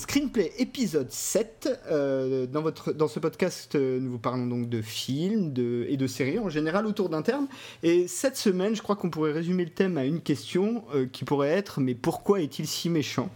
Screenplay 0.00 0.50
épisode 0.56 1.10
7. 1.10 1.68
Euh, 1.90 2.46
dans, 2.46 2.62
votre, 2.62 2.92
dans 2.92 3.06
ce 3.06 3.20
podcast, 3.20 3.74
euh, 3.74 4.00
nous 4.00 4.12
vous 4.12 4.18
parlons 4.18 4.46
donc 4.46 4.70
de 4.70 4.80
films 4.80 5.52
de, 5.52 5.84
et 5.90 5.98
de 5.98 6.06
séries 6.06 6.38
en 6.38 6.48
général 6.48 6.86
autour 6.86 7.10
d'un 7.10 7.20
terme. 7.20 7.48
Et 7.82 8.08
cette 8.08 8.38
semaine, 8.38 8.74
je 8.74 8.80
crois 8.80 8.96
qu'on 8.96 9.10
pourrait 9.10 9.32
résumer 9.32 9.62
le 9.62 9.70
thème 9.70 9.98
à 9.98 10.06
une 10.06 10.22
question 10.22 10.84
euh, 10.94 11.04
qui 11.04 11.26
pourrait 11.26 11.50
être 11.50 11.80
Mais 11.80 11.94
pourquoi 11.94 12.40
est-il 12.40 12.66
si 12.66 12.88
méchant? 12.88 13.28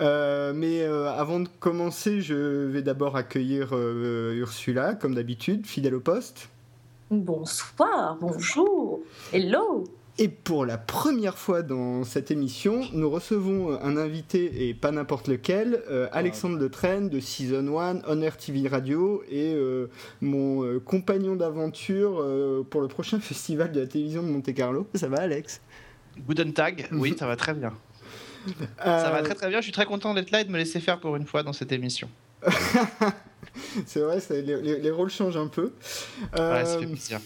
Mais 0.00 0.82
avant 0.82 1.40
de 1.40 1.48
commencer, 1.60 2.22
je 2.22 2.34
vais 2.34 2.80
d'abord 2.80 3.16
accueillir 3.16 3.74
Ursula, 3.74 4.94
comme 4.94 5.14
d'habitude, 5.14 5.66
fidèle 5.66 5.94
au 5.94 6.00
poste. 6.00 6.48
Bonsoir, 7.10 8.16
bonjour, 8.18 9.00
hello 9.34 9.84
et 10.20 10.28
pour 10.28 10.66
la 10.66 10.76
première 10.76 11.38
fois 11.38 11.62
dans 11.62 12.04
cette 12.04 12.30
émission, 12.30 12.82
nous 12.92 13.08
recevons 13.08 13.80
un 13.80 13.96
invité, 13.96 14.68
et 14.68 14.74
pas 14.74 14.92
n'importe 14.92 15.28
lequel, 15.28 15.82
euh, 15.90 16.08
Alexandre 16.12 16.58
de 16.58 16.68
Train 16.68 17.00
de 17.00 17.20
Season 17.20 17.78
1, 17.80 18.02
Honor 18.04 18.36
TV 18.36 18.68
Radio, 18.68 19.24
et 19.30 19.54
euh, 19.54 19.88
mon 20.20 20.62
euh, 20.62 20.78
compagnon 20.78 21.36
d'aventure 21.36 22.22
pour 22.68 22.82
le 22.82 22.88
prochain 22.88 23.18
festival 23.20 23.72
de 23.72 23.80
la 23.80 23.86
télévision 23.86 24.22
de 24.22 24.28
Monte 24.28 24.52
Carlo. 24.52 24.86
Ça 24.94 25.08
va, 25.08 25.22
Alex? 25.22 25.62
Guten 26.28 26.52
Tag, 26.52 26.86
oui, 26.92 27.16
ça 27.18 27.26
va 27.26 27.36
très 27.36 27.54
bien. 27.54 27.72
Ça 28.78 29.10
va 29.10 29.22
très 29.22 29.34
très 29.34 29.48
bien, 29.48 29.60
je 29.60 29.64
suis 29.64 29.72
très 29.72 29.86
content 29.86 30.12
d'être 30.12 30.32
là 30.32 30.42
et 30.42 30.44
de 30.44 30.50
me 30.50 30.58
laisser 30.58 30.80
faire 30.80 31.00
pour 31.00 31.16
une 31.16 31.26
fois 31.26 31.42
dans 31.42 31.54
cette 31.54 31.72
émission. 31.72 32.10
c'est 33.86 34.00
vrai, 34.00 34.18
les, 34.28 34.90
rôles 34.90 35.10
changent 35.10 35.38
un 35.38 35.48
peu. 35.48 35.72
Ouais, 36.34 36.64
ça 36.66 36.78
fait 36.78 36.86
plaisir. 36.86 37.20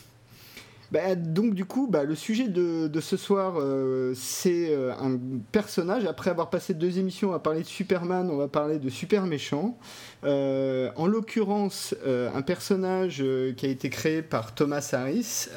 Bah, 0.94 1.16
donc 1.16 1.54
du 1.54 1.64
coup, 1.64 1.88
bah, 1.90 2.04
le 2.04 2.14
sujet 2.14 2.46
de, 2.46 3.00
ce 3.00 3.16
soir, 3.16 3.54
euh, 3.56 4.12
c'est 4.14 4.72
euh, 4.72 4.92
un 4.92 5.18
personnage. 5.50 6.04
Après 6.04 6.30
avoir 6.30 6.50
passé 6.50 6.72
deux 6.72 7.00
émissions 7.00 7.32
à 7.32 7.40
parler 7.40 7.62
de 7.62 7.66
Superman, 7.66 8.30
on 8.30 8.36
va 8.36 8.46
parler 8.46 8.78
de 8.78 8.88
Super 8.88 9.26
Méchant. 9.26 9.76
Euh, 10.22 10.92
en 10.94 11.08
l'occurrence, 11.08 11.96
un 12.06 12.42
personnage 12.42 13.24
qui 13.56 13.66
a 13.66 13.68
été 13.68 13.90
créé 13.90 14.22
par 14.22 14.54
Thomas 14.54 14.88
Harris, 14.92 15.48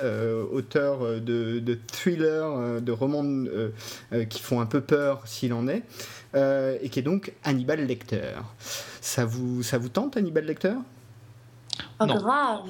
auteur 0.52 1.22
de, 1.22 1.60
de 1.60 1.80
thrillers, 1.86 2.82
de 2.82 2.92
romans 2.92 3.46
qui 4.30 4.42
font 4.42 4.60
un 4.60 4.66
peu 4.66 4.82
peur 4.82 5.22
s'il 5.26 5.54
en 5.54 5.68
est, 5.68 5.84
et 6.36 6.90
qui 6.90 6.98
est 6.98 7.04
donc 7.04 7.32
Hannibal 7.44 7.86
Lecter. 7.86 8.34
Ça 9.02 9.24
vous, 9.24 9.62
ça 9.62 9.78
vous 9.78 9.90
tente, 9.90 10.18
Hannibal 10.18 10.46
Lecter? 10.46 10.74
Oh, 12.00 12.08
grave 12.08 12.70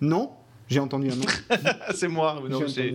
Non? 0.00 0.32
J'ai 0.68 0.80
entendu 0.80 1.10
un 1.10 1.16
nom. 1.16 1.26
c'est 1.94 2.08
moi, 2.08 2.42
non, 2.48 2.66
c'est 2.68 2.92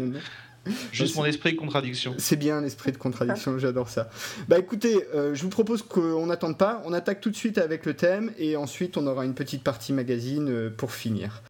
juste 0.92 1.16
mon 1.16 1.26
esprit 1.26 1.54
de 1.54 1.58
contradiction. 1.58 2.16
C'est 2.18 2.36
bien 2.36 2.62
l'esprit 2.62 2.92
de 2.92 2.98
contradiction, 2.98 3.58
j'adore 3.60 3.90
ça. 3.90 4.10
Bah 4.48 4.58
écoutez, 4.60 5.06
euh, 5.14 5.36
je 5.36 5.44
vous 5.44 5.50
propose 5.50 5.82
qu'on 5.82 6.26
n'attende 6.28 6.58
pas, 6.58 6.82
on 6.86 6.94
attaque 6.94 7.22
tout 7.22 7.30
de 7.30 7.36
suite 7.36 7.58
avec 7.58 7.86
le 7.86 7.94
thème 7.94 8.32
et 8.38 8.56
ensuite 8.56 8.98
on 8.98 9.08
aura 9.08 9.26
une 9.26 9.34
petite 9.34 9.64
partie 9.64 9.94
magazine 9.94 10.50
euh, 10.50 10.70
pour 10.70 10.92
finir. 10.92 11.44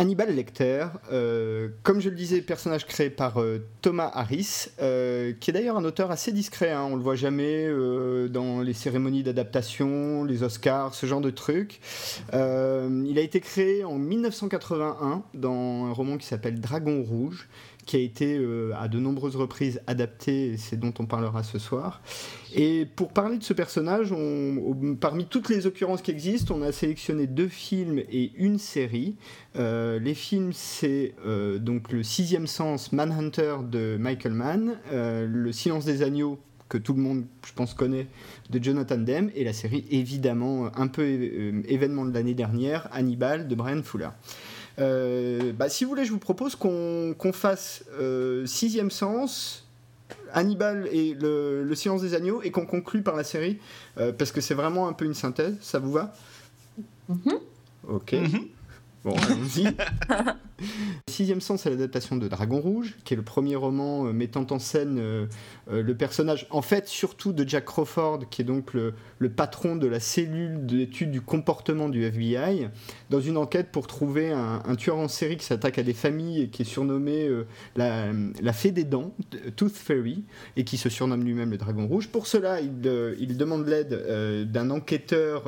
Hannibal 0.00 0.34
Lecter, 0.34 0.86
euh, 1.12 1.68
comme 1.82 2.00
je 2.00 2.08
le 2.08 2.16
disais, 2.16 2.40
personnage 2.40 2.86
créé 2.86 3.10
par 3.10 3.38
euh, 3.38 3.58
Thomas 3.82 4.10
Harris, 4.14 4.68
euh, 4.80 5.34
qui 5.38 5.50
est 5.50 5.52
d'ailleurs 5.52 5.76
un 5.76 5.84
auteur 5.84 6.10
assez 6.10 6.32
discret. 6.32 6.70
Hein, 6.70 6.88
on 6.90 6.96
le 6.96 7.02
voit 7.02 7.16
jamais 7.16 7.68
dans 8.30 8.62
les 8.62 8.72
cérémonies 8.72 9.22
d'adaptation, 9.22 10.24
les 10.24 10.42
Oscars, 10.42 10.94
ce 10.94 11.04
genre 11.04 11.20
de 11.20 11.28
trucs. 11.28 11.80
il 12.32 13.18
a 13.18 13.20
été 13.20 13.40
créé 13.40 13.84
en 13.84 13.98
1981 13.98 15.22
dans 15.34 15.84
un 15.84 15.92
roman 15.92 16.16
qui 16.16 16.26
s'appelle 16.26 16.60
Dragon 16.60 17.02
Rouge, 17.02 17.50
qui 17.86 17.96
a 17.96 18.00
été 18.00 18.36
euh, 18.38 18.72
à 18.78 18.88
de 18.88 18.98
nombreuses 18.98 19.36
reprises 19.36 19.80
adapté, 19.86 20.56
c'est 20.56 20.78
dont 20.78 20.92
on 20.98 21.06
parlera 21.06 21.42
ce 21.42 21.58
soir. 21.58 22.02
Et 22.54 22.86
pour 22.96 23.12
parler 23.12 23.38
de 23.38 23.42
ce 23.42 23.52
personnage, 23.52 24.14
parmi 25.00 25.26
toutes 25.26 25.48
les 25.48 25.66
occurrences 25.66 26.02
qui 26.02 26.10
existent, 26.10 26.54
on 26.56 26.62
a 26.62 26.72
sélectionné 26.72 27.26
deux 27.26 27.48
films 27.48 27.98
et 27.98 28.32
une 28.36 28.58
série. 28.58 29.16
Euh, 29.56 29.98
les 29.98 30.14
films, 30.14 30.52
c'est 30.52 31.14
euh, 31.26 31.58
donc 31.58 31.92
le 31.92 32.02
sixième 32.02 32.46
sens 32.46 32.92
Manhunter 32.92 33.56
de 33.68 33.96
Michael 33.98 34.32
Mann, 34.32 34.78
Le 34.90 35.52
silence 35.52 35.84
des 35.84 36.02
agneaux 36.02 36.38
que 36.68 36.78
tout 36.78 36.94
le 36.94 37.02
monde, 37.02 37.24
je 37.44 37.52
pense, 37.52 37.74
connaît, 37.74 38.06
de 38.48 38.62
Jonathan 38.62 38.98
Demme, 38.98 39.30
et 39.34 39.42
la 39.42 39.52
série, 39.52 39.84
évidemment, 39.90 40.70
un 40.76 40.86
peu 40.86 41.02
événement 41.68 42.06
de 42.06 42.14
l'année 42.14 42.34
dernière, 42.34 42.88
Hannibal 42.92 43.48
de 43.48 43.54
Brian 43.56 43.82
Fuller. 43.82 44.10
Euh, 44.80 45.52
bah, 45.52 45.68
si 45.68 45.84
vous 45.84 45.90
voulez, 45.90 46.04
je 46.04 46.12
vous 46.12 46.18
propose 46.18 46.56
qu'on 46.56 47.14
fasse 47.32 47.84
euh, 47.98 48.46
Sixième 48.46 48.90
Sens, 48.90 49.66
Hannibal 50.32 50.88
et 50.90 51.14
le, 51.14 51.70
Silence 51.74 52.02
des 52.02 52.14
Agneaux, 52.14 52.40
et 52.42 52.50
qu'on 52.50 52.66
conclue 52.66 53.02
par 53.02 53.16
la 53.16 53.24
série, 53.24 53.58
euh, 53.98 54.12
parce 54.12 54.32
que 54.32 54.40
c'est 54.40 54.54
vraiment 54.54 54.88
un 54.88 54.92
peu 54.92 55.04
une 55.04 55.14
synthèse. 55.14 55.56
Ça 55.60 55.78
vous 55.78 55.92
va? 55.92 56.14
Mm-hmm. 57.10 57.38
Ok. 57.88 58.12
Mm-hmm. 58.12 58.46
Bon, 59.04 59.16
allons-y. 59.16 59.74
Sixième 61.08 61.40
sens, 61.40 61.62
c'est 61.62 61.70
l'adaptation 61.70 62.16
de 62.16 62.28
Dragon 62.28 62.60
Rouge, 62.60 62.96
qui 63.04 63.14
est 63.14 63.16
le 63.16 63.22
premier 63.22 63.56
roman 63.56 64.06
euh, 64.06 64.12
mettant 64.12 64.46
en 64.50 64.58
scène 64.58 64.98
euh, 64.98 65.26
euh, 65.70 65.82
le 65.82 65.94
personnage, 65.96 66.46
en 66.50 66.62
fait, 66.62 66.88
surtout 66.88 67.32
de 67.32 67.48
Jack 67.48 67.64
Crawford, 67.64 68.28
qui 68.30 68.42
est 68.42 68.44
donc 68.44 68.74
le, 68.74 68.94
patron 69.36 69.76
de 69.76 69.86
la 69.86 70.00
cellule 70.00 70.66
d'étude 70.66 71.10
du 71.10 71.20
comportement 71.20 71.88
du 71.88 72.04
FBI, 72.04 72.68
dans 73.10 73.20
une 73.20 73.36
enquête 73.36 73.70
pour 73.70 73.86
trouver 73.86 74.32
un, 74.32 74.74
tueur 74.76 74.96
en 74.96 75.08
série 75.08 75.36
qui 75.36 75.44
s'attaque 75.44 75.78
à 75.78 75.82
des 75.82 75.94
familles 75.94 76.42
et 76.42 76.48
qui 76.48 76.62
est 76.62 76.64
surnommé 76.64 77.28
la, 77.76 78.12
la, 78.42 78.52
fée 78.52 78.72
des 78.72 78.84
dents, 78.84 79.14
Tooth 79.56 79.76
Fairy, 79.76 80.24
et 80.56 80.64
qui 80.64 80.76
se 80.76 80.88
surnomme 80.88 81.24
lui-même 81.24 81.50
le 81.50 81.58
Dragon 81.58 81.86
Rouge. 81.86 82.08
Pour 82.08 82.26
cela, 82.26 82.60
il, 82.60 82.72
il 83.20 83.36
demande 83.36 83.66
l'aide 83.66 84.48
d'un 84.50 84.70
enquêteur 84.70 85.44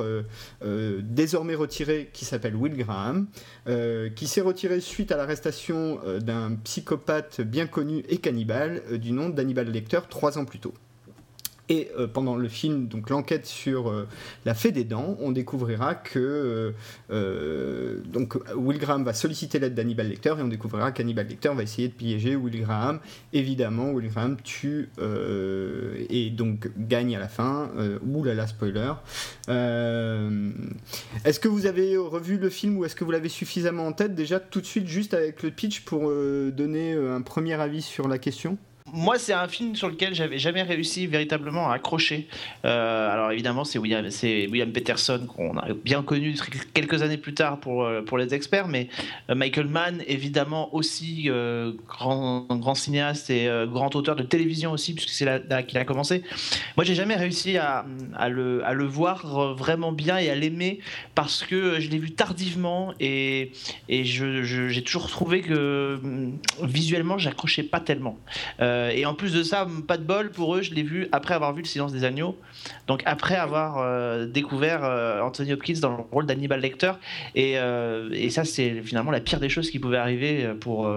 désormais 0.63 1.55
retiré 1.55 2.09
qui 2.13 2.25
s'appelle 2.25 2.55
Will 2.55 2.77
Graham, 2.77 3.27
qui 4.15 4.27
s'est 4.27 4.41
retiré 4.41 4.79
suite 4.79 5.02
à 5.11 5.17
l'arrestation 5.17 5.99
euh, 6.05 6.19
d'un 6.19 6.55
psychopathe 6.63 7.41
bien 7.41 7.67
connu 7.67 8.03
et 8.09 8.17
cannibale 8.17 8.81
euh, 8.91 8.97
du 8.97 9.11
nom 9.11 9.29
d'Hannibal 9.29 9.69
Lecter 9.69 9.99
trois 10.09 10.37
ans 10.37 10.45
plus 10.45 10.59
tôt. 10.59 10.73
Et 11.69 11.89
euh, 11.97 12.07
pendant 12.07 12.35
le 12.35 12.49
film, 12.49 12.87
donc 12.87 13.09
l'enquête 13.09 13.45
sur 13.45 13.89
euh, 13.89 14.05
la 14.43 14.53
fée 14.53 14.73
des 14.73 14.83
dents, 14.83 15.15
on 15.21 15.31
découvrira 15.31 15.95
que 15.95 16.73
euh, 17.09 18.01
donc 18.05 18.37
Will 18.55 18.77
Graham 18.79 19.05
va 19.05 19.13
solliciter 19.13 19.59
l'aide 19.59 19.73
d'Hannibal 19.73 20.09
Lecter 20.09 20.35
et 20.37 20.41
on 20.41 20.49
découvrira 20.49 20.91
qu'Hannibal 20.91 21.25
Lecter 21.25 21.51
va 21.55 21.63
essayer 21.63 21.87
de 21.87 21.93
piéger 21.93 22.35
Will 22.35 22.59
Graham. 22.61 22.99
Évidemment, 23.31 23.91
Will 23.91 24.09
Graham 24.09 24.35
tue 24.43 24.89
et 26.09 26.29
donc 26.31 26.69
gagne 26.77 27.15
à 27.15 27.19
la 27.19 27.29
fin. 27.29 27.71
là, 28.25 28.47
spoiler. 28.47 28.93
est-ce 29.47 31.39
que 31.39 31.47
vous 31.47 31.65
avez 31.65 31.95
revu 31.95 32.37
le 32.37 32.49
film 32.49 32.77
ou 32.77 32.85
est-ce 32.85 32.95
que 32.95 33.05
vous 33.05 33.11
l'avez 33.11 33.29
suffisamment 33.29 33.87
en 33.87 33.93
tête? 33.93 34.15
Déjà 34.15 34.41
tout 34.41 34.59
de 34.59 34.65
suite 34.65 34.87
juste 34.87 35.13
avec 35.13 35.43
le 35.43 35.51
pitch 35.51 35.81
pour 35.85 36.11
donner 36.11 36.93
un 36.93 37.21
premier 37.21 37.53
avis 37.53 37.81
sur 37.81 38.09
la 38.09 38.17
question 38.17 38.57
moi, 38.93 39.17
c'est 39.17 39.33
un 39.33 39.47
film 39.47 39.75
sur 39.75 39.89
lequel 39.89 40.13
j'avais 40.13 40.37
jamais 40.37 40.61
réussi 40.61 41.07
véritablement 41.07 41.71
à 41.71 41.75
accrocher. 41.75 42.27
Euh, 42.63 43.09
alors 43.11 43.31
évidemment, 43.31 43.63
c'est 43.63 43.79
William, 43.79 44.05
Peterson 44.71 45.25
qu'on 45.27 45.57
a 45.57 45.73
bien 45.73 46.03
connu 46.03 46.35
quelques 46.75 47.01
années 47.01 47.17
plus 47.17 47.33
tard 47.33 47.59
pour 47.59 47.83
euh, 47.83 48.03
pour 48.03 48.19
les 48.19 48.35
experts, 48.35 48.67
mais 48.67 48.89
euh, 49.31 49.35
Michael 49.35 49.67
Mann, 49.67 50.03
évidemment 50.05 50.73
aussi 50.75 51.29
grand 51.87 52.75
cinéaste 52.75 53.31
et 53.31 53.49
grand 53.67 53.95
auteur 53.95 54.15
de 54.15 54.23
télévision 54.23 54.71
aussi, 54.71 54.93
puisque 54.93 55.09
c'est 55.09 55.25
là, 55.25 55.63
qu'il 55.63 55.77
a 55.79 55.85
commencé. 55.85 56.23
Moi, 56.77 56.83
j'ai 56.83 56.95
jamais 56.95 57.15
réussi 57.15 57.57
à, 57.57 57.85
le 58.29 58.85
voir 58.85 59.55
vraiment 59.55 59.91
bien 59.91 60.19
et 60.19 60.29
à 60.29 60.35
l'aimer 60.35 60.79
parce 61.15 61.43
que 61.43 61.79
je 61.79 61.89
l'ai 61.89 61.97
vu 61.97 62.11
tardivement 62.11 62.93
et 62.99 63.51
j'ai 63.89 64.83
toujours 64.83 65.09
trouvé 65.09 65.41
que 65.41 65.99
mm, 66.01 66.37
visuellement, 66.61 67.17
j'accrochais 67.17 67.63
pas 67.63 67.79
tellement. 67.79 68.19
Et 68.91 69.05
en 69.05 69.13
plus 69.13 69.33
de 69.33 69.43
ça, 69.43 69.67
pas 69.87 69.97
de 69.97 70.03
bol 70.03 70.31
pour 70.31 70.55
eux, 70.55 70.61
je 70.61 70.73
l'ai 70.73 70.83
vu 70.83 71.07
après 71.11 71.33
avoir 71.33 71.53
vu 71.53 71.61
Le 71.61 71.67
Silence 71.67 71.93
des 71.93 72.03
Agneaux. 72.03 72.37
Donc 72.87 73.01
après 73.05 73.35
avoir 73.35 73.77
euh, 73.79 74.25
découvert 74.25 74.83
euh, 74.83 75.21
Anthony 75.21 75.53
Hopkins 75.53 75.79
dans 75.81 75.89
le 75.89 76.03
rôle 76.11 76.25
d'Hannibal 76.25 76.59
Lecter. 76.59 76.93
Et, 77.35 77.55
ça, 78.29 78.45
c'est 78.45 78.81
finalement 78.81 79.11
la 79.11 79.19
pire 79.19 79.39
des 79.39 79.49
choses 79.49 79.69
qui 79.69 79.79
pouvait 79.79 79.97
arriver 79.97 80.53
pour, 80.59 80.89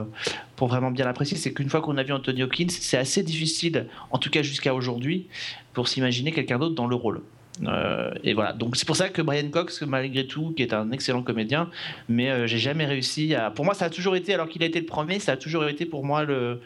pour 0.57 0.69
vraiment 0.69 0.91
bien 0.91 1.05
l'apprécier. 1.05 1.37
C'est 1.37 1.53
qu'une 1.53 1.69
fois 1.69 1.81
qu'on 1.83 1.99
a 1.99 2.03
vu 2.03 2.13
Anthony 2.13 2.43
Hopkins, 2.43 2.69
c'est 2.71 2.97
assez 2.97 3.23
difficile, 3.23 3.87
en 4.11 4.19
tout 4.19 4.31
cas 4.31 4.43
jusqu'à 4.43 4.75
aujourd'hui, 4.75 5.27
pour 5.75 5.89
s'imaginer 5.89 6.33
quelqu'un 6.33 6.59
d'autre 6.59 6.75
dans 6.75 6.87
le 6.87 6.97
rôle. 6.97 7.21
Euh, 7.65 8.11
et 8.23 8.35
voilà, 8.35 8.53
donc 8.53 8.77
c'est 8.77 8.87
pour 8.87 8.97
ça 8.97 9.09
que 9.09 9.23
Brian 9.23 9.49
Cox, 9.51 9.83
malgré 9.83 10.27
tout, 10.27 10.53
qui 10.57 10.63
est 10.63 10.73
un 10.73 10.91
excellent 10.93 11.23
comédien, 11.23 11.71
mais 12.09 12.31
euh, 12.31 12.47
j'ai 12.47 12.59
jamais 12.59 12.85
réussi 12.85 13.35
à. 13.35 13.51
Pour 13.51 13.65
moi, 13.65 13.75
ça 13.75 13.87
a 13.87 13.91
toujours 13.91 14.17
été, 14.17 14.35
alors 14.35 14.49
qu'il 14.49 14.63
a 14.63 14.67
été 14.67 14.81
le 14.81 14.87
premier, 14.87 15.19
ça 15.19 15.33
a 15.33 15.37
toujours 15.37 15.67
été 15.67 15.87
pour 15.87 16.05
moi 16.05 16.25
le 16.25 16.61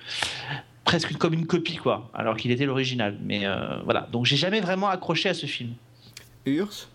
presque 0.90 1.16
comme 1.18 1.34
une 1.34 1.46
copie, 1.46 1.76
quoi, 1.76 2.10
alors 2.14 2.36
qu'il 2.36 2.50
était 2.50 2.66
l'original. 2.66 3.16
Mais 3.22 3.46
euh, 3.46 3.80
voilà, 3.84 4.08
donc 4.10 4.26
j'ai 4.26 4.34
jamais 4.34 4.60
vraiment 4.60 4.88
accroché 4.88 5.28
à 5.28 5.34
ce 5.34 5.46
film. 5.46 5.74
Urs 6.46 6.88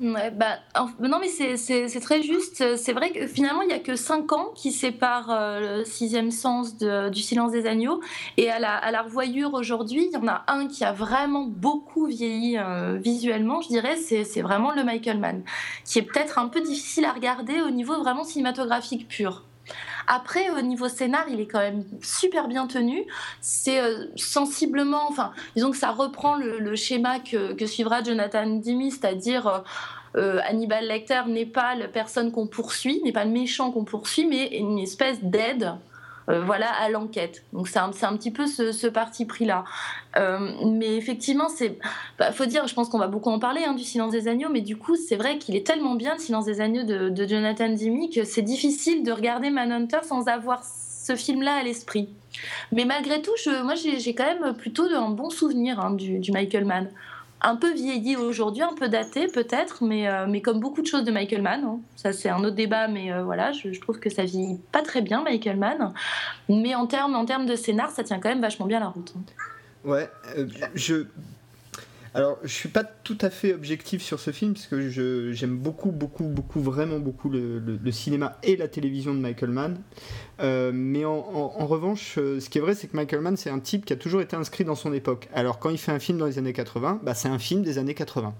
Ouais, 0.00 0.30
bah, 0.30 0.56
non, 0.98 1.18
mais 1.20 1.28
c'est 1.28 2.00
très 2.00 2.22
juste. 2.22 2.76
C'est 2.76 2.92
vrai 2.94 3.10
que 3.10 3.26
finalement, 3.26 3.60
il 3.60 3.68
n'y 3.68 3.74
a 3.74 3.80
que 3.80 3.96
5 3.96 4.32
ans 4.32 4.48
qui 4.54 4.72
séparent 4.72 5.30
euh, 5.30 5.78
le 5.78 5.84
sixième 5.84 6.30
sens 6.30 6.78
du 6.78 7.20
silence 7.20 7.52
des 7.52 7.66
agneaux. 7.66 8.00
Et 8.38 8.50
à 8.50 8.58
la, 8.58 8.76
à 8.76 8.90
la 8.90 9.02
revoyure 9.02 9.52
aujourd'hui, 9.52 10.08
il 10.10 10.12
y 10.12 10.16
en 10.16 10.26
a 10.26 10.44
un 10.48 10.66
qui 10.66 10.82
a 10.82 10.92
vraiment 10.92 11.44
beaucoup 11.44 12.06
vieilli 12.06 12.56
euh, 12.56 12.96
visuellement, 12.96 13.60
je 13.60 13.68
dirais, 13.68 13.96
c'est 13.96 14.40
vraiment 14.40 14.72
le 14.72 14.84
Michael 14.84 15.18
Mann, 15.18 15.42
qui 15.84 15.98
est 15.98 16.02
peut-être 16.02 16.38
un 16.38 16.48
peu 16.48 16.62
difficile 16.62 17.04
à 17.04 17.12
regarder 17.12 17.60
au 17.60 17.70
niveau 17.70 17.98
vraiment 17.98 18.24
cinématographique 18.24 19.06
pur. 19.06 19.44
Après, 20.06 20.50
au 20.50 20.60
niveau 20.60 20.88
scénar, 20.88 21.26
il 21.28 21.40
est 21.40 21.46
quand 21.46 21.60
même 21.60 21.84
super 22.02 22.48
bien 22.48 22.66
tenu. 22.66 23.06
C'est 23.40 23.80
euh, 23.80 24.06
sensiblement, 24.16 25.08
enfin, 25.08 25.32
disons 25.56 25.70
que 25.70 25.76
ça 25.76 25.90
reprend 25.90 26.36
le, 26.36 26.76
schéma 26.76 27.18
que, 27.20 27.66
suivra 27.66 28.02
Jonathan 28.02 28.46
Demi, 28.46 28.90
c'est-à-dire 28.90 29.46
euh, 29.46 29.58
euh, 30.16 30.40
Hannibal 30.44 30.86
Lecter 30.86 31.22
n'est 31.26 31.46
pas 31.46 31.74
la 31.74 31.88
personne 31.88 32.30
qu'on 32.32 32.46
poursuit, 32.46 33.00
n'est 33.04 33.12
pas 33.12 33.24
le 33.24 33.30
méchant 33.30 33.70
qu'on 33.70 33.84
poursuit, 33.84 34.26
mais 34.26 34.46
une 34.58 34.78
espèce 34.78 35.22
d'aide 35.22 35.72
voilà, 36.26 36.70
à 36.72 36.88
l'enquête. 36.88 37.44
Donc 37.52 37.68
c'est 37.68 37.78
un, 37.78 37.90
un, 38.02 38.16
petit 38.16 38.30
peu 38.30 38.46
ce, 38.46 38.86
parti 38.86 39.24
pris-là. 39.26 39.64
Euh, 40.16 40.50
mais 40.64 40.96
effectivement, 40.96 41.48
c'est, 41.48 41.78
bah, 42.18 42.32
faut 42.32 42.46
dire, 42.46 42.66
je 42.66 42.74
pense 42.74 42.88
qu'on 42.88 42.98
va 42.98 43.08
beaucoup 43.08 43.30
en 43.30 43.38
parler 43.38 43.62
hein, 43.64 43.74
du 43.74 43.84
Silence 43.84 44.12
des 44.12 44.28
agneaux, 44.28 44.48
mais 44.50 44.60
du 44.60 44.76
coup, 44.76 44.96
c'est 44.96 45.16
vrai 45.16 45.38
qu'il 45.38 45.56
est 45.56 45.66
tellement 45.66 45.94
bien 45.94 46.14
le 46.14 46.20
Silence 46.20 46.46
des 46.46 46.60
agneaux 46.60 46.84
de, 46.84 47.26
Jonathan 47.26 47.68
Demme 47.68 48.08
que 48.14 48.24
c'est 48.24 48.42
difficile 48.42 49.02
de 49.02 49.12
regarder 49.12 49.50
Manhunter 49.50 49.98
sans 50.02 50.28
avoir 50.28 50.62
ce 50.64 51.16
film-là 51.16 51.56
à 51.56 51.62
l'esprit. 51.62 52.08
Mais 52.72 52.84
malgré 52.84 53.20
tout, 53.22 53.32
je, 53.42 53.62
moi, 53.62 53.74
j'ai 53.74 54.14
quand 54.14 54.24
même 54.24 54.54
plutôt 54.54 54.84
un 54.84 55.10
bon 55.10 55.30
souvenir 55.30 55.80
hein, 55.80 55.92
du 55.92 56.32
Michael 56.32 56.64
Mann 56.64 56.88
un 57.44 57.56
peu 57.56 57.72
vieilli 57.72 58.16
aujourd'hui, 58.16 58.62
un 58.62 58.74
peu 58.74 58.88
daté 58.88 59.28
peut-être, 59.28 59.84
mais, 59.84 60.08
euh, 60.08 60.26
mais 60.28 60.40
comme 60.40 60.60
beaucoup 60.60 60.82
de 60.82 60.86
choses 60.86 61.04
de 61.04 61.12
Michael 61.12 61.42
Mann. 61.42 61.64
Hein. 61.64 61.80
Ça, 61.96 62.12
c'est 62.12 62.28
un 62.28 62.38
autre 62.38 62.56
débat, 62.56 62.88
mais 62.88 63.12
euh, 63.12 63.22
voilà, 63.22 63.52
je, 63.52 63.78
trouve 63.80 63.98
que 63.98 64.10
ça 64.10 64.24
vieillit 64.24 64.60
pas 64.72 64.82
très 64.82 65.02
bien, 65.02 65.22
Michael 65.22 65.56
Mann. 65.56 65.92
Mais 66.48 66.74
en 66.74 66.86
termes 66.86 67.14
en 67.14 67.24
de 67.24 67.56
scénar, 67.56 67.90
ça 67.90 68.02
tient 68.02 68.18
quand 68.18 68.28
même 68.28 68.40
vachement 68.40 68.66
bien 68.66 68.80
la 68.80 68.88
route. 68.88 69.12
Hein. 69.16 69.22
Ouais, 69.84 70.10
euh, 70.36 70.46
je 70.74 71.04
alors, 72.16 72.38
je 72.44 72.52
suis 72.52 72.68
pas 72.68 72.84
tout 72.84 73.18
à 73.20 73.28
fait 73.28 73.52
objectif 73.52 74.00
sur 74.00 74.20
ce 74.20 74.30
film, 74.30 74.54
parce 74.54 74.68
que 74.68 75.32
j'aime 75.32 75.56
beaucoup, 75.56 75.90
beaucoup, 75.90 76.22
beaucoup, 76.22 76.60
vraiment 76.60 77.00
beaucoup 77.00 77.28
le, 77.28 77.90
cinéma 77.90 78.38
et 78.44 78.56
la 78.56 78.68
télévision 78.68 79.12
de 79.12 79.18
Michael 79.18 79.50
Mann. 79.50 79.80
Euh, 80.38 80.70
mais 80.72 81.04
en, 81.04 81.66
revanche, 81.66 82.14
euh, 82.18 82.38
ce 82.38 82.48
qui 82.48 82.58
est 82.58 82.60
vrai, 82.60 82.76
c'est 82.76 82.86
que 82.86 82.96
Michael 82.96 83.20
Mann, 83.20 83.36
c'est 83.36 83.50
un 83.50 83.58
type 83.58 83.84
qui 83.84 83.92
a 83.92 83.96
toujours 83.96 84.20
été 84.20 84.36
inscrit 84.36 84.64
dans 84.64 84.76
son 84.76 84.92
époque. 84.92 85.28
Alors, 85.34 85.58
quand 85.58 85.70
il 85.70 85.78
fait 85.78 85.90
un 85.90 85.98
film 85.98 86.18
dans 86.18 86.26
les 86.26 86.38
années 86.38 86.52
80, 86.52 87.00
bah, 87.02 87.14
c'est 87.14 87.28
un 87.28 87.40
film 87.40 87.62
des 87.62 87.78
années 87.78 87.94
80. 87.94 88.32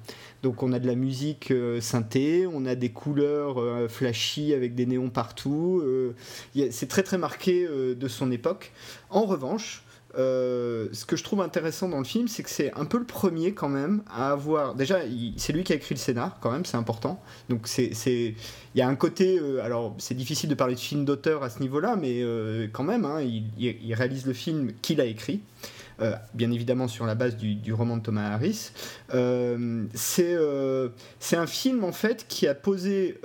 Donc, 0.45 0.63
on 0.63 0.73
a 0.73 0.79
de 0.79 0.87
la 0.87 0.95
musique 0.95 1.51
euh, 1.51 1.81
synthé, 1.81 2.47
on 2.47 2.67
a 2.67 2.77
des 2.77 2.91
couleurs 2.91 3.91
flashy 3.91 4.55
avec 4.55 4.77
des 4.77 4.87
néons 4.87 5.11
partout. 5.11 5.83
c'est 6.71 6.89
très, 6.89 7.03
très 7.03 7.19
marqué 7.19 7.67
de 7.67 8.09
son 8.09 8.31
époque. 8.31 8.71
En 9.11 9.25
revanche, 9.25 9.83
euh, 10.19 10.89
ce 10.93 11.05
que 11.05 11.17
je 11.17 11.25
trouve 11.25 11.41
intéressant 11.41 11.89
dans 11.89 11.99
le 11.99 12.05
film, 12.05 12.29
c'est 12.29 12.43
que 12.43 12.51
c'est 12.51 12.73
un 12.75 12.85
peu 12.85 12.99
le 12.99 13.05
premier 13.05 13.53
quand 13.53 13.69
même 13.69 14.03
à 14.09 14.33
avoir. 14.33 14.75
Déjà, 14.75 15.01
c'est 15.37 15.53
lui 15.53 15.65
qui 15.65 15.73
a 15.73 15.77
écrit 15.77 15.95
le 15.95 16.01
scénar, 16.01 16.39
quand 16.41 16.51
même, 16.51 16.65
c'est 16.65 16.77
important. 16.77 17.23
Donc, 17.49 17.67
c'est, 17.67 17.93
il 18.07 18.35
y 18.75 18.83
a 18.83 18.89
un 18.89 18.95
côté. 18.95 19.39
Euh, 19.39 19.63
alors, 19.65 19.95
c'est 19.99 20.15
difficile 20.15 20.49
de 20.49 20.55
parler 20.55 20.75
de 20.75 20.81
film 20.81 21.05
d'auteur 21.05 21.43
à 21.43 21.51
ce 21.51 21.61
niveau-là, 21.61 21.97
mais 21.97 22.23
euh, 22.23 22.67
quand 22.73 22.85
même, 22.85 23.05
hein, 23.05 23.21
il, 23.23 23.95
réalise 23.95 24.27
le 24.27 24.33
film 24.33 24.73
qu'il 24.83 25.01
a 25.01 25.05
écrit. 25.05 25.41
Euh, 26.01 26.15
bien 26.35 26.51
évidemment 26.51 26.89
sur 26.89 27.07
la 27.07 27.15
base 27.15 27.37
du, 27.37 27.73
roman 27.73 27.97
de 27.97 28.03
Thomas 28.03 28.33
Harris. 28.33 28.73
Euh, 29.15 29.85
euh, 30.19 30.89
c'est 31.21 31.37
un 31.37 31.47
film 31.47 31.85
en 31.85 31.93
fait 31.93 32.27
qui 32.29 32.49
a 32.49 32.55
posé 32.55 33.21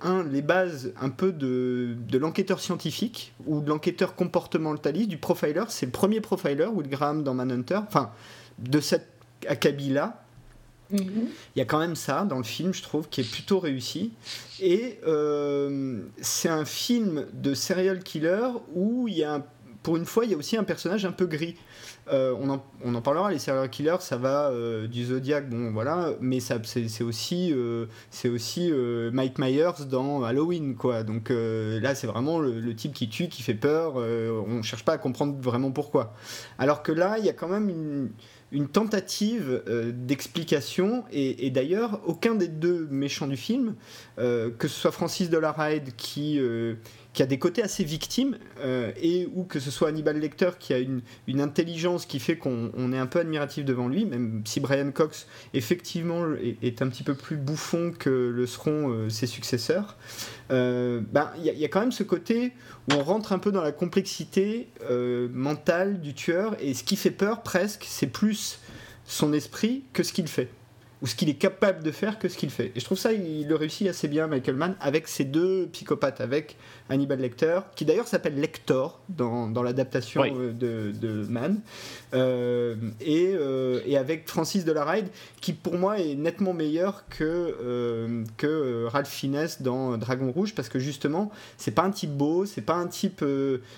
un, 0.00 0.24
les 0.24 0.42
bases 0.42 0.92
un 1.00 1.10
peu 1.10 1.32
de, 1.32 1.96
de 2.08 2.18
l'enquêteur 2.18 2.60
scientifique 2.60 3.34
ou 3.46 3.60
de 3.60 3.68
l'enquêteur 3.68 4.14
comportementaliste, 4.14 5.08
du 5.08 5.18
profiler. 5.18 5.64
C'est 5.68 5.86
le 5.86 5.92
premier 5.92 6.20
profiler, 6.20 6.66
Will 6.66 6.88
Graham 6.88 7.22
dans 7.22 7.34
Manhunter, 7.34 7.80
enfin 7.86 8.10
de 8.58 8.80
cet 8.80 9.06
acabit-là. 9.46 10.22
Mm-hmm. 10.92 11.26
Il 11.54 11.58
y 11.58 11.60
a 11.60 11.66
quand 11.66 11.78
même 11.78 11.94
ça 11.94 12.24
dans 12.24 12.38
le 12.38 12.44
film, 12.44 12.72
je 12.72 12.82
trouve, 12.82 13.08
qui 13.10 13.20
est 13.20 13.30
plutôt 13.30 13.60
réussi. 13.60 14.12
Et 14.60 14.98
c'est 16.22 16.48
un 16.48 16.64
film 16.64 17.26
de 17.34 17.52
serial 17.52 18.02
killer 18.02 18.48
où 18.74 19.06
il 19.08 19.18
y 19.18 19.24
a, 19.24 19.44
pour 19.82 19.98
une 19.98 20.06
fois, 20.06 20.24
il 20.24 20.30
y 20.30 20.34
a 20.34 20.38
aussi 20.38 20.56
un 20.56 20.64
personnage 20.64 21.04
un 21.04 21.12
peu 21.12 21.26
gris. 21.26 21.56
Euh, 22.12 22.34
on, 22.84 22.94
en, 22.94 23.00
parlera, 23.00 23.30
les 23.30 23.38
serial 23.38 23.68
killers, 23.68 24.00
ça 24.00 24.16
va 24.16 24.50
euh, 24.50 24.86
du 24.86 25.06
Zodiac, 25.06 25.48
bon 25.48 25.72
voilà, 25.72 26.12
mais 26.20 26.40
c'est 26.40 27.02
aussi, 27.02 27.52
euh, 27.52 29.10
Mike 29.12 29.38
Myers 29.38 29.86
dans 29.88 30.22
Halloween, 30.22 30.74
quoi. 30.74 31.02
Donc 31.02 31.30
là, 31.30 31.94
c'est 31.94 32.06
vraiment 32.06 32.38
le, 32.38 32.74
type 32.74 32.92
qui 32.92 33.08
tue, 33.08 33.28
qui 33.28 33.42
fait 33.42 33.54
peur, 33.54 33.96
on 33.96 34.62
cherche 34.62 34.84
pas 34.84 34.92
à 34.92 34.98
comprendre 34.98 35.36
vraiment 35.40 35.70
pourquoi. 35.70 36.14
Alors 36.58 36.82
que 36.82 36.92
là, 36.92 37.18
il 37.18 37.24
y 37.24 37.28
a 37.28 37.32
quand 37.32 37.48
même 37.48 37.68
une, 37.68 38.10
une 38.52 38.68
tentative 38.68 39.62
d'explication, 39.92 41.04
et, 41.12 41.50
d'ailleurs, 41.50 42.00
aucun 42.06 42.34
des 42.34 42.48
deux 42.48 42.86
méchants 42.90 43.26
du 43.26 43.36
film, 43.36 43.74
que 44.16 44.68
ce 44.68 44.68
soit 44.68 44.92
Francis 44.92 45.30
Delaride 45.30 45.94
qui 45.96 46.40
qui 47.18 47.24
a 47.24 47.26
des 47.26 47.40
côtés 47.40 47.64
assez 47.64 47.82
victimes, 47.82 48.38
euh, 48.60 48.92
et 49.02 49.28
ou 49.34 49.42
que 49.42 49.58
ce 49.58 49.72
soit 49.72 49.88
Hannibal 49.88 50.20
Lecter 50.20 50.50
qui 50.60 50.72
a 50.72 50.78
une, 50.78 51.02
intelligence 51.40 52.06
qui 52.06 52.20
fait 52.20 52.36
qu'on 52.36 52.92
est 52.92 52.98
un 52.98 53.08
peu 53.08 53.18
admiratif 53.18 53.64
devant 53.64 53.88
lui, 53.88 54.04
même 54.04 54.42
si 54.44 54.60
Brian 54.60 54.92
Cox 54.92 55.26
effectivement 55.52 56.22
est, 56.62 56.80
un 56.80 56.86
petit 56.86 57.02
peu 57.02 57.14
plus 57.14 57.36
bouffon 57.36 57.92
que 57.98 58.08
le 58.08 58.46
seront 58.46 58.90
euh, 58.90 59.08
ses 59.08 59.26
successeurs. 59.26 59.96
Euh, 60.52 61.00
ben, 61.10 61.32
il 61.38 61.58
y, 61.58 61.64
a 61.64 61.68
quand 61.68 61.80
même 61.80 61.90
ce 61.90 62.04
côté 62.04 62.52
où 62.88 62.94
on 62.94 63.02
rentre 63.02 63.32
un 63.32 63.40
peu 63.40 63.50
dans 63.50 63.62
la 63.62 63.72
complexité 63.72 64.68
mentale 65.32 66.00
du 66.00 66.14
tueur, 66.14 66.54
et 66.60 66.72
ce 66.72 66.84
qui 66.84 66.94
fait 66.94 67.10
peur 67.10 67.42
presque, 67.42 67.84
c'est 67.88 68.06
plus 68.06 68.60
son 69.06 69.32
esprit 69.32 69.82
que 69.92 70.04
ce 70.04 70.12
qu'il 70.12 70.28
fait 70.28 70.50
ou 71.02 71.06
ce 71.06 71.14
qu'il 71.14 71.28
est 71.28 71.34
capable 71.34 71.82
de 71.82 71.90
faire 71.90 72.18
que 72.18 72.28
ce 72.28 72.36
qu'il 72.36 72.50
fait. 72.50 72.72
Et 72.74 72.80
je 72.80 72.84
trouve 72.84 72.98
ça, 72.98 73.12
il 73.12 73.46
le 73.46 73.54
réussit 73.54 73.86
assez 73.88 74.08
bien, 74.08 74.26
Michael 74.26 74.56
Mann, 74.56 74.74
avec 74.80 75.08
ses 75.08 75.24
deux 75.24 75.68
psychopathes, 75.72 76.20
avec 76.20 76.56
Hannibal 76.88 77.20
Lecter, 77.20 77.60
qui 77.76 77.84
d'ailleurs 77.84 78.08
s'appelle 78.08 78.40
Lector 78.40 79.00
dans, 79.08 79.48
dans 79.48 79.62
l'adaptation 79.62 80.22
euh, 80.24 80.52
de, 80.52 80.92
de, 80.92 81.26
Mann, 81.28 81.60
euh, 82.14 82.74
et, 83.00 83.32
euh, 83.34 83.80
et, 83.86 83.96
avec 83.96 84.28
Francis 84.28 84.64
Delaride, 84.64 85.08
qui 85.40 85.52
pour 85.52 85.76
moi 85.76 85.98
est 85.98 86.14
nettement 86.14 86.52
meilleur 86.52 87.04
que, 87.08 88.24
que 88.36 88.86
Ralph 88.86 89.08
Fiennes 89.08 89.48
dans 89.60 89.96
Dragon 89.98 90.30
Rouge, 90.32 90.54
parce 90.54 90.68
que 90.68 90.78
justement, 90.78 91.30
c'est 91.58 91.70
pas 91.70 91.82
un 91.82 91.90
type 91.90 92.12
beau, 92.12 92.46
c'est 92.46 92.62
pas 92.62 92.74
un 92.74 92.86
type, 92.86 93.24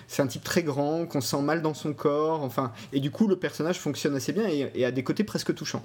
c'est 0.07 0.21
un 0.21 0.27
type 0.27 0.43
très 0.43 0.63
grand, 0.63 1.05
qu'on 1.05 1.21
sent 1.21 1.41
mal 1.41 1.61
dans 1.61 1.73
son 1.73 1.93
corps, 1.93 2.41
enfin, 2.43 2.71
et 2.93 2.99
du 2.99 3.11
coup, 3.11 3.27
le 3.27 3.35
personnage 3.35 3.79
fonctionne 3.79 4.15
assez 4.15 4.31
bien 4.31 4.47
et, 4.47 4.71
et 4.73 4.85
a 4.85 4.91
des 4.91 5.03
côtés 5.03 5.23
presque 5.23 5.53
touchants. 5.53 5.83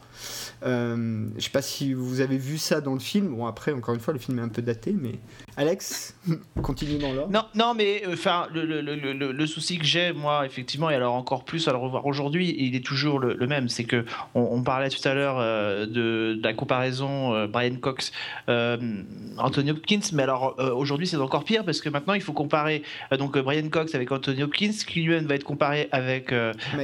Je 1.36 1.44
sais 1.44 1.50
pas 1.50 1.62
si 1.62 1.92
vous 1.92 2.20
avez 2.20 2.38
vu 2.38 2.58
ça 2.58 2.80
dans 2.80 2.94
le 2.94 3.00
film. 3.00 3.28
Bon, 3.28 3.46
après, 3.46 3.72
encore 3.72 3.94
une 3.94 4.00
fois, 4.00 4.12
le 4.12 4.18
film 4.18 4.38
est 4.38 4.42
un 4.42 4.48
peu 4.48 4.62
daté, 4.62 4.92
mais. 4.92 5.12
Alex, 5.56 6.14
continue 6.62 6.98
dans 6.98 7.12
l'ordre. 7.12 7.32
Non, 7.32 7.44
non, 7.54 7.74
mais 7.74 8.02
enfin, 8.08 8.46
le, 8.52 8.64
le, 8.64 8.80
le, 8.80 9.32
le, 9.32 9.46
souci 9.46 9.78
que 9.78 9.84
j'ai, 9.84 10.12
moi, 10.12 10.44
effectivement, 10.46 10.90
et 10.90 10.94
alors 10.94 11.14
encore 11.14 11.44
plus 11.44 11.66
à 11.68 11.72
le 11.72 11.78
revoir 11.78 12.06
aujourd'hui, 12.06 12.54
il 12.58 12.74
est 12.74 12.84
toujours 12.84 13.18
le, 13.18 13.46
même. 13.46 13.68
C'est 13.68 13.84
que 13.84 14.04
on, 14.34 14.62
parlait 14.62 14.88
tout 14.88 15.06
à 15.06 15.14
l'heure 15.14 15.38
de, 15.38 16.34
de, 16.34 16.40
la 16.42 16.52
comparaison 16.52 17.46
Brian 17.46 17.76
Cox, 17.76 18.12
Anthony 18.48 19.70
Hopkins, 19.70 20.00
mais 20.12 20.24
alors 20.24 20.56
aujourd'hui, 20.74 21.06
c'est 21.06 21.16
encore 21.16 21.44
pire 21.44 21.64
parce 21.64 21.80
que 21.80 21.88
maintenant, 21.88 22.14
il 22.14 22.22
faut 22.22 22.32
comparer 22.32 22.82
donc 23.18 23.38
Brian 23.38 23.68
Cox 23.68 23.94
avec 23.94 24.10
Anthony 24.10 24.42
Hopkins, 24.42 24.72
qui 24.86 25.02
lui-même 25.02 25.26
va 25.26 25.36
être 25.36 25.44
comparé 25.44 25.88
avec 25.92 26.32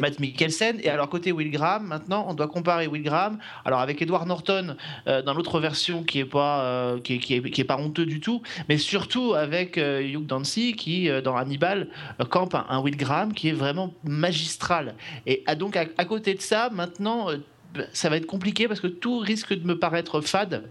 Matt 0.00 0.20
Mikkelsen, 0.20 0.78
et 0.82 0.88
alors 0.88 1.08
côté 1.08 1.32
Will 1.32 1.50
Graham, 1.50 1.86
maintenant, 1.86 2.26
on 2.28 2.34
doit 2.34 2.48
comparer 2.48 2.86
Will 2.86 3.02
Graham, 3.02 3.38
alors 3.64 3.80
avec 3.80 4.00
Edward 4.00 4.26
Norton 4.32 4.76
euh, 5.06 5.20
dans 5.20 5.34
l'autre 5.34 5.60
version 5.60 6.02
qui 6.04 6.20
est 6.20 6.24
pas 6.24 6.62
euh, 6.62 7.00
qui, 7.00 7.14
est, 7.14 7.64
pas 7.64 7.76
honteux 7.76 8.06
du 8.06 8.20
tout, 8.20 8.40
mais 8.68 8.78
surtout 8.78 9.34
avec 9.34 9.76
euh, 9.76 10.00
Hugh 10.00 10.24
Dancy 10.26 10.74
qui 10.74 11.10
dans 11.22 11.36
Hannibal 11.36 11.88
campe 12.30 12.54
un, 12.54 12.80
Will 12.80 12.96
Graham 12.96 13.34
qui 13.34 13.48
est 13.48 13.58
vraiment 13.64 13.92
magistral. 14.04 14.94
Et 15.26 15.42
ah, 15.46 15.54
donc 15.54 15.76
à, 15.76 16.04
côté 16.04 16.34
de 16.34 16.40
ça, 16.40 16.70
maintenant 16.72 17.28
ça 17.92 18.08
va 18.08 18.16
être 18.16 18.26
compliqué 18.26 18.68
parce 18.68 18.80
que 18.80 18.86
tout 18.86 19.18
risque 19.18 19.52
de 19.52 19.66
me 19.66 19.78
paraître 19.78 20.20
fade. 20.22 20.70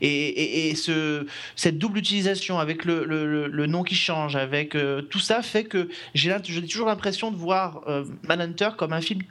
Et, 0.00 0.74
ce, 0.76 1.26
cette 1.56 1.78
double 1.78 1.98
utilisation 1.98 2.58
avec 2.58 2.84
le, 2.84 3.66
nom 3.66 3.82
qui 3.82 3.94
change, 3.94 4.36
avec 4.36 4.76
tout 5.10 5.18
ça 5.18 5.42
fait 5.42 5.64
que 5.64 5.88
j'ai 6.14 6.34
toujours 6.68 6.86
l'impression 6.86 7.30
de 7.30 7.36
voir 7.36 7.82
Manhunter 8.28 8.70
comme 8.76 8.92
un 8.92 9.00
film 9.00 9.22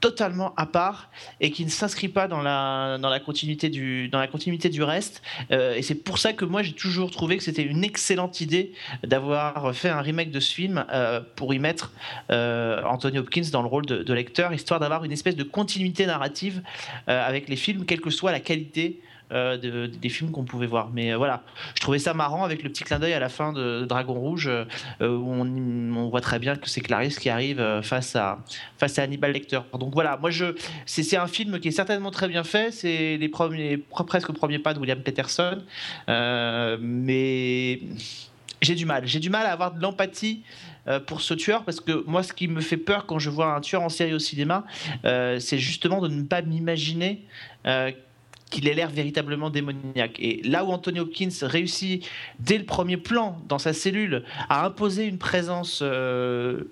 totalement 0.00 0.54
à 0.56 0.66
part 0.66 1.10
et 1.40 1.50
qui 1.50 1.64
ne 1.64 1.70
s'inscrit 1.70 2.08
pas 2.08 2.28
dans 2.28 2.42
la, 2.42 2.98
dans 2.98 3.08
la, 3.08 3.20
continuité, 3.20 3.70
du, 3.70 4.08
dans 4.08 4.18
la 4.18 4.26
continuité 4.26 4.68
du 4.68 4.82
reste. 4.82 5.22
Euh, 5.50 5.74
et 5.74 5.82
c'est 5.82 5.94
pour 5.94 6.18
ça 6.18 6.32
que 6.32 6.44
moi 6.44 6.62
j'ai 6.62 6.72
toujours 6.72 7.10
trouvé 7.10 7.38
que 7.38 7.42
c'était 7.42 7.62
une 7.62 7.84
excellente 7.84 8.40
idée 8.40 8.72
d'avoir 9.02 9.74
fait 9.74 9.88
un 9.88 10.00
remake 10.00 10.30
de 10.30 10.40
ce 10.40 10.52
film 10.52 10.84
euh, 10.92 11.20
pour 11.36 11.54
y 11.54 11.58
mettre 11.58 11.92
euh, 12.30 12.82
Anthony 12.84 13.18
Hopkins 13.18 13.48
dans 13.50 13.62
le 13.62 13.68
rôle 13.68 13.86
de, 13.86 14.02
de 14.02 14.12
lecteur, 14.12 14.52
histoire 14.52 14.78
d'avoir 14.78 15.04
une 15.04 15.12
espèce 15.12 15.36
de 15.36 15.44
continuité 15.44 16.06
narrative 16.06 16.62
avec 17.06 17.48
les 17.48 17.56
films, 17.56 17.84
quelle 17.84 18.00
que 18.00 18.10
soit 18.10 18.32
la 18.32 18.40
qualité 18.40 19.00
euh, 19.32 19.88
des 19.88 20.08
films 20.10 20.30
qu'on 20.30 20.44
pouvait 20.44 20.66
voir. 20.66 20.90
Mais 20.92 21.12
euh, 21.12 21.16
voilà, 21.16 21.42
je 21.74 21.80
trouvais 21.80 21.98
ça 21.98 22.12
marrant 22.12 22.44
avec 22.44 22.62
le 22.62 22.68
petit 22.68 22.84
clin 22.84 22.98
d'œil 22.98 23.14
à 23.14 23.18
la 23.18 23.30
fin 23.30 23.54
de, 23.54 23.86
Dragon 23.86 24.12
Rouge, 24.12 24.48
euh, 24.48 24.66
où 25.00 25.32
on, 25.32 26.08
voit 26.10 26.20
très 26.20 26.38
bien 26.38 26.56
que 26.56 26.68
c'est 26.68 26.82
Clarisse 26.82 27.18
qui 27.18 27.30
arrive 27.30 27.80
face 27.82 28.14
à, 28.16 28.38
face 28.76 28.98
à 28.98 29.02
Hannibal 29.02 29.32
Lecter. 29.32 29.60
Donc 29.80 29.94
voilà, 29.94 30.18
moi 30.18 30.28
c'est 30.84 31.16
un 31.16 31.26
film 31.26 31.58
qui 31.58 31.68
est 31.68 31.72
certainement 31.72 32.10
très 32.10 32.28
bien 32.28 32.44
fait. 32.44 32.70
C'est 32.70 33.16
les 33.16 33.28
premiers, 33.30 33.78
presque 33.78 34.30
premiers 34.32 34.58
pas 34.58 34.74
de 34.74 34.78
William 34.78 35.00
Peterson, 35.00 35.62
mais 36.06 37.80
j'ai 38.60 38.74
du 38.74 38.84
mal. 38.84 39.06
J'ai 39.06 39.20
du 39.20 39.30
mal 39.30 39.46
à 39.46 39.52
avoir 39.52 39.72
de 39.72 39.80
l'empathie 39.80 40.42
pour 41.06 41.22
ce 41.22 41.32
tueur 41.32 41.64
parce 41.64 41.80
que 41.80 42.04
moi, 42.06 42.22
ce 42.22 42.34
qui 42.34 42.46
me 42.46 42.60
fait 42.60 42.76
peur 42.76 43.06
quand 43.06 43.18
je 43.18 43.30
vois 43.30 43.54
un 43.54 43.62
tueur 43.62 43.80
en 43.80 43.88
série 43.88 44.12
au 44.12 44.18
cinéma, 44.18 44.64
c'est 45.02 45.58
justement 45.58 46.02
de 46.02 46.08
ne 46.08 46.24
pas 46.24 46.42
m'imaginer 46.42 47.24
qu'il 48.54 48.68
ait 48.68 48.74
l'air 48.74 48.88
véritablement 48.88 49.50
démoniaque. 49.50 50.20
Et 50.20 50.40
là 50.44 50.64
où 50.64 50.70
Anthony 50.70 51.00
Hopkins 51.00 51.28
réussit 51.42 52.08
dès 52.38 52.56
le 52.56 52.64
premier 52.64 52.96
plan 52.96 53.42
dans 53.48 53.58
sa 53.58 53.72
cellule 53.72 54.22
à 54.48 54.64
imposer 54.64 55.06
une 55.06 55.18
présence 55.18 55.80
euh, 55.82 56.70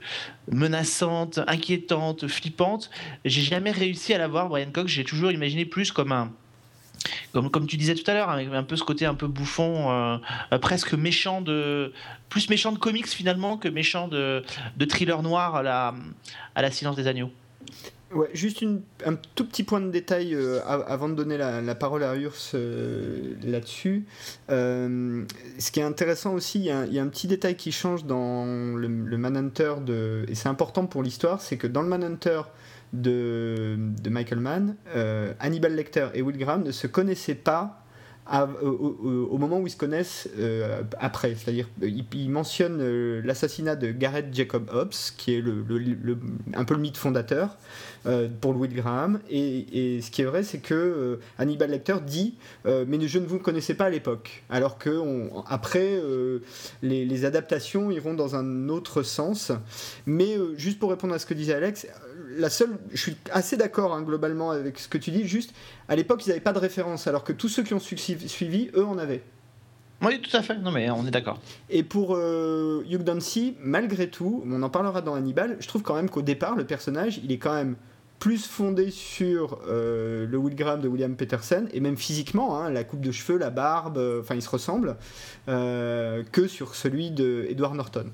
menaçante, 0.50 1.40
inquiétante, 1.48 2.28
flippante, 2.28 2.88
j'ai 3.24 3.42
jamais 3.42 3.72
réussi 3.72 4.14
à 4.14 4.18
la 4.18 4.28
voir. 4.28 4.48
Brian 4.48 4.70
Cox, 4.72 4.92
j'ai 4.92 5.02
toujours 5.02 5.32
imaginé 5.32 5.64
plus 5.64 5.90
comme 5.90 6.12
un 6.12 6.30
comme, 7.32 7.50
comme 7.50 7.66
tu 7.66 7.76
disais 7.76 7.96
tout 7.96 8.08
à 8.08 8.14
l'heure, 8.14 8.30
avec 8.30 8.48
un 8.52 8.62
peu 8.62 8.76
ce 8.76 8.84
côté 8.84 9.06
un 9.06 9.14
peu 9.14 9.26
bouffon, 9.26 9.90
euh, 9.90 10.58
presque 10.58 10.94
méchant 10.94 11.40
de, 11.40 11.92
plus 12.28 12.48
méchant 12.48 12.70
de 12.70 12.78
comics 12.78 13.08
finalement 13.08 13.56
que 13.56 13.66
méchant 13.66 14.06
de, 14.06 14.44
de 14.76 14.84
thriller 14.84 15.20
noir 15.20 15.56
à 15.56 15.62
la, 15.64 15.94
à 16.54 16.62
la 16.62 16.70
Silence 16.70 16.94
des 16.94 17.08
agneaux. 17.08 17.32
Ouais, 18.14 18.28
juste 18.34 18.62
un 19.06 19.14
tout 19.34 19.46
petit 19.46 19.62
point 19.62 19.80
de 19.80 19.90
détail 19.90 20.34
euh, 20.34 20.60
avant 20.66 21.08
de 21.08 21.14
donner 21.14 21.38
la, 21.38 21.74
parole 21.74 22.04
à 22.04 22.14
Urs 22.16 22.34
euh, 22.54 23.34
là-dessus. 23.42 24.04
Euh, 24.50 25.24
ce 25.58 25.70
qui 25.70 25.80
est 25.80 25.84
intéressant 25.84 26.34
aussi, 26.34 26.58
il 26.58 26.64
y, 26.66 26.70
a, 26.70 27.02
un 27.02 27.08
petit 27.08 27.26
détail 27.26 27.56
qui 27.56 27.72
change 27.72 28.04
dans 28.04 28.44
le, 28.76 28.86
le 28.86 29.16
Manhunter, 29.16 29.74
de, 29.84 30.26
et 30.28 30.34
c'est 30.34 30.48
important 30.48 30.86
pour 30.86 31.02
l'histoire, 31.02 31.40
c'est 31.40 31.56
que 31.56 31.66
dans 31.66 31.80
le 31.80 31.88
Manhunter 31.88 32.42
de, 32.92 33.76
de 33.78 34.10
Michael 34.10 34.40
Mann, 34.40 34.76
Hannibal 35.40 35.74
Lecter 35.74 36.08
et 36.12 36.20
Will 36.20 36.36
Graham 36.36 36.64
ne 36.64 36.72
se 36.72 36.86
connaissaient 36.86 37.34
pas 37.34 37.81
au, 38.32 39.36
moment 39.36 39.60
où 39.60 39.66
ils 39.66 39.70
se 39.70 39.76
connaissent 39.76 40.28
euh, 40.38 40.82
après. 40.98 41.34
C'est-à-dire, 41.34 41.68
il, 41.82 42.30
mentionne 42.30 42.78
euh, 42.80 43.20
l'assassinat 43.24 43.76
de 43.76 43.90
Gareth 43.92 44.32
Jacob 44.32 44.70
Hobbs, 44.72 45.12
qui 45.16 45.34
est 45.34 45.40
le, 45.40 45.64
un 46.54 46.64
peu 46.64 46.74
le 46.74 46.80
mythe 46.80 46.96
fondateur 46.96 47.56
euh, 48.06 48.28
pour 48.40 48.54
Louis 48.54 48.68
Graham. 48.68 49.20
Et, 49.30 50.00
ce 50.00 50.10
qui 50.10 50.22
est 50.22 50.24
vrai, 50.24 50.42
c'est 50.42 50.58
que 50.58 51.20
Hannibal 51.38 51.70
Lecter 51.70 51.96
dit 52.06 52.34
Mais 52.64 52.98
je 53.06 53.18
ne 53.18 53.26
vous 53.26 53.38
connaissais 53.38 53.74
pas 53.74 53.86
à 53.86 53.90
l'époque. 53.90 54.42
Alors 54.48 54.78
que 54.78 55.00
après, 55.48 56.00
les, 56.82 57.24
adaptations 57.24 57.90
iront 57.90 58.14
dans 58.14 58.34
un 58.34 58.68
autre 58.68 59.02
sens. 59.02 59.52
Mais 60.06 60.36
juste 60.56 60.78
pour 60.78 60.90
répondre 60.90 61.14
à 61.14 61.18
ce 61.18 61.26
que 61.26 61.34
disait 61.34 61.54
Alex, 61.54 61.86
la 62.36 62.50
seule, 62.50 62.78
je 62.92 63.00
suis 63.00 63.16
assez 63.30 63.56
d'accord 63.56 63.94
hein, 63.94 64.02
globalement 64.02 64.50
avec 64.50 64.78
ce 64.78 64.88
que 64.88 64.98
tu 64.98 65.10
dis, 65.10 65.26
juste 65.26 65.52
à 65.88 65.96
l'époque 65.96 66.24
ils 66.26 66.30
n'avaient 66.30 66.40
pas 66.40 66.52
de 66.52 66.58
référence, 66.58 67.06
alors 67.06 67.24
que 67.24 67.32
tous 67.32 67.48
ceux 67.48 67.62
qui 67.62 67.74
ont 67.74 67.80
suivi, 67.80 68.70
eux 68.74 68.84
en 68.84 68.98
avaient. 68.98 69.22
Oui, 70.02 70.20
tout 70.20 70.36
à 70.36 70.42
fait. 70.42 70.58
Non, 70.58 70.72
mais 70.72 70.90
on 70.90 71.06
est 71.06 71.12
d'accord. 71.12 71.38
Et 71.70 71.84
pour 71.84 72.16
euh, 72.16 72.84
Hugh 72.90 73.04
Dancy, 73.04 73.56
malgré 73.60 74.08
tout, 74.10 74.42
on 74.44 74.62
en 74.62 74.68
parlera 74.68 75.00
dans 75.00 75.14
Hannibal, 75.14 75.56
je 75.60 75.68
trouve 75.68 75.82
quand 75.82 75.94
même 75.94 76.10
qu'au 76.10 76.22
départ, 76.22 76.56
le 76.56 76.64
personnage, 76.64 77.20
il 77.22 77.30
est 77.30 77.38
quand 77.38 77.54
même 77.54 77.76
plus 78.18 78.44
fondé 78.44 78.90
sur 78.90 79.60
euh, 79.68 80.26
le 80.26 80.38
Will 80.38 80.56
Graham 80.56 80.80
de 80.80 80.88
William 80.88 81.14
Peterson, 81.14 81.66
et 81.72 81.80
même 81.80 81.96
physiquement, 81.96 82.58
hein, 82.58 82.70
la 82.70 82.82
coupe 82.82 83.00
de 83.00 83.12
cheveux, 83.12 83.38
la 83.38 83.50
barbe, 83.50 83.98
euh, 83.98 84.20
enfin, 84.20 84.34
il 84.34 84.42
se 84.42 84.50
ressemble, 84.50 84.96
que 85.46 86.46
sur 86.48 86.74
celui 86.74 87.12
de 87.12 87.46
Edward 87.48 87.74
Norton. 87.74 88.06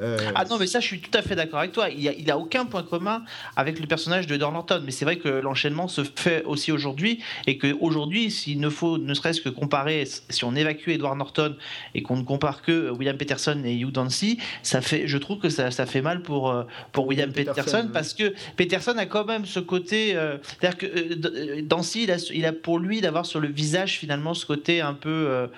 Euh, 0.00 0.18
ah 0.34 0.44
non, 0.44 0.58
mais 0.58 0.66
ça, 0.66 0.80
je 0.80 0.86
suis 0.86 1.00
tout 1.00 1.16
à 1.16 1.22
fait 1.22 1.34
d'accord 1.34 1.58
avec 1.58 1.72
toi. 1.72 1.88
Il 1.90 2.04
n'a 2.04 2.12
il 2.12 2.30
a 2.30 2.38
aucun 2.38 2.66
point 2.66 2.82
commun 2.82 3.22
avec 3.56 3.80
le 3.80 3.86
personnage 3.86 4.26
de 4.26 4.34
Edward 4.34 4.52
Norton. 4.52 4.82
Mais 4.84 4.90
c'est 4.90 5.04
vrai 5.04 5.16
que 5.16 5.28
l'enchaînement 5.28 5.88
se 5.88 6.02
fait 6.02 6.44
aussi 6.44 6.72
aujourd'hui. 6.72 7.20
Et 7.46 7.58
qu'aujourd'hui, 7.58 8.30
s'il 8.30 8.60
ne 8.60 8.68
faut 8.68 8.98
ne 8.98 9.14
serait-ce 9.14 9.40
que 9.40 9.48
comparer, 9.48 10.04
si 10.28 10.44
on 10.44 10.54
évacue 10.54 10.90
Edward 10.90 11.16
Norton 11.16 11.56
et 11.94 12.02
qu'on 12.02 12.16
ne 12.16 12.22
compare 12.22 12.62
que 12.62 12.90
William 12.90 13.16
Peterson 13.16 13.60
et 13.64 13.74
Hugh 13.76 13.90
Dancy, 13.90 14.38
ça 14.62 14.80
fait, 14.80 15.06
je 15.06 15.18
trouve 15.18 15.38
que 15.38 15.48
ça, 15.48 15.70
ça 15.70 15.86
fait 15.86 16.02
mal 16.02 16.22
pour, 16.22 16.50
euh, 16.50 16.64
pour 16.92 17.06
William 17.06 17.32
Peterson, 17.32 17.88
parce 17.92 18.14
que 18.14 18.34
Peterson 18.56 18.96
a 18.98 19.06
quand 19.06 19.24
même 19.24 19.46
ce 19.46 19.60
côté. 19.60 20.14
Euh, 20.14 20.38
c'est-à-dire 20.42 20.78
que 20.78 21.60
Dancy, 21.62 22.04
il 22.04 22.10
a, 22.10 22.16
il 22.32 22.46
a, 22.46 22.52
pour 22.52 22.78
lui 22.78 23.00
d'avoir 23.00 23.26
sur 23.26 23.40
le 23.40 23.48
visage 23.48 23.98
finalement 23.98 24.34
ce 24.34 24.46
côté 24.46 24.80
un 24.80 24.94
peu. 24.94 25.48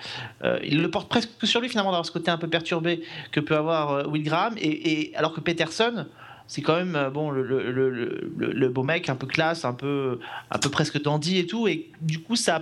il 0.63 0.81
le 0.81 0.89
porte 0.89 1.09
presque 1.09 1.29
sur 1.43 1.61
lui 1.61 1.69
finalement 1.69 1.91
d'avoir 1.91 2.05
ce 2.05 2.11
côté 2.11 2.31
un 2.31 2.37
peu 2.37 2.47
perturbé 2.47 3.01
que 3.31 3.39
peut 3.39 3.55
avoir 3.55 4.07
Will 4.09 4.30
et, 4.57 5.11
alors 5.15 5.33
que 5.33 5.39
Peterson, 5.39 6.05
c'est 6.47 6.61
quand 6.61 6.75
même 6.75 6.95
euh, 6.95 7.09
bon 7.09 7.31
le, 7.31 8.69
beau 8.69 8.83
mec 8.83 9.09
un 9.09 9.15
peu 9.15 9.27
classe 9.27 9.63
un 9.63 9.73
peu 9.73 10.19
un 10.49 10.59
peu 10.59 10.69
presque 10.69 11.01
dandy 11.01 11.37
et 11.37 11.45
tout 11.45 11.67
et 11.67 11.89
du 12.01 12.19
coup 12.19 12.35
ça 12.35 12.61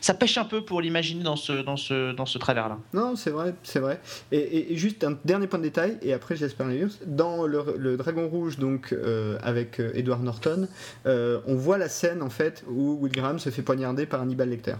ça 0.00 0.14
pêche 0.14 0.38
un 0.38 0.44
peu 0.44 0.64
pour 0.64 0.80
l'imaginer 0.80 1.24
dans 1.24 1.34
ce 1.34 1.52
dans 1.52 1.76
ce 1.76 2.12
dans 2.12 2.24
ce 2.24 2.38
travers 2.38 2.68
là 2.68 2.78
non 2.94 3.16
c'est 3.16 3.30
vrai 3.30 3.54
c'est 3.64 3.80
vrai. 3.80 4.00
Et, 4.30 4.76
juste 4.76 5.02
un 5.02 5.18
dernier 5.24 5.48
point 5.48 5.58
de 5.58 5.64
détail 5.64 5.98
et 6.02 6.12
après 6.12 6.36
j'espère 6.36 6.68
les 6.68 6.86
dans 7.04 7.46
le, 7.46 7.96
Dragon 7.96 8.28
Rouge 8.28 8.58
donc 8.58 8.92
euh, 8.92 9.38
avec 9.42 9.80
euh, 9.80 9.90
Edward 9.94 10.22
Norton 10.22 10.68
on 11.04 11.56
voit 11.56 11.78
la 11.78 11.88
scène 11.88 12.22
en 12.22 12.30
fait 12.30 12.64
où 12.68 12.96
Will 13.00 13.12
Graham 13.12 13.38
se 13.38 13.50
fait 13.50 13.62
poignarder 13.62 14.06
par 14.06 14.20
Hannibal 14.22 14.48
Lecter 14.48 14.76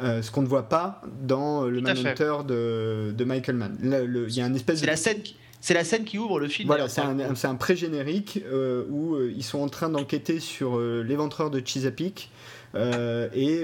ce 0.00 0.30
qu'on 0.30 0.42
ne 0.42 0.48
voit 0.48 0.68
pas 0.68 1.02
dans 1.22 1.64
le 1.64 1.80
Manhunter 1.80 2.38
de, 2.46 3.12
de, 3.16 3.24
Michael 3.24 3.56
Mann. 3.56 3.76
Il 3.82 4.34
y 4.34 4.40
a 4.40 4.46
une 4.46 4.56
espèce 4.56 4.80
de... 4.80 4.86
la 4.86 4.96
scène 4.96 5.18
c'est 5.60 5.74
la 5.74 5.84
scène 5.84 6.04
qui 6.04 6.18
ouvre 6.18 6.40
le 6.40 6.48
film. 6.48 6.66
Voilà, 6.66 6.88
c'est 6.88 7.02
un, 7.02 7.54
pré-générique 7.54 8.42
euh, 8.46 8.84
où 8.88 9.14
euh, 9.14 9.32
ils 9.36 9.44
sont 9.44 9.60
en 9.60 9.68
train 9.68 9.90
d'enquêter 9.90 10.40
sur 10.40 10.78
euh, 10.78 11.04
l'éventreur 11.06 11.50
de 11.50 11.60
Chesapeake 11.64 12.30
et, 12.74 13.60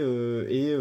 et 0.50 0.76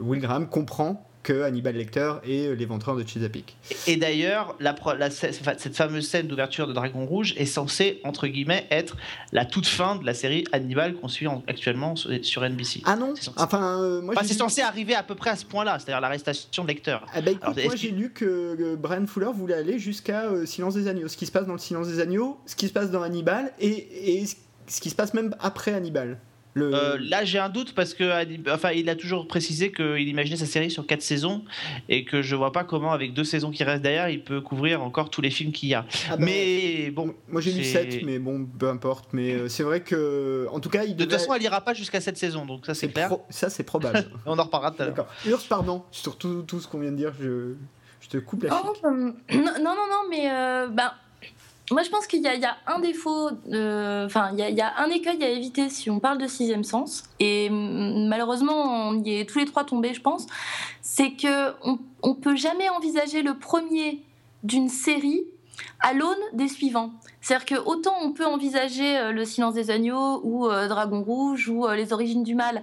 Will 0.00 0.20
Graham 0.20 0.48
comprend 0.48 1.08
que 1.22 1.42
Hannibal 1.42 1.76
Lecter 1.76 2.14
et 2.24 2.54
l'éventreur 2.54 2.96
de 2.96 3.06
Chesapeake. 3.06 3.56
Et 3.86 3.96
d'ailleurs, 3.96 4.56
la, 4.60 4.74
cette 5.10 5.76
fameuse 5.76 6.08
scène 6.08 6.26
d'ouverture 6.26 6.66
de 6.66 6.72
Dragon 6.72 7.06
Rouge 7.06 7.34
est 7.36 7.46
censée, 7.46 8.00
entre 8.04 8.26
guillemets, 8.26 8.66
être 8.70 8.96
la 9.32 9.44
toute 9.44 9.66
fin 9.66 9.96
de 9.96 10.04
la 10.04 10.14
série 10.14 10.44
Hannibal 10.52 10.94
qu'on 10.94 11.08
suit 11.08 11.26
actuellement 11.46 11.94
sur 11.96 12.42
NBC. 12.42 12.82
Ah 12.84 12.96
non 12.96 13.14
Enfin, 13.36 13.82
euh, 13.82 14.02
moi 14.02 14.14
c'est 14.22 14.34
censé 14.34 14.60
arriver 14.60 14.94
à 14.94 15.02
peu 15.02 15.14
près 15.14 15.30
à 15.30 15.36
ce 15.36 15.44
point-là, 15.44 15.78
c'est-à-dire 15.78 16.00
l'arrestation 16.00 16.64
de 16.64 16.68
Lecter. 16.68 16.98
Ah 17.14 17.20
bah 17.20 17.32
moi 17.64 17.76
j'ai 17.76 17.90
lu 17.90 18.10
que 18.10 18.76
Brian 18.76 19.06
Fuller 19.06 19.30
voulait 19.34 19.54
aller 19.54 19.78
jusqu'à 19.78 20.24
euh, 20.24 20.46
Silence 20.46 20.74
des 20.74 20.88
Agneaux. 20.88 21.08
Ce 21.08 21.16
qui 21.16 21.26
se 21.26 21.32
passe 21.32 21.46
dans 21.46 21.52
le 21.52 21.58
Silence 21.58 21.88
des 21.88 22.00
Agneaux, 22.00 22.38
ce 22.46 22.56
qui 22.56 22.68
se 22.68 22.72
passe 22.72 22.90
dans 22.90 23.02
Hannibal 23.02 23.52
et, 23.60 24.20
et 24.20 24.26
ce 24.26 24.80
qui 24.80 24.90
se 24.90 24.94
passe 24.94 25.14
même 25.14 25.34
après 25.40 25.72
Hannibal. 25.72 26.18
Euh, 26.56 26.98
là, 27.00 27.24
j'ai 27.24 27.38
un 27.38 27.48
doute 27.48 27.74
parce 27.74 27.94
que, 27.94 28.52
enfin, 28.52 28.72
il 28.72 28.88
a 28.90 28.94
toujours 28.94 29.26
précisé 29.26 29.72
qu'il 29.72 30.08
imaginait 30.08 30.36
sa 30.36 30.46
série 30.46 30.70
sur 30.70 30.86
quatre 30.86 31.02
saisons 31.02 31.44
et 31.88 32.04
que 32.04 32.22
je 32.22 32.36
vois 32.36 32.52
pas 32.52 32.64
comment, 32.64 32.92
avec 32.92 33.14
deux 33.14 33.24
saisons 33.24 33.50
qui 33.50 33.64
restent 33.64 33.82
derrière, 33.82 34.08
il 34.08 34.22
peut 34.22 34.40
couvrir 34.40 34.82
encore 34.82 35.10
tous 35.10 35.20
les 35.20 35.30
films 35.30 35.52
qu'il 35.52 35.70
y 35.70 35.74
a. 35.74 35.86
Ah 36.10 36.16
bah, 36.16 36.24
mais 36.24 36.90
bon, 36.90 37.14
moi 37.28 37.40
j'ai 37.40 37.52
lu 37.52 37.64
7 37.64 38.02
mais 38.04 38.18
bon, 38.18 38.46
peu 38.58 38.68
importe. 38.68 39.10
Mais 39.12 39.32
euh, 39.32 39.48
c'est 39.48 39.62
vrai 39.62 39.80
que, 39.80 40.46
en 40.50 40.60
tout 40.60 40.68
cas, 40.68 40.84
il 40.84 40.96
de 40.96 41.04
toute 41.04 41.12
façon, 41.12 41.34
elle 41.34 41.42
ira 41.42 41.60
pas 41.60 41.74
jusqu'à 41.74 42.00
cette 42.00 42.18
saison, 42.18 42.44
donc 42.44 42.66
ça 42.66 42.74
c'est 42.74 42.88
clair. 42.88 43.16
Ça 43.30 43.48
c'est 43.50 43.64
probable. 43.64 44.04
On 44.26 44.38
en 44.38 44.44
reparlera 44.44 44.72
tout 44.72 44.82
à 44.82 44.86
l'heure. 44.86 45.08
Urs, 45.26 45.42
pardon, 45.48 45.84
sur 45.90 46.16
tout, 46.16 46.42
tout 46.42 46.60
ce 46.60 46.68
qu'on 46.68 46.78
vient 46.78 46.92
de 46.92 46.96
dire, 46.96 47.12
je, 47.20 47.54
je 48.00 48.08
te 48.08 48.18
coupe 48.18 48.44
la. 48.44 48.62
Oh, 48.62 48.74
non, 48.90 49.14
non, 49.32 49.74
non, 49.74 50.02
mais 50.10 50.28
ben 50.70 50.92
moi, 51.72 51.82
je 51.82 51.90
pense 51.90 52.06
qu'il 52.06 52.22
y, 52.22 52.26
a 52.26 52.56
un 52.66 52.78
défaut, 52.80 53.30
enfin, 53.46 54.30
il, 54.36 54.54
y 54.54 54.60
a 54.60 54.78
un 54.78 54.90
écueil 54.90 55.22
à 55.22 55.28
éviter 55.28 55.68
si 55.68 55.90
on 55.90 56.00
parle 56.00 56.18
de 56.18 56.26
sixième 56.26 56.64
sens, 56.64 57.04
et 57.20 57.48
malheureusement, 57.50 58.88
on 58.88 59.02
y 59.02 59.20
est 59.20 59.28
tous 59.28 59.38
les 59.38 59.46
trois 59.46 59.64
tombés, 59.64 59.94
je 59.94 60.00
pense, 60.00 60.26
c'est 60.80 61.12
que 61.12 61.52
on, 61.64 61.78
on 62.02 62.14
peut 62.14 62.36
jamais 62.36 62.68
envisager 62.68 63.22
le 63.22 63.34
premier 63.38 64.02
d'une 64.42 64.68
série 64.68 65.22
à 65.80 65.92
l'aune 65.92 66.18
des 66.32 66.48
suivants. 66.48 66.92
C'est-à-dire 67.20 67.46
que 67.46 67.64
autant 67.64 67.94
on 68.02 68.12
peut 68.12 68.26
envisager 68.26 68.98
euh, 68.98 69.12
Le 69.12 69.24
Silence 69.24 69.54
des 69.54 69.70
Agneaux 69.70 70.20
ou 70.24 70.46
euh, 70.46 70.68
Dragon 70.68 71.02
Rouge 71.02 71.48
ou 71.48 71.66
euh, 71.66 71.76
Les 71.76 71.92
Origines 71.92 72.24
du 72.24 72.34
Mal 72.34 72.62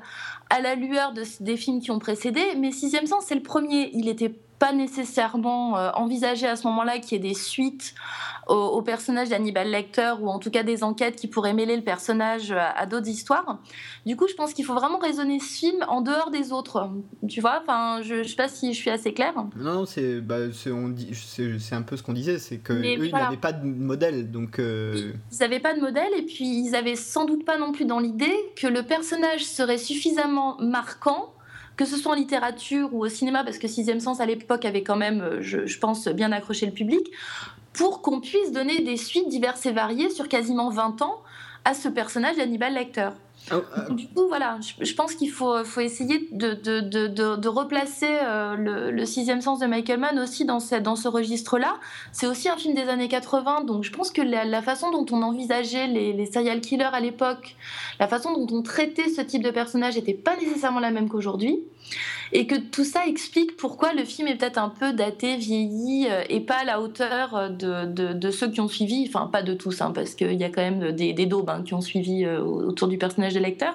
à 0.50 0.62
la 0.62 0.76
lueur 0.76 1.14
de, 1.14 1.24
des 1.40 1.58
films 1.58 1.80
qui 1.80 1.92
ont 1.92 2.00
précédé, 2.00 2.42
mais 2.58 2.72
Sixième 2.72 3.06
Sens, 3.06 3.26
c'est 3.28 3.36
le 3.36 3.44
premier. 3.44 3.92
Il 3.94 4.10
était 4.10 4.34
pas 4.60 4.74
nécessairement 4.74 5.78
euh, 5.78 5.90
envisager 5.96 6.46
à 6.46 6.56
ce 6.56 6.68
moment-là 6.68 7.00
qu'il 7.00 7.14
y 7.14 7.16
ait 7.16 7.30
des 7.30 7.34
suites 7.34 7.96
au, 8.48 8.82
personnage 8.82 9.30
d'Hannibal 9.30 9.70
Lecter 9.70 10.14
ou 10.20 10.28
en 10.28 10.40
tout 10.40 10.50
cas 10.50 10.64
des 10.64 10.84
enquêtes 10.84 11.16
qui 11.16 11.28
pourraient 11.28 11.54
mêler 11.54 11.76
le 11.76 11.84
personnage 11.84 12.52
à, 12.52 12.86
d'autres 12.88 13.08
histoires. 13.08 13.60
Du 14.08 14.16
coup, 14.16 14.28
je 14.28 14.34
pense 14.34 14.54
qu'il 14.54 14.66
faut 14.66 14.74
vraiment 14.74 14.98
raisonner 14.98 15.40
ce 15.40 15.54
film 15.54 15.86
en 15.88 16.02
dehors 16.02 16.32
des 16.32 16.52
autres. 16.52 16.90
Tu 17.28 17.42
vois, 17.42 17.62
enfin, 17.62 18.02
je, 18.02 18.24
je 18.24 18.30
sais 18.30 18.36
pas 18.36 18.48
si 18.48 18.74
je 18.74 18.80
suis 18.80 18.90
assez 18.90 19.14
claire. 19.14 19.36
Non, 19.56 19.86
c'est 19.86 20.20
bah, 20.20 20.52
c'est 20.52 20.72
un 21.76 21.82
peu 21.84 21.96
ce 21.96 22.04
qu'on 22.04 22.14
disait, 22.14 22.40
c'est 22.40 22.58
que 22.58 22.74
ils 22.74 23.12
n'avaient 23.12 23.38
pas 23.38 23.54
de 23.54 23.66
modèle, 23.66 24.32
donc. 24.32 24.60
Euh, 24.60 25.14
ils 25.32 25.38
n'avaient 25.40 25.60
pas 25.60 25.76
de 25.76 25.82
modèle 25.82 26.12
et 26.18 26.24
puis 26.24 26.66
ils 26.66 26.76
avaient 26.76 26.96
sans 26.96 27.26
doute 27.26 27.46
pas 27.46 27.58
non 27.58 27.72
plus 27.72 27.86
dans 27.86 28.00
l'idée 28.00 28.34
que 28.56 28.68
le 28.68 28.84
personnage 28.84 29.46
serait 29.46 29.78
suffisamment 29.78 30.58
marquant 30.60 31.34
que 31.80 31.86
ce 31.86 31.96
soit 31.96 32.12
en 32.12 32.16
littérature 32.16 32.94
ou 32.94 33.06
au 33.06 33.08
cinéma, 33.08 33.46
parce 33.46 33.58
que 33.58 33.70
Sixième 33.70 34.02
Sens 34.02 34.20
à 34.20 34.26
l'époque 34.26 34.66
avait 34.66 34.84
quand 34.84 34.98
même, 34.98 35.22
euh, 35.22 35.38
je, 35.42 35.80
pense, 35.80 36.10
bien 36.10 36.34
accroché 36.34 36.66
le 36.66 36.74
public, 36.74 37.10
pour 37.72 38.02
qu'on 38.02 38.20
puisse 38.20 38.52
donner 38.52 38.82
des 38.82 38.98
suites 38.98 39.30
diverses 39.30 39.66
et 39.66 39.72
variées 39.72 40.10
sur 40.10 40.28
quasiment 40.28 40.70
20 40.72 41.02
ans 41.04 41.22
à 41.64 41.74
ce 41.74 41.88
personnage 41.88 42.36
d'Hannibal 42.36 42.74
Lecter. 42.74 43.12
Oh, 43.52 43.56
euh, 43.56 43.94
du 43.94 44.08
coup, 44.08 44.28
voilà, 44.28 44.60
je, 44.80 44.94
pense 44.94 45.16
qu'il 45.16 45.32
faut, 45.32 45.58
essayer 45.80 46.30
de, 46.32 47.48
replacer 47.48 48.08
euh, 48.10 48.92
le, 48.92 49.06
sixième 49.06 49.42
sens 49.42 49.60
de 49.60 49.66
Michael 49.66 50.00
Mann 50.00 50.20
aussi 50.20 50.46
dans 50.46 50.60
ce 50.60 51.08
registre-là. 51.08 51.76
C'est 52.12 52.28
aussi 52.28 52.50
un 52.50 52.58
film 52.58 52.76
des 52.76 52.90
années 52.90 53.08
80, 53.08 53.64
donc 53.64 53.84
je 53.84 53.92
pense 53.92 54.12
que 54.12 54.22
la, 54.22 54.62
façon 54.62 54.92
dont 54.92 55.06
on 55.12 55.22
envisageait 55.22 55.88
les, 55.88 56.14
les 56.14 56.26
serial 56.26 56.62
killers 56.62 56.90
à 56.94 57.00
l'époque, 57.00 57.56
la 58.00 58.08
façon 58.08 58.34
dont 58.34 58.56
on 58.56 58.62
traitait 58.62 59.10
ce 59.10 59.22
type 59.22 59.44
de 59.44 59.52
personnage 59.52 59.96
n'était 59.96 60.14
pas 60.14 60.36
nécessairement 60.38 60.80
la 60.80 60.92
même 60.92 61.10
qu'aujourd'hui 61.10 61.60
et 62.32 62.46
que 62.48 62.56
tout 62.56 62.84
ça 62.84 63.06
explique 63.08 63.58
pourquoi 63.58 63.94
le 63.94 64.04
film 64.04 64.28
est 64.28 64.36
peut-être 64.36 64.58
un 64.58 64.70
peu 64.70 64.94
daté, 64.94 65.38
vieilli 65.38 66.08
euh, 66.10 66.24
et 66.30 66.40
pas 66.40 66.58
à 66.58 66.64
la 66.64 66.82
hauteur 66.82 67.36
euh, 67.36 67.50
de, 67.50 68.14
de, 68.14 68.32
ceux 68.32 68.50
qui 68.52 68.62
ont 68.62 68.68
suivi, 68.68 69.06
enfin 69.08 69.28
pas 69.28 69.42
de 69.42 69.54
tous, 69.54 69.82
hein, 69.82 69.92
parce 69.92 70.14
qu'il 70.14 70.34
y 70.34 70.44
a 70.44 70.50
quand 70.50 70.62
même 70.62 70.92
des, 70.92 71.14
des 71.14 71.26
daubes 71.26 71.50
hein, 71.50 71.64
qui 71.66 71.74
ont 71.74 71.82
suivi 71.82 72.26
euh, 72.26 72.40
autour 72.40 72.88
du 72.88 72.98
personnage 72.98 73.34
de 73.34 73.40
lecteur. 73.40 73.74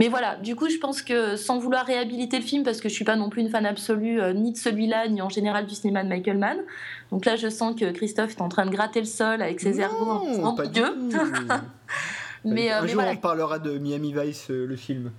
Mais 0.00 0.08
voilà, 0.08 0.36
du 0.36 0.56
coup 0.56 0.68
je 0.68 0.78
pense 0.78 1.02
que 1.02 1.36
sans 1.36 1.58
vouloir 1.58 1.86
réhabiliter 1.86 2.38
le 2.38 2.44
film, 2.44 2.64
parce 2.64 2.80
que 2.80 2.88
je 2.88 2.94
suis 2.94 3.04
pas 3.04 3.16
non 3.16 3.28
plus 3.28 3.42
une 3.42 3.50
fan 3.50 3.66
absolue 3.66 4.20
ni 4.34 4.52
de 4.52 4.56
celui-là, 4.56 5.08
ni 5.08 5.22
en 5.22 5.28
général 5.28 5.66
du 5.66 5.74
cinéma 5.74 6.02
de 6.02 6.08
Michael 6.08 6.38
Mann, 6.38 6.58
donc 7.12 7.24
là 7.24 7.36
je 7.36 7.48
sens 7.48 7.78
que 7.78 7.90
Christophe 7.92 8.32
est 8.32 8.42
en 8.42 8.48
train 8.48 8.66
de 8.66 8.70
gratter 8.70 9.00
le 9.00 9.06
sol 9.06 9.40
avec 9.40 9.60
ses 9.60 9.80
ergots 9.80 10.22
en 10.42 10.56
Dieu. 10.64 10.86
mais, 12.44 12.70
un 12.70 12.86
jour 12.86 13.02
on 13.06 13.16
parlera 13.16 13.58
de 13.58 13.78
Miami 13.78 14.12
Vice, 14.12 14.48
le 14.48 14.76
film. 14.76 15.12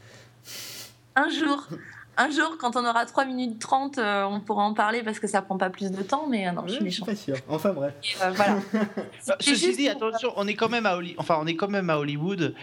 Un 1.15 1.29
jour 1.29 1.67
un 2.17 2.29
jour, 2.29 2.57
quand 2.59 2.75
on 2.75 2.85
aura 2.85 3.05
3 3.05 3.25
minutes 3.25 3.59
30, 3.59 3.97
euh, 3.97 4.23
on 4.23 4.39
pourra 4.39 4.63
en 4.63 4.73
parler 4.73 5.03
parce 5.03 5.19
que 5.19 5.27
ça 5.27 5.41
prend 5.41 5.57
pas 5.57 5.69
plus 5.69 5.91
de 5.91 6.01
temps, 6.01 6.27
mais 6.29 6.47
euh, 6.47 6.51
non, 6.51 6.63
je 6.67 6.75
suis 6.75 6.83
méchant. 6.83 7.05
pas 7.05 7.15
sûr. 7.15 7.35
Enfin 7.49 7.73
bref. 7.73 7.93
Euh, 8.21 8.31
voilà. 8.31 8.57
Bah, 9.27 9.35
ceci 9.39 9.75
dit, 9.75 9.89
attention, 9.89 10.31
on 10.35 10.47
est 10.47 10.53
quand 10.53 10.69
même 10.69 10.85
à, 10.85 10.99
enfin, 11.17 11.37
on 11.41 11.47
est 11.47 11.55
quand 11.55 11.67
même 11.67 11.89
à 11.89 11.97
Hollywood. 11.97 12.53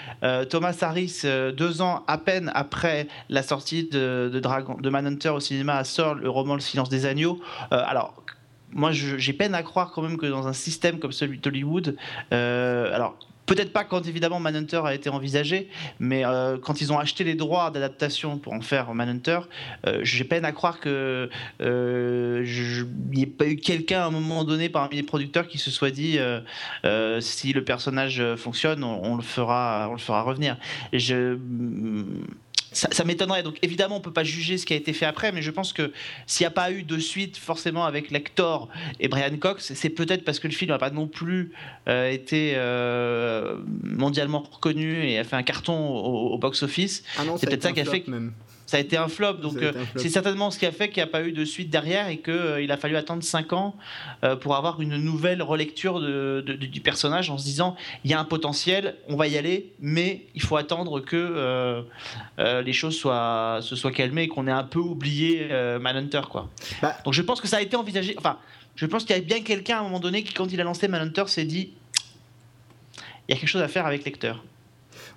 Thomas 0.49 0.77
Harris, 0.81 1.23
deux 1.57 1.83
ans 1.83 2.05
à 2.07 2.19
peine 2.19 2.51
après 2.55 3.09
la 3.29 3.43
sortie 3.43 3.85
de, 3.85 4.31
de, 4.33 4.41
Dragon, 4.41 4.77
de 4.81 4.91
Manhunter 4.91 5.31
au 5.31 5.41
cinéma, 5.41 5.83
sort 5.85 6.15
le 6.15 6.31
roman 6.31 6.55
Le 6.55 6.61
silence 6.61 6.88
des 6.88 7.07
agneaux. 7.07 7.41
alors, 7.71 8.15
moi, 8.71 8.93
j'ai 8.93 9.33
peine 9.33 9.55
à 9.55 9.62
croire 9.62 9.91
quand 9.93 10.03
même 10.03 10.17
que 10.17 10.27
dans 10.27 10.47
un 10.47 10.53
système 10.53 10.99
comme 10.99 11.12
celui 11.12 11.38
d'Hollywood, 11.38 11.97
alors 12.31 13.17
Peut-être 13.47 13.73
pas 13.73 13.85
quand 13.85 14.07
évidemment 14.07 14.41
Manhunter 14.41 14.83
a 14.85 14.95
été 14.95 15.11
envisagé, 15.11 15.69
mais 15.99 16.25
euh, 16.25 16.59
quand 16.59 16.81
ils 16.81 16.93
ont 16.93 16.99
acheté 16.99 17.25
les 17.25 17.35
droits 17.35 17.71
d'adaptation 17.71 18.39
pour 18.39 18.53
en 18.53 18.61
faire 18.61 18.95
Manhunter, 18.95 19.41
euh, 19.87 20.01
j'ai 20.03 20.25
peine 20.25 20.45
à 20.45 20.53
croire 20.53 20.79
que 20.79 21.29
euh, 21.61 22.45
n'y 23.11 23.23
ait 23.23 23.27
pas 23.27 23.47
eu 23.47 23.57
quelqu'un 23.57 24.03
à 24.03 24.07
un 24.07 24.11
moment 24.11 24.45
donné 24.45 24.69
parmi 24.69 24.97
les 24.97 25.03
producteurs 25.03 25.49
qui 25.49 25.59
se 25.59 25.71
soit 25.71 25.91
dit 25.91 26.19
euh, 26.19 27.21
si 27.21 27.53
le 27.53 27.65
personnage 27.65 28.23
fonctionne, 28.37 28.85
on, 28.85 29.17
le 29.17 29.23
fera, 29.23 29.89
on 29.89 29.93
le 29.93 29.99
fera 29.99 30.23
revenir. 30.23 30.57
Je 30.93 31.37
ça, 32.73 33.05
m'étonnerait. 33.05 33.43
Donc 33.43 33.59
évidemment, 33.63 33.97
on 33.97 34.01
peut 34.01 34.13
pas 34.13 34.25
juger 34.25 34.59
ce 34.59 34.67
qui 34.67 34.73
a 34.73 34.77
été 34.77 34.93
fait 34.93 35.07
après, 35.07 35.33
mais 35.33 35.43
je 35.43 35.51
pense 35.51 35.73
que 35.73 35.93
s'il 36.27 36.45
n'y 36.45 36.49
a 36.49 36.51
pas 36.51 36.71
eu 36.71 36.83
de 36.83 36.99
suite 36.99 37.37
forcément 37.37 37.85
avec 37.85 38.11
Lector 38.11 38.69
et 39.01 39.09
Brian 39.09 39.37
Cox, 39.39 39.73
c'est 39.75 39.91
peut-être 39.91 40.25
parce 40.25 40.39
que 40.39 40.49
le 40.49 40.55
film 40.55 40.71
n'a 40.71 40.79
pas 40.79 40.91
non 40.91 41.07
plus 41.07 41.53
euh, 41.89 42.11
été 42.11 42.53
euh, 42.57 43.57
mondialement 43.83 44.41
reconnu 44.51 45.05
et 45.05 45.19
a 45.19 45.25
fait 45.25 45.37
un 45.37 45.43
carton 45.43 45.89
au, 45.89 46.39
box-office. 46.39 47.05
Ah 47.19 47.23
c'est 47.39 47.47
peut-être 47.47 47.63
ça 47.63 47.73
qui 47.73 47.81
a 47.81 47.85
fait. 47.85 48.07
Même 48.09 48.33
ça 48.73 48.79
a 48.79 48.81
été 48.81 48.97
un 48.97 49.09
flop. 49.09 49.35
Donc 49.35 49.57
euh, 49.57 49.73
c'est 49.97 50.09
certainement 50.09 50.51
ce 50.51 50.59
qui 50.59 50.65
a 50.65 50.73
fait 50.73 50.89
qu'il 50.89 51.03
n'y 51.03 51.09
a 51.09 51.13
pas 51.13 51.23
eu 51.23 51.33
de 51.33 51.45
suite 51.45 51.69
derrière 51.69 52.09
et 52.09 52.17
qu'il 52.17 52.33
euh, 52.33 52.67
a 52.71 52.77
fallu 52.79 52.97
attendre 52.97 53.23
5 53.23 53.53
ans 53.53 53.77
euh, 54.25 54.35
pour 54.35 54.57
avoir 54.57 54.81
une 54.81 54.97
nouvelle 54.97 55.43
relecture 55.43 56.01
de, 56.01 56.41
du 56.41 56.81
personnage 56.81 57.29
en 57.29 57.37
se 57.37 57.45
disant 57.45 57.77
il 58.03 58.11
y 58.11 58.15
a 58.15 58.19
un 58.19 58.25
potentiel, 58.25 58.97
on 59.09 59.17
va 59.17 59.27
y 59.29 59.37
aller, 59.37 59.75
mais 59.79 60.25
il 60.35 60.41
faut 60.41 60.57
attendre 60.57 61.01
que 61.01 61.85
les 62.39 62.73
choses 62.73 62.97
soient, 62.97 63.59
se 63.61 63.77
soient 63.77 63.93
calmées 63.93 64.23
et 64.23 64.29
qu'on 64.29 64.47
ait 64.47 64.51
un 64.51 64.65
peu 64.65 64.79
oublié 64.79 65.49
Manhunter. 65.79 66.23
Quoi. 66.31 66.49
Bah. 66.81 66.97
Donc 67.05 67.13
je 67.13 67.21
pense 67.21 67.43
que 67.43 67.49
ça 67.49 67.59
a 67.59 67.61
été 67.61 67.77
envisagé. 67.77 68.15
Enfin, 68.17 68.39
je 68.75 68.87
pense 68.87 69.05
qu'il 69.05 69.15
y 69.15 69.19
a 69.19 69.23
bien 69.23 69.43
quelqu'un 69.43 69.77
à 69.77 69.81
un 69.81 69.83
moment 69.83 70.01
donné 70.01 70.23
qui, 70.23 70.33
quand 70.33 70.51
il 70.51 70.59
a 70.63 70.65
lancé 70.65 70.89
Manhunter, 70.89 71.25
s'est 71.27 71.45
dit 71.45 71.75
il 73.29 73.35
y 73.35 73.37
a 73.37 73.39
quelque 73.39 73.51
chose 73.51 73.63
à 73.63 73.69
faire 73.69 73.85
avec 73.85 74.05
Lecteur. 74.07 74.43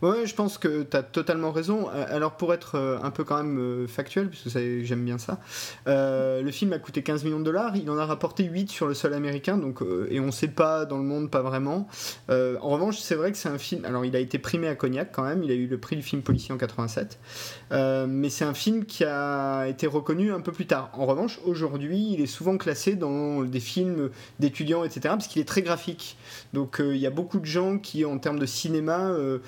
Ouais, 0.02 0.26
je 0.26 0.36
pense 0.36 0.58
que 0.58 0.84
tu 0.84 0.98
as 0.98 1.04
totalement 1.04 1.52
raison. 1.52 1.90
Euh, 1.90 2.06
alors, 2.10 2.38
pour 2.38 2.54
être 2.54 2.76
euh, 2.76 2.98
un 3.02 3.12
peu 3.12 3.24
quand 3.24 3.38
même 3.38 3.58
euh, 3.60 3.88
factuel, 3.88 4.30
puisque 4.30 4.50
j'aime 4.50 5.06
bien 5.06 5.18
ça, 5.18 5.40
le 5.86 6.52
film 6.52 6.74
a 6.74 6.80
coûté 6.80 7.04
15 7.04 7.24
millions 7.24 7.40
de 7.40 7.46
dollars. 7.46 7.76
Il 7.76 7.90
en 7.90 7.98
a 7.98 8.06
rapporté 8.06 8.44
8 8.44 8.70
sur 8.70 8.88
le 8.88 8.94
sol 8.94 9.14
américain, 9.14 9.58
donc, 9.58 9.80
et 10.10 10.20
on 10.20 10.32
sait 10.32 10.48
pas 10.48 10.86
dans 10.86 10.98
le 10.98 11.04
monde, 11.04 11.30
pas 11.30 11.42
vraiment. 11.42 11.88
en 12.30 12.70
revanche, 12.70 13.00
c'est 13.00 13.16
vrai 13.16 13.32
que 13.32 13.38
c'est 13.38 13.50
un 13.50 13.58
film. 13.58 13.86
Alors, 13.86 14.06
il 14.06 14.16
a 14.16 14.20
été 14.20 14.40
primé 14.40 14.68
à 14.68 14.76
Cognac 14.76 15.12
quand 15.12 15.24
même. 15.24 15.44
Il 15.44 15.52
a 15.52 15.56
eu 15.56 15.68
le 15.68 15.78
prix 15.78 15.96
du 15.96 16.02
film 16.02 16.22
policier 16.22 16.54
en 16.54 16.58
87. 16.58 17.20
mais 17.72 18.30
c'est 18.30 18.46
un 18.46 18.54
film 18.54 18.86
qui 18.86 19.04
a 19.04 19.66
été 19.68 19.88
reconnu 19.88 20.32
un 20.32 20.42
peu 20.42 20.52
plus 20.52 20.68
tard. 20.68 20.90
En 20.94 21.06
revanche, 21.06 21.40
aujourd'hui, 21.46 22.14
il 22.14 22.22
est 22.22 22.28
souvent 22.28 22.58
classé 22.58 22.96
dans 22.96 23.44
des 23.44 23.60
films 23.60 24.10
d'étudiants, 24.40 24.84
etc., 24.84 25.02
parce 25.04 25.28
qu'il 25.28 25.42
est 25.42 25.46
très 25.46 25.62
graphique. 25.62 26.18
Donc, 26.54 26.78
il 26.80 26.98
y 26.98 27.08
a 27.08 27.12
beaucoup 27.12 27.40
de 27.40 27.46
gens 27.46 27.78
qui, 27.78 28.06
en 28.06 28.18
termes 28.18 28.40
de 28.40 28.46
cinéma, 28.46 29.00
euh, 29.00 29.40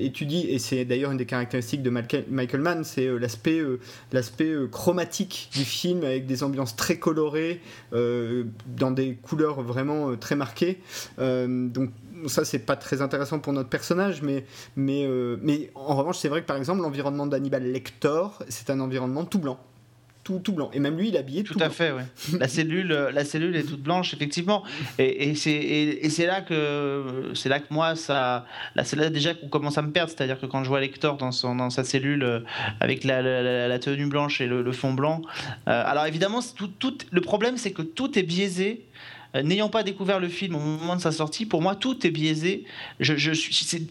étudie, 0.00 0.46
et 0.48 0.58
c'est 0.58 0.84
d'ailleurs 0.84 1.10
une 1.10 1.18
des 1.18 1.26
caractéristiques 1.26 1.82
de 1.82 1.90
Michael 1.90 2.60
Mann, 2.60 2.84
c'est 2.84 3.06
euh, 3.06 3.18
l'aspect 3.18 3.58
euh, 3.58 3.78
l'aspect 4.12 4.52
chromatique 4.70 5.50
du 5.52 5.64
film 5.64 6.04
avec 6.04 6.26
des 6.26 6.42
ambiances 6.42 6.76
très 6.76 6.98
colorées, 6.98 7.60
dans 7.92 8.90
des 8.90 9.14
couleurs 9.14 9.62
vraiment 9.62 10.16
très 10.16 10.36
marquées. 10.36 10.78
donc 11.18 11.90
ça 12.26 12.44
c'est 12.44 12.60
pas 12.60 12.76
très 12.76 13.02
intéressant 13.02 13.38
pour 13.38 13.52
notre 13.52 13.68
personnage, 13.68 14.22
mais, 14.22 14.44
mais, 14.76 15.08
mais 15.42 15.70
en 15.74 15.96
revanche 15.96 16.18
c'est 16.18 16.28
vrai 16.28 16.42
que 16.42 16.46
par 16.46 16.56
exemple 16.56 16.82
l'environnement 16.82 17.26
d'Hannibal 17.26 17.64
Lector, 17.64 18.42
c'est 18.48 18.70
un 18.70 18.80
environnement 18.80 19.24
tout 19.24 19.38
blanc 19.38 19.58
tout, 20.24 20.38
tout, 20.38 20.52
blanc. 20.52 20.70
Et 20.72 20.78
même 20.78 20.96
lui, 20.96 21.08
il 21.08 21.16
est 21.16 21.18
habillé 21.18 21.42
tout, 21.42 21.58
à 21.60 21.70
fait, 21.70 21.90
ouais. 21.90 22.04
la, 22.38 22.48
cellule, 22.48 22.92
euh, 22.92 23.10
la 23.10 23.24
cellule 23.24 23.56
est 23.56 23.64
toute 23.64 23.82
blanche, 23.82 24.14
effectivement. 24.14 24.62
Et, 24.98 25.30
et 25.30 25.34
c'est 25.34 26.26
là, 26.26 26.40
que, 26.40 27.32
là 27.46 27.60
que 27.60 27.66
moi, 27.70 27.96
ça, 27.96 28.46
là, 28.74 28.84
c'est 28.84 28.96
là 28.96 29.10
déjà 29.10 29.34
qu'on 29.34 29.48
commence 29.48 29.78
à 29.78 29.82
me 29.82 29.90
perdre. 29.90 30.12
C'est-à-dire 30.14 30.40
que 30.40 30.46
quand 30.46 30.62
je 30.62 30.68
vois 30.68 30.80
Lector 30.80 31.16
dans, 31.16 31.32
son, 31.32 31.56
dans 31.56 31.70
sa 31.70 31.84
cellule 31.84 32.22
euh, 32.22 32.40
avec 32.80 33.04
la, 33.04 33.20
la, 33.22 33.78
tenue 33.78 34.06
blanche 34.06 34.40
et 34.40 34.46
le, 34.46 34.72
fond 34.72 34.92
blanc, 34.92 35.22
euh, 35.68 35.82
alors 35.86 36.06
évidemment, 36.06 36.40
tout, 36.56 36.68
tout, 36.68 36.96
le 37.10 37.20
problème, 37.20 37.56
c'est 37.56 37.72
que 37.72 37.82
tout 37.82 38.18
est 38.18 38.22
biaisé 38.22 38.86
n'ayant 39.34 39.68
pas 39.68 39.82
découvert 39.82 40.20
le 40.20 40.28
film 40.28 40.54
au 40.54 40.58
moment 40.58 40.96
de 40.96 41.00
sa 41.00 41.12
sortie, 41.12 41.46
pour 41.46 41.62
moi, 41.62 41.74
tout 41.74 42.06
est 42.06 42.10
biaisé. 42.10 42.64
Je, 43.00 43.16
je 43.16 43.32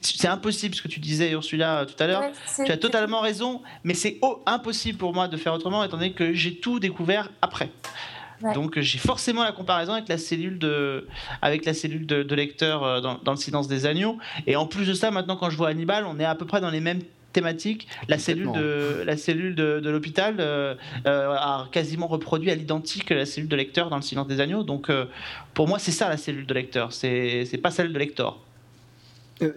c'est 0.02 0.28
impossible 0.28 0.76
ce 0.76 0.82
que 0.82 0.88
tu 0.88 1.00
disais, 1.00 1.32
Ursula, 1.32 1.86
tout 1.86 2.02
à 2.02 2.08
l'heure. 2.08 2.24
tu 2.64 2.72
as 2.72 2.78
totalement 2.78 3.22
raison, 3.22 3.62
mais 3.84 3.94
c'est 3.94 4.20
impossible 4.46 4.98
pour 4.98 5.14
moi 5.14 5.28
de 5.28 5.38
faire 5.38 5.54
autrement, 5.54 5.84
étant 5.84 5.98
donné 5.98 6.14
que 6.14 6.34
j'ai 6.34 6.56
tout 6.56 6.80
découvert 6.80 7.30
après. 7.42 7.70
Donc 8.54 8.80
j'ai 8.80 8.98
forcément 8.98 9.44
la 9.44 9.52
comparaison 9.52 9.94
avec 9.94 10.10
la 10.10 10.18
cellule 10.18 10.58
de, 10.58 11.08
avec 11.42 11.66
la 11.66 11.74
cellule 11.74 12.06
de, 12.06 12.36
lecteur 12.36 12.84
euh, 12.84 13.00
dans, 13.00 13.20
dans, 13.24 13.32
le 13.32 13.38
silence 13.38 13.68
des 13.68 13.86
agneaux. 13.86 14.18
Et 14.48 14.56
en 14.56 14.66
plus 14.66 14.88
de 14.88 14.94
ça, 14.94 15.12
maintenant 15.12 15.36
quand 15.36 15.50
je 15.50 15.58
vois 15.58 15.70
Hannibal, 15.70 16.06
on 16.06 16.20
est 16.20 16.26
à 16.26 16.36
peu 16.36 16.46
près 16.46 16.62
dans 16.62 16.72
les 16.72 16.80
mêmes 16.80 17.02
thématiques. 17.32 17.88
La 18.08 18.18
cellule 18.18 18.52
de, 18.52 19.04
la 19.06 19.18
cellule 19.18 19.56
de, 19.56 19.90
l'hôpital 19.90 20.38
euh, 20.40 20.76
euh, 21.06 21.32
a 21.32 21.68
quasiment 21.72 22.08
reproduit 22.08 22.52
à 22.52 22.56
l'identique 22.56 23.10
la 23.10 23.26
cellule 23.26 23.50
de 23.50 23.56
lecteur 23.56 23.90
dans 23.90 23.98
le 23.98 24.02
silence 24.02 24.28
des 24.28 24.40
agneaux. 24.40 24.64
Donc 24.64 24.90
pour 25.54 25.68
moi, 25.68 25.80
c'est 25.80 25.92
ça 25.92 26.10
la 26.10 26.18
cellule 26.18 26.46
de 26.46 26.54
lecteur. 26.54 26.94
C'est, 26.94 27.46
c'est 27.46 27.58
pas 27.58 27.72
celle 27.72 27.94
de 27.94 28.00
lecteur. 28.00 28.40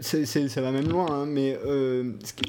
ça 0.01 0.61
va 0.61 0.71
même 0.71 0.89
loin, 0.89 1.07
hein, 1.11 1.27
mais 1.27 1.59
ce 1.63 2.33
qui, 2.33 2.45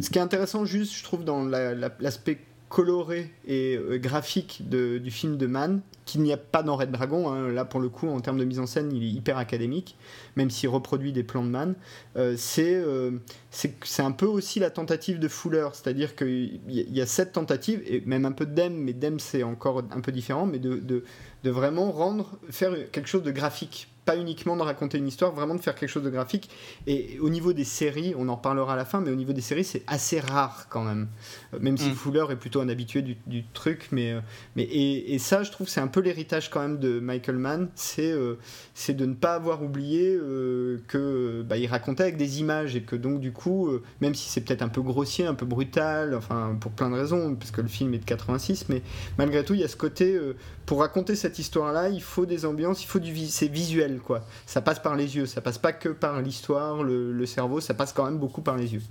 ce, 0.00 0.10
qui, 0.10 0.18
est 0.18 0.22
intéressant 0.22 0.64
juste, 0.64 0.94
je 0.94 1.04
trouve, 1.04 1.24
dans 1.24 1.44
l'aspect 1.44 2.38
coloré 2.70 3.32
et 3.46 3.76
euh, 3.76 3.98
graphique 3.98 4.62
du 4.70 5.10
film 5.10 5.36
de 5.36 5.46
Mann, 5.46 5.82
qu'il 6.06 6.22
n'y 6.22 6.32
a 6.32 6.36
pas 6.36 6.62
dans 6.62 6.76
Red 6.76 6.92
Dragon. 6.92 7.28
Hein. 7.28 7.48
Là, 7.50 7.64
pour 7.64 7.80
le 7.80 7.88
coup, 7.88 8.08
en 8.08 8.20
termes 8.20 8.38
de 8.38 8.44
mise 8.44 8.60
en 8.60 8.66
scène, 8.66 8.92
il 8.92 9.02
est 9.02 9.10
hyper 9.10 9.36
académique, 9.36 9.96
même 10.36 10.50
s'il 10.50 10.68
reproduit 10.68 11.12
des 11.12 11.24
plans 11.24 11.42
de 11.42 11.50
Mann. 11.50 11.74
Euh, 12.16 12.36
euh, 12.58 13.18
c'est 13.50 14.02
un 14.02 14.12
peu 14.12 14.26
aussi 14.26 14.60
la 14.60 14.70
tentative 14.70 15.18
de 15.18 15.26
Fuller, 15.28 15.68
c'est-à-dire 15.72 16.14
qu'il 16.14 16.60
y, 16.68 17.00
a 17.00 17.06
cette 17.06 17.32
tentative, 17.32 17.82
et 17.86 18.02
même 18.06 18.24
un 18.24 18.32
peu 18.32 18.46
de 18.46 18.54
Dem, 18.54 18.74
mais 18.74 18.92
Dem 18.92 19.18
c'est 19.18 19.42
encore 19.42 19.82
un 19.90 20.00
peu 20.00 20.12
différent, 20.12 20.46
mais 20.46 20.60
de, 20.60 20.76
de, 20.76 21.02
de 21.42 21.50
vraiment 21.50 21.90
rendre, 21.90 22.38
faire 22.50 22.72
quelque 22.92 23.08
chose 23.08 23.24
de 23.24 23.32
graphique 23.32 23.88
pas 24.10 24.16
uniquement 24.16 24.56
de 24.56 24.62
raconter 24.62 24.98
une 24.98 25.06
histoire, 25.06 25.30
vraiment 25.30 25.54
de 25.54 25.60
faire 25.60 25.76
quelque 25.76 25.88
chose 25.88 26.02
de 26.02 26.10
graphique. 26.10 26.50
Et 26.88 27.18
au 27.20 27.28
niveau 27.28 27.52
des 27.52 27.62
séries, 27.62 28.12
on 28.18 28.28
en 28.28 28.36
parlera 28.36 28.72
à 28.72 28.76
la 28.76 28.84
fin, 28.84 29.00
mais 29.00 29.12
au 29.12 29.14
niveau 29.14 29.32
des 29.32 29.40
séries, 29.40 29.62
c'est 29.62 29.84
assez 29.86 30.18
rare 30.18 30.66
quand 30.68 30.82
même. 30.82 31.06
Euh, 31.54 31.58
même 31.60 31.76
si 31.76 31.90
mm. 31.90 31.94
Fuller 31.94 32.24
est 32.30 32.36
plutôt 32.36 32.60
un 32.60 32.68
habitué 32.68 33.02
du, 33.02 33.44
truc, 33.54 33.88
mais, 33.92 34.10
euh, 34.10 34.20
mais 34.56 34.64
et, 34.64 35.18
ça, 35.20 35.44
je 35.44 35.52
trouve, 35.52 35.68
c'est 35.68 35.80
un 35.80 35.86
peu 35.86 36.00
l'héritage 36.00 36.50
quand 36.50 36.60
même 36.60 36.78
de 36.78 36.98
Michael 36.98 37.36
Mann, 37.36 37.68
c'est 37.76 38.10
euh, 38.10 38.34
c'est 38.74 38.94
de 38.94 39.06
ne 39.06 39.14
pas 39.14 39.34
avoir 39.34 39.62
oublié 39.62 40.18
que 40.88 41.44
bah, 41.48 41.56
il 41.56 41.66
racontait 41.68 42.02
avec 42.02 42.16
des 42.16 42.40
images 42.40 42.74
et 42.74 42.82
que 42.82 42.96
donc 42.96 43.20
du 43.20 43.32
coup, 43.32 43.70
même 44.00 44.14
si 44.14 44.28
c'est 44.28 44.40
peut-être 44.40 44.62
un 44.62 44.68
peu 44.68 44.80
grossier, 44.80 45.26
un 45.26 45.34
peu 45.34 45.46
brutal, 45.46 46.14
enfin 46.14 46.56
pour 46.60 46.72
plein 46.72 46.90
de 46.90 46.94
raisons, 46.94 47.36
parce 47.36 47.50
que 47.50 47.60
le 47.60 47.68
film 47.68 47.92
est 47.94 47.98
de 47.98 48.04
86, 48.04 48.68
mais 48.68 48.82
malgré 49.18 49.44
tout, 49.44 49.54
il 49.54 49.60
y 49.60 49.64
a 49.64 49.68
ce 49.68 49.76
côté 49.76 50.18
pour 50.66 50.80
raconter 50.80 51.14
cette 51.14 51.38
histoire-là, 51.38 51.88
il 51.88 52.02
faut 52.02 52.26
des 52.26 52.44
ambiances, 52.46 52.82
il 52.82 52.86
faut 52.86 52.98
du 52.98 53.14
c'est 53.26 53.48
visuel 53.48 53.99
quoi. 54.02 54.22
Ça 54.46 54.60
passe 54.60 54.78
par 54.78 54.96
les 54.96 55.16
yeux, 55.16 55.26
ça 55.26 55.40
passe 55.40 55.58
pas 55.58 55.72
que 55.72 55.88
par 55.88 56.20
l'histoire, 56.20 56.82
le, 56.82 57.26
cerveau, 57.26 57.60
ça 57.60 57.74
passe 57.74 57.92
quand 57.92 58.04
même 58.04 58.18
beaucoup 58.18 58.40
par 58.40 58.56
les 58.56 58.74
yeux. 58.74 58.82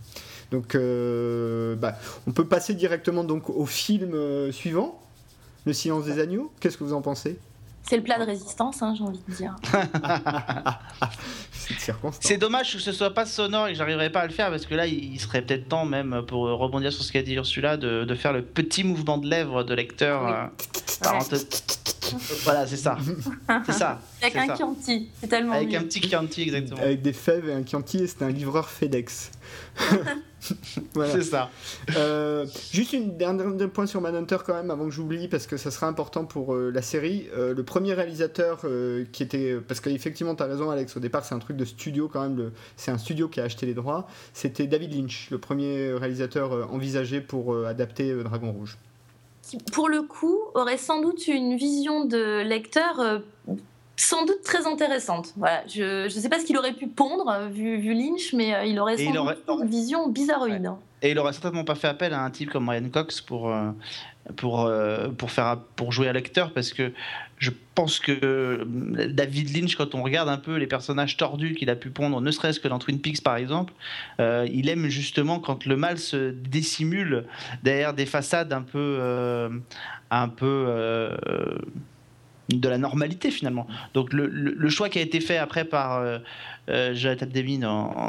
Donc, 0.52 0.76
euh, 0.76 1.76
bah, 1.76 1.96
on 2.28 2.32
peut 2.32 2.46
passer 2.46 2.74
directement 2.74 3.24
donc 3.24 3.50
au 3.50 3.66
film 3.66 4.14
euh, 4.14 4.52
suivant, 4.52 5.00
Le 5.66 5.74
Silence 5.74 6.06
des 6.06 6.20
agneaux. 6.20 6.52
Qu'est-ce 6.60 6.78
que 6.78 6.84
vous 6.84 6.94
en 6.94 7.02
pensez? 7.02 7.38
C'est 7.84 7.98
le 7.98 8.04
plat 8.04 8.20
de 8.20 8.26
résistance, 8.26 8.84
hein, 8.84 8.94
j'ai 8.96 9.04
envie 9.04 9.22
de 9.28 9.34
dire. 9.34 9.56
c'est 12.20 12.38
dommage 12.38 12.74
que 12.74 12.80
ce 12.80 12.92
soit 12.92 13.14
pas 13.14 13.26
sonore 13.26 13.68
et 13.68 13.72
que 13.72 13.78
j'arriverai 13.78 14.12
pas 14.12 14.22
à 14.22 14.28
le 14.28 14.34
faire 14.34 14.50
parce 14.50 14.66
que 14.66 14.76
là, 14.76 14.86
il 14.86 15.20
serait 15.20 15.42
peut-être 15.42 15.70
temps 15.70 15.86
même 15.86 16.24
pour 16.28 16.42
rebondir 16.42 16.94
sur 16.94 17.04
ce 17.04 17.12
qu'a 17.12 17.24
dit 17.24 17.34
Ursula 17.34 17.78
de, 17.78 18.04
de, 18.04 18.16
faire 18.16 18.34
le 18.34 18.44
petit 18.44 18.84
mouvement 18.84 19.18
de 19.18 19.28
lèvres 19.28 19.64
de 19.64 19.74
lecteur. 19.74 20.28
Euh, 20.28 20.46
voilà, 22.44 22.68
c'est 22.68 22.78
ça. 22.78 22.98
C'est 23.66 23.72
ça. 23.72 24.00
Avec 24.22 24.36
un 24.36 24.56
Chianti, 24.56 25.10
c'est 25.20 25.28
tellement 25.28 25.54
Avec 25.54 25.74
un 25.74 25.84
petit 25.84 26.02
Chianti, 26.02 26.44
exactement. 26.44 26.82
Avec 26.82 27.02
des 27.02 27.14
fèves 27.14 27.50
et 27.50 27.54
un 27.54 27.66
Chianti, 27.66 28.00
et 28.00 28.08
c'était 28.08 28.26
un 28.26 28.32
livreur 28.32 28.70
FedEx. 28.70 29.32
C'est 30.40 31.24
ça. 31.24 31.50
Euh, 31.96 32.46
juste 32.72 32.94
une 32.94 33.18
dernière 33.18 33.70
point 33.70 33.86
sur 33.86 34.02
Manhunter 34.02 34.38
quand 34.46 34.54
même 34.54 34.72
avant 34.72 34.86
que 34.86 34.92
j'oublie 34.92 35.28
parce 35.28 35.48
que 35.48 35.58
ça 35.58 35.72
sera 35.72 35.88
important 35.88 36.26
pour 36.26 36.54
euh, 36.54 36.72
la 36.74 36.82
série. 36.82 37.28
Euh, 37.36 37.54
le 37.54 37.64
premier 37.64 37.94
réalisateur 37.94 38.62
qui 39.12 39.24
était 39.24 39.58
parce 39.68 39.80
qu'effectivement 39.80 40.36
tu 40.36 40.44
as 40.44 40.46
raison 40.46 40.70
Alex 40.70 40.96
au 40.98 41.00
départ 41.00 41.26
c'est 41.26 41.36
un 41.36 41.40
truc 41.40 41.58
de 41.58 41.66
studio 41.66 42.08
quand 42.08 42.22
même 42.22 42.52
c'est 42.76 42.92
un 42.92 42.98
studio 42.98 43.28
qui 43.28 43.42
a 43.42 43.44
acheté 43.44 43.66
les 43.66 43.74
droits. 43.74 44.08
C'était 44.34 44.68
David 44.68 44.94
Lynch 44.94 45.30
le 45.32 45.38
premier 45.38 45.94
réalisateur 45.94 46.72
envisagé 46.74 47.22
pour 47.22 47.56
adapter 47.66 48.14
Dragon 48.24 48.52
Rouge. 48.52 48.78
Qui 49.50 49.58
pour 49.74 49.90
le 49.90 50.04
coup 50.04 50.38
aurait 50.54 50.78
sans 50.78 51.02
doute 51.02 51.28
une 51.28 51.58
vision 51.58 52.06
de 52.06 52.42
lecteur 52.42 53.22
sans 54.00 54.26
doute 54.26 54.42
très 54.44 54.66
intéressante. 54.66 55.34
Voilà, 55.36 55.64
je 55.68 56.04
ne 56.06 56.10
sais 56.10 56.30
pas 56.30 56.40
ce 56.40 56.46
qu'il 56.46 56.58
aurait 56.58 56.74
pu 56.74 56.88
pondre 56.88 57.50
vu, 57.52 57.78
vu 57.78 57.94
Lynch, 57.94 58.34
mais 58.34 58.56
euh, 58.56 58.64
il 58.64 58.80
aurait 58.80 58.98
sans 58.98 59.12
doute 59.12 59.38
une 59.48 59.68
vision 59.68 60.08
bizarroïde. 60.08 60.66
Hein. 60.66 60.80
Et 61.02 61.12
il 61.12 61.20
aurait 61.20 61.34
certainement 61.34 61.66
pas 61.66 61.76
fait 61.76 61.88
appel 61.88 62.14
à 62.14 62.24
un 62.24 62.30
type 62.30 62.50
comme 62.50 62.70
Ryan 62.70 62.90
Cox 62.90 63.20
pour, 63.22 63.50
euh, 63.50 63.72
pour, 64.38 64.62
euh, 64.62 65.10
pour, 65.10 65.32
faire, 65.32 65.60
pour 65.76 65.92
jouer 65.92 66.08
à 66.08 66.14
l'acteur, 66.14 66.54
parce 66.54 66.72
que 66.72 66.94
je 67.40 67.52
pense 67.74 68.00
que 68.00 68.66
David 69.10 69.56
Lynch, 69.56 69.76
quand 69.76 69.96
on 69.96 70.04
regarde 70.04 70.30
un 70.30 70.38
peu 70.38 70.58
les 70.58 70.68
personnages 70.68 71.18
tordus 71.18 71.56
qu'il 71.56 71.70
a 71.70 71.76
pu 71.76 71.90
pondre, 71.90 72.22
ne 72.22 72.32
serait-ce 72.32 72.60
que 72.60 72.68
dans 72.68 72.80
Twin 72.80 73.00
Peaks 73.00 73.24
par 73.24 73.38
exemple, 73.38 73.74
il 74.20 74.70
aime 74.70 74.88
justement 74.88 75.40
quand 75.40 75.66
le 75.66 75.78
mal 75.78 75.98
se 75.98 76.32
dissimule 76.32 77.26
derrière 77.64 77.94
des 77.94 78.06
façades 78.06 78.52
un 78.52 78.62
peu, 78.62 79.50
un 80.12 80.28
peu 80.28 80.68
de 82.50 82.70
la 82.70 82.78
normalité 82.78 83.32
finalement. 83.32 83.68
Donc 83.94 84.14
le, 84.14 84.70
choix 84.70 84.90
qui 84.90 85.00
a 85.00 85.02
été 85.02 85.20
fait 85.20 85.38
après 85.38 85.66
par 85.66 85.98
euh, 85.98 86.20
euh 86.70 86.94
Jonathan 86.94 87.26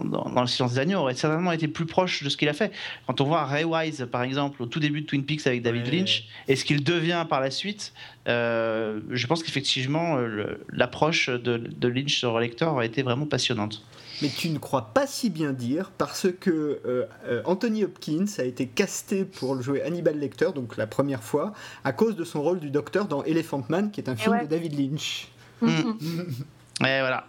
dans, 0.04 0.40
Le 0.40 0.46
Silence 0.46 0.74
des 0.74 0.78
Agneaux 0.78 1.00
aurait 1.00 1.14
certainement 1.14 1.52
été 1.52 1.68
plus 1.68 1.86
proche 1.86 2.22
de 2.22 2.28
ce 2.28 2.36
qu'il 2.36 2.48
a 2.48 2.52
fait. 2.52 2.72
Quand 3.06 3.20
on 3.20 3.24
voit 3.24 3.44
Ray 3.44 3.64
Wise 3.64 4.08
par 4.10 4.22
exemple 4.22 4.62
au 4.62 4.66
tout 4.66 4.80
début 4.80 5.02
de 5.02 5.06
Twin 5.06 5.24
Peaks 5.24 5.46
avec 5.46 5.62
David 5.62 5.92
Lynch 5.92 6.24
et 6.48 6.56
ce 6.56 6.64
qu'il 6.64 6.82
devient 6.82 7.26
par 7.28 7.40
la 7.40 7.50
suite, 7.50 7.92
euh, 8.28 9.00
je 9.10 9.26
pense 9.26 9.42
qu'effectivement 9.42 10.18
l'approche 10.72 11.28
de, 11.28 11.56
de, 11.56 11.88
Lynch 11.88 12.16
sur 12.16 12.34
le 12.34 12.40
lecteur 12.40 12.72
aurait 12.72 12.86
été 12.86 13.02
vraiment 13.02 13.26
passionnante 13.26 13.82
mais 14.22 14.28
tu 14.28 14.50
ne 14.50 14.58
crois 14.58 14.90
pas 14.92 15.06
si 15.06 15.30
bien 15.30 15.52
dire 15.52 15.90
parce 15.96 16.26
que 16.40 16.80
euh, 16.84 17.06
euh, 17.24 17.42
Anthony 17.44 17.84
Hopkins 17.84 18.26
a 18.38 18.44
été 18.44 18.66
casté 18.66 19.24
pour 19.24 19.60
jouer 19.62 19.82
Hannibal 19.82 20.18
Lecter, 20.18 20.50
donc 20.54 20.76
la 20.76 20.86
première 20.86 21.22
fois, 21.22 21.52
à 21.84 21.92
cause 21.92 22.16
de 22.16 22.24
son 22.24 22.42
rôle 22.42 22.60
du 22.60 22.70
docteur 22.70 23.06
dans 23.06 23.22
Elephant 23.24 23.64
Man, 23.68 23.90
qui 23.90 24.00
est 24.00 24.08
un 24.08 24.16
film 24.16 24.40
de 24.42 24.46
David 24.46 24.78
Lynch. 24.78 25.28
Mm. 25.60 25.68
et 26.86 27.00
voilà. 27.00 27.26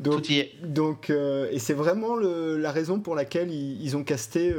Donc, 0.00 0.26
donc 0.64 1.10
euh, 1.10 1.48
et 1.52 1.60
c'est 1.60 1.74
vraiment 1.74 2.16
la 2.16 2.72
raison 2.72 2.98
pour 2.98 3.14
laquelle 3.14 3.52
ils, 3.52 3.96
ont 3.96 4.02
casté, 4.02 4.52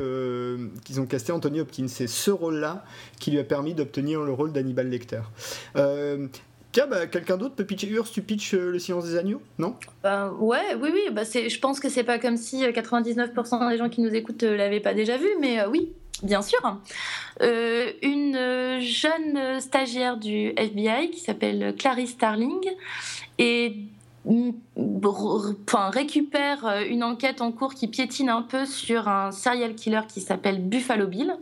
qu'ils 0.85 1.01
ont 1.01 1.05
casté 1.05 1.33
Anthony 1.33 1.59
Hopkins. 1.59 1.87
C'est 1.89 2.07
ce 2.07 2.31
rôle-là 2.31 2.85
qui 3.19 3.31
lui 3.31 3.39
a 3.39 3.43
permis 3.43 3.73
d'obtenir 3.73 4.21
le 4.21 4.31
rôle 4.31 4.53
d'Hannibal 4.53 4.89
Lecter. 4.89 5.21
Bah, 6.75 7.05
quelqu'un 7.05 7.37
d'autre 7.37 7.55
peut 7.55 7.65
pitcher 7.65 7.87
Urs, 7.87 8.09
tu 8.09 8.21
pitches 8.21 8.55
euh, 8.55 8.71
le 8.71 8.79
silence 8.79 9.05
des 9.05 9.17
agneaux, 9.17 9.41
non? 9.59 9.75
Bah, 10.01 10.33
Ouais, 10.39 10.75
oui, 10.81 10.89
oui. 10.91 11.01
Bah, 11.11 11.21
je 11.23 11.59
pense 11.59 11.79
que 11.79 11.87
c'est 11.87 12.03
pas 12.03 12.17
comme 12.17 12.37
si 12.37 12.63
99% 12.63 13.63
euh, 13.63 13.69
des 13.69 13.77
gens 13.77 13.89
qui 13.89 14.01
nous 14.01 14.13
écoutent 14.13 14.43
euh, 14.43 14.57
l'avaient 14.57 14.79
pas 14.79 14.93
déjà 14.93 15.17
vu, 15.17 15.27
mais 15.39 15.63
oui, 15.67 15.91
bien 16.23 16.41
sûr. 16.41 16.59
une 17.41 18.79
jeune 18.81 19.59
stagiaire 19.59 20.17
du 20.17 20.53
FBI 20.57 21.11
qui 21.11 21.19
s'appelle 21.19 21.75
Clarice 21.77 22.11
Starling 22.11 22.61
mm, 23.39 23.69
récupère 25.91 26.83
une 26.89 27.03
enquête 27.03 27.41
en 27.41 27.51
cours 27.51 27.73
qui 27.73 27.87
piétine 27.87 28.29
un 28.29 28.41
peu 28.41 28.65
sur 28.65 29.07
un 29.07 29.31
serial 29.31 29.75
killer 29.75 30.01
qui 30.07 30.21
s'appelle 30.21 30.61
Buffalo 30.61 31.07
Bill. 31.07 31.35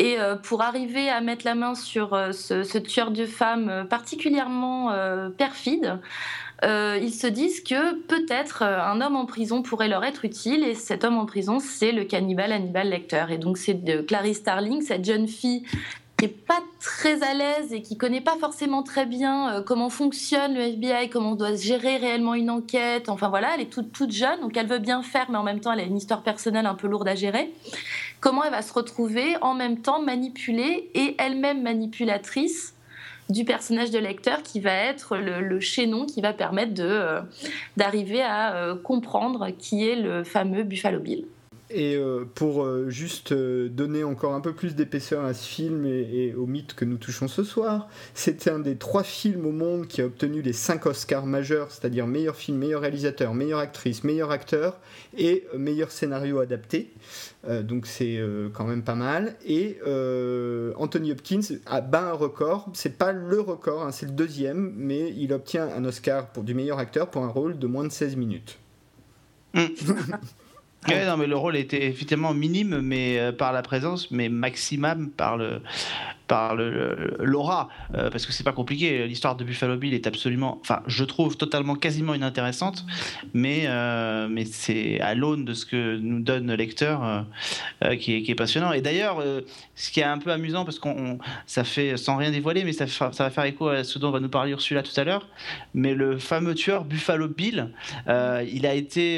Et 0.00 0.18
euh, 0.18 0.36
pour 0.36 0.62
arriver 0.62 1.10
à 1.10 1.20
mettre 1.20 1.44
la 1.44 1.54
main 1.54 1.74
sur 1.74 2.14
euh, 2.14 2.32
ce, 2.32 2.78
tueur 2.78 3.10
de 3.10 3.26
femmes 3.26 3.68
euh, 3.68 3.84
particulièrement 3.84 4.90
perfide, 5.36 5.98
ils 6.62 7.12
se 7.12 7.26
disent 7.26 7.62
que 7.62 7.94
peut-être 8.06 8.62
un 8.62 9.00
homme 9.00 9.16
en 9.16 9.24
prison 9.24 9.62
pourrait 9.62 9.88
leur 9.88 10.04
être 10.04 10.24
utile. 10.24 10.64
Et 10.64 10.74
cet 10.74 11.04
homme 11.04 11.18
en 11.18 11.26
prison 11.26 11.58
c'est 11.58 11.92
le 11.92 12.04
cannibale 12.04 12.52
Hannibal 12.52 12.88
Lecter. 12.88 13.26
Et 13.30 13.38
donc 13.38 13.58
c'est 13.58 13.82
de 13.84 14.02
Clarice 14.02 14.38
Starling 14.38 14.82
cette 14.82 15.04
jeune 15.04 15.28
fille 15.28 15.64
qui 16.20 16.26
n'est 16.26 16.32
pas 16.32 16.60
très 16.80 17.22
à 17.22 17.34
l'aise 17.34 17.72
et 17.72 17.82
qui 17.82 17.96
connaît 17.96 18.20
pas 18.20 18.36
forcément 18.38 18.82
très 18.82 19.06
bien 19.06 19.62
comment 19.66 19.90
fonctionne 19.90 20.54
le 20.54 20.60
FBI, 20.60 21.08
comment 21.08 21.32
on 21.32 21.34
doit 21.34 21.54
gérer 21.54 21.96
réellement 21.96 22.34
une 22.34 22.50
enquête. 22.50 23.08
Enfin 23.08 23.28
voilà, 23.28 23.54
elle 23.54 23.62
est 23.62 23.72
toute, 23.72 23.92
toute 23.92 24.12
jeune, 24.12 24.40
donc 24.40 24.56
elle 24.56 24.66
veut 24.66 24.78
bien 24.78 25.02
faire, 25.02 25.30
mais 25.30 25.38
en 25.38 25.42
même 25.42 25.60
temps, 25.60 25.72
elle 25.72 25.80
a 25.80 25.84
une 25.84 25.96
histoire 25.96 26.22
personnelle 26.22 26.66
un 26.66 26.74
peu 26.74 26.86
lourde 26.86 27.08
à 27.08 27.14
gérer 27.14 27.52
comment 28.20 28.44
elle 28.44 28.50
va 28.50 28.62
se 28.62 28.72
retrouver 28.72 29.36
en 29.40 29.54
même 29.54 29.78
temps 29.78 30.00
manipulée 30.00 30.90
et 30.94 31.16
elle-même 31.18 31.62
manipulatrice 31.62 32.74
du 33.28 33.44
personnage 33.44 33.90
de 33.90 33.98
lecteur 33.98 34.42
qui 34.42 34.60
va 34.60 34.72
être 34.72 35.16
le, 35.16 35.60
chaînon 35.60 36.04
qui 36.04 36.20
va 36.20 36.32
permettre 36.32 36.80
euh, 36.80 37.20
d'arriver 37.76 38.22
à 38.22 38.54
euh, 38.54 38.74
comprendre 38.74 39.50
qui 39.56 39.88
est 39.88 39.96
le 39.96 40.24
fameux 40.24 40.64
Buffalo 40.64 41.00
Bill. 41.00 41.26
Et 41.72 41.94
euh, 41.94 42.24
pour 42.34 42.64
euh, 42.64 42.90
juste 42.90 43.30
euh, 43.30 43.68
donner 43.68 44.02
encore 44.02 44.34
un 44.34 44.40
peu 44.40 44.52
plus 44.52 44.74
d'épaisseur 44.74 45.24
à 45.24 45.34
ce 45.34 45.46
film 45.46 45.86
et, 45.86 46.34
au 46.34 46.46
mythe 46.46 46.74
que 46.74 46.84
nous 46.84 46.96
touchons 46.96 47.28
ce 47.28 47.44
soir, 47.44 47.88
c'est 48.12 48.48
un 48.48 48.58
des 48.58 48.74
trois 48.74 49.04
films 49.04 49.46
au 49.46 49.52
monde 49.52 49.86
qui 49.86 50.02
a 50.02 50.06
obtenu 50.06 50.42
les 50.42 50.52
cinq 50.52 50.86
Oscars 50.86 51.26
majeurs, 51.26 51.70
c'est-à-dire 51.70 52.08
meilleur 52.08 52.34
film, 52.34 52.58
meilleur 52.58 52.80
réalisateur, 52.80 53.34
meilleure 53.34 53.60
actrice, 53.60 54.02
meilleur 54.02 54.32
acteur 54.32 54.80
et 55.16 55.46
meilleur 55.56 55.92
scénario 55.92 56.40
adapté. 56.40 56.90
donc 57.62 57.86
c'est 57.86 58.20
quand 58.52 58.64
même 58.64 58.82
pas 58.82 58.94
mal. 58.94 59.36
Et 59.46 59.78
Anthony 60.76 61.12
Hopkins 61.12 61.56
a 61.66 61.80
bat 61.80 62.10
un 62.10 62.12
record. 62.12 62.68
C'est 62.74 62.96
pas 62.98 63.12
le 63.12 63.40
record, 63.40 63.82
hein, 63.82 63.92
c'est 63.92 64.06
le 64.06 64.12
deuxième, 64.12 64.72
mais 64.76 65.12
il 65.16 65.32
obtient 65.32 65.68
un 65.68 65.84
Oscar 65.84 66.28
pour 66.28 66.42
du 66.42 66.54
meilleur 66.54 66.78
acteur 66.78 67.10
pour 67.10 67.24
un 67.24 67.28
rôle 67.28 67.58
de 67.58 67.66
moins 67.66 67.84
de 67.84 67.92
16 67.92 68.16
minutes. 68.16 68.58
Ouais, 70.88 71.04
non, 71.04 71.18
mais 71.18 71.26
le 71.26 71.36
rôle 71.36 71.56
était 71.56 71.86
effectivement 71.86 72.32
minime, 72.32 72.80
mais 72.80 73.18
euh, 73.18 73.32
par 73.32 73.52
la 73.52 73.60
présence, 73.60 74.10
mais 74.10 74.30
maximum 74.30 75.10
par 75.10 75.36
le, 75.36 75.60
par 76.26 76.54
l'aura, 76.54 77.68
euh, 77.94 78.08
parce 78.08 78.24
que 78.24 78.32
c'est 78.32 78.44
pas 78.44 78.52
compliqué. 78.52 79.06
L'histoire 79.06 79.36
de 79.36 79.44
Buffalo 79.44 79.76
Bill 79.76 79.92
est 79.92 80.06
absolument, 80.06 80.58
enfin, 80.62 80.80
je 80.86 81.04
trouve 81.04 81.36
totalement 81.36 81.74
quasiment 81.74 82.14
inintéressante, 82.14 82.86
mais, 83.34 83.64
euh, 83.66 84.26
mais 84.30 84.46
c'est 84.46 85.00
à 85.00 85.14
l'aune 85.14 85.44
de 85.44 85.52
ce 85.52 85.66
que 85.66 85.98
nous 85.98 86.20
donne 86.20 86.46
le 86.46 86.54
lecteur 86.54 87.26
qui, 87.98 88.14
est, 88.14 88.22
qui, 88.22 88.30
est, 88.30 88.34
passionnant. 88.34 88.72
Et 88.72 88.80
d'ailleurs, 88.80 89.22
ce 89.74 89.90
qui 89.90 90.00
est 90.00 90.04
un 90.04 90.18
peu 90.18 90.30
amusant, 90.32 90.64
parce 90.64 90.78
qu'on 90.78 91.18
ça 91.46 91.64
fait, 91.64 91.98
sans 91.98 92.16
rien 92.16 92.30
dévoiler, 92.30 92.64
mais 92.64 92.72
ça, 92.72 92.86
ça, 92.86 93.10
va 93.10 93.30
faire 93.30 93.44
écho 93.44 93.68
à 93.68 93.84
ce 93.84 93.98
dont 93.98 94.10
va 94.10 94.20
nous 94.20 94.28
parler 94.28 94.52
Ursula 94.52 94.82
tout 94.82 94.98
à 94.98 95.04
l'heure, 95.04 95.28
mais 95.74 95.94
le 95.94 96.18
fameux 96.18 96.54
tueur 96.54 96.84
Buffalo 96.84 97.28
Bill, 97.28 97.72
il, 98.06 98.66
a 98.66 98.74
été, 98.74 99.16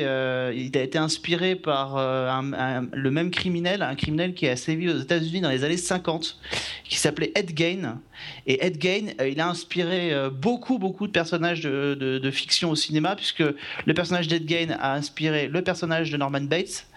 il 0.57 0.77
a 0.77 0.83
été 0.83 0.98
inspiré 0.98 1.51
par 1.56 1.96
le 1.96 3.10
même 3.10 3.30
criminel, 3.30 3.82
un 3.82 3.94
criminel 3.94 4.34
qui 4.34 4.48
a 4.48 4.56
sévi 4.56 4.88
aux 4.88 4.98
États-Unis 4.98 5.40
dans 5.40 5.50
les 5.50 5.64
années 5.64 5.76
50, 5.76 6.38
qui 6.84 6.98
s'appelait 6.98 7.32
Ed 7.34 7.52
Gain. 7.54 7.98
Et 8.46 8.64
Ed 8.64 8.78
Gain, 8.78 9.08
euh, 9.20 9.28
il 9.28 9.40
a 9.40 9.48
inspiré 9.48 10.12
euh, 10.12 10.30
beaucoup, 10.30 10.78
beaucoup 10.78 11.06
de 11.06 11.12
personnages 11.12 11.62
de, 11.62 12.30
fiction 12.30 12.70
au 12.70 12.76
cinéma, 12.76 13.16
puisque 13.16 13.42
le 13.42 13.94
personnage 13.94 14.28
d'Ed 14.28 14.46
Gain 14.46 14.76
a 14.78 14.94
inspiré 14.94 15.48
le 15.48 15.62
personnage 15.62 16.10
de 16.10 16.16
Norman 16.16 16.40
Bates 16.42 16.86
euh, 16.86 16.91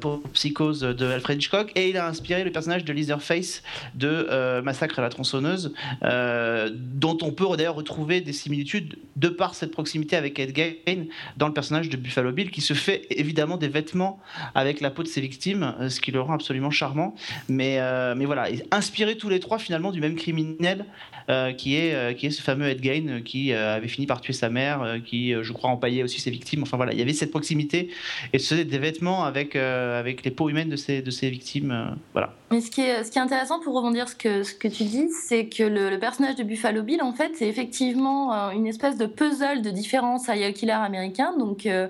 pour 0.00 0.22
Psychose 0.32 0.80
de 0.80 1.06
Alfred 1.06 1.38
Hitchcock, 1.38 1.72
et 1.74 1.90
il 1.90 1.96
a 1.96 2.06
inspiré 2.06 2.44
le 2.44 2.50
personnage 2.50 2.84
de 2.84 2.92
Leatherface 2.92 3.62
de 3.94 4.60
Massacre 4.60 4.98
à 4.98 5.02
la 5.02 5.08
tronçonneuse, 5.08 5.72
dont 6.02 7.18
on 7.22 7.32
peut 7.32 7.44
d'ailleurs 7.56 7.74
retrouver 7.74 8.20
des 8.20 8.32
similitudes 8.32 8.98
de 9.16 9.28
par 9.28 9.54
cette 9.54 9.72
proximité 9.72 10.16
avec 10.16 10.38
Ed 10.38 10.52
Gain 10.52 11.04
dans 11.36 11.48
le 11.48 11.54
personnage 11.54 11.88
de 11.88 11.96
Buffalo 11.96 12.32
Bill, 12.32 12.50
qui 12.50 12.60
se 12.60 12.74
fait 12.74 13.06
évidemment 13.10 13.56
des 13.56 13.68
vêtements 13.68 14.20
avec 14.54 14.80
la 14.80 14.90
peau 14.90 15.02
de 15.02 15.08
ses 15.08 15.20
victimes, 15.20 15.74
ce 15.88 16.00
qui 16.00 16.12
le 16.12 16.20
rend 16.20 16.34
absolument 16.34 16.70
charmant. 16.70 17.14
Mais, 17.48 17.80
mais 18.14 18.24
voilà, 18.24 18.48
inspiré 18.70 19.16
tous 19.16 19.28
les 19.28 19.40
trois 19.40 19.58
finalement 19.58 19.92
du 19.92 20.00
même 20.00 20.16
criminel 20.16 20.84
euh, 21.28 21.52
qui, 21.52 21.74
est, 21.74 21.92
euh, 21.94 22.12
qui 22.12 22.26
est 22.26 22.30
ce 22.30 22.40
fameux 22.40 22.68
Ed 22.68 22.82
Gein 22.84 23.08
euh, 23.08 23.20
qui 23.20 23.52
avait 23.52 23.88
fini 23.88 24.06
par 24.06 24.20
tuer 24.20 24.32
sa 24.32 24.48
mère, 24.48 24.98
qui, 25.04 25.34
je 25.40 25.52
crois, 25.52 25.70
empaillait 25.70 26.02
aussi 26.02 26.20
ses 26.20 26.30
victimes. 26.30 26.62
Enfin 26.62 26.76
voilà, 26.76 26.92
il 26.92 26.98
y 26.98 27.02
avait 27.02 27.12
cette 27.12 27.30
proximité 27.30 27.88
et 28.32 28.38
ce 28.38 28.54
des 28.54 28.78
vêtements 28.78 29.25
avec, 29.26 29.56
avec 29.56 30.24
les 30.24 30.30
peaux 30.30 30.48
humaines 30.48 30.68
de 30.68 30.76
ses, 30.76 31.02
de 31.02 31.10
ses 31.10 31.30
victimes. 31.30 31.96
voilà. 32.12 32.34
Mais 32.50 32.60
ce 32.60 32.70
qui, 32.70 32.82
est, 32.82 33.04
ce 33.04 33.10
qui 33.10 33.18
est 33.18 33.22
intéressant 33.22 33.60
pour 33.60 33.74
rebondir 33.74 34.08
ce 34.08 34.14
que, 34.14 34.42
ce 34.42 34.54
que 34.54 34.68
tu 34.68 34.84
dis, 34.84 35.08
c'est 35.10 35.46
que 35.46 35.64
le, 35.64 35.98
personnage 35.98 36.36
de 36.36 36.44
Buffalo 36.44 36.82
Bill, 36.82 37.02
en 37.02 37.12
fait, 37.12 37.32
c'est 37.34 37.48
effectivement 37.48 38.32
une 38.52 38.66
espèce 38.66 38.96
de 38.96 39.06
puzzle 39.06 39.62
de 39.62 39.70
différents 39.70 40.18
serial 40.18 40.52
killers 40.52 40.72
américains. 40.72 41.36
Donc 41.36 41.64
il 41.64 41.88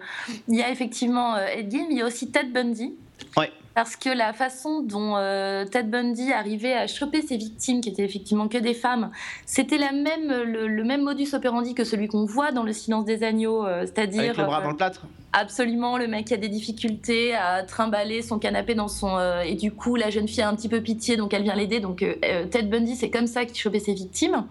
y 0.49 0.63
a 0.63 0.71
effectivement 0.71 1.37
Ed 1.39 1.71
Gein, 1.71 1.87
mais 1.89 1.95
il 1.95 1.99
y 1.99 2.03
a 2.03 2.07
aussi 2.07 2.31
Ted 2.31 2.49
Bundy. 2.51 2.95
Ouais 3.37 3.51
parce 3.77 3.95
que 3.95 4.09
la 4.09 4.33
façon 4.33 4.81
dont 4.81 5.19
euh, 5.19 5.67
Ted 5.67 5.91
Bundy 5.91 6.33
arrivait 6.33 6.73
à 6.73 6.87
choper 6.87 7.21
ses 7.21 7.37
victimes, 7.37 7.83
qui 7.83 7.91
étaient 7.91 8.05
effectivement 8.05 8.49
que 8.49 8.57
des 8.57 8.73
femmes, 8.73 9.11
c'était 9.45 9.77
la 9.77 9.93
même, 9.93 10.33
le, 10.33 10.83
même 10.83 11.03
modus 11.03 11.35
operandi 11.35 11.75
que 11.75 11.85
celui 11.85 12.09
qu'on 12.09 12.25
voit 12.25 12.53
dans 12.53 12.63
Le 12.63 12.73
Silence 12.73 13.05
des 13.05 13.23
Agneaux, 13.23 13.67
euh, 13.67 13.83
c'est-à-dire... 13.83 14.23
Avec 14.23 14.39
le 14.39 14.45
bras 14.45 14.63
dans 14.63 14.71
le 14.71 14.77
plâtre 14.77 15.03
Absolument, 15.35 15.99
le 15.99 16.09
mec 16.09 16.33
a 16.33 16.39
des 16.39 16.49
difficultés 16.49 17.35
à 17.35 17.65
trimballer 17.65 18.23
son 18.23 18.39
canapé 18.39 18.75
dans 18.75 18.89
son... 18.89 19.19
Euh, 19.19 19.43
et 19.43 19.57
du 19.57 19.71
coup, 19.71 19.95
la 19.95 20.09
jeune 20.09 20.27
fille 20.27 20.41
a 20.41 20.49
un 20.49 20.57
petit 20.57 20.71
peu 20.71 20.81
pitié, 20.81 21.19
donc 21.19 21.35
elle 21.35 21.43
vient 21.43 21.55
l'aider. 21.55 21.79
Donc 21.79 21.99
Ted 21.99 22.63
Bundy, 22.63 22.97
c'est 22.97 23.11
comme 23.11 23.27
ça 23.27 23.45
qu'il 23.45 23.59
chopait 23.59 23.81
ses 23.81 23.93
victimes. 23.93 24.47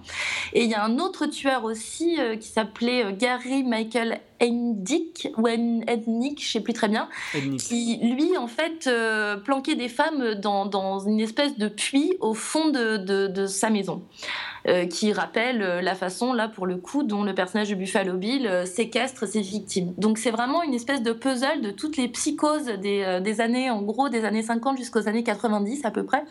Et 0.53 0.65
il 0.65 0.69
y 0.69 0.75
a 0.75 0.83
un 0.83 0.99
autre 0.99 1.25
tueur 1.25 1.63
aussi 1.63 2.19
qui 2.39 2.47
s'appelait 2.47 3.11
Gary 3.13 3.63
Michael 3.63 4.19
Endick 4.41 5.29
ou 5.37 5.47
Ednick, 5.47 6.43
je 6.43 6.51
sais 6.51 6.59
plus 6.59 6.73
très 6.73 6.87
bien, 6.87 7.09
qui 7.59 7.97
lui 8.01 8.37
en 8.37 8.47
fait 8.47 8.87
euh, 8.87 9.37
planquait 9.37 9.75
des 9.75 9.89
femmes 9.89 10.35
dans, 10.35 10.65
dans, 10.65 10.99
une 10.99 11.19
espèce 11.19 11.57
de 11.57 11.67
puits 11.67 12.13
au 12.19 12.33
fond 12.33 12.69
de, 12.69 12.97
de, 12.97 13.27
de 13.27 13.45
sa 13.47 13.69
maison. 13.69 14.03
Euh, 14.67 14.87
qui 14.87 15.13
rappelle 15.13 15.61
euh, 15.61 15.79
la 15.79 15.93
façon, 15.93 16.33
là, 16.33 16.47
pour 16.47 16.65
le 16.65 16.77
coup, 16.77 17.03
dont 17.03 17.23
le 17.23 17.35
personnage 17.35 17.69
de 17.69 17.75
Buffalo 17.75 18.17
Bill 18.17 18.47
euh, 18.47 18.65
séquestre 18.65 19.27
ses 19.27 19.41
victimes. 19.41 19.93
Donc 19.99 20.17
c'est 20.17 20.31
vraiment 20.31 20.63
une 20.63 20.73
espèce 20.73 21.03
de 21.03 21.11
puzzle 21.11 21.61
de 21.61 21.69
toutes 21.69 21.97
les 21.97 22.07
psychoses 22.07 22.65
des, 22.65 23.41
années, 23.41 23.69
en 23.69 23.83
gros, 23.83 24.09
des 24.09 24.25
années 24.25 24.41
50 24.41 24.79
jusqu'aux 24.79 25.07
années 25.07 25.23
90 25.23 25.85
à 25.85 25.91
peu 25.91 26.03
près, 26.03 26.23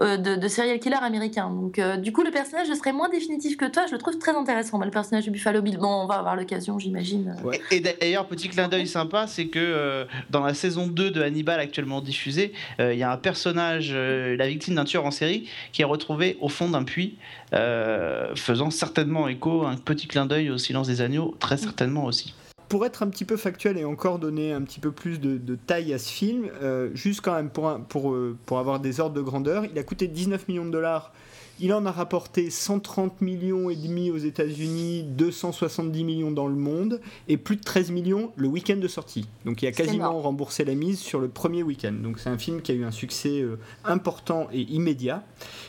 de, 0.00 0.48
serial 0.48 0.78
killer 0.78 0.96
américains. 1.02 1.50
Donc 1.50 1.80
du 2.00 2.12
coup, 2.12 2.22
le 2.22 2.30
personnage 2.30 2.72
serait 2.72 2.92
moins 2.92 3.08
définitif 3.08 3.56
que 3.56 3.66
toi, 3.66 3.84
je 3.86 3.92
le 3.92 3.98
trouve 3.98 4.16
très 4.18 4.34
intéressant, 4.34 4.78
le 4.78 4.90
personnage 4.90 5.26
de 5.26 5.30
Buffalo 5.30 5.60
Bill. 5.60 5.76
Bon, 5.76 5.88
on 5.88 6.06
va 6.06 6.14
avoir 6.14 6.36
l'occasion, 6.36 6.78
j'imagine. 6.78 7.36
Et, 7.70 7.80
d'ailleurs, 7.80 8.26
petit 8.26 8.48
clin 8.48 8.68
d'œil 8.68 8.86
sympa, 8.86 9.26
c'est 9.26 9.48
que 9.48 10.06
dans 10.30 10.44
la 10.44 10.54
saison 10.54 10.86
2 10.86 11.10
de 11.10 11.22
Hannibal 11.22 11.60
actuellement 11.60 12.00
diffusée, 12.00 12.52
il 12.78 12.96
y 12.96 13.02
a 13.02 13.12
un 13.12 13.16
personnage, 13.16 13.92
la 13.92 14.48
victime 14.48 14.76
d'un 14.76 14.84
tueur 14.84 15.04
en 15.04 15.10
série, 15.10 15.48
qui 15.72 15.82
est 15.82 15.86
retrouvé 15.86 16.38
au 16.40 16.48
fond 16.48 16.68
d'un 16.70 16.84
puits. 16.84 17.18
Euh, 17.54 18.34
faisant 18.34 18.70
certainement 18.70 19.28
écho 19.28 19.64
un 19.64 19.76
petit 19.76 20.06
clin 20.06 20.26
d'œil 20.26 20.50
au 20.50 20.58
silence 20.58 20.86
des 20.86 21.00
agneaux, 21.00 21.34
très 21.38 21.56
certainement 21.56 22.04
aussi. 22.04 22.34
Pour 22.68 22.84
être 22.84 23.02
un 23.02 23.08
petit 23.08 23.24
peu 23.24 23.38
factuel 23.38 23.78
et 23.78 23.84
encore 23.86 24.18
donner 24.18 24.52
un 24.52 24.60
petit 24.60 24.80
peu 24.80 24.92
plus 24.92 25.18
de, 25.20 25.54
taille 25.54 25.94
à 25.94 25.98
ce 25.98 26.12
film, 26.12 26.50
euh, 26.62 26.90
juste 26.94 27.22
quand 27.22 27.34
même 27.34 27.48
pour, 27.48 27.78
pour, 27.88 28.12
euh, 28.12 28.36
pour 28.44 28.58
avoir 28.58 28.80
des 28.80 29.00
ordres 29.00 29.16
de 29.16 29.22
grandeur, 29.22 29.64
il 29.64 29.78
a 29.78 29.82
coûté 29.82 30.06
19 30.06 30.48
millions 30.48 30.66
de 30.66 30.70
dollars 30.70 31.12
il 31.60 31.72
en 31.72 31.86
a 31.86 31.92
rapporté 31.92 32.50
130 32.50 33.20
millions 33.20 33.70
et 33.70 33.76
demi 33.76 34.10
aux 34.10 34.18
États-Unis, 34.18 35.02
270 35.02 36.04
millions 36.04 36.30
dans 36.30 36.46
le 36.46 36.54
monde 36.54 37.00
et 37.28 37.36
plus 37.36 37.56
de 37.56 37.62
13 37.62 37.90
millions 37.90 38.32
le 38.36 38.48
week-end 38.48 38.76
de 38.76 38.88
sortie. 38.88 39.28
Donc 39.44 39.62
il 39.62 39.66
a 39.66 39.72
quasiment 39.72 40.20
remboursé 40.20 40.64
la 40.64 40.74
mise 40.74 40.98
sur 40.98 41.20
le 41.20 41.28
premier 41.28 41.62
week-end. 41.62 41.92
Donc 41.92 42.18
c'est 42.18 42.30
un 42.30 42.38
film 42.38 42.62
qui 42.62 42.72
a 42.72 42.74
eu 42.74 42.84
un 42.84 42.90
succès 42.90 43.40
euh, 43.40 43.58
important 43.84 44.48
et 44.52 44.62
immédiat. 44.62 45.24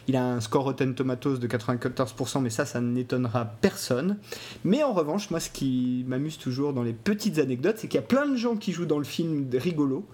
Il 0.08 0.16
a 0.16 0.26
un 0.26 0.42
score 0.42 0.64
Rotten 0.64 0.96
Tomatoes 0.96 1.38
de 1.38 1.48
94%, 1.48 2.42
mais 2.42 2.50
ça, 2.50 2.66
ça 2.66 2.82
n'étonnera 2.82 3.46
personne. 3.46 4.18
Mais 4.64 4.84
en 4.84 4.94
revanche, 4.94 5.30
moi, 5.30 5.40
ce 5.40 5.50
qui 5.50 6.04
m'amuse 6.08 6.38
toujours 6.38 6.74
dans 6.74 6.84
les 6.84 6.94
petites 6.94 7.40
anecdotes, 7.40 7.78
c'est 7.80 7.88
qu'il 7.88 8.00
y 8.00 8.04
a 8.04 8.08
plein 8.08 8.28
de 8.28 8.36
gens 8.36 8.56
qui 8.56 8.72
jouent 8.72 8.86
dans 8.86 8.98
le 8.98 9.04
film 9.04 9.48
rigolos. 9.54 10.06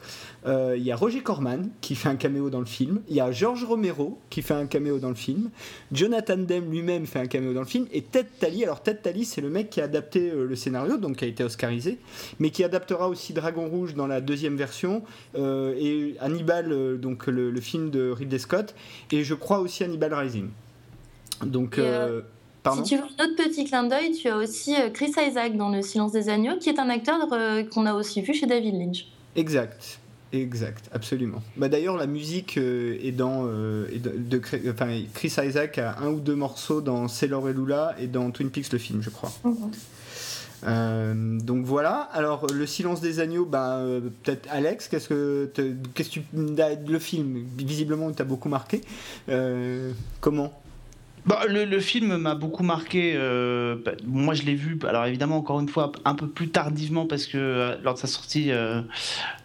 Euh, 0.46 0.76
il 0.78 0.84
y 0.84 0.92
a 0.92 0.96
Roger 0.96 1.22
Corman 1.22 1.70
qui 1.82 1.96
fait 1.96 2.10
un 2.10 2.16
caméo 2.16 2.50
dans 2.50 2.60
le 2.60 2.66
film. 2.66 3.02
Il 3.10 3.16
y 3.16 3.22
a 3.22 3.32
George 3.32 3.64
Romero 3.64 4.20
qui 4.30 4.42
fait 4.42 4.54
un 4.54 4.68
caméo 4.68 5.00
dans 5.00 5.10
le 5.10 5.16
film. 5.16 5.50
Jonathan 5.92 6.38
Demme 6.38 6.70
lui-même 6.70 7.06
fait 7.08 7.20
un 7.20 7.26
caméo 7.26 7.54
dans 7.54 7.62
le 7.62 7.68
film. 7.68 7.88
Et 7.92 8.04
Ted 8.04 8.30
Tally, 8.40 8.64
alors 8.64 8.82
Ted 8.82 9.00
Tally, 9.02 9.26
c'est 9.26 9.42
le 9.42 9.50
mec 9.50 9.70
qui 9.70 9.82
a 9.82 9.86
adapté 9.86 10.30
euh, 10.30 10.46
le 10.46 10.56
scénario, 10.56 10.98
donc 10.98 11.18
qui 11.18 11.26
a 11.26 11.28
été 11.28 11.44
oscarisé, 11.44 11.98
mais 12.40 12.52
qui 12.52 12.64
adaptera 12.64 13.10
aussi 13.10 13.34
Dragon 13.34 13.68
Rouge 13.68 13.96
dans 13.96 14.08
la 14.08 14.22
deuxième 14.22 14.56
version. 14.56 15.04
Euh, 15.36 15.74
et 15.80 16.16
Hannibal, 16.20 17.00
donc 17.00 17.28
le, 17.28 17.60
film 17.60 17.90
de 17.90 18.12
Ridley 18.12 18.38
Scott. 18.38 18.76
Et 19.12 19.24
je 19.24 19.34
crois 19.34 19.60
aussi 19.60 19.84
Hannibal 19.84 20.14
Rising. 20.14 20.50
Donc. 21.44 21.80
Si 22.74 22.82
tu 22.84 22.96
veux 22.96 23.04
un 23.04 23.26
autre 23.26 23.36
petit 23.36 23.64
clin 23.64 23.84
d'œil, 23.84 24.12
tu 24.14 24.28
as 24.28 24.38
aussi 24.38 24.74
Chris 24.92 25.12
Isaac 25.20 25.56
dans 25.56 25.70
Le 25.70 25.84
Silence 25.84 26.12
des 26.12 26.30
Agneaux, 26.30 26.58
qui 26.60 26.70
est 26.70 26.80
un 26.80 26.90
acteur 26.90 27.28
qu'on 27.72 27.86
a 27.86 27.94
aussi 27.94 28.22
vu 28.22 28.34
chez 28.34 28.48
David 28.48 28.74
Lynch. 28.74 29.06
Exact. 29.36 30.00
Exact, 30.42 30.90
absolument. 30.92 31.42
Bah, 31.56 31.70
D'ailleurs, 31.70 31.98
la 31.98 32.08
musique 32.08 32.58
euh, 32.58 32.98
est 33.02 33.12
dans. 33.12 33.46
Euh, 33.48 33.88
de, 34.04 34.42
enfin, 34.70 35.02
Chris 35.14 35.34
Isaac 35.44 35.78
a 35.78 35.98
un 36.00 36.10
ou 36.10 36.20
deux 36.20 36.36
morceaux 36.36 36.82
dans 36.82 37.08
Sailor 37.08 37.50
et 37.50 37.54
Lula 37.54 37.96
et 38.00 38.08
dans 38.08 38.30
Twin 38.32 38.50
Peaks, 38.50 38.72
le 38.72 38.78
film, 38.78 39.02
je 39.02 39.10
crois. 39.10 39.32
Mhm. 39.44 39.72
Euh, 40.68 41.40
donc 41.40 41.66
voilà. 41.66 42.10
Alors, 42.14 42.48
Le 42.52 42.66
Silence 42.66 43.00
des 43.00 43.20
Agneaux, 43.20 43.46
bah, 43.46 43.82
peut-être 44.24 44.48
Alex, 44.52 44.88
qu'est-ce 44.88 45.08
que, 45.08 45.52
qu'est-ce 45.94 46.10
que 46.10 46.14
tu. 46.14 46.24
Le 46.34 47.00
film, 47.00 47.46
visiblement, 47.58 48.12
t'a 48.12 48.24
beaucoup 48.24 48.50
marqué. 48.50 48.82
comment? 50.22 50.62
Bah, 51.26 51.42
le, 51.48 51.80
film 51.80 52.18
m'a 52.18 52.36
beaucoup 52.36 52.64
marqué. 52.64 53.14
Euh, 53.16 53.76
bah, 53.84 53.94
moi, 54.06 54.34
je 54.36 54.44
l'ai 54.44 54.54
vu, 54.54 54.78
alors 54.88 55.06
évidemment, 55.06 55.38
encore 55.38 55.60
une 55.60 55.70
fois, 55.70 55.92
un 56.06 56.14
peu 56.14 56.28
plus 56.28 56.50
tardivement 56.50 57.08
parce 57.08 57.26
que 57.26 57.38
euh, 57.38 57.76
lors 57.84 57.96
de 57.96 58.00
sa 58.00 58.08
sortie, 58.08 58.52
euh, 58.52 58.82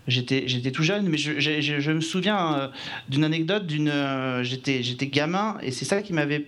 j'étais, 0.07 0.45
tout 0.73 0.83
jeune. 0.83 1.09
Mais 1.09 1.17
je, 1.17 1.91
me 1.91 2.01
souviens 2.01 2.71
d'une 3.09 3.25
anecdote. 3.25 3.65
J'étais 4.43 5.07
gamin 5.07 5.57
et 5.63 5.71
c'est 5.71 5.87
ça 5.87 6.03
qui 6.03 6.13
m'avait 6.13 6.47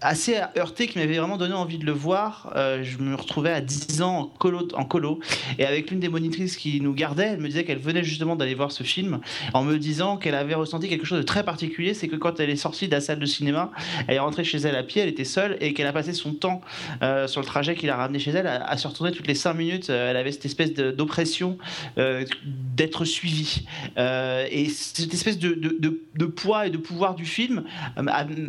assez 0.00 0.36
heurté, 0.56 0.86
qui 0.86 0.98
m'avait 0.98 1.18
vraiment 1.18 1.36
donné 1.36 1.54
envie 1.54 1.78
de 1.78 1.86
le 1.86 1.92
voir. 1.92 2.52
Euh, 2.56 2.82
je 2.82 2.98
me 2.98 3.14
retrouvais 3.14 3.50
à 3.50 3.60
10 3.60 4.02
ans 4.02 4.18
en 4.18 4.24
colo, 4.26 4.68
en 4.74 4.84
colo 4.84 5.20
et 5.58 5.64
avec 5.64 5.90
l'une 5.90 6.00
des 6.00 6.08
monitrices 6.08 6.56
qui 6.56 6.80
nous 6.80 6.94
gardait, 6.94 7.30
elle 7.32 7.40
me 7.40 7.48
disait 7.48 7.64
qu'elle 7.64 7.78
venait 7.78 8.04
justement 8.04 8.36
d'aller 8.36 8.54
voir 8.54 8.72
ce 8.72 8.82
film 8.82 9.20
en 9.54 9.64
me 9.64 9.78
disant 9.78 10.16
qu'elle 10.16 10.34
avait 10.34 10.54
ressenti 10.54 10.88
quelque 10.88 11.06
chose 11.06 11.18
de 11.18 11.24
très 11.24 11.44
particulier, 11.44 11.94
c'est 11.94 12.08
que 12.08 12.16
quand 12.16 12.40
elle 12.40 12.50
est 12.50 12.56
sortie 12.56 12.86
de 12.86 12.92
la 12.92 13.00
salle 13.00 13.18
de 13.18 13.26
cinéma, 13.26 13.70
elle 14.06 14.16
est 14.16 14.20
rentrée 14.20 14.44
chez 14.44 14.58
elle 14.58 14.76
à 14.76 14.82
pied, 14.82 15.02
elle 15.02 15.08
était 15.08 15.24
seule 15.24 15.56
et 15.60 15.74
qu'elle 15.74 15.86
a 15.86 15.92
passé 15.92 16.12
son 16.12 16.32
temps 16.32 16.60
euh, 17.02 17.26
sur 17.26 17.40
le 17.40 17.46
trajet 17.46 17.74
qui 17.74 17.86
l'a 17.86 17.96
ramené 17.96 18.18
chez 18.18 18.30
elle 18.30 18.46
à, 18.46 18.76
se 18.76 18.86
retourner 18.86 19.12
toutes 19.12 19.26
les 19.26 19.34
5 19.34 19.54
minutes. 19.54 19.90
Euh, 19.90 20.10
elle 20.10 20.16
avait 20.16 20.32
cette 20.32 20.46
espèce 20.46 20.72
d'oppression 20.72 21.58
d'être 21.96 23.04
suivie. 23.04 23.66
et 23.96 24.68
cette 24.68 25.12
espèce 25.12 25.38
de, 25.38 26.26
poids 26.26 26.66
et 26.66 26.70
de 26.70 26.78
pouvoir 26.78 27.14
du 27.14 27.24
film 27.24 27.64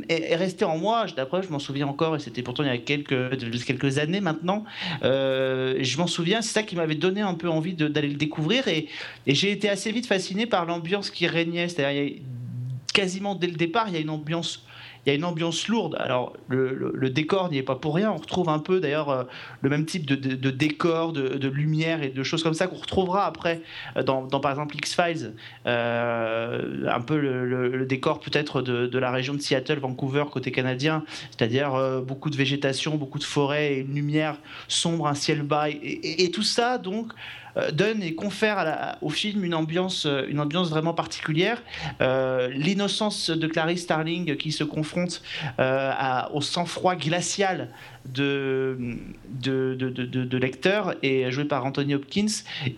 est, 0.10 0.32
est 0.32 0.36
restée 0.36 0.66
en 0.66 0.78
moi. 0.78 1.06
D'après 1.16 1.39
je 1.42 1.50
m'en 1.50 1.60
souviens 1.60 1.88
encore, 1.88 2.16
et 2.16 2.20
c'était 2.20 2.42
pourtant 2.42 2.64
il 2.64 2.68
y 2.68 2.70
a 2.70 2.78
quelques, 2.78 3.66
quelques 3.66 3.98
années 3.98 4.22
maintenant. 4.22 4.64
Euh, 5.04 5.78
je 5.80 5.98
m'en 5.98 6.08
souviens, 6.08 6.42
c'est 6.42 6.54
ça 6.54 6.64
qui 6.64 6.76
m'avait 6.76 6.96
donné 6.96 7.22
un 7.22 7.34
peu 7.34 7.50
envie 7.50 7.74
d'aller 7.74 8.10
le 8.10 8.16
découvrir, 8.16 8.68
et, 8.68 8.88
et 9.28 9.36
j'ai 9.36 9.52
été 9.52 9.70
assez 9.70 9.92
vite 9.92 10.08
fasciné 10.08 10.46
par 10.46 10.66
l'ambiance 10.66 11.10
qui 11.10 11.28
régnait. 11.28 11.68
C'est-à-dire, 11.68 12.22
quasiment 12.94 13.36
dès 13.36 13.48
le 13.48 13.56
départ, 13.56 13.88
il 13.88 13.94
y 13.94 13.98
a 13.98 14.02
une 14.02 14.10
ambiance 14.10 14.66
y 15.10 15.14
a 15.14 15.16
une 15.16 15.26
ambiance 15.26 15.68
lourde. 15.68 15.96
Alors, 16.00 16.34
le, 16.48 17.10
décor 17.10 17.50
n'y 17.50 17.58
est 17.58 17.64
pas 17.64 17.76
pour 17.76 17.96
rien. 17.96 18.12
On 18.12 18.18
retrouve 18.18 18.50
un 18.50 18.60
peu, 18.60 18.80
d'ailleurs, 18.80 19.10
euh, 19.10 19.24
le 19.62 19.70
même 19.70 19.86
type 19.86 20.06
de, 20.06 20.50
décor, 20.52 21.14
de, 21.14 21.48
lumière 21.48 22.04
et 22.04 22.10
de 22.10 22.24
choses 22.24 22.44
comme 22.44 22.54
ça 22.54 22.68
qu'on 22.68 22.78
retrouvera 22.78 23.26
après 23.26 23.62
euh, 23.98 24.04
dans, 24.04 24.28
par 24.28 24.52
exemple, 24.52 24.76
X-Files. 24.76 25.34
Euh, 25.66 26.88
un 26.88 27.02
peu 27.02 27.18
le, 27.18 27.86
décor, 27.86 28.20
peut-être, 28.20 28.62
de, 28.62 29.00
la 29.00 29.12
région 29.12 29.34
de 29.34 29.40
Seattle, 29.40 29.80
Vancouver, 29.80 30.26
côté 30.32 30.52
canadien. 30.52 31.04
C'est-à-dire 31.32 32.02
beaucoup 32.06 32.30
de 32.30 32.36
végétation, 32.36 32.96
beaucoup 32.96 33.20
de 33.20 33.24
forêt 33.24 33.74
et 33.74 33.78
une 33.80 33.96
lumière 33.96 34.38
sombre, 34.68 35.08
un 35.08 35.16
ciel 35.16 35.42
bas. 35.42 35.70
et 35.70 36.32
tout 36.32 36.44
ça, 36.44 36.78
donc, 36.78 37.14
donne 37.72 38.04
et 38.04 38.16
confère 38.16 38.98
au 39.02 39.10
film 39.10 39.44
une 39.44 39.54
ambiance, 39.54 40.06
euh, 40.06 40.26
vraiment 40.70 40.94
particulière. 40.94 41.62
Euh, 42.02 42.50
l'innocence 42.54 43.30
de 43.30 43.48
Clarice 43.48 43.84
Starling 43.84 44.36
qui 44.38 44.52
se 44.52 44.64
confronte 44.64 45.22
au 46.34 46.42
sang-froid 46.42 46.96
glacial 46.96 47.70
de, 48.06 48.78
de, 49.42 49.76
de, 49.76 49.90
de, 49.90 50.38
lecteur 50.38 50.96
et 51.04 51.30
joué 51.32 51.46
par 51.46 51.66
Anthony 51.66 51.96
Hopkins 51.96 52.28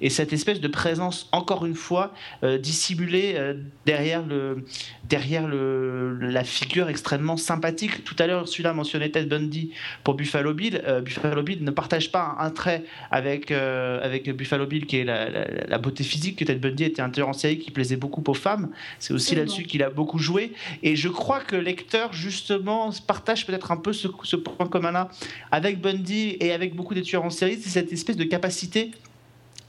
et 0.02 0.10
cette 0.10 0.34
espèce 0.34 0.60
de 0.60 0.68
présence 0.68 1.30
encore 1.32 1.66
une 1.66 1.76
fois 1.76 2.14
euh, 2.44 2.58
dissimulée 2.58 3.34
euh, 3.36 3.54
derrière, 3.86 4.26
le, 4.26 4.66
derrière 5.08 5.48
le, 5.48 6.18
la 6.20 6.44
figure 6.44 6.90
extrêmement 6.90 7.38
sympathique. 7.38 8.04
Tout 8.04 8.16
à 8.20 8.28
l'heure, 8.28 8.48
celui-là 8.48 8.74
mentionnait 8.74 9.10
Ted 9.10 9.28
Bundy 9.28 9.72
pour 10.04 10.16
Buffalo 10.16 10.54
Bill. 10.54 10.82
Euh, 10.86 11.02
Buffalo 11.02 11.44
Bill 11.44 11.64
ne 11.64 11.72
partage 11.72 12.12
pas 12.12 12.36
un, 12.40 12.50
trait 12.50 12.84
avec, 13.12 13.52
avec 13.52 14.30
Buffalo 14.36 14.66
Bill 14.66 14.86
qui 14.86 14.98
est 14.98 15.04
la, 15.04 15.30
la, 15.30 15.78
beauté 15.78 16.04
physique 16.04 16.38
que 16.38 16.46
Ted 16.46 16.60
Bundy 16.60 16.84
était 16.84 17.02
un 17.02 17.10
tueur 17.10 17.30
en 17.30 17.34
série 17.34 17.60
qui 17.60 17.72
plaisait 17.72 17.96
beaucoup 17.96 18.24
aux 18.28 18.34
femmes. 18.34 18.70
C'est 19.00 19.14
aussi 19.14 19.36
là-dessus 19.36 19.64
qu'il 19.64 19.84
a 19.84 19.90
beaucoup 19.90 20.18
joué 20.18 20.54
et 20.84 20.96
je 20.96 21.10
crois 21.10 21.40
que 21.40 21.56
le 21.56 21.62
lecteur 21.62 22.12
justement 22.14 22.92
partage 23.08 23.46
peut-être 23.46 23.72
un 23.72 23.78
peu 23.78 23.94
ce, 23.94 24.08
ce 24.24 24.36
point 24.36 24.68
commun-là 24.68 25.11
avec 25.52 25.80
Bundy 25.82 26.38
et 26.39 26.52
avec 26.52 26.76
beaucoup 26.76 26.93
des 26.93 27.02
tueurs 27.02 27.24
en 27.24 27.30
série, 27.30 27.60
c'est 27.62 27.69
cette 27.69 27.91
espèce 27.91 28.17
de 28.17 28.24
capacité 28.24 28.91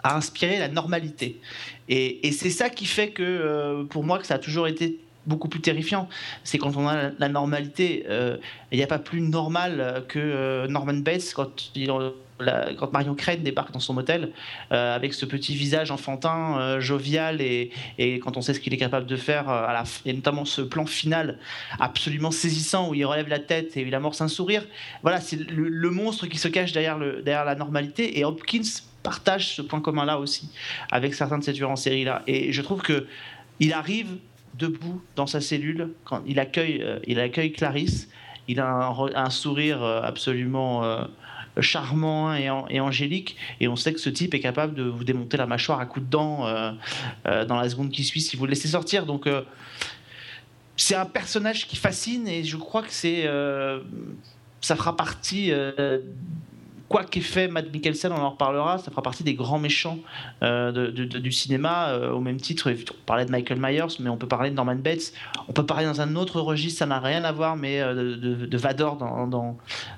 à 0.02 0.16
inspirer 0.16 0.59
la 0.59 0.68
normalité. 0.68 1.40
Et, 1.88 2.33
c'est 2.33 2.50
ça 2.50 2.70
qui 2.70 2.87
fait 2.87 3.11
que, 3.11 3.22
euh, 3.22 3.85
pour 3.85 4.05
moi, 4.05 4.18
que 4.18 4.26
ça 4.26 4.35
a 4.35 4.38
toujours 4.38 4.66
été 4.66 4.98
beaucoup 5.26 5.48
plus 5.48 5.61
terrifiant. 5.61 6.09
C'est 6.42 6.59
quand 6.59 6.76
on 6.76 6.88
a 6.88 7.11
la, 7.18 7.28
normalité. 7.28 8.05
Euh, 8.09 8.38
il 8.72 8.78
n'y 8.78 8.85
a 8.85 8.88
pas 8.88 8.98
plus 8.98 9.20
normal 9.20 10.05
que 10.09 10.18
euh, 10.18 10.66
Norman 10.66 10.94
Bates 10.94 11.33
quand 11.35 11.70
il 11.76 11.90
quand 12.78 12.92
Marion 12.92 13.14
Crane 13.14 13.42
débarque 13.42 13.72
dans 13.72 13.81
son 13.81 13.94
motel 13.94 14.31
euh, 14.72 14.94
avec 14.94 15.14
ce 15.14 15.26
petit 15.26 15.55
visage 15.55 15.90
enfantin, 15.90 16.59
euh, 16.59 16.81
jovial 16.81 17.40
et, 17.40 17.70
quand 18.22 18.37
on 18.37 18.42
sait 18.42 18.55
ce 18.55 18.61
qu'il 18.61 18.72
est 18.74 18.78
capable 18.78 19.07
de 19.07 19.16
faire, 19.16 19.48
euh, 19.48 19.66
à 19.66 19.72
la, 19.72 19.85
et 20.05 20.12
notamment 20.12 20.44
ce 20.44 20.62
plan 20.62 20.87
final 20.87 21.38
absolument 21.78 22.31
saisissant 22.31 22.88
où 22.88 22.94
il 22.94 23.05
relève 23.05 23.28
la 23.28 23.38
tête 23.38 23.76
et 23.76 23.83
il 23.83 23.94
amorce 23.94 24.20
un 24.20 24.28
sourire. 24.28 24.64
Voilà, 25.02 25.20
c'est 25.20 25.37
le, 25.37 25.90
monstre 25.90 26.26
qui 26.26 26.38
se 26.38 26.48
cache 26.48 26.72
derrière, 26.72 26.98
la 26.98 27.55
normalité 27.55 28.18
et 28.18 28.24
Hopkins 28.24 28.62
partage 29.02 29.57
ce 29.57 29.62
point 29.62 29.81
commun 29.81 30.05
là 30.05 30.18
aussi 30.18 30.48
avec 30.90 31.12
certains 31.14 31.38
de 31.38 31.44
ces 31.44 31.52
tueurs 31.52 31.70
en 31.70 31.76
série 31.76 32.05
là. 32.05 32.22
Et 32.26 32.52
je 32.52 32.62
trouve 32.62 32.83
que 32.83 33.07
il 33.61 33.72
arrive 33.72 34.16
debout 34.55 35.02
dans 35.16 35.26
sa 35.26 35.40
cellule 35.40 35.90
quand 36.05 36.22
il 36.26 36.38
accueille, 36.38 36.85
il 37.07 37.20
accueille 37.20 37.52
Clarisse. 37.52 38.09
Il 38.48 38.59
a 38.59 38.92
un, 39.14 39.31
sourire 39.31 39.83
absolument 39.83 41.07
charmant 41.61 42.35
et, 42.35 42.81
angélique. 42.81 43.37
Et 43.61 43.69
on 43.69 43.77
sait 43.77 43.93
que 43.93 44.01
ce 44.01 44.11
type 44.11 44.35
est 44.35 44.41
capable 44.41 44.75
de 44.75 44.85
vous 44.85 45.05
démonter 45.05 45.37
la 45.37 45.47
mâchoire 45.47 45.81
à 45.81 45.87
coups 45.87 46.07
de 46.07 46.11
dents 46.11 46.47
euh, 46.47 46.73
euh, 47.27 47.45
dans 47.45 47.57
la 47.57 47.69
seconde 47.69 47.91
qui 47.91 48.05
suit 48.05 48.21
si 48.21 48.37
vous 48.37 48.47
le 48.47 48.51
laissez 48.51 48.69
sortir. 48.69 49.07
Donc 49.07 49.27
euh, 49.27 49.43
c'est 50.77 50.95
un 50.95 51.05
personnage 51.05 51.67
qui 51.67 51.77
fascine 51.77 52.27
et 52.27 52.45
je 52.45 52.57
crois 52.57 52.83
que 52.83 52.93
c'est 52.93 53.29
ça 54.61 54.77
fera 54.77 54.97
partie 54.97 55.53
quoi 56.92 57.05
qu'ait 57.05 57.20
fait 57.20 57.48
Matt 57.48 57.72
Mikkelsen, 57.72 58.12
on 58.12 58.20
en 58.20 58.31
reparlera, 58.31 58.76
ça 58.78 58.90
fera 58.90 59.02
partie 59.02 59.24
des 59.24 59.33
grands 59.35 59.59
méchants 59.59 59.98
euh, 60.42 60.90
du 60.92 61.33
cinéma, 61.33 61.88
euh, 61.88 62.12
au 62.12 62.20
même 62.20 62.37
titre, 62.37 62.70
on 62.70 63.05
parlait 63.07 63.24
de 63.24 63.31
Michael 63.31 63.59
Myers, 63.59 63.96
mais 63.98 64.11
on 64.11 64.18
peut 64.18 64.28
parler 64.28 64.50
de 64.50 64.55
Norman 64.55 64.76
Bates, 64.76 65.14
on 65.48 65.52
peut 65.52 65.64
parler 65.64 65.87
dans 65.87 66.02
un 66.02 66.14
autre 66.16 66.40
registre, 66.40 66.81
ça 66.81 66.87
n'a 66.87 67.00
rien 67.00 67.24
à 67.24 67.33
voir, 67.33 67.57
mais 67.57 67.81
euh, 67.81 68.16
de, 68.16 68.59
Vador 68.59 68.96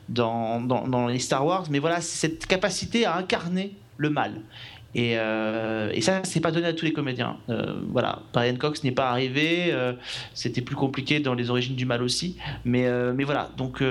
dans 0.09 1.07
les 1.09 1.19
Star 1.19 1.45
Wars, 1.45 1.65
mais 1.69 1.81
voilà, 1.81 2.01
cette 2.01 2.47
capacité 2.47 3.05
à 3.05 3.17
incarner 3.17 3.75
le 3.97 4.11
mal. 4.11 4.41
Et, 4.95 5.19
euh, 5.19 5.91
et, 5.93 6.01
ça, 6.01 6.21
c'est 6.25 6.41
pas 6.41 6.53
donné 6.53 6.67
à 6.67 6.73
tous 6.73 6.85
les 6.85 6.93
comédiens. 6.93 7.37
Euh, 7.49 7.75
voilà, 7.89 8.23
Brian 8.33 8.55
Cox 8.57 8.85
n'est 8.85 8.93
pas 8.93 9.11
arrivé. 9.11 9.73
Euh, 9.73 9.93
c'était 10.35 10.61
plus 10.61 10.77
compliqué 10.77 11.21
dans 11.21 11.35
les 11.35 11.51
origines 11.51 11.75
du 11.75 11.85
mal 11.85 12.03
aussi. 12.03 12.37
Mais, 12.65 12.89
mais 13.13 13.25
voilà, 13.25 13.51
donc 13.57 13.83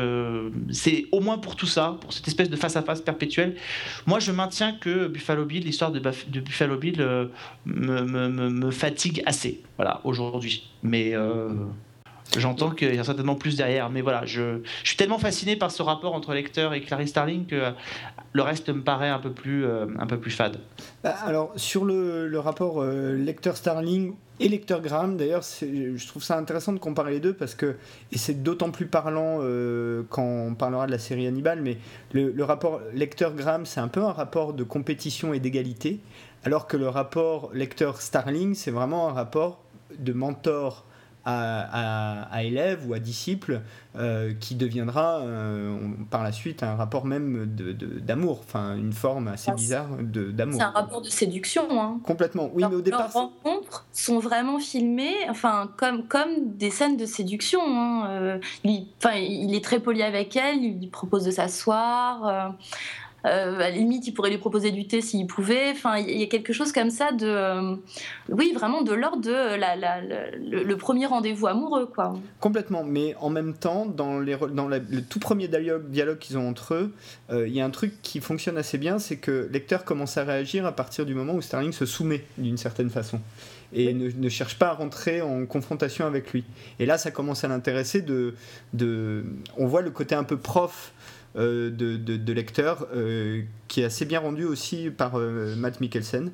c'est 0.72 1.06
au 1.12 1.20
moins 1.20 1.38
pour 1.38 1.56
tout 1.56 1.66
ça, 1.66 1.98
pour 2.00 2.14
cette 2.14 2.28
espèce 2.28 2.50
de 2.50 2.56
face 2.56 2.76
à 2.76 2.82
face 2.82 3.02
perpétuel. 3.02 3.56
Moi, 4.06 4.20
je 4.20 4.32
maintiens 4.32 4.74
que 4.74 5.08
Buffalo 5.08 5.46
Bill, 5.46 5.64
l'histoire 5.64 5.92
de, 5.92 6.00
Buffalo 6.00 6.78
Bill, 6.78 6.98
me, 7.66 8.02
me, 8.02 8.30
me, 8.50 8.72
fatigue 8.72 9.22
assez. 9.26 9.62
Voilà, 9.78 10.02
aujourd'hui. 10.04 10.70
Mais 10.84 11.14
J'entends 12.38 12.72
qu'il 12.72 12.96
y 12.96 13.00
a 13.00 13.04
certainement 13.04 13.36
plus 13.36 13.58
derrière, 13.58 13.90
mais 13.90 14.02
voilà, 14.02 14.26
je, 14.26 14.60
je, 14.84 14.88
suis 14.88 14.98
tellement 14.98 15.20
fasciné 15.20 15.56
par 15.56 15.72
ce 15.72 15.84
rapport 15.84 16.14
entre 16.14 16.34
lecteur 16.34 16.74
et 16.74 16.82
Clarice 16.82 17.10
Starling 17.10 17.46
que 17.46 17.74
le 18.34 18.42
reste 18.42 18.70
me 18.70 18.82
paraît 18.82 19.10
un 19.10 19.20
peu 19.20 19.32
plus, 19.32 19.66
euh, 19.66 19.86
un 20.00 20.08
peu 20.08 20.18
plus 20.20 20.32
fade. 20.32 20.58
Bah, 21.04 21.16
alors, 21.26 21.54
sur 21.56 21.86
le, 21.86 22.28
le 22.28 22.40
rapport 22.40 22.82
euh, 22.82 23.16
lecteur 23.16 23.56
Starling 23.56 24.16
et 24.40 24.50
lecteur 24.50 24.82
Graham, 24.82 25.16
d'ailleurs, 25.16 25.44
je 25.62 26.08
trouve 26.08 26.24
ça 26.24 26.38
intéressant 26.38 26.74
de 26.74 26.80
comparer 26.80 27.12
les 27.12 27.20
deux 27.20 27.34
parce 27.34 27.54
que, 27.54 27.76
et 28.12 28.18
c'est 28.18 28.42
d'autant 28.42 28.72
plus 28.72 28.88
parlant 28.88 29.38
euh, 29.42 30.02
quand 30.10 30.24
on 30.24 30.56
parlera 30.56 30.88
de 30.88 30.92
la 30.92 30.98
série 30.98 31.28
Hannibal, 31.28 31.62
mais 31.62 31.78
le, 32.14 32.32
le 32.32 32.44
rapport 32.44 32.82
lecteur 32.94 33.36
Graham, 33.36 33.68
c'est 33.68 33.80
un 33.80 33.88
peu 33.88 34.02
un 34.02 34.12
rapport 34.12 34.54
de 34.54 34.64
compétition 34.64 35.34
et 35.34 35.40
d'égalité, 35.40 36.00
alors 36.44 36.66
que 36.66 36.78
le 36.78 36.90
rapport 36.90 37.52
lecteur 37.54 38.02
Starling, 38.02 38.56
c'est 38.56 38.72
vraiment 38.72 39.08
un 39.08 39.14
rapport 39.14 39.62
de 40.00 40.14
mentor 40.14 40.84
à, 41.26 42.28
à, 42.32 42.44
élève 42.44 42.88
ou 42.88 42.94
à 42.94 43.00
disciple 43.00 43.62
euh, 43.96 44.34
qui 44.40 44.56
deviendra 44.56 45.20
euh, 45.20 45.78
par 46.10 46.24
la 46.24 46.32
suite 46.32 46.64
un 46.64 46.76
rapport 46.76 47.06
même 47.06 47.46
d'amour, 48.02 48.42
enfin 48.44 48.76
une 48.76 48.92
forme 48.94 49.30
assez 49.30 49.52
ah, 49.52 49.56
bizarre 49.56 49.88
d'amour. 50.02 50.56
C'est 50.56 50.66
un 50.66 50.72
rapport 50.72 51.02
de 51.02 51.10
séduction. 51.10 51.64
Hein. 51.82 52.00
Complètement, 52.04 52.50
oui, 52.54 52.64
mais 52.70 52.76
au 52.76 52.82
départ. 52.82 53.08
Les 53.14 53.20
rencontres 53.20 53.86
sont 53.94 54.20
vraiment 54.20 54.60
filmées 54.60 55.16
enfin, 55.30 55.72
comme, 55.78 56.08
comme 56.08 56.58
des 56.58 56.72
scènes 56.72 56.98
de 56.98 57.06
séduction. 57.06 57.62
Hein. 57.64 58.10
Euh, 58.10 58.40
il, 58.64 58.88
il 59.16 59.56
est 59.56 59.64
très 59.64 59.80
poli 59.80 60.04
avec 60.04 60.36
elle, 60.36 60.64
il 60.64 60.80
lui 60.80 60.88
propose 60.88 61.24
de 61.24 61.32
s'asseoir. 61.32 62.54
Euh, 63.26 63.56
à 63.56 63.60
la 63.60 63.72
limite, 63.72 64.06
il 64.08 64.14
pourrait 64.14 64.30
lui 64.30 64.38
proposer 64.38 64.72
du 64.72 64.86
thé 64.86 65.02
s'il 65.02 65.28
pouvait. 65.28 65.72
Enfin, 65.72 65.98
il 65.98 66.18
y 66.18 66.24
a 66.24 66.28
quelque 66.28 66.52
chose 66.52 66.72
comme 66.72 66.90
ça 66.90 67.12
de, 67.12 67.26
euh, 67.28 67.76
oui, 68.30 68.52
vraiment 68.54 68.82
de 68.82 68.94
l'ordre 68.94 69.22
de 69.22 70.64
le, 70.64 70.76
premier 70.76 71.06
rendez-vous 71.06 71.48
amoureux, 71.48 71.86
quoi. 71.86 72.14
Complètement, 72.40 72.84
mais 72.84 73.16
en 73.20 73.30
même 73.30 73.54
temps, 73.54 73.86
dans, 73.86 74.20
les, 74.20 74.36
dans 74.52 74.68
le 74.68 75.02
tout 75.02 75.20
premier 75.20 75.48
dialogue, 75.48 75.90
dialogue 75.90 76.18
qu'ils 76.20 76.38
ont 76.38 76.50
entre 76.50 76.74
eux, 76.74 76.94
euh, 77.30 77.48
il 77.48 77.54
y 77.54 77.62
a 77.62 77.66
un 77.66 77.70
truc 77.70 77.94
qui 78.02 78.20
fonctionne 78.20 78.58
assez 78.58 78.78
bien, 78.78 79.00
c'est 79.00 79.18
que 79.18 79.32
le 79.32 79.48
lecteur 79.48 79.86
commence 79.86 80.18
à 80.18 80.24
réagir 80.24 80.66
à 80.66 80.74
partir 80.74 81.06
du 81.06 81.16
moment 81.16 81.34
où 81.34 81.42
Sterling 81.42 81.72
se 81.72 81.86
soumet 81.86 82.26
d'une 82.38 82.58
certaine 82.58 82.90
façon 82.90 83.22
et 83.74 83.94
ne, 83.94 84.10
ne, 84.12 84.30
cherche 84.30 84.60
pas 84.60 84.68
à 84.68 84.74
rentrer 84.74 85.22
en 85.22 85.46
confrontation 85.46 86.06
avec 86.06 86.32
lui. 86.32 86.44
Et 86.80 86.86
là, 86.86 86.98
ça 86.98 87.12
commence 87.12 87.44
à 87.44 87.48
l'intéresser 87.48 88.02
de, 88.02 88.36
de... 88.74 89.26
On 89.58 89.66
voit 89.66 89.82
le 89.82 89.90
côté 89.90 90.14
un 90.14 90.24
peu 90.24 90.38
prof 90.38 90.94
de, 91.36 91.70
de, 91.70 92.34
lecteur 92.34 92.88
qui 93.68 93.82
est 93.82 93.86
assez 93.86 94.06
bien 94.06 94.20
rendu 94.20 94.46
aussi 94.46 94.90
par 94.90 95.18
Matt 95.18 95.82
Mikkelsen. 95.82 96.32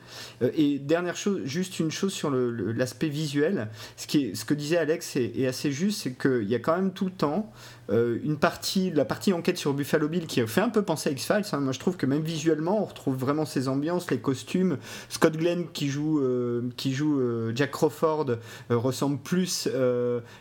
et 0.56 0.80
dernière 0.80 1.16
chose, 1.16 1.42
juste 1.46 1.80
une 1.80 1.92
chose 1.92 2.14
sur 2.14 2.32
l'aspect 2.32 3.10
visuel. 3.10 3.70
Ce, 3.98 4.08
qui 4.08 4.36
ce 4.36 4.46
que 4.46 4.54
disait 4.54 4.78
Alex 4.78 5.16
est 5.16 5.48
assez 5.48 5.72
juste, 5.72 6.02
c'est 6.02 6.18
qu'il 6.18 6.50
y 6.50 6.56
a 6.56 6.60
quand 6.60 6.76
même 6.76 6.92
tout 6.92 7.06
le 7.06 7.12
temps 7.12 7.52
euh, 7.92 8.20
une 8.24 8.38
partie, 8.38 8.92
la 8.92 9.06
partie 9.06 9.34
enquête 9.34 9.58
sur 9.58 9.74
Buffalo 9.74 10.08
Bill 10.08 10.28
qui 10.28 10.46
fait 10.48 10.62
un 10.62 10.70
peu 10.70 10.82
penser 10.82 11.10
à 11.10 11.12
X-Files. 11.12 11.44
Hein. 11.52 11.60
Moi, 11.60 11.74
je 11.74 11.80
trouve 11.80 11.98
que 11.98 12.06
même 12.06 12.22
visuellement, 12.22 12.82
on 12.82 12.86
retrouve 12.86 13.16
vraiment 13.16 13.46
ces 13.46 13.68
ambiances, 13.68 14.12
les 14.12 14.20
costumes. 14.20 14.78
Scott 15.10 15.36
Glenn 15.36 15.66
qui 15.72 15.90
joue, 15.90 16.20
euh, 16.20 16.70
qui 16.78 16.94
joue 16.94 17.20
euh, 17.20 17.52
Jack 17.56 17.72
Crawford 17.72 18.38
ressemble 18.70 19.18
plus 19.20 19.68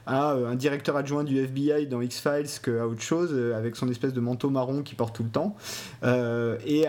à 0.07 0.33
un 0.33 0.55
directeur 0.55 0.97
adjoint 0.97 1.25
du 1.25 1.39
FBI 1.39 1.87
dans 1.87 2.01
X-Files 2.01 2.61
qu'à 2.63 2.87
autre 2.87 3.03
chose, 3.03 3.35
avec 3.55 3.77
son 3.77 3.89
espèce 3.89 4.13
de 4.13 4.21
manteau 4.21 4.51
marron 4.51 4.83
qu'il 4.83 4.97
porte 4.97 5.15
tout 5.15 5.23
le 5.23 5.31
temps. 5.31 5.57
et 6.03 6.85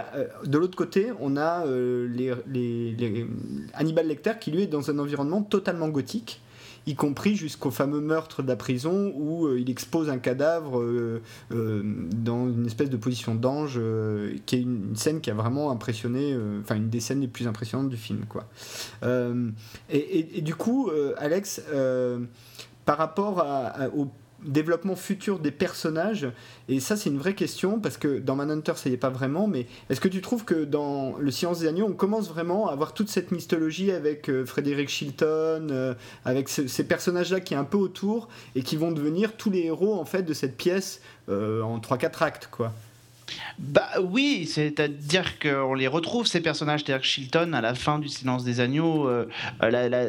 de 0.45 0.57
l'autre 0.57 0.75
côté, 0.75 1.11
on 1.19 1.37
a 1.37 1.65
les, 1.65 2.33
les, 2.47 3.27
Hannibal 3.73 4.07
Lecter 4.07 4.33
qui 4.39 4.51
lui 4.51 4.63
est 4.63 4.67
dans 4.67 4.89
un 4.89 4.99
environnement 4.99 5.41
totalement 5.41 5.89
gothique 5.89 6.41
y 6.85 6.95
compris 6.95 7.35
jusqu'au 7.35 7.71
fameux 7.71 8.01
meurtre 8.01 8.41
de 8.43 8.47
la 8.47 8.55
prison 8.55 9.13
où 9.15 9.45
euh, 9.45 9.59
il 9.59 9.69
expose 9.69 10.09
un 10.09 10.17
cadavre 10.17 10.79
euh, 10.79 11.21
euh, 11.51 11.81
dans 11.83 12.47
une 12.47 12.65
espèce 12.65 12.89
de 12.89 12.97
position 12.97 13.35
d'ange, 13.35 13.79
qui 14.45 14.55
est 14.55 14.61
une, 14.61 14.95
scène 14.95 15.21
qui 15.21 15.29
a 15.29 15.33
vraiment 15.33 15.71
impressionné, 15.71 16.35
enfin 16.61 16.75
une 16.75 16.89
des 16.89 16.99
scènes 16.99 17.21
les 17.21 17.27
plus 17.27 17.47
impressionnantes 17.47 17.89
du 17.89 17.97
film. 17.97 18.25
Quoi. 18.27 18.45
Et, 19.89 20.41
du 20.41 20.55
coup, 20.55 20.89
Alex, 21.17 21.61
par 22.85 22.97
rapport 22.97 23.45
au 23.95 24.07
développement 24.43 24.95
futur 24.95 25.39
des 25.39 25.51
personnages 25.51 26.27
Et 26.67 26.79
ça, 26.79 26.95
c'est 26.95 27.09
une 27.09 27.17
vraie 27.17 27.35
question 27.35 27.79
parce 27.79 27.97
que 27.97 28.19
dans 28.19 28.35
Manhunter, 28.35 28.73
ça 28.75 28.89
y 28.89 28.93
est 28.93 28.97
pas 28.97 29.09
vraiment. 29.09 29.47
Mais 29.47 29.67
est-ce 29.89 30.01
que 30.01 30.07
tu 30.07 30.21
trouves 30.21 30.45
que 30.45 30.63
dans 30.63 31.17
Le 31.17 31.31
Silence 31.31 31.59
des 31.59 31.67
Agneaux, 31.67 31.87
on 31.87 31.93
commence 31.93 32.29
vraiment 32.29 32.69
à 32.69 32.73
avoir 32.73 32.93
toute 32.93 33.09
cette 33.09 33.31
mythologie 33.31 33.91
avec 33.91 34.29
euh, 34.29 34.45
Frédéric 34.45 34.89
Chilton, 34.89 35.69
euh, 35.71 35.93
avec 36.25 36.49
ces 36.49 36.83
personnages-là 36.83 37.39
qui 37.39 37.53
est 37.53 37.57
un 37.57 37.63
peu 37.63 37.77
autour 37.77 38.29
et 38.55 38.61
qui 38.61 38.75
vont 38.75 38.91
devenir 38.91 39.37
tous 39.37 39.49
les 39.49 39.65
héros 39.65 39.99
en 39.99 40.05
fait 40.05 40.23
de 40.23 40.33
cette 40.33 40.57
pièce 40.57 41.01
euh, 41.29 41.61
en 41.61 41.79
3-4 41.79 42.23
actes, 42.23 42.49
quoi 42.51 42.73
bah 43.57 43.89
oui, 44.01 44.45
c'est-à-dire 44.45 45.37
qu'on 45.39 45.73
les 45.73 45.87
retrouve 45.87 46.25
ces 46.25 46.41
personnages, 46.41 46.83
c'est-à-dire 46.85 47.03
Chilton 47.03 47.53
à 47.53 47.61
la 47.61 47.75
fin 47.75 47.99
du 47.99 48.07
Silence 48.07 48.43
des 48.43 48.59
agneaux, 48.61 49.07
euh, 49.07 49.25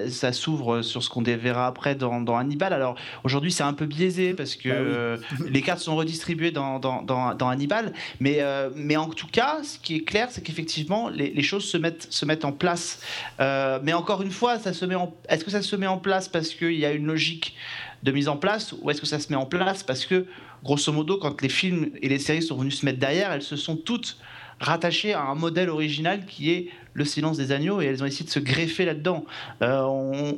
ça 0.08 0.32
s'ouvre 0.32 0.82
sur 0.82 1.02
ce 1.02 1.08
qu'on 1.08 1.22
verra 1.22 1.66
après 1.66 1.94
dans, 1.94 2.36
Hannibal. 2.36 2.72
Alors 2.72 2.94
aujourd'hui 3.24 3.52
c'est 3.52 3.62
un 3.62 3.72
peu 3.72 3.86
biaisé 3.86 4.34
parce 4.34 4.54
que 4.56 4.68
bah 4.68 4.74
euh, 4.74 5.16
les 5.48 5.62
cartes 5.62 5.80
sont 5.80 5.96
redistribuées 5.96 6.50
dans, 6.50 6.78
dans, 6.78 7.48
Hannibal, 7.48 7.92
mais, 8.20 8.38
euh, 8.40 8.70
mais 8.74 8.96
en 8.96 9.08
tout 9.08 9.26
cas 9.26 9.62
ce 9.62 9.78
qui 9.78 9.96
est 9.96 10.04
clair 10.04 10.28
c'est 10.30 10.42
qu'effectivement 10.42 11.08
les, 11.08 11.42
choses 11.42 11.64
se 11.64 11.76
mettent, 11.76 12.06
se 12.10 12.24
mettent 12.24 12.44
en 12.44 12.52
place. 12.52 13.00
mais 13.38 13.92
encore 13.92 14.22
une 14.22 14.30
fois, 14.30 14.58
ça 14.58 14.72
se 14.72 14.84
met 14.84 14.94
en... 14.94 15.14
est-ce 15.28 15.44
que 15.44 15.50
ça 15.50 15.62
se 15.62 15.76
met 15.76 15.86
en 15.86 15.98
place 15.98 16.28
parce 16.28 16.50
qu'il 16.50 16.78
y 16.78 16.86
a 16.86 16.92
une 16.92 17.06
logique 17.06 17.56
de 18.02 18.12
mise 18.12 18.28
en 18.28 18.36
place 18.36 18.74
ou 18.80 18.90
est-ce 18.90 19.00
que 19.00 19.06
ça 19.06 19.18
se 19.18 19.30
met 19.30 19.36
en 19.36 19.46
place 19.46 19.82
parce 19.82 20.06
que 20.06 20.26
grosso 20.64 20.92
modo, 20.92 21.18
quand 21.18 21.40
les 21.42 21.48
films 21.48 21.90
et 22.00 22.08
les 22.08 22.18
séries 22.18 22.42
sont 22.42 22.56
venus 22.56 22.80
se 22.80 22.86
mettre 22.86 22.98
derrière, 22.98 23.32
elles 23.32 23.42
se 23.42 23.56
sont 23.56 23.76
toutes 23.76 24.18
rattachées 24.60 25.14
à 25.14 25.22
un 25.22 25.34
modèle 25.34 25.70
original 25.70 26.26
qui 26.26 26.50
est 26.50 26.68
le 26.92 27.04
silence 27.04 27.38
des 27.38 27.50
agneaux 27.50 27.80
et 27.80 27.86
elles 27.86 28.02
ont 28.02 28.06
essayé 28.06 28.26
de 28.26 28.30
se 28.30 28.40
greffer 28.40 28.84
là-dedans. 28.84 29.24
Euh, 29.62 29.82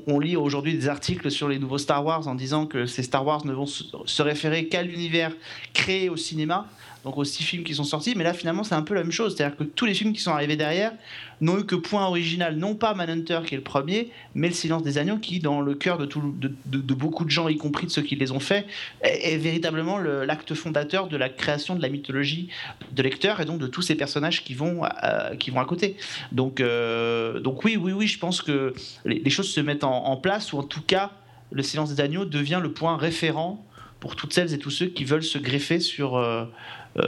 on, 0.07 0.21
lit 0.21 0.37
aujourd'hui 0.37 0.75
des 0.75 0.89
articles 0.89 1.31
sur 1.31 1.49
les 1.49 1.59
nouveaux 1.59 1.79
Star 1.79 2.05
Wars 2.05 2.29
en 2.29 2.37
disant 2.37 2.67
que 2.67 2.87
ces 2.87 3.03
Star 3.03 3.27
Wars 3.27 3.45
ne 3.45 3.53
vont 3.53 3.67
se 3.67 4.23
référer 4.23 4.69
qu'à 4.69 4.83
l'univers 4.83 5.33
créé 5.73 6.09
au 6.09 6.17
cinéma 6.17 6.69
donc 7.05 7.19
aux 7.19 7.25
six 7.25 7.43
films 7.43 7.65
qui 7.65 7.75
sont 7.75 7.85
sortis. 7.85 8.15
Mais 8.17 8.25
là, 8.25 8.33
finalement, 8.33 8.65
c'est 8.65 8.75
un 8.75 8.83
peu 8.83 8.95
la 8.95 9.03
même 9.03 9.13
chose. 9.13 9.35
C'est-à-dire 9.37 9.57
que 9.57 9.65
tous 9.65 9.87
les 9.87 9.95
films 9.95 10.13
qui 10.13 10.21
sont 10.21 10.31
arrivés 10.31 10.57
derrière 10.57 10.93
n'ont 11.41 11.59
eu 11.59 11.65
que 11.65 11.75
point 11.75 12.07
original, 12.07 12.57
non 12.57 12.77
pas 12.77 12.95
Manhunter 12.95 13.41
qui 13.45 13.55
est 13.55 13.59
le 13.59 13.65
premier, 13.65 14.11
mais 14.35 14.49
Le 14.49 14.55
Silence 14.55 14.83
des 14.83 14.99
Agneaux 14.99 15.19
qui, 15.19 15.41
dans 15.41 15.61
le 15.61 15.75
cœur 15.75 15.99
de, 15.99 16.95
beaucoup 16.95 17.25
de 17.25 17.31
gens, 17.31 17.49
y 17.49 17.57
compris 17.57 17.87
de 17.87 17.91
ceux 17.91 18.03
qui 18.03 18.15
les 18.15 18.31
ont 18.31 18.41
faits, 18.41 18.67
est, 19.03 19.37
véritablement 19.37 19.99
l'acte 19.99 20.55
fondateur 20.55 21.09
de 21.09 21.17
la 21.17 21.29
création 21.29 21.75
de 21.75 21.83
la 21.83 21.89
mythologie 21.89 22.49
de 22.93 23.03
lecteur 23.03 23.41
et 23.41 23.45
donc 23.45 23.59
de 23.59 23.67
tous 23.67 23.83
ces 23.83 23.97
personnages 23.97 24.45
qui 24.45 24.55
vont, 24.55 24.85
euh, 24.85 25.35
qui 25.37 25.51
vont 25.51 25.61
à 25.61 25.65
côté. 25.65 25.97
Donc, 26.31 26.61
euh, 26.61 27.41
donc 27.41 27.65
oui, 27.65 27.77
oui, 27.77 27.93
oui, 27.93 28.07
je 28.07 28.19
pense 28.19 28.43
que 28.43 28.75
les, 29.05 29.31
choses 29.31 29.51
se 29.51 29.61
mettent 29.61 29.85
en, 29.85 30.17
place, 30.17 30.53
ou 30.53 30.59
en 30.59 30.63
tout 30.63 30.83
cas, 30.83 31.11
Le 31.51 31.63
Silence 31.63 31.95
des 31.95 32.01
Agneaux 32.01 32.25
devient 32.25 32.61
le 32.63 32.73
point 32.73 32.97
référent 32.97 33.65
pour 33.99 34.17
toutes 34.17 34.33
celles 34.33 34.53
et 34.53 34.59
tous 34.59 34.71
ceux 34.71 34.87
qui 34.87 35.05
veulent 35.05 35.23
se 35.23 35.39
greffer 35.39 35.79
sur, 35.79 36.17
euh, 36.17 36.45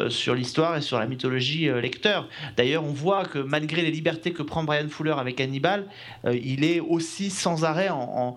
sur 0.08 0.34
l'histoire 0.34 0.76
et 0.76 0.80
sur 0.80 0.98
la 0.98 1.06
mythologie 1.06 1.68
euh, 1.68 1.80
lecteur. 1.80 2.28
D'ailleurs, 2.56 2.84
on 2.84 2.92
voit 2.92 3.24
que 3.24 3.38
malgré 3.38 3.82
les 3.82 3.90
libertés 3.90 4.32
que 4.32 4.42
prend 4.42 4.64
Brian 4.64 4.88
Fuller 4.88 5.14
avec 5.18 5.40
Hannibal, 5.40 5.86
euh, 6.24 6.34
il 6.42 6.64
est 6.64 6.80
aussi 6.80 7.30
sans 7.30 7.64
arrêt 7.64 7.88
en, 7.90 8.36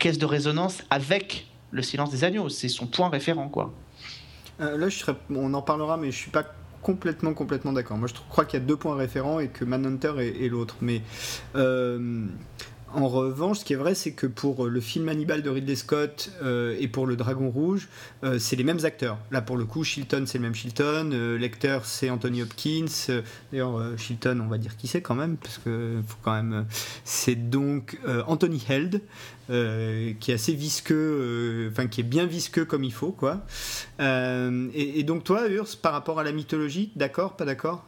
caisse 0.00 0.18
de 0.18 0.26
résonance 0.26 0.82
avec 0.90 1.46
le 1.70 1.82
silence 1.82 2.10
des 2.10 2.24
agneaux. 2.24 2.48
C'est 2.48 2.68
son 2.68 2.86
point 2.86 3.08
référent, 3.08 3.48
quoi. 3.48 3.72
là, 4.58 4.88
je 4.88 5.04
on 5.30 5.54
en 5.54 5.62
parlera, 5.62 5.96
mais 5.96 6.10
je 6.10 6.16
suis 6.16 6.30
pas 6.30 6.44
complètement, 6.82 7.32
complètement 7.32 7.72
d'accord. 7.72 7.96
Moi, 7.98 8.08
je 8.08 8.14
crois 8.28 8.44
qu'il 8.44 8.58
y 8.58 8.62
a 8.62 8.66
deux 8.66 8.76
points 8.76 8.96
référents 8.96 9.38
et 9.38 9.48
que 9.48 9.64
Manhunter 9.64 10.12
est 10.18 10.48
l'autre. 10.48 10.76
Mais 10.80 11.02
en 12.94 13.08
revanche, 13.08 13.60
ce 13.60 13.64
qui 13.64 13.72
est 13.72 13.76
vrai, 13.76 13.94
c'est 13.94 14.12
que 14.12 14.26
pour 14.26 14.66
le 14.66 14.80
film 14.80 15.08
Hannibal 15.08 15.42
de 15.42 15.50
Ridley 15.50 15.76
Scott 15.76 16.30
euh, 16.42 16.76
et 16.78 16.88
pour 16.88 17.06
le 17.06 17.16
Dragon 17.16 17.50
Rouge, 17.50 17.88
euh, 18.24 18.38
c'est 18.38 18.56
les 18.56 18.64
mêmes 18.64 18.84
acteurs. 18.84 19.18
Là, 19.30 19.40
pour 19.40 19.56
le 19.56 19.64
coup, 19.64 19.84
Shilton, 19.84 20.24
c'est 20.26 20.38
le 20.38 20.42
même 20.42 20.54
Shilton. 20.54 21.10
Euh, 21.12 21.48
c'est 21.84 22.10
Anthony 22.10 22.42
Hopkins. 22.42 22.86
D'ailleurs, 23.50 23.98
Shilton, 23.98 24.40
on 24.40 24.48
va 24.48 24.58
dire 24.58 24.76
qui 24.76 24.86
c'est 24.86 25.02
quand 25.02 25.14
même, 25.14 25.36
parce 25.36 25.58
que 25.58 26.00
faut 26.06 26.18
quand 26.22 26.34
même. 26.34 26.66
C'est 27.04 27.50
donc 27.50 27.98
Anthony 28.26 28.64
Held, 28.68 29.00
qui 29.48 30.30
est 30.30 30.34
assez 30.34 30.54
visqueux, 30.54 31.68
enfin 31.70 31.86
qui 31.86 32.00
est 32.00 32.04
bien 32.04 32.26
visqueux 32.26 32.64
comme 32.64 32.84
il 32.84 32.92
faut, 32.92 33.12
quoi. 33.12 33.44
Et, 34.00 35.02
donc 35.04 35.24
toi, 35.24 35.48
Urs, 35.48 35.76
par 35.80 35.92
rapport 35.92 36.20
à 36.20 36.24
la 36.24 36.32
mythologie, 36.32 36.90
d'accord, 36.96 37.36
pas 37.36 37.44
d'accord? 37.44 37.84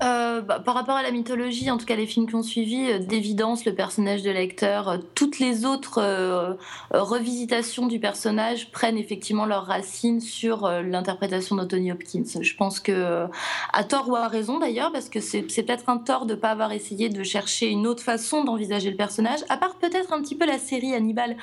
Euh, 0.00 0.42
bah, 0.42 0.60
par 0.60 0.74
rapport 0.74 0.94
à 0.94 1.02
la 1.02 1.10
mythologie, 1.10 1.70
en 1.72 1.76
tout 1.76 1.86
cas 1.86 1.96
les 1.96 2.06
films 2.06 2.28
qui 2.28 2.36
ont 2.36 2.42
suivi, 2.42 2.88
euh, 2.88 2.98
d'évidence 3.00 3.64
le 3.64 3.74
personnage 3.74 4.22
de 4.22 4.30
lecteur, 4.30 4.88
euh, 4.88 4.98
toutes 5.16 5.40
les 5.40 5.64
autres 5.64 6.56
revisitations 6.90 7.86
du 7.86 7.98
personnage 7.98 8.70
prennent 8.70 8.96
effectivement 8.96 9.46
leurs 9.46 9.66
racines 9.66 10.20
sur 10.20 10.68
l'interprétation 10.68 11.56
d'Anthony 11.56 11.92
Hopkins. 11.92 12.24
Je 12.40 12.54
pense 12.54 12.80
que, 12.80 13.26
à 13.72 13.84
tort 13.84 14.08
ou 14.08 14.16
à 14.16 14.28
raison 14.28 14.58
d'ailleurs, 14.58 14.92
parce 14.92 15.08
que 15.08 15.20
c'est 15.20 15.42
peut-être 15.42 15.88
un 15.88 15.98
tort 15.98 16.26
de 16.26 16.34
ne 16.34 16.38
pas 16.38 16.50
avoir 16.50 16.72
essayé 16.72 17.08
de 17.08 17.22
chercher 17.22 17.68
une 17.68 17.86
autre 17.86 18.02
façon 18.02 18.44
d'envisager 18.44 18.90
le 18.90 18.96
personnage, 18.96 19.40
à 19.48 19.56
part 19.56 19.76
peut-être 19.76 20.12
un 20.12 20.22
petit 20.22 20.36
peu 20.36 20.46
la 20.46 20.58
série 20.58 20.94
Hannibal, 20.94 21.36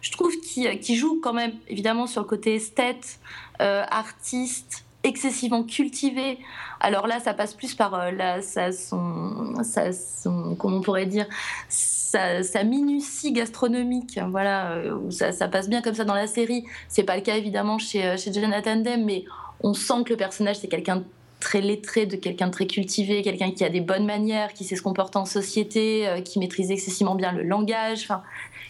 je 0.00 0.12
trouve 0.12 0.36
qu'il 0.38 0.96
joue 0.96 1.20
quand 1.20 1.32
même 1.32 1.52
évidemment 1.68 2.06
sur 2.06 2.22
le 2.22 2.28
côté 2.28 2.54
esthète, 2.54 3.18
artiste, 3.58 4.85
excessivement 5.06 5.62
cultivé. 5.62 6.38
Alors 6.80 7.06
là, 7.06 7.20
ça 7.20 7.32
passe 7.32 7.54
plus 7.54 7.74
par 7.74 7.94
euh, 7.94 8.40
ça, 8.42 8.72
son, 8.72 10.56
comment 10.58 10.78
on 10.78 10.80
pourrait 10.80 11.06
dire, 11.06 11.26
sa, 11.68 12.64
minutie 12.64 13.32
gastronomique. 13.32 14.18
Voilà, 14.30 14.72
euh, 14.72 15.10
ça, 15.10 15.48
passe 15.48 15.68
bien 15.68 15.80
comme 15.80 15.94
ça 15.94 16.04
dans 16.04 16.14
la 16.14 16.26
série. 16.26 16.64
C'est 16.88 17.04
pas 17.04 17.16
le 17.16 17.22
cas 17.22 17.36
évidemment 17.36 17.78
chez, 17.78 18.04
euh, 18.04 18.16
chez 18.16 18.32
Jonathan 18.32 18.76
Demme, 18.76 19.04
mais 19.04 19.24
on 19.62 19.74
sent 19.74 20.04
que 20.04 20.10
le 20.10 20.16
personnage 20.16 20.56
c'est 20.56 20.68
quelqu'un 20.68 20.96
de 20.96 21.04
très 21.40 21.60
lettré, 21.60 22.06
de 22.06 22.16
quelqu'un 22.16 22.48
de 22.48 22.52
très 22.52 22.66
cultivé, 22.66 23.22
quelqu'un 23.22 23.52
qui 23.52 23.64
a 23.64 23.68
des 23.68 23.80
bonnes 23.80 24.06
manières, 24.06 24.52
qui 24.52 24.64
sait 24.64 24.76
se 24.76 24.82
comporter 24.82 25.18
en 25.18 25.26
société, 25.26 26.22
qui 26.24 26.38
maîtrise 26.38 26.70
excessivement 26.70 27.14
bien 27.14 27.30
le 27.32 27.42
langage. 27.42 28.08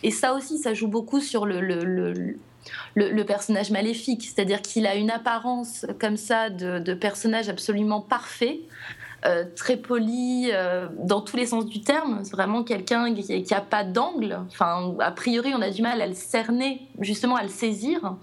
Et 0.02 0.10
ça 0.10 0.34
aussi, 0.34 0.58
ça 0.58 0.74
joue 0.74 0.88
beaucoup 0.88 1.20
sur 1.20 1.46
le, 1.46 2.36
personnage 3.26 3.70
maléfique, 3.70 4.22
c'est-à-dire 4.22 4.62
qu'il 4.62 4.86
a 4.86 4.94
une 4.94 5.10
apparence 5.10 5.86
comme 6.00 6.16
ça 6.16 6.50
de, 6.50 6.94
personnage 6.94 7.48
absolument 7.48 8.00
parfait. 8.00 8.60
Euh, 9.24 9.44
très 9.56 9.76
poli 9.76 10.50
euh, 10.52 10.86
dans 10.98 11.20
tous 11.20 11.36
les 11.36 11.46
sens 11.46 11.66
du 11.66 11.80
terme. 11.80 12.20
C'est 12.22 12.32
vraiment 12.32 12.62
quelqu'un 12.62 13.12
qui 13.12 13.44
n'a 13.50 13.60
pas 13.60 13.82
d'angle. 13.82 14.38
Enfin, 14.46 14.94
a 15.00 15.10
priori, 15.10 15.52
on 15.56 15.62
a 15.62 15.70
du 15.70 15.82
mal 15.82 16.00
à 16.00 16.06
le 16.06 16.14
cerner, 16.14 16.82
justement 17.00 17.34
à 17.34 17.42
le 17.42 17.48
saisir. 17.48 18.14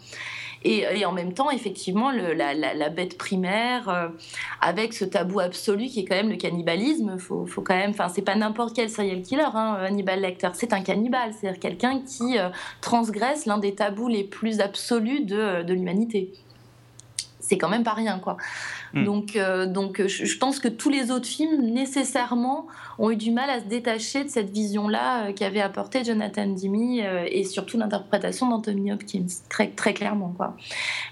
Et, 0.66 1.06
en 1.06 1.12
même 1.12 1.34
temps, 1.34 1.52
effectivement, 1.52 2.12
la, 2.12 2.90
bête 2.90 3.18
primaire, 3.18 3.90
euh, 3.90 4.08
avec 4.62 4.94
ce 4.94 5.04
tabou 5.04 5.40
absolu 5.40 5.88
qui 5.88 6.02
est 6.02 6.06
quand 6.06 6.16
même 6.16 6.30
le 6.30 6.38
cannibalisme, 6.38 7.18
faut, 7.18 7.46
faut 7.46 7.62
quand 7.62 7.76
même, 7.76 7.90
enfin, 7.92 8.08
c'est 8.08 8.22
pas 8.22 8.36
n'importe 8.36 8.76
quel 8.76 8.90
serial 8.90 9.22
killer, 9.22 9.44
hein, 9.54 9.78
Hannibal 9.82 10.22
Lecter, 10.22 10.50
c'est 10.54 10.74
un 10.74 10.82
cannibale, 10.82 11.34
c'est-à-dire 11.34 11.60
quelqu'un 11.60 12.00
qui 12.00 12.38
euh, 12.38 12.50
transgresse 12.82 13.46
l'un 13.46 13.58
des 13.58 13.76
tabous 13.76 14.08
les 14.08 14.24
plus 14.24 14.62
absolus 14.62 15.22
de, 15.22 15.64
de 15.64 15.74
l'humanité 15.74 16.32
c'est 17.44 17.58
quand 17.58 17.70
même 17.70 17.84
pas 17.84 17.94
rien 17.94 18.20
quoi. 18.20 18.38
Hmm. 18.94 19.06
Donc, 19.06 19.36
euh, 19.36 19.66
donc 19.66 20.06
je, 20.06 20.38
pense 20.38 20.60
que 20.60 20.68
tous 20.68 20.90
les 20.90 21.10
autres 21.10 21.26
films 21.26 21.62
nécessairement 21.62 22.68
ont 23.00 23.10
eu 23.10 23.16
du 23.16 23.32
mal 23.32 23.50
à 23.50 23.60
se 23.60 23.66
détacher 23.66 24.24
de 24.24 24.30
cette 24.30 24.52
vision-là 24.52 25.30
euh, 25.30 25.34
qu'avait 25.34 25.62
apporté 25.62 26.04
Jonathan 26.04 26.46
Demme 26.46 27.00
euh, 27.02 27.26
et 27.28 27.44
surtout 27.44 27.80
l'interprétation 27.80 28.48
d'Anthony 28.50 28.92
Hopkins, 28.92 29.26
très, 29.50 29.70
très 29.70 29.96
clairement 29.96 30.34
quoi. 30.38 30.56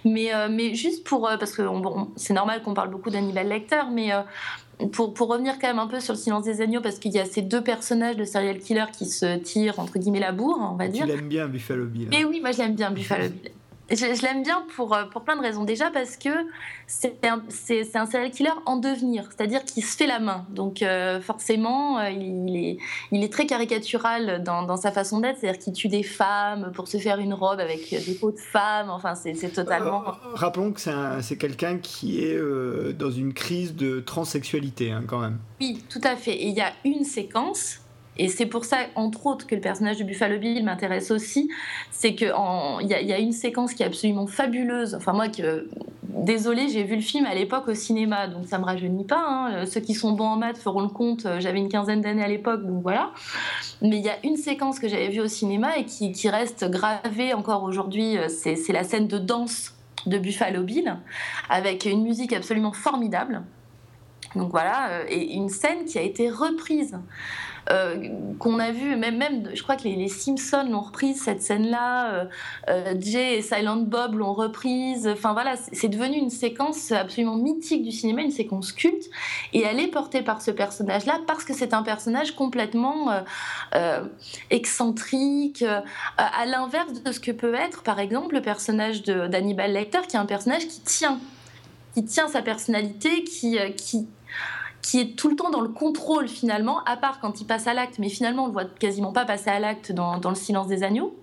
Mais, 0.06 0.30
mais 0.50 0.76
juste 0.76 1.04
pour 1.04 1.30
parce 1.40 1.54
que 1.54 1.64
bon, 1.64 2.10
c'est 2.16 2.34
normal 2.34 2.62
qu'on 2.62 2.76
parle 2.76 2.92
beaucoup 2.92 3.10
d'Hannibal 3.10 3.48
Lecter, 3.48 3.82
mais 3.92 4.12
pour, 4.92 5.14
pour, 5.14 5.30
revenir 5.30 5.58
quand 5.60 5.68
même 5.68 5.80
un 5.80 5.88
peu 5.88 6.00
sur 6.00 6.14
le 6.14 6.20
silence 6.20 6.44
des 6.44 6.62
agneaux, 6.62 6.82
parce 6.82 7.00
qu'il 7.00 7.12
y 7.12 7.20
a 7.20 7.26
ces 7.26 7.42
deux 7.42 7.62
personnages 7.62 8.16
de 8.16 8.26
serial 8.26 8.60
killer 8.60 8.86
qui 8.92 9.06
se 9.06 9.38
tirent 9.38 9.80
entre 9.80 10.00
guillemets 10.00 10.20
la 10.20 10.32
bourre, 10.32 10.60
on 10.72 10.76
va 10.76 10.88
dire. 10.88 11.06
Tu 11.06 11.12
l'aimes 11.12 11.28
bien 11.28 11.48
Buffalo 11.48 11.86
Bill. 11.86 12.08
Mais 12.10 12.24
oui, 12.24 12.42
moi 12.42 12.52
je 12.52 12.60
l'aime 12.60 12.76
bien 12.76 12.92
Buffalo 12.92 13.30
Bill. 13.30 13.52
Je, 13.92 14.22
l'aime 14.22 14.42
bien 14.42 14.64
pour, 14.76 14.94
euh, 14.94 15.06
pour 15.06 15.24
plein 15.24 15.36
de 15.36 15.42
raisons. 15.42 15.66
Déjà 15.66 15.92
parce 15.92 16.16
que 16.16 16.30
c'est 16.88 17.26
un, 17.26 17.42
un, 17.96 18.06
serial 18.06 18.32
killer 18.32 18.52
en 18.66 18.78
devenir, 18.78 19.30
c'est-à-dire 19.30 19.66
qu'il 19.66 19.84
se 19.84 19.98
fait 19.98 20.08
la 20.08 20.20
main. 20.20 20.46
Donc 20.50 20.82
euh, 20.82 21.20
forcément, 21.20 22.00
euh, 22.00 22.10
il, 22.10 22.56
est, 22.56 22.78
il 23.12 23.24
est 23.24 23.32
très 23.32 23.46
caricatural 23.46 24.44
dans, 24.44 24.64
dans 24.64 24.78
sa 24.78 24.92
façon 24.92 25.20
d'être, 25.20 25.40
c'est-à-dire 25.40 25.60
qu'il 25.60 25.74
tue 25.74 25.90
des 25.90 26.04
femmes 26.04 26.72
pour 26.74 26.88
se 26.88 26.98
faire 26.98 27.20
une 27.20 27.34
robe 27.34 27.60
avec 27.60 27.90
des 27.90 28.14
peaux 28.14 28.32
de 28.32 28.40
femmes. 28.40 28.90
Enfin, 28.90 29.16
c'est 29.16 29.34
totalement... 29.54 30.04
rappelons 30.34 30.72
que 30.72 30.82
c'est 31.22 31.38
quelqu'un 31.38 31.78
qui 31.78 32.24
est 32.24 32.40
dans 32.94 33.12
une 33.12 33.34
crise 33.34 33.76
de 33.76 34.00
transsexualité 34.00 34.92
hein, 34.92 35.04
quand 35.06 35.20
même. 35.20 35.38
Oui, 35.60 35.84
tout 35.90 36.02
à 36.04 36.16
fait. 36.16 36.34
Et 36.34 36.48
il 36.48 36.56
y 36.56 36.62
a 36.62 36.72
une 36.86 37.04
séquence 37.04 37.81
et 38.22 38.28
c'est 38.28 38.46
pour 38.46 38.66
ça, 38.66 38.78
entre 38.94 39.26
autres, 39.26 39.48
que 39.48 39.56
le 39.56 39.62
personnage 39.62 39.98
de 39.98 40.04
Buffalo 40.04 40.38
Bill 40.38 40.64
m'intéresse 40.64 41.10
aussi. 41.10 41.50
C'est 41.90 42.14
qu'il 42.14 42.28
y, 42.28 42.94
a 42.94 43.18
une 43.18 43.32
séquence 43.32 43.74
qui 43.74 43.82
est 43.82 43.88
absolument 43.88 44.28
fabuleuse. 44.28 44.94
Enfin, 44.94 45.14
moi, 45.14 45.28
que, 45.28 45.68
désolée, 46.04 46.70
j'ai 46.70 46.84
vu 46.84 46.98
le 46.98 47.02
film 47.02 47.26
à 47.26 47.34
l'époque 47.34 47.68
au 47.68 47.74
cinéma, 47.74 48.28
donc 48.28 48.46
ça 48.46 48.60
me 48.60 48.64
rajeunit 48.64 49.06
pas. 49.06 49.26
Hein. 49.28 49.66
Ceux 49.66 49.82
qui 49.82 49.96
sont 49.96 50.12
bons 50.12 50.28
en 50.28 50.36
maths 50.36 50.60
feront 50.60 50.82
le 50.82 50.90
compte. 50.90 51.26
J'avais 51.40 51.58
une 51.58 51.68
quinzaine 51.68 52.02
d'années 52.02 52.24
à 52.24 52.28
l'époque, 52.28 52.64
donc 52.64 52.84
voilà. 52.84 53.10
Mais 53.82 53.98
il 53.98 54.06
y 54.06 54.10
a 54.10 54.24
une 54.24 54.38
séquence 54.38 54.78
que 54.78 54.88
j'avais 54.88 55.10
vue 55.10 55.22
au 55.22 55.28
cinéma 55.28 55.78
et 55.78 55.86
qui, 55.86 56.12
qui 56.12 56.30
reste 56.30 56.70
gravée 56.70 57.34
encore 57.34 57.64
aujourd'hui. 57.64 58.18
C'est 58.28 58.72
la 58.72 58.84
scène 58.84 59.08
de 59.08 59.18
danse 59.18 59.74
de 60.06 60.20
Buffalo 60.20 60.62
Bill, 60.62 60.96
avec 61.50 61.86
une 61.86 62.04
musique 62.04 62.34
absolument 62.34 62.72
formidable. 62.72 63.42
Donc 64.36 64.52
voilà, 64.52 65.10
et 65.10 65.34
une 65.34 65.50
scène 65.50 65.86
qui 65.86 65.98
a 65.98 66.04
été 66.04 66.30
reprise. 66.30 66.96
Euh, 67.72 68.10
qu'on 68.40 68.60
a 68.60 68.72
vu, 68.72 68.96
même, 68.96 69.50
je 69.54 69.62
crois 69.62 69.76
que 69.76 69.84
les, 69.84 70.08
Simpsons 70.08 70.68
l'ont 70.70 70.82
reprise, 70.82 71.22
cette 71.22 71.42
scène-là, 71.42 72.12
euh, 72.12 72.26
euh, 72.70 72.96
Jay 73.00 73.38
et 73.38 73.42
Silent 73.42 73.78
Bob 73.78 74.16
l'ont 74.16 74.34
reprise, 74.34 75.08
enfin 75.08 75.34
voilà, 75.34 75.56
c'est 75.72 75.88
devenu 75.88 76.18
une 76.18 76.32
séquence 76.32 76.92
absolument 76.92 77.36
mythique 77.36 77.84
du 77.84 77.92
cinéma, 77.92 78.24
une 78.24 78.32
séquence 78.32 78.72
culte, 78.72 79.06
et 79.54 79.62
elle 79.62 79.80
est 79.80 79.88
portée 79.88 80.24
par 80.24 80.42
ce 80.42 80.50
personnage-là 80.50 81.20
parce 81.28 81.44
que 81.44 81.54
c'est 81.54 81.74
un 81.74 81.84
personnage 81.84 82.36
complètement 82.36 83.10
excentrique, 84.50 85.64
à 86.18 86.46
l'inverse 86.46 87.04
de 87.04 87.12
ce 87.12 87.20
que 87.20 87.32
peut 87.32 87.54
être, 87.54 87.84
par 87.84 88.00
exemple, 88.00 88.36
le 88.36 88.42
personnage 88.42 89.04
d'Hannibal 89.04 89.72
Lecter, 89.72 90.00
qui 90.10 90.16
est 90.16 90.20
un 90.20 90.26
personnage 90.26 90.68
qui 90.68 90.82
tient 90.82 91.20
qui 91.94 92.06
tient 92.06 92.30
sa 92.30 92.42
personnalité, 92.42 93.26
qui, 93.26 93.58
qui, 93.76 94.08
qui 94.82 95.00
est 95.00 95.16
tout 95.16 95.30
le 95.30 95.36
temps 95.36 95.50
dans 95.50 95.62
le 95.62 95.70
contrôle 95.70 96.28
finalement, 96.28 96.84
à 96.86 96.98
part 96.98 97.20
quand 97.20 97.42
il 97.42 97.46
passe 97.46 97.68
à 97.68 97.74
l'acte, 97.74 98.00
mais 98.00 98.10
finalement 98.10 98.46
on 98.46 98.48
le 98.48 98.54
voit 98.54 98.66
quasiment 98.66 99.12
pas 99.12 99.26
passer 99.26 99.50
à 99.50 99.60
l'acte 99.60 99.92
dans, 99.92 100.18
dans, 100.18 100.30
Le 100.30 100.36
Silence 100.36 100.68
des 100.68 100.84
Agneaux. 100.84 101.16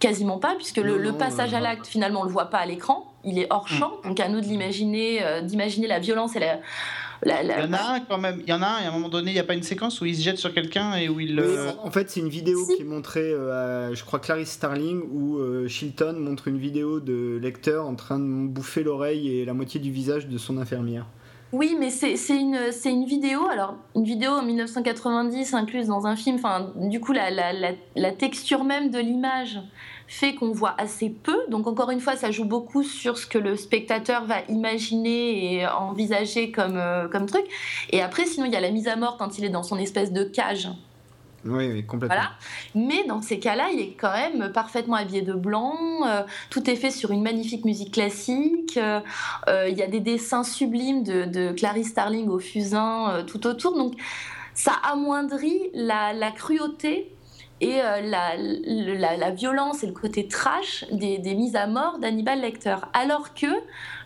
Quasiment 0.00 0.38
pas, 0.38 0.54
puisque 0.54 0.76
le, 0.76 1.12
passage 1.12 1.54
à 1.54 1.60
l'acte, 1.60 1.88
finalement, 1.88 2.20
on 2.20 2.24
le 2.24 2.30
voit 2.30 2.50
pas 2.50 2.58
à 2.58 2.66
l'écran, 2.66 3.12
il 3.24 3.36
est 3.36 3.48
hors 3.50 3.66
champ, 3.66 3.94
mm. 4.04 4.08
donc 4.08 4.20
à 4.20 4.28
nous 4.28 4.40
de 4.40 4.46
l'imaginer, 4.46 5.24
euh, 5.24 5.40
d'imaginer 5.40 5.88
la 5.88 5.98
violence 5.98 6.36
et 6.36 6.38
la, 6.38 6.60
il 7.26 7.30
y 7.32 7.32
en 7.32 7.72
a 7.72 7.94
un 7.94 8.00
quand 8.00 8.18
même. 8.18 8.40
Il 8.46 8.48
y 8.48 8.52
en 8.52 8.62
a 8.62 8.66
un, 8.66 8.80
et 8.80 8.84
à 8.84 8.90
un 8.90 8.92
moment 8.92 9.08
donné, 9.08 9.32
il 9.32 9.34
n'y 9.34 9.40
a 9.40 9.44
pas 9.44 9.54
une 9.54 9.64
séquence 9.64 10.00
où 10.00 10.04
il 10.04 10.14
se 10.14 10.22
jette 10.22 10.38
sur 10.38 10.54
quelqu'un 10.54 10.94
et 10.94 11.08
où 11.08 11.18
il. 11.18 11.40
Euh, 11.40 11.72
en 11.82 11.90
fait, 11.90 12.08
c'est 12.08 12.20
une 12.20 12.28
vidéo 12.28 12.64
qui 12.64 12.82
est 12.82 12.84
montrée 12.84 13.32
euh, 13.32 13.88
à, 13.90 13.92
je 13.92 14.04
crois, 14.04 14.20
Clarice 14.20 14.52
Starling, 14.52 15.00
où 15.00 15.40
Shilton 15.66 16.12
montre 16.12 16.46
une 16.46 16.58
vidéo 16.58 17.00
de 17.00 17.36
lecteur 17.42 17.88
en 17.88 17.96
train 17.96 18.20
de 18.20 18.46
bouffer 18.46 18.84
l'oreille 18.84 19.36
et 19.36 19.44
la 19.44 19.52
moitié 19.52 19.80
du 19.80 19.90
visage 19.90 20.28
de 20.28 20.38
son 20.38 20.58
infirmière. 20.58 21.06
Oui, 21.52 21.76
mais 21.80 21.88
c'est 21.88 22.14
une, 22.28 23.04
vidéo, 23.06 23.48
alors 23.48 23.76
une 23.94 24.04
vidéo 24.04 24.32
en 24.32 24.42
1990 24.42 25.54
incluse 25.54 25.86
dans 25.86 26.06
un 26.06 26.14
film, 26.14 26.36
enfin, 26.36 26.72
du 26.76 27.00
coup, 27.00 27.12
la, 27.12 28.12
texture 28.12 28.64
même 28.64 28.90
de 28.90 28.98
l'image 28.98 29.58
fait 30.06 30.34
qu'on 30.34 30.52
voit 30.52 30.74
assez 30.76 31.08
peu. 31.08 31.38
Donc, 31.48 31.66
encore 31.66 31.90
une 31.90 32.00
fois, 32.00 32.16
ça 32.16 32.30
joue 32.30 32.44
beaucoup 32.44 32.82
sur 32.82 33.16
ce 33.16 33.26
que 33.26 33.38
le 33.38 33.56
spectateur 33.56 34.26
va 34.26 34.40
imaginer 34.50 35.54
et 35.54 35.66
envisager 35.66 36.50
comme, 36.50 36.76
euh, 36.76 37.08
comme 37.08 37.24
truc. 37.24 37.44
Et 37.90 38.02
après, 38.02 38.26
sinon, 38.26 38.44
il 38.44 38.52
y 38.52 38.56
a 38.56 38.60
la 38.60 38.70
mise 38.70 38.88
à 38.88 38.96
mort 38.96 39.16
quand 39.16 39.38
il 39.38 39.44
est 39.46 39.50
dans 39.50 39.62
son 39.62 39.78
espèce 39.78 40.12
de 40.12 40.24
cage 40.24 40.68
oui, 41.44 41.84
complètement. 41.86 42.16
Mais 42.74 43.04
dans 43.04 43.22
ces 43.22 43.38
cas-là, 43.38 43.68
il 43.72 43.80
est 43.80 43.92
quand 43.92 44.12
même 44.12 44.52
parfaitement 44.52 44.96
habillé 44.96 45.22
de 45.22 45.34
blanc. 45.34 45.76
Euh, 46.06 46.22
tout 46.50 46.68
est 46.68 46.76
fait 46.76 46.90
sur 46.90 47.10
une 47.10 47.22
magnifique 47.22 47.64
musique 47.64 47.94
classique. 47.94 48.76
Euh, 48.76 49.00
euh, 49.48 49.68
il 49.68 49.78
y 49.78 49.82
a 49.82 49.86
des 49.86 50.00
dessins 50.00 50.44
sublimes 50.44 51.02
de, 51.04 51.52
Clarice 51.52 51.90
Starling 51.90 52.28
au 52.28 52.38
fusain 52.38 53.24
tout 53.26 53.46
autour. 53.46 53.76
Donc, 53.76 53.94
ça 54.54 54.72
amoindrit 54.82 55.70
la 55.74 56.30
cruauté 56.32 57.12
et 57.60 57.80
euh, 57.82 58.00
la, 58.02 59.30
violence 59.30 59.82
et 59.82 59.86
le 59.86 59.92
côté 59.92 60.28
trash 60.28 60.84
des, 60.92 61.18
mises 61.34 61.56
à 61.56 61.66
mort 61.66 61.98
d'Hannibal 61.98 62.40
Lecter. 62.40 62.76
Alors 62.92 63.34
que 63.34 63.46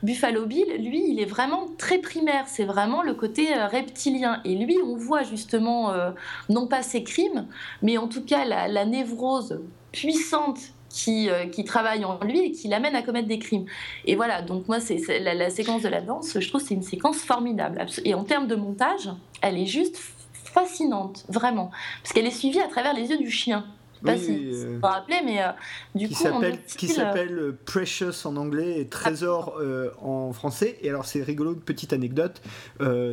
Buffalo 0.02 0.46
Bill, 0.46 0.66
lui, 0.78 1.04
il 1.08 1.20
est 1.20 1.26
vraiment 1.26 1.68
très 1.78 1.98
primaire, 1.98 2.44
c'est 2.46 2.64
vraiment 2.64 3.02
le 3.02 3.14
côté 3.14 3.54
euh, 3.54 3.66
reptilien. 3.66 4.40
Et 4.44 4.54
lui, 4.54 4.78
on 4.84 4.96
voit 4.96 5.22
justement, 5.22 5.92
euh, 5.92 6.10
non 6.48 6.66
pas 6.66 6.82
ses 6.82 7.04
crimes, 7.04 7.46
mais 7.82 7.98
en 7.98 8.08
tout 8.08 8.24
cas 8.24 8.44
la, 8.44 8.84
névrose 8.84 9.60
puissante 9.92 10.58
qui, 10.88 11.28
qui, 11.52 11.64
travaille 11.64 12.04
en 12.04 12.18
lui 12.22 12.40
et 12.40 12.52
qui 12.52 12.68
l'amène 12.68 12.94
à 12.96 13.02
commettre 13.02 13.28
des 13.28 13.38
crimes. 13.38 13.64
Et 14.04 14.16
voilà, 14.16 14.42
donc 14.42 14.68
moi, 14.68 14.80
c'est 14.80 14.98
la, 15.20 15.34
la, 15.34 15.50
séquence 15.50 15.82
de 15.82 15.88
la 15.88 16.00
danse, 16.00 16.38
je 16.38 16.48
trouve 16.48 16.60
c'est 16.60 16.74
une 16.74 16.82
séquence 16.82 17.18
formidable. 17.18 17.86
Et 18.04 18.14
en 18.14 18.24
termes 18.24 18.46
de 18.46 18.56
montage, 18.56 19.08
elle 19.40 19.56
est 19.56 19.66
juste 19.66 19.98
fascinante, 20.52 21.24
vraiment. 21.28 21.70
Parce 22.02 22.12
qu'elle 22.12 22.26
est 22.26 22.30
suivie 22.30 22.60
à 22.60 22.68
travers 22.68 22.94
les 22.94 23.10
yeux 23.10 23.18
du 23.18 23.30
chien. 23.30 23.64
Je 24.04 24.10
sais 24.10 24.16
pas 24.16 24.20
si 24.20 24.50
euh, 24.52 24.78
vous 24.80 24.86
rappeler, 24.86 25.20
mais 25.24 25.42
euh, 25.42 25.48
du 25.94 26.08
qui 26.08 26.14
coup. 26.14 26.40
qui 26.76 26.90
euh, 26.90 26.94
s'appelle 26.94 27.54
Precious 27.64 28.26
en 28.26 28.36
anglais 28.36 28.80
et 28.80 28.88
Trésor 28.88 29.60
en 30.02 30.32
français. 30.32 30.76
Et 30.82 30.88
alors, 30.88 31.04
c'est 31.04 31.22
rigolo, 31.22 31.54
petite 31.54 31.92
anecdote. 31.92 32.42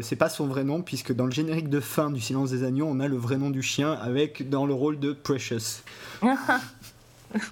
c'est 0.01 0.15
pas 0.15 0.29
son 0.29 0.47
vrai 0.47 0.63
nom, 0.63 0.81
puisque 0.81 1.13
dans 1.13 1.25
le 1.25 1.31
générique 1.31 1.69
de 1.69 1.79
fin 1.79 2.09
du 2.09 2.19
Silence 2.19 2.51
des 2.51 2.63
Agneaux, 2.63 2.87
on 2.89 2.99
a 2.99 3.07
le 3.07 3.17
vrai 3.17 3.37
nom 3.37 3.49
du 3.49 3.61
chien 3.61 3.93
avec 3.93 4.49
dans 4.49 4.65
le 4.65 4.73
rôle 4.73 4.99
de 4.99 5.13
Precious. 5.13 5.83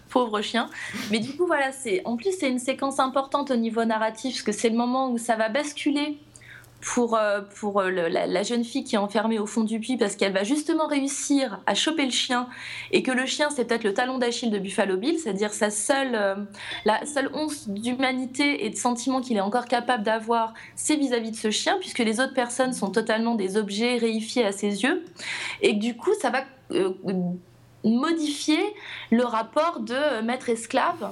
Pauvre 0.09 0.41
chien. 0.41 0.71
Mais 1.11 1.19
du 1.19 1.35
coup, 1.35 1.45
voilà, 1.45 1.71
c'est 1.71 2.01
en 2.05 2.17
plus, 2.17 2.35
c'est 2.39 2.49
une 2.49 2.57
séquence 2.57 2.99
importante 2.99 3.51
au 3.51 3.55
niveau 3.55 3.85
narratif, 3.85 4.33
parce 4.33 4.41
que 4.41 4.51
c'est 4.51 4.69
le 4.69 4.75
moment 4.75 5.11
où 5.11 5.19
ça 5.19 5.35
va 5.35 5.49
basculer 5.49 6.17
pour, 6.81 7.15
euh, 7.15 7.41
pour 7.59 7.79
euh, 7.79 7.89
la, 7.89 8.43
jeune 8.43 8.63
fille 8.63 8.83
qui 8.83 8.95
est 8.95 8.99
enfermée 8.99 9.39
au 9.39 9.45
fond 9.45 9.63
du 9.63 9.79
puits 9.79 9.97
parce 9.97 10.15
qu'elle 10.15 10.33
va 10.33 10.43
justement 10.43 10.87
réussir 10.87 11.59
à 11.65 11.73
choper 11.73 12.05
le 12.05 12.11
chien 12.11 12.47
et 12.91 13.03
que 13.03 13.11
le 13.11 13.25
chien 13.25 13.49
c'est 13.49 13.65
peut-être 13.65 13.83
le 13.83 13.93
talon 13.93 14.17
d'Achille 14.17 14.51
de 14.51 14.59
Buffalo 14.59 14.97
Bill, 14.97 15.17
c'est-à-dire 15.17 15.53
sa 15.53 15.71
seule, 15.71 16.15
euh, 16.15 16.35
la 16.85 17.05
seule 17.05 17.29
once 17.33 17.67
d'humanité 17.67 18.65
et 18.65 18.69
de 18.69 18.75
sentiment 18.75 19.21
qu'il 19.21 19.37
est 19.37 19.41
encore 19.41 19.65
capable 19.65 20.03
d'avoir, 20.03 20.53
c'est 20.75 20.95
vis-à-vis 20.95 21.31
de 21.31 21.35
ce 21.35 21.51
chien 21.51 21.77
puisque 21.79 21.99
les 21.99 22.19
autres 22.19 22.33
personnes 22.33 22.73
sont 22.73 22.91
totalement 22.91 23.35
des 23.35 23.57
objets 23.57 23.97
réifiés 23.97 24.45
à 24.45 24.51
ses 24.51 24.83
yeux. 24.83 25.03
Et 25.61 25.77
que 25.77 25.81
du 25.81 25.95
coup 25.97 26.13
ça 26.21 26.29
va 26.29 26.43
modifier 27.83 28.59
le 29.11 29.23
rapport 29.23 29.79
de 29.79 30.21
maître-esclave 30.21 31.11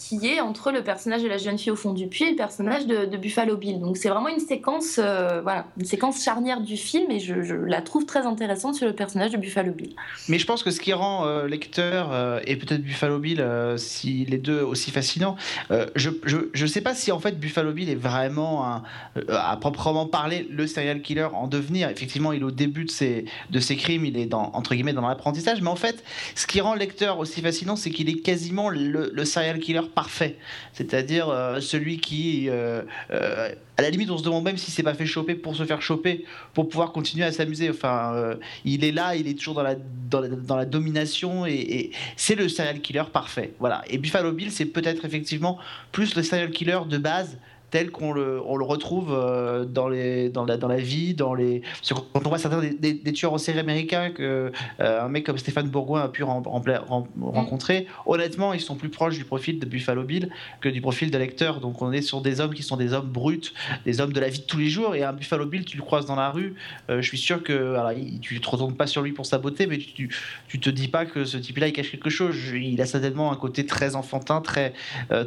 qui 0.00 0.26
est 0.26 0.40
entre 0.40 0.72
le 0.72 0.82
personnage 0.82 1.22
de 1.22 1.28
la 1.28 1.36
jeune 1.36 1.58
fille 1.58 1.70
au 1.70 1.76
fond 1.76 1.92
du 1.92 2.06
puits 2.06 2.24
et 2.24 2.30
le 2.30 2.36
personnage 2.36 2.86
de, 2.86 3.16
Buffalo 3.18 3.56
Bill. 3.58 3.80
Donc 3.80 3.98
c'est 3.98 4.08
vraiment 4.08 4.28
une 4.28 4.40
séquence, 4.40 4.98
euh, 4.98 5.42
voilà, 5.42 5.66
une 5.78 5.84
séquence 5.84 6.24
charnière 6.24 6.62
du 6.62 6.78
film 6.78 7.10
et 7.10 7.20
je, 7.20 7.34
la 7.34 7.82
trouve 7.82 8.06
très 8.06 8.24
intéressante 8.24 8.76
sur 8.76 8.86
le 8.86 8.94
personnage 8.94 9.30
de 9.32 9.36
Buffalo 9.36 9.72
Bill. 9.72 9.94
Mais 10.30 10.38
je 10.38 10.46
pense 10.46 10.62
que 10.62 10.70
ce 10.70 10.80
qui 10.80 10.94
rend 10.94 11.26
euh, 11.26 11.46
lecteur 11.46 12.12
euh, 12.12 12.40
et 12.46 12.56
peut-être 12.56 12.82
Buffalo 12.82 13.18
Bill, 13.18 13.44
si 13.76 14.24
les 14.24 14.38
deux 14.38 14.62
aussi 14.62 14.90
fascinants, 14.90 15.36
je, 15.70 16.08
je, 16.24 16.66
sais 16.66 16.80
pas 16.80 16.94
si 16.94 17.12
en 17.12 17.18
fait 17.18 17.38
Buffalo 17.38 17.72
Bill 17.72 17.90
est 17.90 17.94
vraiment 17.94 18.66
un, 18.66 18.82
à 19.28 19.56
proprement 19.58 20.06
parler 20.06 20.46
le 20.50 20.66
serial 20.66 21.02
killer 21.02 21.28
en 21.34 21.46
devenir. 21.46 21.90
Effectivement, 21.90 22.32
il 22.32 22.40
est 22.40 22.44
au 22.44 22.50
début 22.50 22.86
de 22.86 22.90
ses, 22.90 23.26
de 23.50 23.60
ses 23.60 23.76
crimes, 23.76 24.06
il 24.06 24.16
est 24.16 24.26
dans, 24.26 24.50
entre 24.54 24.74
guillemets 24.74 24.94
dans 24.94 25.06
l'apprentissage, 25.06 25.60
mais 25.60 25.68
en 25.68 25.76
fait, 25.76 26.02
ce 26.34 26.46
qui 26.46 26.62
rend 26.62 26.72
le 26.72 26.80
lecteur 26.80 27.18
aussi 27.18 27.42
fascinant, 27.42 27.76
c'est 27.76 27.90
qu'il 27.90 28.08
est 28.08 28.22
quasiment 28.22 28.70
le 28.70 29.24
serial 29.26 29.58
killer 29.58 29.89
parfait. 29.94 30.36
C'est-à-dire 30.72 31.28
euh, 31.28 31.60
celui 31.60 31.98
qui, 31.98 32.48
euh, 32.48 32.82
euh, 33.10 33.50
à 33.76 33.82
la 33.82 33.90
limite, 33.90 34.10
on 34.10 34.18
se 34.18 34.24
demande 34.24 34.44
même 34.44 34.56
si 34.56 34.70
c'est 34.70 34.82
pas 34.82 34.94
fait 34.94 35.06
choper 35.06 35.34
pour 35.34 35.56
se 35.56 35.64
faire 35.64 35.82
choper, 35.82 36.24
pour 36.54 36.68
pouvoir 36.68 36.92
continuer 36.92 37.24
à 37.24 37.32
s'amuser. 37.32 37.70
Enfin, 37.70 38.36
il 38.64 38.84
est 38.84 38.92
là, 38.92 39.16
il 39.16 39.28
est 39.28 39.34
toujours 39.34 39.54
dans 39.54 39.62
la, 39.62 39.74
dans 39.74 40.56
la, 40.56 40.64
domination 40.64 41.46
et, 41.46 41.90
c'est 42.16 42.34
le 42.34 42.48
serial 42.48 42.80
killer 42.80 43.04
parfait. 43.12 43.52
Voilà. 43.58 43.82
Et 43.88 43.98
Buffalo 43.98 44.32
Bill, 44.32 44.50
c'est 44.50 44.66
peut-être 44.66 45.04
effectivement 45.04 45.58
plus 45.92 46.14
le 46.14 46.22
serial 46.22 46.50
killer 46.50 46.80
de 46.88 46.98
base 46.98 47.38
tel 47.70 47.90
qu'on 47.90 48.12
le, 48.12 48.40
on 48.44 48.56
le 48.56 48.64
retrouve 48.64 49.12
euh, 49.12 49.64
dans, 49.64 49.88
les, 49.88 50.28
dans, 50.28 50.44
la, 50.44 50.56
dans 50.56 50.68
la 50.68 50.76
vie, 50.76 51.14
dans 51.14 51.34
les... 51.34 51.62
quand 51.88 52.26
on 52.26 52.28
voit 52.28 52.38
certains 52.38 52.60
des, 52.60 53.12
tueurs 53.12 53.32
en 53.32 53.38
série 53.38 53.58
américains 53.58 54.10
que 54.10 54.52
euh, 54.80 55.02
un 55.02 55.08
mec 55.08 55.24
comme 55.24 55.38
Stéphane 55.38 55.68
Bourgoin 55.68 56.02
a 56.02 56.08
pu 56.08 56.24
mm. 56.24 56.26
rencontrer, 57.22 57.86
honnêtement, 58.06 58.52
ils 58.52 58.60
sont 58.60 58.74
plus 58.74 58.88
proches 58.88 59.16
du 59.16 59.24
profil 59.24 59.58
de 59.58 59.66
Buffalo 59.66 60.02
Bill 60.02 60.30
que 60.60 60.68
du 60.68 60.80
profil 60.80 61.10
de 61.10 61.18
lecteur. 61.18 61.60
Donc 61.60 61.80
on 61.82 61.92
est 61.92 62.02
sur 62.02 62.20
des 62.20 62.40
hommes 62.40 62.54
qui 62.54 62.62
sont 62.62 62.76
des 62.76 62.92
hommes 62.92 63.08
bruts, 63.08 63.52
des 63.84 64.00
hommes 64.00 64.12
de 64.12 64.20
la 64.20 64.28
vie 64.28 64.40
de 64.40 64.44
tous 64.44 64.58
les 64.58 64.68
jours. 64.68 64.94
Et 64.94 65.04
un 65.04 65.12
Buffalo 65.12 65.46
Bill, 65.46 65.64
tu 65.64 65.76
le 65.76 65.82
croises 65.82 66.06
dans 66.06 66.16
la 66.16 66.30
rue, 66.30 66.54
euh, 66.88 67.00
je 67.00 67.06
suis 67.06 67.18
sûr 67.18 67.42
que 67.42 67.74
alors, 67.74 67.92
tu 68.20 68.40
te 68.40 68.48
retournes 68.48 68.74
pas 68.74 68.86
sur 68.86 69.02
lui 69.02 69.12
pour 69.12 69.26
sa 69.26 69.38
beauté, 69.38 69.66
mais 69.66 69.78
tu, 69.78 70.10
tu 70.48 70.58
te 70.58 70.70
dis 70.70 70.88
pas 70.88 71.06
que 71.06 71.24
ce 71.24 71.36
type-là 71.36 71.68
il 71.68 71.72
cache 71.72 71.90
quelque 71.90 72.10
chose. 72.10 72.36
Il 72.54 72.80
a 72.80 72.86
certainement 72.86 73.30
un 73.32 73.36
côté 73.36 73.64
très 73.64 73.94
enfantin, 73.94 74.40
très, 74.40 74.72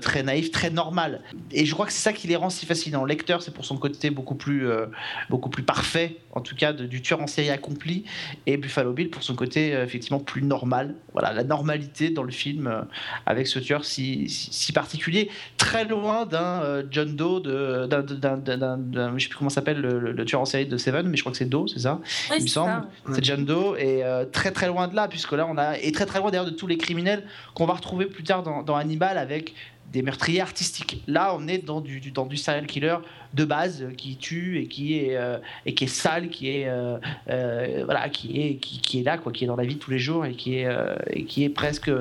très 0.02 0.24
naïf, 0.24 0.52
très 0.52 0.70
normal. 0.70 1.22
Et 1.52 1.66
je 1.66 1.74
crois 1.74 1.86
que 1.86 1.94
c'est 1.94 2.02
ça 2.02 2.14
qui 2.14 2.28
les 2.34 2.38
rend 2.38 2.50
si 2.50 2.66
fascinants. 2.66 3.06
Lecteur, 3.06 3.42
c'est 3.42 3.54
pour 3.54 3.64
son 3.64 3.78
côté 3.78 4.10
beaucoup 4.10 4.36
plus, 4.36 4.68
euh, 4.68 4.88
beaucoup 5.30 5.50
plus 5.50 5.64
parfait, 5.64 6.18
en 6.32 6.42
tout 6.42 6.56
cas 6.56 6.74
du 6.74 7.02
tueur 7.02 7.22
en 7.22 7.28
série 7.28 7.52
accompli, 7.52 8.06
et 8.48 8.58
Buffalo 8.58 8.92
Bill 8.92 9.10
pour 9.10 9.24
son 9.24 9.36
côté 9.36 9.76
euh, 9.76 9.84
effectivement 9.84 10.20
plus 10.20 10.42
normal. 10.42 10.96
Voilà, 11.14 11.32
la 11.32 11.44
normalité 11.44 12.10
dans 12.10 12.24
le 12.24 12.32
film 12.32 12.68
euh, 12.68 12.82
avec 13.26 13.48
ce 13.48 13.60
tueur 13.60 13.86
si, 13.86 14.28
si, 14.30 14.74
particulier, 14.74 15.30
très 15.58 15.86
loin 15.86 16.26
d'un 16.26 16.84
John 16.90 17.16
Doe, 17.16 17.40
de, 17.40 17.86
d'un, 17.86 19.18
je 19.18 19.24
sais 19.24 19.30
plus 19.30 19.38
comment 19.38 19.50
s'appelle 19.50 19.80
le, 19.80 20.26
tueur 20.26 20.42
en 20.42 20.46
série 20.46 20.66
de 20.66 20.78
Seven, 20.78 21.08
mais 21.08 21.18
je 21.18 21.22
crois 21.22 21.32
que 21.32 21.38
c'est 21.38 21.46
Doe, 21.50 21.68
c'est 21.68 21.82
ça 21.82 22.00
Il 22.36 22.44
me 22.44 22.48
semble. 22.48 22.88
C'est 23.14 23.24
John 23.24 23.46
Doe, 23.46 23.78
et 23.78 24.02
très 24.32 24.52
très 24.52 24.68
loin 24.68 24.88
de 24.88 24.96
là, 24.96 25.08
puisque 25.08 25.34
là 25.34 25.46
on 25.48 25.58
a, 25.58 25.78
et 25.78 25.92
très 25.92 26.08
très 26.08 26.20
loin 26.20 26.32
d'ailleurs 26.32 26.46
de 26.46 26.52
tous 26.52 26.68
les 26.68 26.78
criminels 26.78 27.24
qu'on 27.54 27.66
va 27.66 27.74
retrouver 27.74 28.08
plus 28.08 28.24
tard 28.24 28.42
dans, 28.42 28.64
dans 28.64 28.76
Hannibal 28.76 29.18
avec 29.18 29.54
des 29.94 30.02
meurtriers 30.02 30.42
artistiques. 30.42 31.04
Là, 31.08 31.36
on 31.38 31.48
est 31.48 31.60
dans 31.60 31.80
du, 31.80 32.00
dans 32.12 32.26
du 32.26 32.36
serial 32.36 32.66
killer 32.66 32.98
de 33.34 33.46
base 33.46 33.86
qui 33.96 34.18
tue 34.18 34.60
et 34.60 34.68
qui 34.68 34.98
est, 34.98 35.16
euh, 35.16 35.38
et 35.66 35.76
qui 35.76 35.84
est 35.86 35.88
sale, 35.88 36.30
qui 36.30 36.50
est, 36.50 36.68
euh, 36.68 36.98
euh, 37.30 38.10
qui 38.10 38.60
est, 39.00 39.04
là, 39.04 39.20
quoi, 39.20 39.32
qui 39.32 39.44
est 39.44 39.48
dans 39.48 39.56
la 39.56 39.66
vie 39.66 39.78
tous 39.78 39.92
les 39.92 40.00
jours 40.00 40.26
et 40.26 40.34
qui 40.34 40.56
est, 40.56 40.68
et 41.12 41.24
qui 41.26 41.44
est 41.44 41.50
presque 41.50 41.92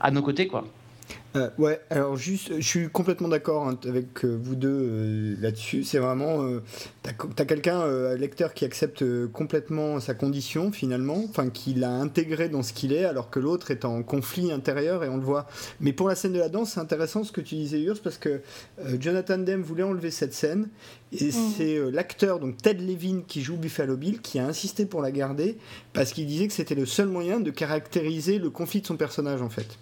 à 0.00 0.10
nos 0.10 0.22
côtés. 0.22 0.46
Quoi. 0.46 0.66
Euh, 1.36 1.50
ouais, 1.58 1.80
alors 1.90 2.16
juste, 2.16 2.52
je 2.56 2.66
suis 2.66 2.88
complètement 2.88 3.28
d'accord 3.28 3.68
hein, 3.68 3.78
avec 3.86 4.24
euh, 4.24 4.38
vous 4.40 4.56
deux 4.56 4.68
euh, 4.68 5.36
là-dessus. 5.40 5.84
C'est 5.84 5.98
vraiment, 5.98 6.44
t'as 7.02 7.10
as, 7.10 7.44
quelqu'un, 7.44 7.80
un 7.80 8.16
lecteur, 8.16 8.54
qui 8.54 8.64
accepte 8.64 9.04
complètement 9.28 10.00
sa 10.00 10.14
condition 10.14 10.72
finalement, 10.72 11.22
enfin 11.28 11.50
qui 11.50 11.74
l'a 11.74 11.90
intégré 11.90 12.48
dans 12.48 12.62
ce 12.62 12.72
qu'il 12.72 12.92
est, 12.92 13.04
alors 13.04 13.30
que 13.30 13.38
l'autre 13.38 13.70
est 13.70 13.84
en 13.84 14.02
conflit 14.02 14.50
intérieur 14.50 15.04
et 15.04 15.08
on 15.08 15.16
le 15.16 15.22
voit. 15.22 15.46
Mais 15.80 15.92
pour 15.92 16.08
la 16.08 16.14
scène 16.14 16.32
de 16.32 16.38
la 16.38 16.48
danse, 16.48 16.72
c'est 16.72 16.80
intéressant 16.80 17.24
ce 17.24 17.32
que 17.32 17.40
tu 17.40 17.54
disais, 17.56 17.80
Urs, 17.82 18.00
parce 18.02 18.18
que 18.18 18.40
Jonathan 18.98 19.38
Demme 19.38 19.62
voulait 19.62 19.82
enlever 19.82 20.10
cette 20.10 20.32
scène 20.32 20.68
et 21.12 21.28
mmh. 21.28 21.32
c'est 21.56 21.90
l'acteur, 21.90 22.40
donc 22.40 22.56
Ted 22.58 22.82
Levin, 22.82 23.22
qui 23.26 23.42
joue 23.42 23.56
Buffalo 23.56 23.96
Bill, 23.96 24.20
qui 24.20 24.38
a 24.38 24.46
insisté 24.46 24.86
pour 24.86 25.02
la 25.02 25.10
garder 25.10 25.58
parce 25.92 26.12
qu'il 26.12 26.26
disait 26.26 26.46
que 26.46 26.52
c'était 26.52 26.74
le 26.74 26.86
seul 26.86 27.08
moyen 27.08 27.40
de 27.40 27.50
caractériser 27.50 28.38
le 28.38 28.50
conflit 28.50 28.80
de 28.80 28.86
son 28.86 28.96
personnage 28.96 29.42
en 29.42 29.50
fait. 29.50 29.78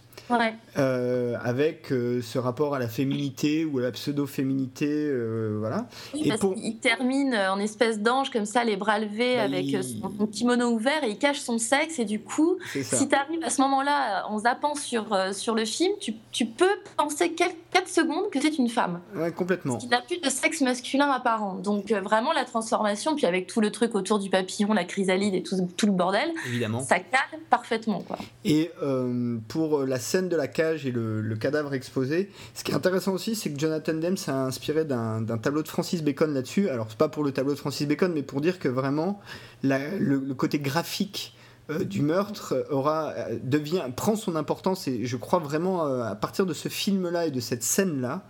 Euh, 0.76 1.36
avec 1.42 1.92
euh, 1.92 2.20
ce 2.22 2.38
rapport 2.38 2.74
à 2.74 2.78
la 2.78 2.88
féminité 2.88 3.64
ou 3.64 3.78
à 3.78 3.82
la 3.82 3.92
pseudo-féminité, 3.92 4.88
euh, 4.88 5.56
voilà. 5.58 5.86
et 6.14 6.32
Il 6.56 6.78
termine 6.78 7.34
en 7.34 7.58
espèce 7.60 8.00
d'ange 8.00 8.30
comme 8.30 8.46
ça, 8.46 8.64
les 8.64 8.76
bras 8.76 8.98
levés, 8.98 9.36
bah, 9.36 9.42
avec 9.42 9.66
son 9.82 10.26
kimono 10.26 10.70
ouvert 10.70 11.04
et 11.04 11.10
il 11.10 11.18
cache 11.18 11.40
son 11.40 11.58
sexe 11.58 11.98
et 11.98 12.04
du 12.04 12.20
coup, 12.20 12.56
si 12.72 13.08
tu 13.08 13.14
arrives 13.14 13.44
à 13.44 13.50
ce 13.50 13.60
moment-là 13.62 14.26
en 14.28 14.38
zappant 14.38 14.74
sur, 14.74 15.06
sur 15.32 15.54
le 15.54 15.64
film, 15.64 15.92
tu, 16.00 16.14
tu 16.32 16.46
peux 16.46 16.64
penser 16.96 17.32
quelques 17.32 17.54
4 17.74 17.88
secondes 17.88 18.30
que 18.30 18.40
c'est 18.40 18.56
une 18.56 18.68
femme. 18.68 19.00
Ouais, 19.16 19.32
complètement. 19.32 19.78
Il 19.82 19.88
n'a 19.88 20.00
plus 20.00 20.20
de 20.20 20.30
sexe 20.30 20.60
masculin 20.60 21.10
apparent. 21.10 21.56
Donc 21.56 21.90
vraiment 21.90 22.32
la 22.32 22.44
transformation, 22.44 23.16
puis 23.16 23.26
avec 23.26 23.48
tout 23.48 23.60
le 23.60 23.72
truc 23.72 23.96
autour 23.96 24.20
du 24.20 24.30
papillon, 24.30 24.72
la 24.72 24.84
chrysalide 24.84 25.34
et 25.34 25.42
tout, 25.42 25.56
tout 25.76 25.86
le 25.86 25.92
bordel, 25.92 26.32
Évidemment. 26.46 26.80
ça 26.80 27.00
cale 27.00 27.40
parfaitement. 27.50 28.00
Quoi. 28.00 28.16
Et 28.44 28.70
pour 29.48 29.84
la 29.84 29.98
scène 29.98 30.13
de 30.22 30.36
la 30.36 30.48
cage 30.48 30.86
et 30.86 30.90
le, 30.90 31.36
cadavre 31.36 31.74
exposé. 31.74 32.30
Ce 32.54 32.64
qui 32.64 32.72
est 32.72 32.74
intéressant 32.74 33.12
aussi, 33.12 33.34
c'est 33.34 33.52
que 33.52 33.58
Jonathan 33.58 33.94
Demme 33.94 34.16
s'est 34.16 34.30
inspiré 34.30 34.84
d'un 34.84 35.38
tableau 35.42 35.62
de 35.62 35.68
Francis 35.68 36.02
Bacon 36.02 36.32
là-dessus. 36.32 36.68
Alors, 36.68 36.86
c'est 36.88 36.98
pas 36.98 37.08
pour 37.08 37.24
le 37.24 37.32
tableau 37.32 37.54
de 37.54 37.58
Francis 37.58 37.86
Bacon, 37.86 38.12
mais 38.12 38.22
pour 38.22 38.40
dire 38.40 38.58
que 38.58 38.68
vraiment, 38.68 39.20
le, 39.62 40.32
côté 40.34 40.58
graphique 40.58 41.34
euh, 41.70 41.82
du 41.82 42.02
meurtre 42.02 42.66
aura, 42.70 43.12
euh, 43.16 43.38
devient, 43.42 43.84
prend 43.96 44.16
son 44.16 44.36
importance 44.36 44.86
et 44.86 45.06
je 45.06 45.16
crois 45.16 45.38
vraiment 45.38 45.86
euh, 45.86 46.02
à 46.02 46.14
partir 46.14 46.44
de 46.44 46.52
ce 46.52 46.68
film-là 46.68 47.26
et 47.26 47.30
de 47.30 47.40
cette 47.40 47.62
scène-là, 47.62 48.26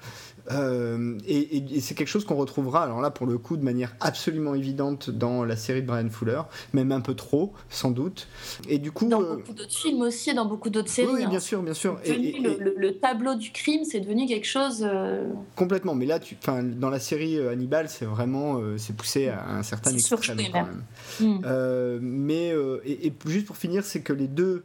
euh, 0.51 1.19
et, 1.27 1.81
c'est 1.81 1.95
quelque 1.95 2.09
chose 2.09 2.25
qu'on 2.25 2.35
retrouvera, 2.35 2.83
alors 2.83 3.01
là 3.01 3.11
pour 3.11 3.27
le 3.27 3.39
coup, 3.39 3.57
de 3.57 3.65
manière 3.65 3.95
absolument 4.01 4.55
évidente 4.55 5.11
dans 5.11 5.45
la 5.45 5.57
série 5.57 5.83
de 5.83 5.87
Brian 5.87 6.09
Fuller, 6.11 6.43
même 6.73 6.93
un 6.93 7.01
peu 7.01 7.15
trop, 7.15 7.53
sans 7.69 7.91
doute. 7.91 8.29
Et 8.69 8.79
du 8.79 8.93
coup, 8.93 9.09
dans 9.09 9.23
euh, 9.23 9.37
beaucoup 9.37 9.53
d'autres 9.53 9.75
films 9.75 10.03
aussi, 10.03 10.31
et 10.31 10.35
dans 10.35 10.47
beaucoup 10.47 10.71
d'autres 10.71 10.91
séries. 10.91 11.09
Oui, 11.13 11.27
bien 11.27 11.37
hein. 11.37 11.41
sûr, 11.41 11.63
bien 11.63 11.75
sûr. 11.75 11.99
Et, 12.05 12.39
le, 12.41 12.99
tableau 12.99 13.35
du 13.35 13.51
crime, 13.51 13.85
c'est 13.85 14.01
devenu 14.01 14.27
quelque 14.27 14.47
chose. 14.47 14.87
Euh, 14.87 15.25
Complètement, 15.57 15.95
mais 15.95 16.07
là, 16.07 16.19
tu, 16.19 16.37
dans 16.77 16.91
la 16.91 17.01
série 17.01 17.39
Hannibal, 17.39 17.89
c'est 17.89 18.05
vraiment, 18.05 18.61
c'est 18.77 18.95
poussé 18.95 19.29
à 19.29 19.49
un 19.49 19.63
certain 19.63 19.93
extrême 19.93 20.39
quand 20.53 20.67
même. 20.67 20.83
Mm. 21.21 21.99
mais 22.01 22.55
et, 22.85 23.13
juste 23.27 23.47
pour 23.47 23.57
finir, 23.57 23.85
c'est 23.85 24.01
que 24.01 24.13
les 24.13 24.29
deux 24.29 24.65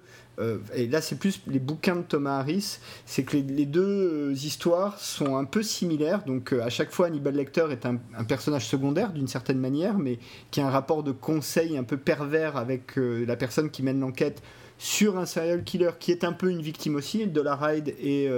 et 0.75 0.87
là 0.87 1.01
c'est 1.01 1.17
plus 1.17 1.41
les 1.47 1.59
bouquins 1.59 1.95
de 1.95 2.01
Thomas 2.01 2.39
Harris, 2.39 2.79
c'est 3.05 3.23
que 3.23 3.37
les, 3.37 3.65
deux 3.65 3.81
euh, 4.29 4.33
histoires 4.33 4.99
sont 4.99 5.37
un 5.37 5.45
peu 5.45 5.63
similaires. 5.63 6.23
Donc 6.25 6.53
euh, 6.53 6.63
à 6.63 6.69
chaque 6.69 6.91
fois, 6.91 7.07
Hannibal 7.07 7.35
Lecter 7.35 7.67
est 7.71 7.85
un, 7.85 7.97
personnage 8.27 8.67
secondaire 8.67 9.11
d'une 9.11 9.27
certaine 9.27 9.59
manière, 9.59 9.97
mais 9.97 10.19
qui 10.51 10.61
a 10.61 10.67
un 10.67 10.69
rapport 10.69 11.03
de 11.03 11.11
conseil 11.11 11.77
un 11.77 11.83
peu 11.83 11.97
pervers 11.97 12.57
avec 12.57 12.95
la 12.95 13.35
personne 13.35 13.69
qui 13.69 13.81
mène 13.83 13.99
l'enquête 13.99 14.41
sur 14.77 15.17
un 15.17 15.25
serial 15.25 15.63
killer 15.63 15.91
qui 15.99 16.11
est 16.11 16.23
un 16.23 16.31
peu 16.31 16.49
une 16.49 16.61
victime 16.61 16.95
aussi. 16.95 17.25
Dollar 17.27 17.73
Hyde 17.73 17.95
et 17.99 18.29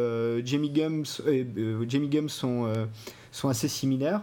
Jamie 0.46 0.70
Gums, 0.70 1.22
Jamie 1.88 2.10
Gums 2.10 2.30
sont 2.30 3.50
assez 3.50 3.68
similaires 3.68 4.22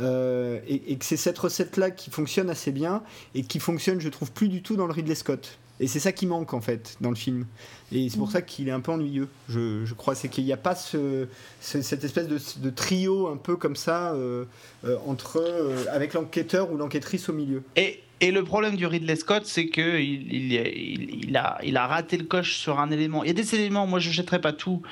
et, 0.00 0.92
et, 0.92 0.96
que 0.96 1.04
c'est 1.04 1.16
cette 1.16 1.38
recette 1.38 1.76
là 1.76 1.90
qui 1.90 2.10
fonctionne 2.10 2.50
assez 2.50 2.72
bien 2.72 3.02
et 3.34 3.42
qui 3.42 3.60
fonctionne 3.60 4.00
je 4.00 4.08
trouve 4.08 4.32
plus 4.32 4.48
du 4.48 4.62
tout 4.62 4.76
dans 4.76 4.86
le 4.86 4.92
Ridley 4.92 5.14
Scott 5.14 5.59
et 5.80 5.86
c'est 5.86 5.98
ça 5.98 6.12
qui 6.12 6.26
manque 6.26 6.52
en 6.52 6.60
fait 6.60 6.96
dans 7.00 7.08
le 7.08 7.16
film. 7.16 7.46
Et 7.90 8.08
c'est 8.10 8.18
pour 8.18 8.28
mm. 8.28 8.32
ça 8.32 8.42
qu'il 8.42 8.68
est 8.68 8.72
un 8.72 8.80
peu 8.80 8.92
ennuyeux, 8.92 9.28
je, 9.48 9.84
je 9.86 9.94
crois. 9.94 10.14
C'est 10.14 10.28
qu'il 10.28 10.44
n'y 10.44 10.52
a 10.52 10.58
pas 10.58 10.74
ce, 10.74 11.26
cette 11.60 12.04
espèce 12.04 12.28
de, 12.28 12.38
de, 12.58 12.70
trio 12.70 13.28
un 13.28 13.38
peu 13.38 13.56
comme 13.56 13.76
ça 13.76 14.12
euh, 14.12 14.44
euh, 14.84 14.98
entre, 15.06 15.40
euh, 15.40 15.86
avec 15.90 16.12
l'enquêteur 16.12 16.70
ou 16.70 16.76
l'enquêtrice 16.76 17.30
au 17.30 17.32
milieu. 17.32 17.62
Et 17.76 18.02
et 18.22 18.30
le 18.30 18.44
problème 18.44 18.76
du 18.76 18.86
Ridley 18.86 19.16
Scott, 19.16 19.46
c'est 19.46 19.68
qu'il 19.68 20.30
il, 20.30 21.36
a, 21.36 21.86
raté 21.86 22.18
le 22.18 22.24
coche 22.24 22.56
sur 22.56 22.78
un 22.78 22.90
élément. 22.90 23.24
Il 23.24 23.28
y 23.28 23.30
a 23.30 23.34
des 23.34 23.54
éléments, 23.54 23.86
moi 23.86 23.98
je 23.98 24.08
ne 24.08 24.12
jetterai 24.12 24.42
pas 24.42 24.52
tout 24.52 24.82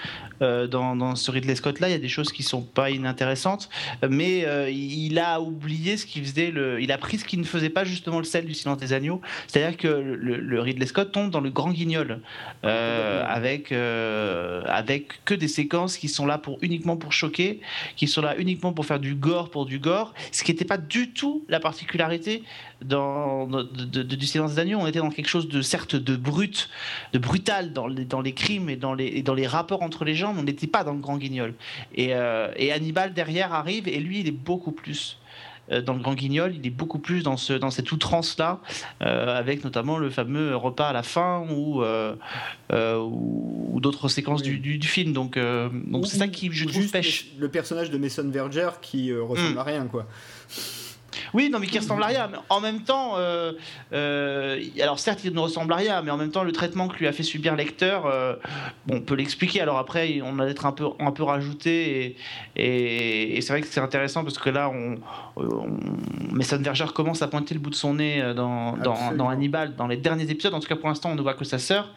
euh, 0.40 0.66
dans, 0.66 1.14
ce 1.14 1.30
Ridley 1.30 1.54
Scott-là, 1.54 1.88
il 1.88 1.92
y 1.92 1.94
a 1.94 1.98
des 1.98 2.08
choses 2.08 2.32
qui 2.32 2.42
ne 2.42 2.48
sont 2.48 2.62
pas 2.62 2.90
inintéressantes, 2.90 3.68
mais 4.08 4.46
euh, 4.46 4.70
il 4.70 5.18
a 5.18 5.42
oublié 5.42 5.98
ce 5.98 6.06
qui 6.06 6.22
faisait. 6.22 6.54
Il 6.80 6.90
a 6.90 6.96
pris 6.96 7.18
ce 7.18 7.24
qui 7.26 7.36
ne 7.36 7.44
faisait 7.44 7.68
pas 7.68 7.84
justement 7.84 8.18
le 8.18 8.24
sel 8.24 8.46
du 8.46 8.54
silence 8.54 8.78
des 8.78 8.94
agneaux. 8.94 9.20
C'est-à-dire 9.46 9.76
que 9.76 9.88
le, 9.88 10.60
Ridley 10.60 10.86
Scott 10.86 11.12
tombe 11.12 11.30
dans 11.30 11.40
le 11.40 11.50
grand 11.50 11.70
guignol, 11.70 12.20
euh, 12.64 13.24
avec, 13.26 13.72
avec 13.72 15.22
que 15.26 15.34
des 15.34 15.48
séquences 15.48 15.98
qui 15.98 16.08
sont 16.08 16.24
là 16.24 16.40
uniquement 16.62 16.96
pour 16.96 17.12
choquer, 17.12 17.60
qui 17.96 18.08
sont 18.08 18.22
là 18.22 18.36
uniquement 18.38 18.72
pour 18.72 18.86
faire 18.86 19.00
du 19.00 19.14
gore 19.14 19.50
pour 19.50 19.66
du 19.66 19.78
gore, 19.78 20.14
ce 20.32 20.44
qui 20.44 20.52
n'était 20.52 20.64
pas 20.64 20.78
du 20.78 21.10
tout 21.10 21.44
la 21.48 21.60
particularité 21.60 22.42
dans, 22.82 23.46
de, 23.46 24.02
du 24.02 24.26
silence 24.26 24.54
des 24.54 24.60
agneaux, 24.60 24.78
on 24.80 24.86
était 24.86 25.00
dans 25.00 25.10
quelque 25.10 25.28
chose 25.28 25.48
de 25.48 25.62
certes 25.62 25.96
de 25.96 26.16
brut, 26.16 26.68
de 27.12 27.18
brutal 27.18 27.72
dans 27.72 27.86
les, 27.86 28.04
dans 28.04 28.20
les 28.20 28.32
crimes 28.32 28.68
et 28.68 28.76
dans 28.76 28.94
les, 28.94 29.22
dans 29.22 29.34
les 29.34 29.46
rapports 29.46 29.82
entre 29.82 30.04
les 30.04 30.14
gens, 30.14 30.32
mais 30.32 30.40
on 30.40 30.44
n'était 30.44 30.66
pas 30.66 30.84
dans 30.84 30.92
le 30.92 31.00
grand 31.00 31.18
guignol. 31.18 31.54
Et, 31.94 32.14
euh, 32.14 32.52
et, 32.56 32.72
Hannibal 32.72 33.14
derrière 33.14 33.52
arrive 33.52 33.88
et 33.88 33.98
lui 33.98 34.20
il 34.20 34.28
est 34.28 34.32
beaucoup 34.32 34.72
plus 34.72 35.18
euh, 35.70 35.82
dans 35.82 35.92
le 35.92 36.00
Grand 36.00 36.14
Guignol, 36.14 36.54
il 36.54 36.66
est 36.66 36.70
beaucoup 36.70 36.98
plus 36.98 37.22
dans, 37.22 37.36
ce, 37.36 37.52
dans 37.52 37.70
cette 37.70 37.92
outrance-là, 37.92 38.60
euh, 39.02 39.36
avec 39.36 39.64
notamment 39.64 39.98
le 39.98 40.08
fameux 40.08 40.56
repas 40.56 40.88
à 40.88 40.92
la 40.94 41.02
fin 41.02 41.46
ou, 41.50 41.82
ou, 42.70 43.80
d'autres 43.80 44.08
séquences 44.08 44.42
du, 44.42 44.58
du, 44.58 44.88
film. 44.88 45.12
Donc, 45.12 45.38
donc 45.38 46.06
c'est 46.06 46.16
ça 46.16 46.28
qui, 46.28 46.50
je 46.52 46.64
trouve, 46.64 46.90
pêche. 46.90 47.26
Le 47.38 47.50
personnage 47.50 47.90
de 47.90 47.98
Mason 47.98 48.28
Verger 48.30 48.70
qui 48.80 49.12
ressemble 49.12 49.54
mm. 49.54 49.58
à 49.58 49.62
rien, 49.62 49.86
quoi. 49.86 50.06
Oui, 51.34 51.50
non, 51.50 51.58
mais 51.58 51.66
qui 51.66 51.78
ressemble 51.78 52.02
à 52.02 52.06
rien. 52.06 52.28
Mais 52.30 52.38
en 52.48 52.60
même 52.60 52.80
temps, 52.80 53.12
euh, 53.16 53.52
euh, 53.92 54.60
alors 54.80 54.98
certes, 54.98 55.20
il 55.24 55.32
ne 55.32 55.40
ressemble 55.40 55.72
à 55.72 55.76
rien, 55.76 56.02
mais 56.02 56.10
en 56.10 56.16
même 56.16 56.30
temps, 56.30 56.44
le 56.44 56.52
traitement 56.52 56.88
que 56.88 56.98
lui 56.98 57.06
a 57.06 57.12
fait 57.12 57.22
subir 57.22 57.56
Lecter, 57.56 57.98
euh, 58.04 58.36
bon, 58.86 58.96
on 58.96 59.00
peut 59.00 59.14
l'expliquer. 59.14 59.60
Alors 59.60 59.78
après, 59.78 60.20
on 60.22 60.38
a 60.38 60.46
d'être 60.46 60.66
un 60.66 60.72
peu, 60.72 60.86
un 60.98 61.10
peu 61.10 61.22
rajouté, 61.22 62.16
et, 62.56 63.36
et, 63.36 63.40
c'est 63.40 63.52
vrai 63.52 63.62
que 63.62 63.66
c'est 63.66 63.80
intéressant 63.80 64.22
parce 64.24 64.38
que 64.38 64.50
là, 64.50 64.70
on, 64.70 64.96
on, 65.36 65.78
Mason 66.32 66.58
Verger 66.58 66.86
commence 66.94 67.22
à 67.22 67.28
pointer 67.28 67.54
le 67.54 67.60
bout 67.60 67.70
de 67.70 67.74
son 67.74 67.94
nez 67.94 68.22
dans, 68.34 68.76
dans, 68.76 69.12
dans, 69.12 69.28
Hannibal, 69.28 69.76
dans 69.76 69.86
les 69.86 69.96
derniers 69.96 70.30
épisodes. 70.30 70.54
En 70.54 70.60
tout 70.60 70.68
cas, 70.68 70.76
pour 70.76 70.88
l'instant, 70.88 71.10
on 71.10 71.14
ne 71.14 71.22
voit 71.22 71.34
que 71.34 71.44
sa 71.44 71.58
sœur. 71.58 71.90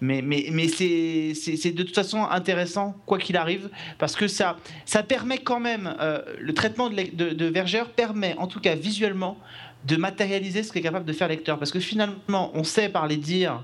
Mais, 0.00 0.22
mais, 0.22 0.48
mais 0.52 0.68
c'est 0.68 1.72
de 1.72 1.82
toute 1.82 1.94
façon 1.94 2.24
intéressant, 2.24 2.96
quoi 3.06 3.18
qu'il 3.18 3.36
arrive, 3.36 3.70
parce 3.98 4.16
que 4.16 4.28
ça, 4.28 4.56
ça 4.84 5.02
permet 5.02 5.38
quand 5.38 5.60
même, 5.60 5.94
le 6.38 6.54
traitement 6.54 6.88
de, 6.90 6.96
de, 7.12 7.30
de 7.30 7.44
Verger 7.46 7.84
permet, 7.96 8.34
en 8.38 8.46
tout 8.46 8.60
cas 8.60 8.76
visuellement, 8.78 9.38
de 9.84 9.96
matérialiser 9.96 10.62
ce 10.62 10.72
qu'est 10.72 10.80
capable 10.80 11.04
de 11.04 11.12
faire 11.12 11.28
lecteur. 11.28 11.58
Parce 11.58 11.70
que 11.70 11.80
finalement, 11.80 12.50
on 12.54 12.64
sait 12.64 12.88
par 12.88 13.06
les 13.06 13.16
dires 13.16 13.62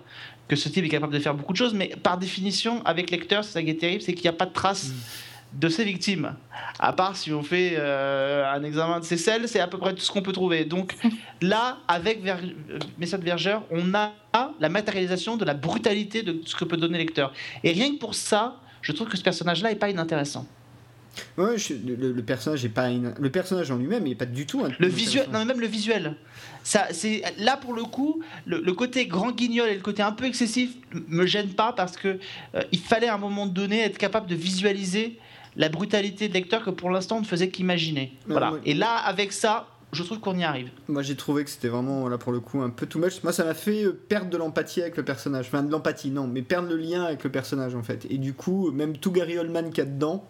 que 0.49 0.57
ce 0.57 0.69
type 0.69 0.85
est 0.85 0.89
capable 0.89 1.13
de 1.13 1.19
faire 1.19 1.35
beaucoup 1.35 1.53
de 1.53 1.59
choses, 1.59 1.75
mais 1.75 1.95
par 2.03 2.19
définition, 2.19 2.83
avec 2.85 3.11
lecteur, 3.11 3.45
c'est 3.45 3.53
ça 3.53 3.63
qui 3.63 3.71
est 3.71 3.81
terrible, 3.81 4.03
c'est 4.03 4.13
qu'il 4.13 4.25
n'y 4.25 4.29
a 4.29 4.35
pas 4.35 4.47
de 4.47 4.53
trace 4.53 4.89
mm. 4.89 5.59
de 5.59 5.69
ses 5.69 5.85
victimes. 5.85 6.35
À 6.79 6.93
part 6.93 7.17
si 7.17 7.33
on 7.33 7.43
fait 7.43 7.75
euh, 7.79 8.53
un 8.53 8.63
examen 8.63 9.01
de 9.01 9.05
ses 9.05 9.17
selles, 9.17 9.49
c'est 9.49 9.61
à 9.61 9.67
peu 9.67 9.79
près 9.79 9.95
tout 9.95 10.01
ce 10.01 10.11
qu'on 10.11 10.23
peut 10.23 10.33
trouver. 10.33 10.65
Donc 10.65 10.95
là, 11.41 11.79
avec 11.89 12.23
Ver 12.23 12.41
Message 12.99 13.21
Verger, 13.21 13.59
on 13.71 13.95
a 13.95 14.13
la 14.61 14.69
matérialisation 14.69 15.37
de 15.37 15.45
la 15.45 15.55
brutalité 15.55 16.23
de 16.23 16.41
ce 16.45 16.55
que 16.55 16.65
peut 16.65 16.77
donner 16.77 16.99
lecteur. 16.99 17.33
Et 17.63 17.73
rien 17.73 17.91
que 17.93 17.99
pour 17.99 18.15
ça, 18.15 18.61
je 18.83 18.93
trouve 18.93 19.09
que 19.09 19.17
ce 19.17 19.23
personnage-là 19.23 19.71
n'est 19.71 19.77
pas 19.77 19.89
inintéressant. 19.89 20.47
Ouais, 21.37 21.57
le, 21.87 22.23
personnage 22.23 22.65
est 22.65 22.69
pas 22.69 22.89
le 22.91 23.31
personnage 23.31 23.71
en 23.71 23.77
lui-même 23.77 24.05
n'est 24.05 24.15
pas 24.15 24.27
du 24.27 24.47
tout. 24.47 24.63
le 24.79 24.89
visuel, 24.89 25.27
non 25.33 25.41
mais 25.41 25.45
même 25.47 25.61
le 25.61 25.67
visuel. 25.67 26.17
Ça, 26.63 26.87
c'est 26.93 27.23
là 27.39 27.59
pour 27.59 27.75
le 27.75 27.83
coup, 27.83 28.23
le, 28.47 28.73
côté 28.73 29.07
grand 29.07 29.33
guignol 29.33 29.69
et 29.69 29.75
le 29.75 29.81
côté 29.81 30.03
un 30.03 30.13
peu 30.13 30.25
excessif 30.25 30.71
me 31.09 31.27
gêne 31.27 31.51
pas 31.51 31.73
parce 31.73 31.97
que 31.97 32.19
euh, 32.55 32.63
il 32.73 32.81
fallait 32.81 33.09
à 33.09 33.15
un 33.15 33.19
moment 33.19 33.47
donné 33.47 33.81
être 33.81 33.99
capable 33.99 34.27
de 34.27 34.35
visualiser 34.35 35.19
la 35.57 35.69
brutalité 35.69 36.29
de 36.29 36.35
lecteur 36.35 36.65
que 36.65 36.71
pour 36.71 36.91
l'instant 36.91 37.19
on 37.19 37.21
ne 37.21 37.27
faisait 37.27 37.49
qu'imaginer. 37.49 38.15
voilà. 38.27 38.55
Et 38.65 38.75
là, 38.75 38.97
avec 38.97 39.33
ça, 39.33 39.69
je 39.95 40.03
trouve 40.03 40.21
qu'on 40.21 40.37
y 40.37 40.45
arrive. 40.45 40.71
Moi 40.89 41.03
j'ai 41.03 41.17
trouvé 41.17 41.45
que 41.45 41.51
c'était 41.51 41.69
vraiment 41.69 42.09
là 42.09 42.19
pour 42.19 42.33
le 42.33 42.41
coup 42.41 42.61
un 42.61 42.71
peu 42.71 42.87
too 42.87 42.99
much. 42.99 43.23
Moi 43.23 43.33
ça 43.33 43.45
m'a 43.45 43.55
fait 43.55 43.85
euh, 43.85 43.93
perdre 43.93 44.31
de 44.31 44.37
l'empathie 44.37 44.83
avec 44.83 44.97
le 44.97 45.05
personnage. 45.05 45.47
Enfin 45.47 45.63
de 45.63 45.71
l'empathie 45.71 46.11
non, 46.11 46.27
mais 46.27 46.43
perdre 46.43 46.69
le 46.69 46.77
lien 46.77 47.05
avec 47.05 47.25
le 47.25 47.31
personnage 47.31 47.75
en 47.75 47.83
fait. 47.83 48.07
Et 48.11 48.19
du 48.19 48.35
coup 48.35 48.71
même 48.71 48.97
tout 48.97 49.13
Gary 49.13 49.39
Oldman 49.39 49.71
qu'il 49.71 49.79
y 49.79 49.87
a 49.87 49.91
dedans, 49.91 50.27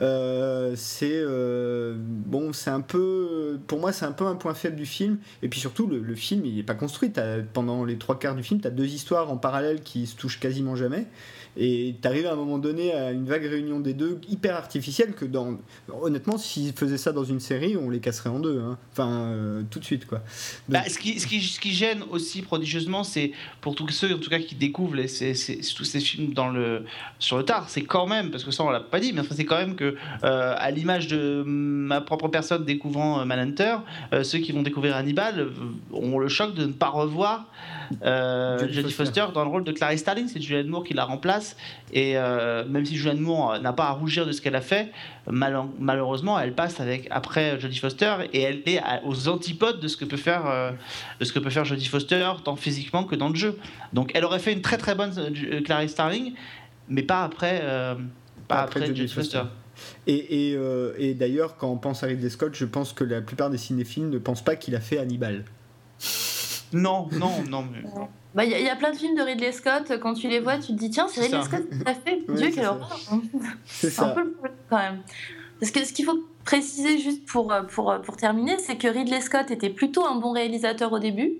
euh, 0.00 0.74
c'est 0.76 1.10
euh, 1.12 1.96
bon, 1.98 2.52
c'est 2.52 2.70
un 2.70 2.80
peu, 2.80 3.58
pour 3.66 3.80
moi, 3.80 3.92
c'est 3.92 4.04
un 4.04 4.12
peu 4.12 4.26
un 4.26 4.36
point 4.36 4.54
faible 4.54 4.76
du 4.76 4.86
film. 4.86 5.18
Et 5.42 5.48
puis 5.48 5.60
surtout, 5.60 5.86
le, 5.86 6.14
film, 6.14 6.44
il 6.44 6.56
n'est 6.56 6.62
pas 6.62 6.74
construit. 6.74 7.12
pendant 7.52 7.84
les 7.84 7.98
trois 7.98 8.18
quarts 8.18 8.34
du 8.34 8.42
film, 8.42 8.60
tu 8.60 8.68
as 8.68 8.70
deux 8.70 8.86
histoires 8.86 9.30
en 9.30 9.36
parallèle 9.36 9.82
qui 9.82 10.06
se 10.06 10.16
touchent 10.16 10.40
quasiment 10.40 10.76
jamais. 10.76 11.06
Et 11.56 11.96
tu 12.00 12.06
arrives 12.06 12.26
à 12.26 12.32
un 12.32 12.36
moment 12.36 12.58
donné 12.58 12.92
à 12.92 13.10
une 13.10 13.26
vague 13.26 13.44
réunion 13.44 13.80
des 13.80 13.94
deux 13.94 14.20
hyper 14.28 14.54
artificielle 14.54 15.14
que 15.14 15.24
dans 15.24 15.58
honnêtement 16.02 16.38
s'ils 16.38 16.72
faisaient 16.72 16.98
ça 16.98 17.10
dans 17.10 17.24
une 17.24 17.40
série 17.40 17.76
on 17.76 17.90
les 17.90 17.98
casserait 17.98 18.30
en 18.30 18.38
deux 18.38 18.60
hein. 18.60 18.78
enfin 18.92 19.07
euh, 19.08 19.62
tout 19.70 19.78
de 19.78 19.84
suite 19.84 20.06
quoi. 20.06 20.22
Bah, 20.68 20.82
ce, 20.88 20.98
qui, 20.98 21.18
ce, 21.20 21.26
qui, 21.26 21.40
ce, 21.40 21.58
qui, 21.60 21.72
gêne 21.72 22.02
aussi 22.10 22.42
prodigieusement 22.42 23.04
c'est 23.04 23.32
pour 23.60 23.74
tous 23.74 23.88
ceux 23.88 24.14
en 24.14 24.18
tout 24.18 24.30
cas 24.30 24.38
qui 24.38 24.54
découvrent 24.54 24.94
les, 24.94 25.06
tous 25.06 25.84
ces 25.84 26.00
films 26.00 26.32
dans 26.32 26.48
le, 26.48 26.84
sur 27.18 27.36
le 27.36 27.44
tard 27.44 27.68
c'est 27.68 27.82
quand 27.82 28.06
même 28.06 28.30
parce 28.30 28.44
que 28.44 28.50
ça 28.50 28.64
on 28.64 28.70
l'a 28.70 28.80
pas 28.80 29.00
dit 29.00 29.12
mais 29.12 29.22
c'est 29.30 29.44
quand 29.44 29.58
même 29.58 29.74
que 29.74 29.96
euh, 30.24 30.54
à 30.56 30.70
l'image 30.70 31.08
de 31.08 31.42
ma 31.46 32.00
propre 32.00 32.28
personne 32.28 32.64
découvrant 32.64 33.20
euh, 33.20 33.24
Manhunter 33.24 33.76
ceux 34.22 34.38
qui 34.38 34.52
vont 34.52 34.62
découvrir 34.62 34.96
Hannibal 34.96 35.48
ont 35.92 36.18
le 36.18 36.28
choc 36.28 36.54
de 36.54 36.66
ne 36.66 36.72
pas 36.72 36.88
revoir 36.88 37.46
Jodie 38.02 38.92
Foster. 38.92 39.26
dans 39.34 39.44
le 39.44 39.50
rôle 39.50 39.64
de 39.64 39.72
Clarice 39.72 40.00
Starling. 40.00 40.28
C'est 40.28 40.40
Julianne 40.40 40.68
Moore 40.68 40.84
qui 40.84 40.94
la 40.94 41.04
remplace 41.04 41.56
et 41.92 42.16
euh, 42.16 42.64
même 42.66 42.84
si 42.84 42.96
Julianne 42.96 43.20
Moore 43.20 43.60
n'a 43.60 43.72
pas 43.72 43.86
à 43.86 43.92
rougir 43.92 44.26
de 44.26 44.32
ce 44.32 44.40
qu'elle 44.40 44.56
a 44.56 44.60
fait, 44.60 44.90
malheureusement, 45.26 46.38
elle 46.38 46.52
passe 46.52 46.80
avec 46.80 47.06
après 47.10 47.58
Jodie 47.60 47.78
Foster 47.78 48.14
et 48.32 48.42
elle 48.42 48.62
est 48.66 48.80
aux 49.04 49.28
antipodes 49.28 49.80
de 49.80 49.88
ce 49.88 49.96
que 49.96 50.04
peut 50.04 50.16
faire 50.16 50.46
euh, 50.46 50.70
de 51.20 51.24
ce 51.24 51.32
que 51.32 51.38
peut 51.38 51.50
faire 51.50 51.64
Jodie 51.64 51.86
Foster 51.86 52.30
tant 52.44 52.56
physiquement 52.56 53.04
que 53.04 53.14
dans 53.14 53.28
le 53.28 53.34
jeu. 53.34 53.58
Donc, 53.92 54.10
elle 54.14 54.24
aurait 54.24 54.38
fait 54.38 54.52
une 54.52 54.62
très 54.62 54.78
très 54.78 54.94
bonne 54.94 55.12
euh, 55.18 55.62
Clarice 55.62 55.92
Starling, 55.92 56.34
mais 56.88 57.02
pas 57.02 57.22
après 57.24 57.62
pas, 58.48 58.62
après, 58.62 58.86
Jodie 58.86 59.08
Foster. 59.08 59.42
Et, 60.06 60.50
et, 60.50 60.58
et 60.98 61.14
d'ailleurs, 61.14 61.56
quand 61.56 61.70
on 61.70 61.76
pense 61.76 62.02
à 62.02 62.06
Ridley 62.06 62.30
Scott, 62.30 62.54
je 62.54 62.64
pense 62.64 62.92
que 62.92 63.04
la 63.04 63.20
plupart 63.20 63.48
des 63.48 63.58
cinéphiles 63.58 64.08
ne 64.08 64.18
pensent 64.18 64.42
pas 64.42 64.56
qu'il 64.56 64.74
a 64.74 64.80
fait 64.80 64.98
Hannibal. 64.98 65.44
Non, 66.72 67.08
non, 67.12 67.30
non. 67.48 67.64
Bah, 68.34 68.44
il 68.44 68.50
y, 68.50 68.68
a 68.68 68.76
plein 68.76 68.92
de 68.92 68.96
films 68.96 69.16
de 69.16 69.22
Ridley 69.22 69.52
Scott, 69.52 69.98
quand 70.00 70.14
tu 70.14 70.28
les 70.28 70.38
vois, 70.38 70.58
tu 70.58 70.68
te 70.68 70.72
dis 70.72 70.90
tiens, 70.90 71.08
c'est 71.08 71.22
Ridley 71.22 71.42
Scott 71.42 71.68
qui 71.70 71.84
l'a 71.84 71.94
fait. 71.94 72.22
Dieu, 72.28 72.50
quelle 72.50 72.66
horreur 72.66 73.00
C'est 73.66 73.98
un 73.98 74.08
peu 74.10 74.22
le 74.22 74.32
problème 74.32 74.56
quand 74.68 74.76
même. 74.76 75.02
Parce 75.58 75.72
que 75.72 75.84
ce 75.84 75.92
qu'il 75.92 76.04
faut 76.04 76.24
préciser 76.44 76.98
juste 76.98 77.26
pour, 77.26 77.52
pour, 77.70 77.94
pour 78.02 78.16
terminer, 78.16 78.58
c'est 78.58 78.76
que 78.76 78.86
Ridley 78.86 79.20
Scott 79.20 79.50
était 79.50 79.70
plutôt 79.70 80.06
un 80.06 80.16
bon 80.16 80.32
réalisateur 80.32 80.92
au 80.92 80.98
début 80.98 81.32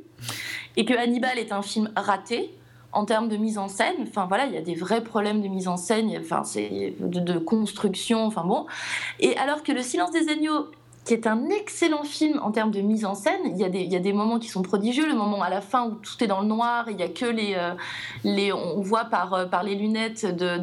et 0.76 0.84
que 0.84 0.94
Hannibal 0.94 1.38
est 1.38 1.52
un 1.52 1.62
film 1.62 1.90
raté 1.94 2.50
en 2.92 3.04
termes 3.04 3.28
de 3.28 3.36
mise 3.36 3.58
en 3.58 3.68
scène. 3.68 3.96
Enfin 4.02 4.26
voilà, 4.26 4.46
il 4.46 4.54
y 4.54 4.56
a 4.56 4.62
des 4.62 4.74
vrais 4.74 5.02
problèmes 5.02 5.42
de 5.42 5.48
mise 5.48 5.68
en 5.68 5.76
scène, 5.76 6.10
enfin, 6.20 6.42
c'est 6.44 6.94
de, 6.98 7.20
de, 7.20 7.38
construction, 7.38 8.24
enfin 8.24 8.44
bon. 8.44 8.66
Et 9.20 9.36
alors 9.36 9.62
que 9.62 9.72
Le 9.72 9.82
Silence 9.82 10.10
des 10.10 10.28
agneaux 10.28 10.66
qui 11.08 11.14
est 11.14 11.26
un 11.26 11.48
excellent 11.48 12.04
film 12.04 12.38
en 12.42 12.50
termes 12.50 12.70
de 12.70 12.82
mise 12.82 13.06
en 13.06 13.14
scène. 13.14 13.40
Il 13.46 13.56
y, 13.56 13.64
a 13.64 13.98
des, 13.98 14.12
moments 14.12 14.38
qui 14.38 14.48
sont 14.48 14.60
prodigieux, 14.60 15.08
le 15.08 15.14
moment 15.14 15.40
à 15.40 15.48
la 15.48 15.62
fin 15.62 15.86
où 15.86 15.94
tout 15.94 16.22
est 16.22 16.26
dans 16.26 16.42
le 16.42 16.46
noir, 16.46 16.84
il 16.90 17.00
y 17.00 17.02
a 17.02 17.08
que 17.08 17.24
les, 17.24 17.54
euh, 17.54 18.52
on 18.54 18.82
voit 18.82 19.06
par, 19.06 19.32
euh, 19.32 19.46
par 19.46 19.62
les 19.62 19.74
lunettes 19.74 20.26
de, 20.26 20.60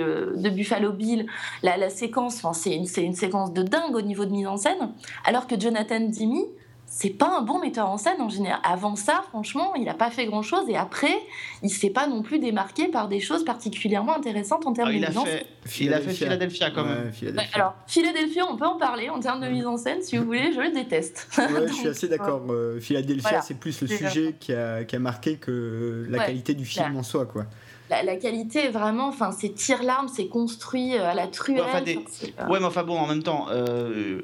euh, 0.00 0.50
Buffalo 0.50 0.92
Bill 0.92 1.26
la, 1.64 1.90
séquence, 1.90 2.46
c'est 2.52 2.76
une, 2.76 2.86
une, 2.96 3.14
séquence 3.14 3.52
de 3.52 3.64
dingue 3.64 3.96
au 3.96 4.00
niveau 4.00 4.24
de 4.24 4.30
mise 4.30 4.46
en 4.46 4.56
scène, 4.56 4.92
alors 5.24 5.48
que 5.48 5.58
Jonathan 5.58 5.98
Demme, 5.98 6.44
c'est 6.90 7.10
pas 7.10 7.38
un 7.38 7.42
bon 7.42 7.60
metteur 7.60 7.88
en 7.90 7.98
scène 7.98 8.20
en 8.20 8.30
général. 8.30 8.58
Avant 8.64 8.96
ça, 8.96 9.22
franchement, 9.28 9.74
il 9.76 9.84
n'a 9.84 9.94
pas 9.94 10.10
fait 10.10 10.26
grand 10.26 10.42
chose 10.42 10.68
et 10.68 10.76
après, 10.76 11.14
il 11.62 11.70
s'est 11.70 11.90
pas 11.90 12.06
non 12.06 12.22
plus 12.22 12.38
démarqué 12.38 12.88
par 12.88 13.08
des 13.08 13.20
choses 13.20 13.44
particulièrement 13.44 14.16
intéressantes 14.16 14.66
en 14.66 14.72
termes 14.72 14.88
de 14.88 14.98
mise 14.98 15.16
en 15.16 15.24
scène. 15.24 15.44
Il 15.80 15.92
a 15.92 16.00
fait 16.00 16.12
Philadelphia 16.12 16.70
quand 16.70 16.84
même. 16.84 17.12
alors, 17.52 17.74
Philadelphia, 17.86 18.46
on 18.50 18.56
peut 18.56 18.66
en 18.66 18.78
parler 18.78 19.10
en 19.10 19.20
termes 19.20 19.40
de 19.40 19.48
mise 19.48 19.66
en 19.66 19.76
scène 19.76 20.02
si 20.02 20.16
vous 20.16 20.24
voulez, 20.24 20.52
je 20.52 20.60
le 20.60 20.72
déteste. 20.72 21.28
je 21.36 21.72
suis 21.72 21.88
assez 21.88 22.08
d'accord. 22.08 22.42
Euh, 22.48 22.80
Philadelphia, 22.80 23.42
c'est 23.42 23.58
plus 23.58 23.80
le 23.82 23.86
sujet 23.86 24.34
qui 24.40 24.54
a, 24.54 24.84
qui 24.84 24.96
a, 24.96 24.98
marqué 24.98 25.36
que 25.36 26.06
la 26.08 26.24
qualité 26.24 26.54
du 26.54 26.64
film 26.64 26.96
en 26.96 27.02
soi, 27.02 27.26
quoi 27.26 27.44
la, 27.90 28.16
qualité 28.16 28.66
est 28.66 28.70
vraiment, 28.70 29.08
enfin, 29.08 29.32
c'est 29.32 29.54
tire 29.54 29.82
l'arme, 29.82 30.08
c'est 30.08 30.26
construit 30.26 30.96
euh, 30.96 31.10
à 31.10 31.14
la 31.14 31.26
truelle. 31.26 31.62
Ouais, 32.48 32.58
mais 32.60 32.64
enfin 32.64 32.84
bon, 32.84 32.98
en 32.98 33.06
même 33.06 33.22
temps, 33.22 33.46
euh, 33.50 34.20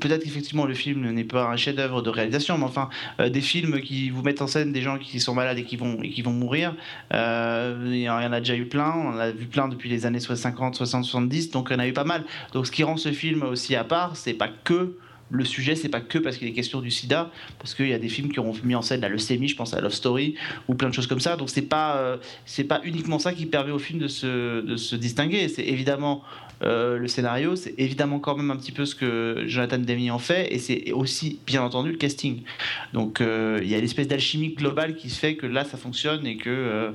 peut-être 0.00 0.24
qu'effectivement 0.24 0.64
le 0.64 0.74
film 0.74 1.10
n'est 1.10 1.24
pas 1.24 1.46
un 1.46 1.56
chef-d'œuvre 1.56 2.02
de 2.02 2.10
réalisation, 2.10 2.58
mais 2.58 2.64
enfin, 2.64 2.88
euh, 3.20 3.28
des 3.28 3.40
films 3.40 3.80
qui 3.80 4.10
vous 4.10 4.22
mettent 4.22 4.42
en 4.42 4.46
scène 4.46 4.72
des 4.72 4.82
gens 4.82 4.98
qui 4.98 5.20
sont 5.20 5.34
malades 5.34 5.58
et 5.58 5.64
qui 5.64 5.76
vont, 5.76 5.98
et 6.02 6.10
qui 6.10 6.22
vont 6.22 6.32
mourir, 6.32 6.74
il 7.12 7.96
y 7.96 8.08
en 8.08 8.32
a 8.32 8.40
déjà 8.40 8.56
eu 8.56 8.66
plein, 8.66 8.92
on 8.96 9.08
en 9.10 9.18
a 9.18 9.30
vu 9.30 9.46
plein 9.46 9.68
depuis 9.68 9.88
les 9.88 10.06
années 10.06 10.20
50, 10.20 10.74
60, 10.74 11.04
70, 11.04 11.50
donc 11.50 11.68
il 11.70 11.74
y 11.74 11.76
en 11.76 11.80
a 11.80 11.86
eu 11.86 11.92
pas 11.92 12.04
mal. 12.04 12.24
Donc 12.52 12.66
ce 12.66 12.72
qui 12.72 12.84
rend 12.84 12.96
ce 12.96 13.12
film 13.12 13.42
aussi 13.42 13.74
à 13.74 13.84
part, 13.84 14.16
c'est 14.16 14.34
pas 14.34 14.48
que 14.48 14.96
le 15.30 15.44
sujet, 15.44 15.74
c'est 15.74 15.88
pas 15.88 16.00
que 16.00 16.18
parce 16.18 16.36
qu'il 16.36 16.46
est 16.48 16.52
question 16.52 16.80
du 16.80 16.90
sida, 16.90 17.30
parce 17.58 17.74
qu'il 17.74 17.88
y 17.88 17.92
a 17.92 17.98
des 17.98 18.08
films 18.08 18.30
qui 18.30 18.38
ont 18.38 18.52
mis 18.64 18.74
en 18.74 18.82
scène 18.82 19.00
la 19.00 19.08
leucémie, 19.08 19.48
je 19.48 19.56
pense 19.56 19.74
à 19.74 19.80
Love 19.80 19.92
Story, 19.92 20.36
ou 20.68 20.74
plein 20.74 20.88
de 20.88 20.94
choses 20.94 21.06
comme 21.06 21.20
ça. 21.20 21.36
Donc 21.36 21.50
c'est 21.50 21.62
pas, 21.62 21.96
euh, 21.96 22.16
c'est 22.44 22.64
pas 22.64 22.80
uniquement 22.84 23.18
ça 23.18 23.32
qui 23.32 23.46
permet 23.46 23.72
au 23.72 23.78
film 23.78 23.98
de 23.98 24.08
se, 24.08 24.60
de 24.60 24.76
se 24.76 24.94
distinguer. 24.94 25.48
C'est 25.48 25.66
évidemment 25.66 26.22
euh, 26.62 26.96
le 26.96 27.08
scénario, 27.08 27.56
c'est 27.56 27.74
évidemment 27.76 28.20
quand 28.20 28.36
même 28.36 28.50
un 28.50 28.56
petit 28.56 28.72
peu 28.72 28.86
ce 28.86 28.94
que 28.94 29.44
Jonathan 29.46 29.78
Demi 29.78 30.10
en 30.10 30.18
fait, 30.18 30.52
et 30.52 30.58
c'est 30.58 30.92
aussi 30.92 31.40
bien 31.44 31.62
entendu 31.62 31.90
le 31.90 31.98
casting. 31.98 32.42
Donc 32.92 33.20
euh, 33.20 33.58
il 33.62 33.68
y 33.68 33.74
a 33.74 33.80
l'espèce 33.80 34.08
d'alchimie 34.08 34.54
globale 34.54 34.96
qui 34.96 35.10
se 35.10 35.18
fait 35.18 35.34
que 35.34 35.46
là 35.46 35.64
ça 35.64 35.76
fonctionne 35.76 36.24
et 36.26 36.36
que, 36.36 36.94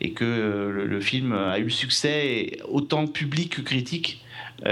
et 0.00 0.12
que 0.12 0.24
le, 0.86 1.00
film 1.00 1.32
a 1.32 1.58
eu 1.58 1.64
le 1.64 1.70
succès 1.70 2.58
autant 2.68 3.06
public 3.06 3.56
que 3.56 3.62
critique 3.62 4.22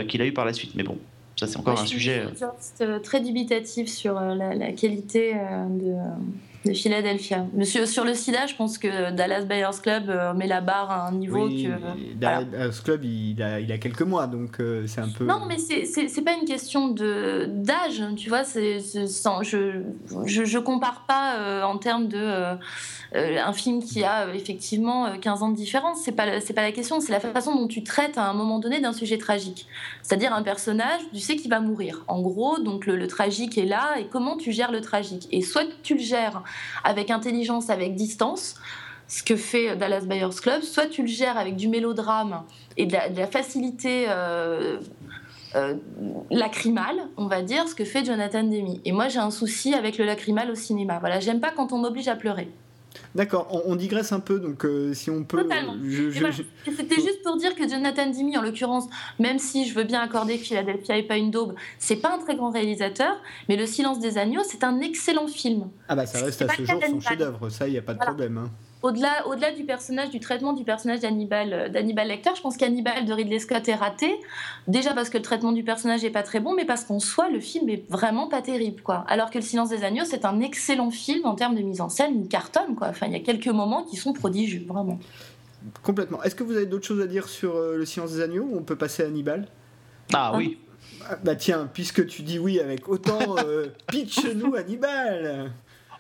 qu'il 0.06 0.20
a 0.20 0.26
eu 0.26 0.32
par 0.32 0.44
la 0.44 0.52
suite. 0.52 0.72
Mais 0.74 0.82
bon, 0.82 0.98
ça, 1.38 1.46
c'est 1.46 1.56
encore 1.58 1.78
un 1.80 1.86
sujet. 1.86 2.24
Je 2.34 2.84
suis 2.84 3.02
très 3.02 3.20
dubitatif 3.20 3.88
sur 3.88 4.18
euh, 4.18 4.34
la, 4.34 4.72
qualité 4.72 5.34
euh, 5.36 5.66
de, 5.68 6.68
de 6.68 6.74
Philadelphia. 6.74 7.46
Monsieur, 7.54 7.86
sur 7.86 8.04
le 8.04 8.14
sida, 8.14 8.46
je 8.46 8.56
pense 8.56 8.76
que 8.76 9.12
Dallas 9.12 9.44
Buyers 9.44 9.80
Club 9.80 10.10
euh, 10.10 10.34
met 10.34 10.48
la 10.48 10.60
barre 10.60 10.90
à 10.90 11.06
un 11.08 11.12
niveau 11.12 11.46
Oui, 11.46 11.64
que. 11.68 12.14
Dallas 12.16 12.42
Buyers 12.44 12.70
Club, 12.84 13.04
il 13.04 13.40
a, 13.42 13.60
il 13.60 13.70
a 13.70 13.78
quelques 13.78 14.02
mois, 14.02 14.26
donc 14.26 14.58
euh, 14.60 14.84
c'est 14.88 15.00
un 15.00 15.08
peu. 15.08 15.24
Non, 15.24 15.42
mais 15.46 15.58
c'est- 15.58 16.24
pas 16.24 16.34
une 16.34 16.46
question 16.48 16.88
de 16.88 17.46
d'âge, 17.48 18.02
tu 18.16 18.28
vois. 18.28 18.42
c'est 18.42 18.80
c'est 18.80 19.06
sans- 19.06 19.44
je, 19.44 19.82
je 20.26 20.44
je 20.44 20.58
compare 20.58 21.04
pas 21.06 21.36
euh, 21.38 21.62
en 21.62 21.78
termes 21.78 22.08
de 22.08 22.18
euh, 22.18 22.54
euh, 22.54 23.07
un 23.14 23.52
film 23.52 23.82
qui 23.82 24.04
a 24.04 24.26
euh, 24.26 24.34
effectivement 24.34 25.06
euh, 25.06 25.16
15 25.20 25.42
ans 25.42 25.48
de 25.50 25.56
différence. 25.56 26.00
C'est 26.02 26.12
pas 26.12 26.40
c'est 26.40 26.52
pas 26.52 26.62
la 26.62 26.72
question. 26.72 27.00
C'est 27.00 27.12
la 27.12 27.20
façon 27.20 27.54
dont 27.54 27.66
tu 27.66 27.82
traites 27.82 28.18
à 28.18 28.28
un 28.28 28.34
moment 28.34 28.58
donné 28.58 28.80
d'un 28.80 28.92
sujet 28.92 29.18
tragique. 29.18 29.66
C'est-à-dire 30.02 30.34
un 30.34 30.42
personnage, 30.42 31.00
tu 31.12 31.20
sais 31.20 31.36
qu'il 31.36 31.50
va 31.50 31.60
mourir. 31.60 32.04
En 32.08 32.20
gros, 32.20 32.58
donc 32.58 32.86
le, 32.86 33.06
tragique 33.06 33.56
est 33.56 33.64
là 33.64 33.98
et 33.98 34.06
comment 34.06 34.36
tu 34.36 34.52
gères 34.52 34.72
le 34.72 34.80
tragique? 34.80 35.26
Et 35.32 35.42
soit 35.42 35.64
tu 35.82 35.94
le 35.94 36.00
gères 36.00 36.42
avec 36.84 37.10
intelligence, 37.10 37.70
avec 37.70 37.94
distance. 37.94 38.56
Ce 39.10 39.22
que 39.22 39.36
fait 39.36 39.74
Dallas 39.74 40.02
Buyers 40.02 40.36
Club, 40.42 40.60
soit 40.60 40.84
tu 40.84 41.00
le 41.00 41.08
gères 41.08 41.38
avec 41.38 41.56
du 41.56 41.68
mélodrame 41.68 42.42
et 42.76 42.84
de 42.84 42.92
la, 42.92 43.26
facilité 43.26 44.04
euh, 44.06 44.78
euh, 45.54 45.74
lacrymale, 46.30 47.08
on 47.16 47.26
va 47.26 47.40
dire, 47.40 47.66
ce 47.68 47.74
que 47.74 47.84
fait 47.84 48.04
Jonathan 48.04 48.42
Demi. 48.42 48.82
Et 48.84 48.92
moi, 48.92 49.08
j'ai 49.08 49.18
un 49.18 49.30
souci 49.30 49.72
avec 49.72 49.96
le 49.96 50.04
lacrymal 50.04 50.50
au 50.50 50.54
cinéma. 50.54 50.98
Voilà, 50.98 51.20
j'aime 51.20 51.40
pas 51.40 51.50
quand 51.50 51.72
on 51.72 51.78
m'oblige 51.78 52.08
à 52.08 52.16
pleurer. 52.16 52.48
D'accord, 53.14 53.48
on, 53.50 53.72
on 53.72 53.76
digresse 53.76 54.12
un 54.12 54.20
peu, 54.20 54.38
donc 54.38 54.64
euh, 54.64 54.92
si 54.94 55.10
on 55.10 55.24
peut. 55.24 55.42
Totalement. 55.42 55.74
je- 55.82 56.02
Et 56.08 56.10
je- 56.12 56.18
voilà. 56.20 56.30
je- 56.30 56.42
Et 56.70 56.74
C'était 56.74 56.94
juste 56.96 57.22
pour 57.24 57.36
dire 57.36 57.54
que 57.54 57.68
Jonathan 57.68 58.06
Demi, 58.10 58.36
en 58.36 58.42
l'occurrence, 58.42 58.84
même 59.18 59.38
si 59.38 59.66
je 59.66 59.74
veux 59.74 59.84
bien 59.84 60.00
accorder 60.00 60.38
que 60.38 60.44
Philadelphia 60.44 60.94
n'est 60.96 61.02
pas 61.02 61.16
une 61.16 61.30
daube, 61.30 61.54
c'est 61.78 61.96
pas 61.96 62.14
un 62.14 62.18
très 62.18 62.36
grand 62.36 62.50
réalisateur, 62.50 63.16
mais 63.48 63.56
Le 63.56 63.66
Silence 63.66 63.98
des 63.98 64.18
agneaux, 64.18 64.42
c'est 64.44 64.62
un 64.64 64.80
excellent 64.80 65.26
film. 65.26 65.68
Ah 65.88 65.96
bah 65.96 66.06
ça 66.06 66.22
reste 66.24 66.42
à 66.42 66.48
ce 66.48 66.64
jour 66.64 66.80
son 66.86 67.00
chef-d'œuvre, 67.00 67.48
ça, 67.48 67.66
il 67.66 67.72
n'y 67.72 67.78
a 67.78 67.82
pas 67.82 67.92
de 67.94 67.98
Voilà. 67.98 68.12
problème. 68.12 68.38
hein. 68.38 68.50
Au-delà, 68.82 69.26
au-delà 69.26 69.52
du 69.52 69.64
personnage, 69.64 70.10
du 70.10 70.20
traitement 70.20 70.52
du 70.52 70.62
personnage 70.62 71.00
d'Hannibal, 71.00 71.52
euh, 71.52 71.68
d'Hannibal 71.68 72.06
Lecter, 72.06 72.30
je 72.36 72.40
pense 72.40 72.56
qu'Hannibal 72.56 73.04
de 73.04 73.12
Ridley 73.12 73.40
Scott 73.40 73.68
est 73.68 73.74
raté. 73.74 74.14
Déjà 74.68 74.94
parce 74.94 75.10
que 75.10 75.16
le 75.16 75.22
traitement 75.24 75.50
du 75.50 75.64
personnage 75.64 76.04
est 76.04 76.10
pas 76.10 76.22
très 76.22 76.38
bon, 76.38 76.54
mais 76.54 76.64
parce 76.64 76.84
qu'en 76.84 77.00
soi, 77.00 77.28
le 77.28 77.40
film 77.40 77.68
est 77.68 77.90
vraiment 77.90 78.28
pas 78.28 78.40
terrible, 78.40 78.80
quoi. 78.82 79.04
Alors 79.08 79.30
que 79.30 79.38
Le 79.38 79.42
Silence 79.42 79.70
des 79.70 79.82
agneaux, 79.82 80.04
c'est 80.04 80.24
un 80.24 80.40
excellent 80.40 80.90
film 80.90 81.26
en 81.26 81.34
termes 81.34 81.56
de 81.56 81.62
mise 81.62 81.80
en 81.80 81.88
scène, 81.88 82.20
il 82.22 82.28
cartonne, 82.28 82.76
quoi. 82.76 82.88
Enfin, 82.88 83.06
il 83.06 83.12
y 83.12 83.16
a 83.16 83.20
quelques 83.20 83.48
moments 83.48 83.82
qui 83.82 83.96
sont 83.96 84.12
prodigieux, 84.12 84.64
vraiment. 84.68 85.00
Complètement. 85.82 86.22
Est-ce 86.22 86.36
que 86.36 86.44
vous 86.44 86.56
avez 86.56 86.66
d'autres 86.66 86.86
choses 86.86 87.00
à 87.00 87.06
dire 87.08 87.28
sur 87.28 87.56
euh, 87.56 87.76
le 87.76 87.84
silence 87.84 88.12
des 88.12 88.20
agneaux? 88.20 88.44
Ou 88.44 88.58
on 88.58 88.62
peut 88.62 88.76
passer 88.76 89.02
à 89.02 89.06
Hannibal 89.06 89.48
Ah 90.14 90.34
oui. 90.36 90.58
Ah, 91.08 91.16
Bah 91.24 91.34
tiens, 91.34 91.68
puisque 91.72 92.06
tu 92.06 92.22
dis 92.22 92.38
oui 92.38 92.60
avec 92.60 92.88
autant, 92.88 93.36
euh, 93.38 93.66
pitch-nous 93.88 94.54
Hannibal 94.54 95.50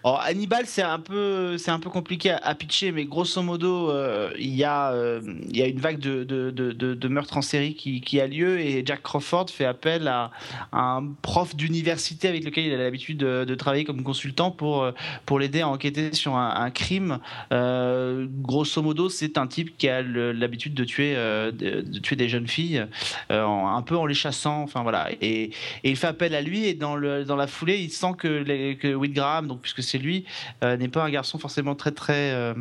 Alors, 0.08 0.22
Hannibal, 0.22 0.64
c'est 0.64 0.80
un 0.80 1.00
peu, 1.00 1.58
c'est 1.58 1.70
un 1.70 1.78
peu 1.78 1.90
compliqué 1.90 2.30
à, 2.30 2.54
pitcher, 2.54 2.92
mais 2.92 3.04
grosso 3.04 3.42
modo, 3.42 3.90
euh, 3.90 4.30
il 4.38 4.56
y 4.56 4.64
a, 4.64 4.90
euh, 4.92 5.20
y 5.52 5.60
a 5.60 5.66
une 5.66 5.80
vague 5.80 5.98
de, 5.98 6.24
de, 6.24 6.50
de, 6.50 7.08
meurtres 7.08 7.36
en 7.36 7.42
série 7.42 7.74
qui, 7.74 8.00
qui 8.00 8.18
a 8.18 8.26
lieu 8.26 8.58
et 8.58 8.82
Jack 8.86 9.02
Crawford 9.02 9.50
fait 9.50 9.66
appel 9.66 10.08
à, 10.08 10.30
un 10.72 11.08
prof 11.20 11.54
d'université 11.54 12.26
avec 12.26 12.42
lequel 12.42 12.64
il 12.64 12.72
a 12.72 12.78
l'habitude 12.78 13.18
de, 13.18 13.54
travailler 13.54 13.84
comme 13.84 14.02
consultant 14.02 14.50
pour, 14.50 14.82
euh, 14.82 14.92
pour 15.26 15.38
l'aider 15.38 15.60
à 15.60 15.68
enquêter 15.68 16.14
sur 16.14 16.36
un, 16.36 16.70
crime. 16.70 17.18
Euh, 17.52 18.26
grosso 18.30 18.80
modo, 18.80 19.10
c'est 19.10 19.36
un 19.36 19.46
type 19.46 19.76
qui 19.76 19.90
a 19.90 20.00
l'habitude 20.00 20.72
de 20.72 20.84
tuer, 20.84 21.16
de, 21.16 21.98
tuer 21.98 22.16
des 22.16 22.30
jeunes 22.30 22.48
filles, 22.48 22.86
un 23.28 23.82
peu 23.82 23.96
en 23.98 24.06
les 24.06 24.14
chassant. 24.14 24.62
Enfin 24.62 24.82
voilà, 24.82 25.10
et, 25.20 25.50
et 25.84 25.90
il 25.90 25.96
fait 25.96 26.06
appel 26.06 26.34
à 26.34 26.40
lui 26.40 26.64
et 26.64 26.72
dans, 26.72 26.96
le, 26.96 27.26
dans 27.26 27.36
la 27.36 27.46
foulée, 27.46 27.76
il 27.76 27.90
sent 27.90 28.14
que, 28.16 28.28
les, 28.28 28.76
que 28.76 28.94
Will 28.94 29.12
Graham, 29.12 29.48
donc 29.48 29.60
puisque 29.60 29.82
c'est 29.82 29.97
lui, 29.98 30.24
euh, 30.62 30.76
n'est 30.76 30.88
pas 30.88 31.04
un 31.04 31.10
garçon 31.10 31.38
forcément 31.38 31.74
très 31.74 31.92
très 31.92 32.32
euh, 32.32 32.54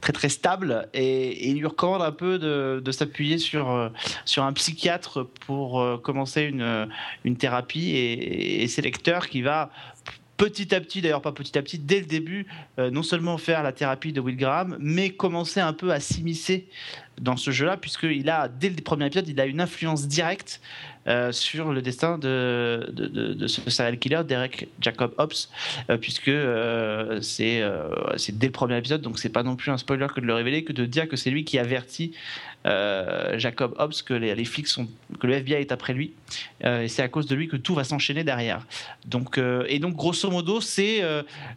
très 0.00 0.12
très 0.12 0.28
stable. 0.28 0.88
Et, 0.94 1.50
il 1.50 1.58
lui 1.58 1.66
recommande 1.66 2.02
un 2.02 2.12
peu 2.12 2.38
de, 2.38 2.90
s'appuyer 2.90 3.38
sur 3.38 3.70
euh, 3.70 3.88
sur 4.24 4.44
un 4.44 4.52
psychiatre 4.52 5.24
pour 5.46 6.02
commencer 6.02 6.42
une 6.42 6.88
une 7.24 7.36
thérapie. 7.36 7.90
Et, 7.90 8.62
et 8.62 8.68
c'est 8.68 8.82
Lecter 8.82 9.20
qui 9.30 9.42
va 9.42 9.70
petit 10.36 10.74
à 10.74 10.80
petit, 10.80 11.00
d'ailleurs 11.00 11.22
pas 11.22 11.30
petit 11.30 11.56
à 11.56 11.62
petit, 11.62 11.78
dès 11.78 12.00
le 12.00 12.06
début, 12.06 12.46
non 12.78 13.04
seulement 13.04 13.38
faire 13.38 13.62
la 13.62 13.72
thérapie 13.72 14.12
de 14.12 14.20
Will 14.20 14.36
Graham, 14.36 14.76
mais 14.80 15.10
commencer 15.10 15.60
un 15.60 15.72
peu 15.72 15.92
à 15.92 16.00
s'immiscer 16.00 16.66
dans 17.20 17.36
ce 17.36 17.52
jeu-là, 17.52 17.76
puisqu'il 17.76 18.28
a, 18.28 18.48
dès 18.48 18.70
le 18.70 18.76
premier 18.76 19.06
épisode, 19.06 19.28
il 19.28 19.40
a 19.40 19.46
une 19.46 19.60
influence 19.60 20.08
directe 20.08 20.60
euh, 21.08 21.32
sur 21.32 21.72
le 21.72 21.82
destin 21.82 22.16
de, 22.18 23.44
ce 23.46 23.70
serial 23.70 23.98
killer, 23.98 24.22
Derek 24.24 24.68
Jacob 24.80 25.12
Hobbs, 25.18 25.48
euh, 25.90 25.96
puisque 25.96 26.28
euh, 26.28 27.20
c'est 27.20 27.60
euh, 27.60 27.88
c'est 28.16 28.38
dès 28.38 28.46
le 28.46 28.52
premier 28.52 28.78
épisode, 28.78 29.02
donc 29.02 29.18
c'est 29.18 29.28
pas 29.28 29.42
non 29.42 29.56
plus 29.56 29.70
un 29.70 29.78
spoiler 29.78 30.06
que 30.14 30.20
de 30.20 30.26
le 30.26 30.34
révéler, 30.34 30.62
que 30.64 30.72
de 30.72 30.86
dire 30.86 31.08
que 31.08 31.16
c'est 31.16 31.30
lui 31.30 31.44
qui 31.44 31.58
avertit 31.58 32.12
Jacob 32.64 33.74
Hobbs 33.76 34.02
que 34.06 34.14
les, 34.14 34.44
flics 34.44 34.68
sont, 34.68 34.86
que 35.18 35.26
le 35.26 35.34
FBI 35.34 35.54
est 35.54 35.72
après 35.72 35.92
lui, 35.92 36.12
et 36.62 36.86
c'est 36.86 37.02
à 37.02 37.08
cause 37.08 37.26
de 37.26 37.34
lui 37.34 37.48
que 37.48 37.56
tout 37.56 37.74
va 37.74 37.82
s'enchaîner 37.82 38.22
derrière. 38.22 38.64
Donc, 39.04 39.36
et 39.66 39.80
donc 39.80 39.96
grosso 39.96 40.30
modo, 40.30 40.60
c'est 40.60 41.02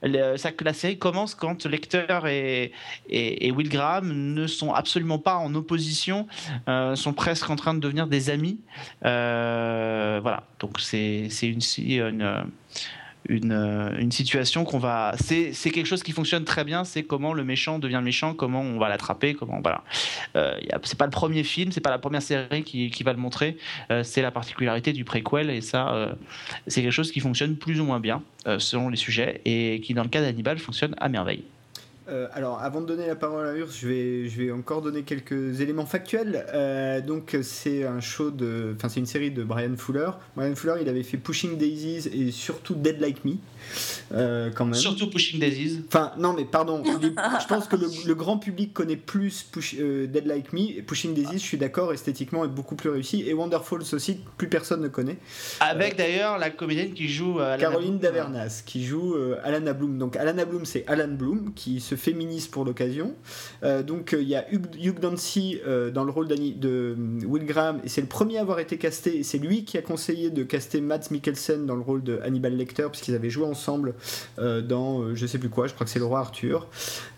la 0.02 0.74
série 0.74 0.98
commence 0.98 1.36
quand 1.36 1.68
Lecter 1.68 2.08
et, 2.28 2.72
et, 3.08 3.52
Will 3.52 3.70
Graham 3.70 4.34
ne 4.34 4.48
sont 4.48 4.74
absolument 4.74 5.20
pas 5.20 5.36
en 5.36 5.54
opposition, 5.54 6.26
sont 6.96 7.14
presque 7.14 7.52
en 7.52 7.56
train 7.56 7.76
de 7.76 7.80
devenir 7.80 8.08
des 8.08 8.32
amis. 8.32 8.58
Voilà, 10.22 10.44
donc 10.60 10.80
c'est 10.80 11.28
une, 11.44 11.62
si- 11.62 11.96
une, 11.98 12.46
une, 13.30 13.96
une 14.00 14.12
situation 14.12 14.64
qu'on 14.64 14.78
va. 14.78 15.16
C'est 15.20 15.52
quelque 15.72 15.86
chose 15.86 16.04
qui 16.04 16.12
fonctionne 16.12 16.44
très 16.44 16.64
bien, 16.64 16.84
c'est 16.84 17.04
comment 17.04 17.34
le 17.34 17.44
méchant 17.44 17.80
devient 17.80 18.02
méchant, 18.04 18.34
comment 18.34 18.62
on 18.62 18.78
va 18.78 18.90
l'attraper, 18.90 19.34
comment. 19.34 19.60
Voilà. 19.62 19.84
Euh, 20.36 20.60
c'est 20.84 20.98
pas 20.98 21.06
le 21.06 21.12
premier 21.12 21.44
film, 21.44 21.72
c'est 21.72 21.82
pas 21.82 21.90
la 21.90 22.00
première 22.00 22.22
série 22.22 22.64
qui, 22.64 23.04
va 23.04 23.14
le 23.14 23.20
montrer, 23.20 23.58
euh, 23.92 24.04
c'est 24.04 24.22
la 24.22 24.32
particularité 24.32 24.94
du 24.94 25.06
préquel, 25.06 25.50
et 25.50 25.62
ça, 25.62 25.94
euh, 25.94 26.14
c'est 26.68 26.82
quelque 26.82 26.92
chose 26.92 27.12
qui 27.12 27.20
fonctionne 27.20 27.56
plus 27.56 27.80
ou 27.80 27.86
moins 27.86 28.00
bien 28.00 28.22
euh, 28.48 28.60
selon 28.60 28.90
les 28.90 28.98
sujets, 28.98 29.42
et 29.46 29.82
qui 29.82 29.94
dans 29.94 30.04
le 30.04 30.10
cas 30.10 30.22
d'Hannibal 30.22 30.60
fonctionne 30.60 30.96
à 30.98 31.10
merveille. 31.10 31.44
Euh, 32.08 32.28
alors, 32.34 32.62
avant 32.62 32.82
de 32.82 32.86
donner 32.86 33.08
la 33.08 33.16
parole 33.16 33.48
à 33.48 33.56
Urs, 33.56 33.72
je 33.72 33.88
vais, 33.88 34.30
je 34.30 34.42
vais 34.44 34.52
encore 34.52 34.82
donner 34.82 35.02
quelques 35.04 35.60
éléments 35.62 35.86
factuels. 35.88 36.46
Euh, 36.54 37.02
donc, 37.02 37.36
c'est 37.42 37.84
un 37.84 38.00
show 38.00 38.30
de, 38.30 38.74
enfin, 38.76 38.90
c'est 38.90 39.00
une 39.00 39.06
série 39.08 39.32
de 39.32 39.44
Brian 39.44 39.76
Fuller. 39.76 40.10
Brian 40.36 40.54
Fuller, 40.56 40.76
il 40.82 40.90
avait 40.90 41.04
fait 41.04 41.18
Pushing 41.18 41.58
Daisies 41.58 42.08
et 42.14 42.32
surtout 42.32 42.76
Dead 42.76 43.00
Like 43.00 43.26
Me, 43.26 43.34
euh, 44.14 44.52
quand 44.54 44.66
même. 44.66 44.76
Surtout 44.76 45.10
Pushing 45.10 45.40
Daisies. 45.40 45.84
Enfin, 45.88 46.12
non, 46.20 46.34
mais 46.34 46.46
pardon. 46.46 46.84
je 47.02 47.48
pense 47.48 47.68
que 47.68 47.76
le, 47.76 47.88
le 48.06 48.16
grand 48.16 48.38
public 48.38 48.74
connaît 48.74 48.96
plus 48.98 49.44
Push- 49.52 49.76
Dead 50.08 50.28
Like 50.28 50.54
Me. 50.54 50.78
Et 50.78 50.84
Pushing 50.84 51.16
Daisies, 51.16 51.40
je 51.40 51.46
suis 51.46 51.58
d'accord, 51.58 51.92
esthétiquement 51.92 52.46
est 52.46 52.50
beaucoup 52.50 52.76
plus 52.76 52.90
réussi. 52.92 53.24
Et 53.28 53.34
Wonderfalls 53.34 53.82
aussi, 53.94 54.20
plus 54.38 54.48
personne 54.48 54.82
ne 54.82 54.90
connaît. 54.90 55.18
Avec 55.60 55.98
d'ailleurs 55.98 56.38
la 56.38 56.52
comédienne 56.52 56.94
qui 56.94 57.08
joue 57.10 57.40
Alana 57.40 57.58
Caroline 57.58 57.90
Bloom. 57.98 58.00
Davernas 58.00 58.62
qui 58.64 58.86
joue 58.86 59.16
Alana 59.44 59.74
Bloom. 59.74 59.98
Donc 59.98 60.16
Alana 60.18 60.46
Bloom, 60.46 60.66
c'est 60.66 60.86
Alan 60.88 61.08
Bloom 61.08 61.54
qui 61.56 61.80
se 61.80 61.95
féminise 61.96 62.48
pour 62.48 62.66
l'occasion. 62.66 63.14
Euh, 63.64 63.84
donc 63.84 64.14
euh, 64.14 64.22
il 64.22 64.28
y 64.28 64.36
a 64.36 64.46
Hugh, 64.52 65.00
Dancy 65.00 65.60
euh, 65.66 65.92
dans 65.92 66.04
le 66.04 66.12
rôle 66.12 66.28
de 66.28 66.96
Will 67.26 67.46
Graham 67.46 67.80
et 67.84 67.90
c'est 67.90 68.02
le 68.02 68.08
premier 68.08 68.38
à 68.38 68.42
avoir 68.42 68.60
été 68.60 68.78
casté. 68.78 69.24
C'est 69.24 69.38
lui 69.38 69.66
qui 69.66 69.78
a 69.78 69.82
conseillé 69.82 70.30
de 70.30 70.44
caster 70.44 70.82
Matt 70.82 71.12
Mikkelsen 71.12 71.66
dans 71.66 71.76
le 71.76 71.82
rôle 71.82 72.04
de 72.04 72.20
Hannibal 72.24 72.56
Lecter 72.56 72.88
puisqu'ils 72.92 73.16
avaient 73.16 73.30
joué 73.30 73.46
ensemble 73.46 73.94
dans 74.38 75.14
je 75.16 75.26
sais 75.26 75.38
plus 75.38 75.50
quoi. 75.50 75.68
Je 75.68 75.74
crois 75.74 75.86
que 75.86 75.92
c'est 75.92 76.00
le 76.00 76.06
roi 76.06 76.20
Arthur. 76.20 76.68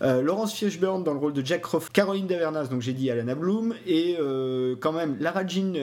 Laurence 0.00 0.54
Fishburne 0.54 1.04
dans 1.04 1.12
le 1.12 1.18
rôle 1.18 1.32
de 1.32 1.44
Jack 1.44 1.62
Crawford. 1.62 1.92
Caroline 1.92 2.26
Davernas, 2.26 2.66
donc 2.66 2.82
j'ai 2.82 2.92
dit 2.92 3.10
Alana 3.10 3.34
Bloom 3.34 3.74
et 3.86 4.16
quand 4.80 4.92
même 4.92 5.16
Lara 5.20 5.46
Jean 5.46 5.74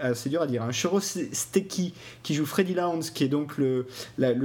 ah, 0.00 0.14
c'est 0.14 0.28
dur 0.28 0.42
à 0.42 0.46
dire. 0.46 0.62
Hein, 0.62 0.70
Chorostecki 0.70 1.94
qui 2.22 2.34
joue 2.34 2.46
Freddy 2.46 2.74
Lounds 2.74 3.10
qui 3.12 3.24
est 3.24 3.28
donc 3.28 3.58
le 3.58 3.86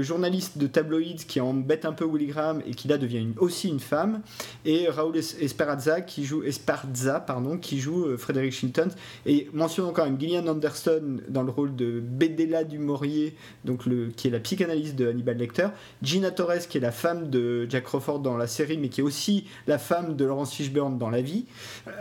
journaliste 0.01 0.57
de 0.57 0.67
tabloïd 0.67 1.25
qui 1.25 1.39
embête 1.39 1.85
un 1.85 1.93
peu 1.93 2.05
Willy 2.05 2.27
Graham 2.27 2.61
et 2.65 2.71
qui 2.71 2.87
là 2.87 2.97
devient 2.97 3.19
une- 3.19 3.33
aussi 3.37 3.60
une 3.69 3.79
femme, 3.79 4.21
et 4.65 4.87
Raoul 4.89 5.17
Es- 5.17 5.37
Esperanza 5.41 6.01
qui 6.01 6.23
joue 6.25 6.43
Esparza 6.43 7.19
pardon 7.19 7.57
qui 7.57 7.79
joue 7.79 8.05
euh, 8.05 8.17
Frédéric 8.17 8.53
Shinton 8.53 8.89
et 9.25 9.49
mentionnons 9.53 9.91
quand 9.91 10.05
même 10.05 10.19
Gillian 10.19 10.47
Anderson 10.47 11.17
dans 11.29 11.43
le 11.43 11.51
rôle 11.51 11.75
de 11.75 11.99
Bédéla 11.99 12.63
du 12.63 12.79
Maurier 12.79 13.35
donc 13.65 13.85
le 13.85 14.07
qui 14.09 14.27
est 14.27 14.31
la 14.31 14.39
psychanalyste 14.39 14.95
de 14.95 15.09
Hannibal 15.09 15.37
Lecter, 15.37 15.67
Gina 16.01 16.31
Torres 16.31 16.67
qui 16.69 16.77
est 16.77 16.81
la 16.81 16.91
femme 16.91 17.29
de 17.29 17.67
Jack 17.69 17.83
Crawford 17.85 18.19
dans 18.19 18.37
la 18.37 18.47
série 18.47 18.77
mais 18.77 18.89
qui 18.89 19.01
est 19.01 19.03
aussi 19.03 19.45
la 19.67 19.77
femme 19.77 20.15
de 20.15 20.25
Laurence 20.25 20.53
Fishburne 20.53 20.97
dans 20.97 21.09
la 21.09 21.21
vie. 21.21 21.45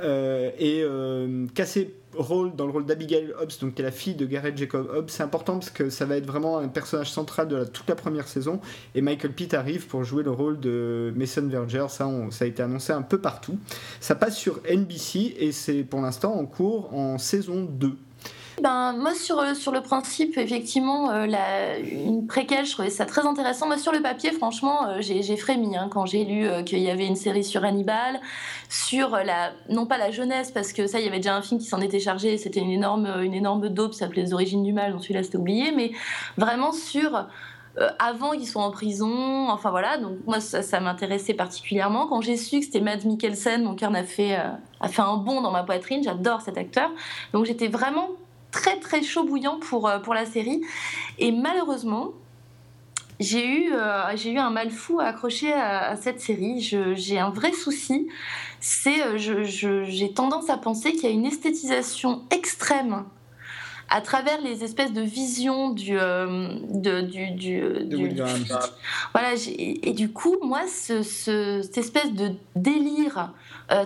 Euh, 0.02 0.50
et 0.58 0.82
euh, 0.82 1.46
Cassé 1.54 1.94
rôle 2.16 2.54
dans 2.56 2.66
le 2.66 2.72
rôle 2.72 2.86
d'Abigail 2.86 3.32
Hobbs, 3.40 3.61
donc 3.61 3.74
qui 3.74 3.82
est 3.82 3.84
la 3.84 3.90
fille 3.90 4.14
de 4.14 4.26
Gareth 4.26 4.56
Jacob 4.56 4.88
Hobbs. 4.92 5.08
C'est 5.08 5.22
important 5.22 5.54
parce 5.54 5.70
que 5.70 5.90
ça 5.90 6.06
va 6.06 6.16
être 6.16 6.26
vraiment 6.26 6.58
un 6.58 6.68
personnage 6.68 7.11
central 7.11 7.48
de 7.48 7.64
toute 7.64 7.88
la 7.88 7.94
première 7.94 8.28
saison. 8.28 8.61
Et 8.94 9.00
Michael 9.00 9.32
Pitt 9.32 9.54
arrive 9.54 9.86
pour 9.86 10.04
jouer 10.04 10.22
le 10.22 10.30
rôle 10.30 10.61
de 10.61 11.12
Mason 11.16 11.46
Verger. 11.46 11.86
Ça, 11.88 12.08
ça 12.30 12.44
a 12.44 12.48
été 12.48 12.62
annoncé 12.62 12.92
un 12.92 13.02
peu 13.02 13.18
partout. 13.18 13.58
Ça 14.00 14.14
passe 14.14 14.36
sur 14.36 14.61
NBC 14.68 15.36
et 15.38 15.52
c'est 15.52 15.82
pour 15.82 16.00
l'instant 16.00 16.34
en 16.34 16.46
cours 16.46 16.94
en 16.94 17.18
saison 17.18 17.64
2. 17.64 17.96
Ben, 18.61 18.92
moi, 18.92 19.14
sur, 19.14 19.56
sur 19.56 19.72
le 19.72 19.80
principe, 19.80 20.36
effectivement, 20.36 21.11
euh, 21.11 21.26
la, 21.26 21.78
une 21.78 22.26
préquelle, 22.26 22.66
je 22.66 22.72
trouvais 22.72 22.90
ça 22.90 23.06
très 23.06 23.26
intéressant. 23.26 23.66
Moi, 23.66 23.78
sur 23.78 23.92
le 23.92 24.02
papier, 24.02 24.32
franchement, 24.32 24.88
euh, 24.88 25.00
j'ai 25.00 25.36
frémi 25.36 25.76
hein, 25.76 25.88
quand 25.90 26.06
j'ai 26.06 26.24
lu 26.24 26.46
euh, 26.46 26.62
qu'il 26.62 26.80
y 26.80 26.90
avait 26.90 27.06
une 27.06 27.16
série 27.16 27.44
sur 27.44 27.64
Hannibal, 27.64 28.20
sur 28.68 29.11
la, 29.11 29.52
non 29.68 29.86
pas 29.86 29.98
la 29.98 30.11
jeunesse, 30.11 30.50
parce 30.50 30.72
que 30.72 30.86
ça, 30.86 31.00
il 31.00 31.04
y 31.04 31.08
avait 31.08 31.18
déjà 31.18 31.36
un 31.36 31.42
film 31.42 31.61
qui 31.61 31.66
s'en 31.66 31.80
était 31.80 32.00
chargé, 32.00 32.38
c'était 32.38 32.61
une 32.61 32.70
énorme, 32.70 33.06
une 33.22 33.34
énorme 33.34 33.68
dope, 33.68 33.94
ça 33.94 34.06
s'appelait 34.06 34.22
Les 34.22 34.34
origines 34.34 34.62
du 34.62 34.72
mal, 34.72 34.92
donc 34.92 35.02
celui-là, 35.02 35.22
c'était 35.22 35.38
oublié, 35.38 35.72
mais 35.72 35.92
vraiment 36.36 36.72
sur. 36.72 37.26
avant 37.98 38.32
qu'ils 38.32 38.48
soient 38.48 38.64
en 38.64 38.70
prison, 38.70 39.48
enfin 39.48 39.70
voilà, 39.70 39.96
donc 39.96 40.18
moi 40.26 40.40
ça, 40.40 40.61
ça 40.62 40.80
m'intéressait 40.80 41.34
particulièrement. 41.34 42.06
Quand 42.08 42.20
j'ai 42.20 42.36
su 42.36 42.58
que 42.58 42.64
c'était 42.66 42.80
Mads 42.80 43.04
Mikkelsen, 43.04 43.62
mon 43.62 43.74
cœur 43.74 43.94
a 43.94 44.02
fait, 44.02 44.34
a 44.34 44.88
fait 44.88 45.02
un 45.02 45.16
bond 45.16 45.40
dans 45.40 45.52
ma 45.52 45.62
poitrine, 45.62 46.02
j'adore 46.02 46.40
cet 46.42 46.58
acteur. 46.58 46.90
Donc 47.32 47.46
j'étais 47.46 47.68
vraiment 47.68 48.08
très 48.51 48.78
très 48.78 49.03
chaud 49.03 49.24
bouillant 49.24 49.59
pour, 49.59 49.88
euh, 49.88 49.98
pour 49.98 50.14
la 50.14 50.26
série. 50.26 50.62
Et 51.18 51.32
malheureusement, 51.32 52.12
j'ai 53.18 53.46
eu, 53.46 53.72
euh, 53.72 54.16
j'ai 54.16 54.32
eu 54.32 54.38
un 54.38 54.51
mal 54.51 54.70
fou 54.70 55.01
à 55.01 55.07
accrocher 55.07 55.53
à, 55.53 55.96
cette 55.96 56.20
série. 56.20 56.61
j'ai 56.61 57.18
un 57.18 57.30
vrai 57.30 57.53
souci. 57.53 58.09
C'est, 58.61 59.03
euh, 59.03 59.44
j'ai 59.84 60.12
tendance 60.12 60.51
à 60.51 60.57
penser 60.57 60.92
qu'il 60.92 61.05
y 61.05 61.07
a 61.07 61.11
une 61.11 61.26
esthétisation 61.26 62.22
extrême 62.30 63.05
à 63.92 64.01
travers 64.01 64.40
les 64.40 64.62
espèces 64.62 64.92
de 64.92 65.03
visions 65.03 65.70
du, 65.70 65.94
de, 65.94 67.01
du, 67.01 67.32
du, 67.32 67.62
voilà 69.12 69.30
et, 69.59 69.92
du 69.94 70.12
coup 70.12 70.36
moi 70.42 70.61
ce, 70.68 71.03
cette 71.03 71.76
espèce 71.76 72.12
de 72.12 72.30
délire 72.55 73.32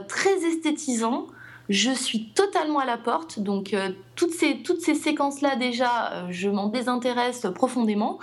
très 0.07 0.45
esthétisant 0.45 1.27
je 1.69 1.91
suis 1.91 2.27
totalement 2.27 2.79
à 2.79 2.85
la 2.85 2.99
porte, 2.99 3.39
donc 3.39 3.73
euh, 3.73 3.91
toutes 4.17 4.33
ces, 4.33 4.59
toutes 4.59 4.81
ces 4.81 4.95
séquences-là 4.95 5.57
déjà, 5.57 6.13
euh, 6.13 6.27
je 6.31 6.49
m'en 6.49 6.67
désintéresse 6.67 7.47
profondément. 7.55 8.19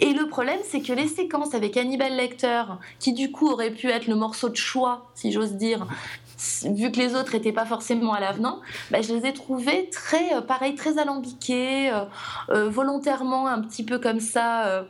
Et 0.00 0.14
le 0.14 0.28
problème, 0.28 0.60
c'est 0.64 0.80
que 0.80 0.94
les 0.94 1.06
séquences 1.06 1.54
avec 1.54 1.76
Hannibal 1.76 2.16
Lecter, 2.16 2.62
qui 2.98 3.12
du 3.12 3.30
coup 3.30 3.50
aurait 3.50 3.70
pu 3.70 3.88
être 3.88 4.06
le 4.06 4.14
morceau 4.14 4.48
de 4.48 4.56
choix, 4.56 5.10
si 5.14 5.30
j'ose 5.30 5.52
dire, 5.52 5.86
vu 6.64 6.90
que 6.90 6.96
les 6.96 7.14
autres 7.14 7.34
n'étaient 7.34 7.52
pas 7.52 7.66
forcément 7.66 8.14
à 8.14 8.20
l'avenant, 8.20 8.60
bah, 8.90 9.02
je 9.02 9.12
les 9.12 9.26
ai 9.26 9.34
trouvés 9.34 9.90
très, 9.90 10.34
euh, 10.34 10.40
pareil, 10.40 10.74
très 10.74 10.96
alambiqués, 10.98 11.92
volontairement 12.48 13.46
un 13.46 13.60
petit 13.60 13.84
peu 13.84 13.98
comme 13.98 14.20
ça 14.20 14.86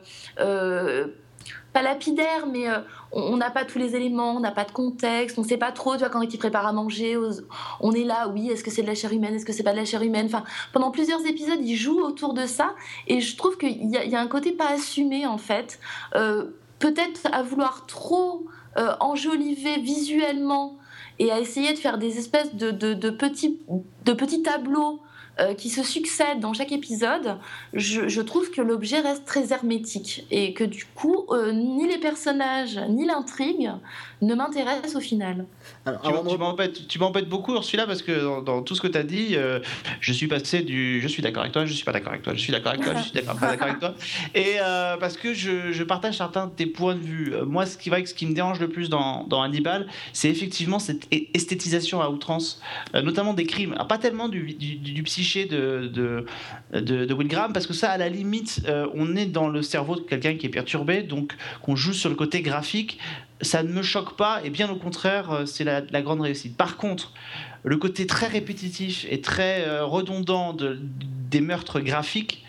pas 1.73 1.83
lapidaire, 1.83 2.47
mais 2.47 2.69
euh, 2.69 2.79
on 3.13 3.37
n'a 3.37 3.51
pas 3.51 3.65
tous 3.65 3.79
les 3.79 3.95
éléments, 3.97 4.37
on 4.37 4.41
n'a 4.41 4.51
pas 4.51 4.65
de 4.65 4.73
contexte, 4.73 5.39
on 5.39 5.43
ne 5.43 5.47
sait 5.47 5.57
pas 5.57 5.73
trop, 5.73 5.93
tu 5.93 6.01
vois, 6.01 6.09
quand 6.09 6.23
il 6.23 6.39
prépare 6.39 6.67
à 6.67 6.73
manger, 6.73 7.17
on 7.81 7.93
est 7.93 8.05
là, 8.05 8.29
oui, 8.29 8.51
est-ce 8.51 8.65
que 8.65 8.71
c'est 8.71 8.83
de 8.83 8.87
la 8.87 8.95
chair 8.95 9.13
humaine, 9.13 9.35
est-ce 9.35 9.47
que 9.47 9.53
c'est 9.53 9.63
pas 9.63 9.73
de 9.73 9.79
la 9.79 9.85
chair 9.85 10.03
humaine 10.03 10.27
Enfin, 10.27 10.45
pendant 10.73 10.91
plusieurs 10.91 11.25
épisodes, 11.27 11.61
il 11.63 11.77
joue 11.77 12.01
autour 12.01 12.35
de 12.35 12.47
ça, 12.47 12.75
et 13.07 13.21
je 13.21 13.37
trouve 13.37 13.57
qu'il 13.57 13.71
y, 13.71 14.09
y, 14.09 14.17
a 14.17 14.21
un 14.21 14.27
côté 14.27 14.53
pas 14.53 14.71
assumé, 14.71 15.27
en 15.27 15.39
fait, 15.39 15.79
euh, 16.15 16.47
peut-être 16.79 17.29
à 17.33 17.43
vouloir 17.43 17.87
trop 17.87 18.47
euh, 18.79 18.93
enjoliver 19.01 19.79
visuellement 19.79 20.77
et 21.19 21.31
à 21.31 21.39
essayer 21.39 21.73
de 21.73 21.79
faire 21.79 21.99
des 21.99 22.19
espèces 22.19 22.55
de, 22.55 22.71
de 22.71 23.11
petits, 23.11 23.61
de 24.05 24.13
petits 24.13 24.43
tableaux 24.43 25.01
euh, 25.41 25.55
qui 25.55 25.71
se 25.71 25.83
succèdent 25.83 26.41
dans 26.41 26.53
chaque 26.53 26.73
épisode, 26.73 27.39
je, 27.73 28.21
trouve 28.21 28.51
que 28.51 28.61
l'objet 28.61 29.01
reste 29.01 29.25
très 29.25 29.53
hermétique 29.53 30.27
et 30.31 30.53
que 30.53 30.65
du 30.65 30.85
coup, 30.95 31.25
euh, 31.31 31.53
ni 31.53 31.89
les 31.89 31.97
personnages 31.97 32.79
ni 32.91 33.07
l'intrigue 33.07 33.71
ne 34.21 34.35
m'intéressent 34.35 34.97
au 34.97 35.01
final. 35.01 35.47
tu 36.89 36.99
m'embêtes 36.99 37.29
beaucoup 37.29 37.57
celui-là 37.63 37.87
parce 37.87 38.03
que 38.03 38.43
dans, 38.45 38.63
tout 38.63 38.75
ce 38.75 38.83
que 38.83 38.87
tu 38.87 38.99
as 38.99 39.03
dit, 39.03 39.29
euh, 39.33 39.61
je 40.01 40.13
suis 40.13 40.29
passé 40.29 40.61
du 40.61 41.01
je 41.01 41.09
suis 41.09 41.23
d'accord 41.23 41.43
avec 41.43 41.53
toi, 41.53 41.65
je 41.65 41.73
suis 41.73 41.85
pas 41.85 41.93
d'accord 41.93 42.13
avec 42.13 42.23
toi, 42.23 42.35
je 42.35 42.41
suis 42.41 42.53
d'accord 42.53 42.73
avec 42.73 42.85
toi, 42.85 42.95
je 42.97 43.03
suis 43.03 43.13
d'accord 43.13 43.43
avec 43.43 43.79
toi. 43.79 43.95
Et 44.35 44.57
parce 45.01 45.17
que 45.17 45.33
je, 45.33 45.83
partage 45.85 46.19
certains 46.19 46.49
de 46.49 46.53
tes 46.53 46.67
points 46.67 46.95
de 46.95 47.01
vue. 47.01 47.35
Moi, 47.47 47.65
ce 47.65 47.79
qui, 47.79 47.89
va, 47.89 48.05
ce 48.05 48.13
qui 48.13 48.27
me 48.27 48.35
dérange 48.35 48.61
le 48.61 48.69
plus 48.69 48.91
dans, 48.91 49.25
dans 49.25 49.41
Hannibal, 49.41 49.87
c'est 50.13 50.29
effectivement 50.29 50.79
cette 50.79 51.09
esthétisation 51.11 52.03
à 52.03 52.11
outrance, 52.11 52.61
notamment 52.93 53.33
des 53.33 53.47
crimes. 53.47 53.75
pas 53.89 53.99
tellement 53.99 54.29
du, 54.29 54.53
du, 54.53 54.77
du 54.77 55.03
de, 55.39 56.25
de, 56.73 57.15
Will 57.15 57.29
parce 57.53 57.67
que 57.67 57.73
ça, 57.73 57.91
à 57.91 57.97
la 57.97 58.09
limite, 58.09 58.63
euh, 58.69 58.87
on 58.95 59.17
est 59.17 59.27
dans 59.27 59.49
le 59.49 59.63
cerveau 59.63 59.97
de 59.97 60.01
quelqu'un 60.01 60.35
qui 60.37 60.47
est 60.47 60.51
perturbé, 60.51 61.03
donc 61.03 61.35
qu'on 61.63 61.77
joue 61.77 61.93
sur 61.93 62.09
le 62.09 62.17
côté 62.17 62.43
graphique, 62.43 62.99
ça 63.41 63.63
ne 63.63 63.73
me 63.73 63.83
choque 63.83 64.17
pas, 64.17 64.41
et 64.45 64.51
bien 64.51 64.71
au 64.71 64.77
contraire, 64.77 65.31
euh, 65.31 65.47
c'est 65.47 65.65
la, 65.65 66.03
grande 66.03 66.21
réussite. 66.21 66.57
Par 66.57 66.77
contre, 66.77 67.13
le 67.63 67.77
côté 67.77 68.07
très 68.07 68.27
répétitif 68.27 69.07
et 69.11 69.21
très 69.21 69.67
euh, 69.67 69.85
redondant 69.85 70.53
de, 70.53 70.79
des 71.31 71.41
meurtres 71.41 71.81
graphiques 71.81 72.45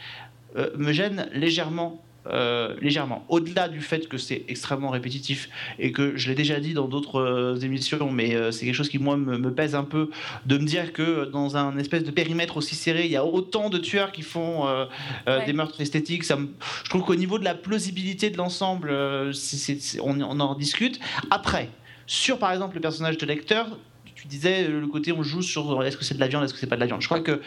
me 0.78 0.92
gêne 0.92 1.30
légèrement 1.34 2.04
euh, 2.28 2.76
légèrement. 2.82 3.26
Au-delà 3.30 3.68
du 3.68 3.82
fait 3.82 4.08
que 4.08 4.20
c'est 4.20 4.46
extrêmement 4.48 4.92
répétitif 4.92 5.50
et 5.80 5.92
que 5.92 6.16
je 6.18 6.30
l'ai 6.30 6.36
déjà 6.36 6.60
dit 6.60 6.76
dans 6.76 6.88
d'autres 6.88 7.20
euh, 7.20 7.56
émissions, 7.56 8.12
mais 8.12 8.36
euh, 8.36 8.52
c'est 8.52 8.66
quelque 8.66 8.76
chose 8.76 8.90
qui 8.90 9.00
moi 9.00 9.18
me, 9.18 9.52
pèse 9.52 9.74
un 9.74 9.84
peu 9.84 10.12
de 10.46 10.60
me 10.60 10.66
dire 10.66 10.94
que 10.94 11.26
dans 11.26 11.58
un 11.58 11.80
espèce 11.80 12.04
de 12.04 12.12
périmètre 12.12 12.58
aussi 12.58 12.76
serré, 12.76 13.06
il 13.06 13.12
y 13.12 13.16
a 13.16 13.26
autant 13.26 13.72
de 13.72 13.80
tueurs 13.80 14.12
qui 14.12 14.22
font 14.22 14.68
des 15.48 15.54
meurtres 15.54 15.82
esthétiques. 15.82 16.24
Ça 16.24 16.38
je 16.84 16.90
trouve 16.90 17.02
qu'au 17.02 17.16
niveau 17.16 17.40
de 17.40 17.44
la 17.44 17.56
plausibilité 17.56 18.30
de 18.30 18.38
l'ensemble, 18.38 18.92
on, 18.92 20.22
on, 20.22 20.40
en 20.40 20.56
discute. 20.56 21.00
Après, 21.32 21.70
sur 22.06 22.38
par 22.38 22.52
exemple 22.52 22.76
le 22.76 22.82
personnage 22.82 23.18
de 23.18 23.26
lecteur, 23.26 23.80
tu 24.14 24.28
disais 24.28 24.68
le 24.68 24.86
côté 24.88 25.12
on 25.12 25.24
joue 25.24 25.42
sur 25.42 25.84
est-ce 25.84 25.98
que 25.98 26.04
c'est 26.04 26.14
de 26.14 26.20
la 26.20 26.28
viande, 26.28 26.44
est-ce 26.44 26.54
que 26.54 26.60
c'est 26.60 26.68
pas 26.68 26.76
de 26.76 26.82
la 26.82 26.88
viande? 26.88 27.02
Je 27.02 27.08
crois 27.08 27.22
que, 27.22 27.42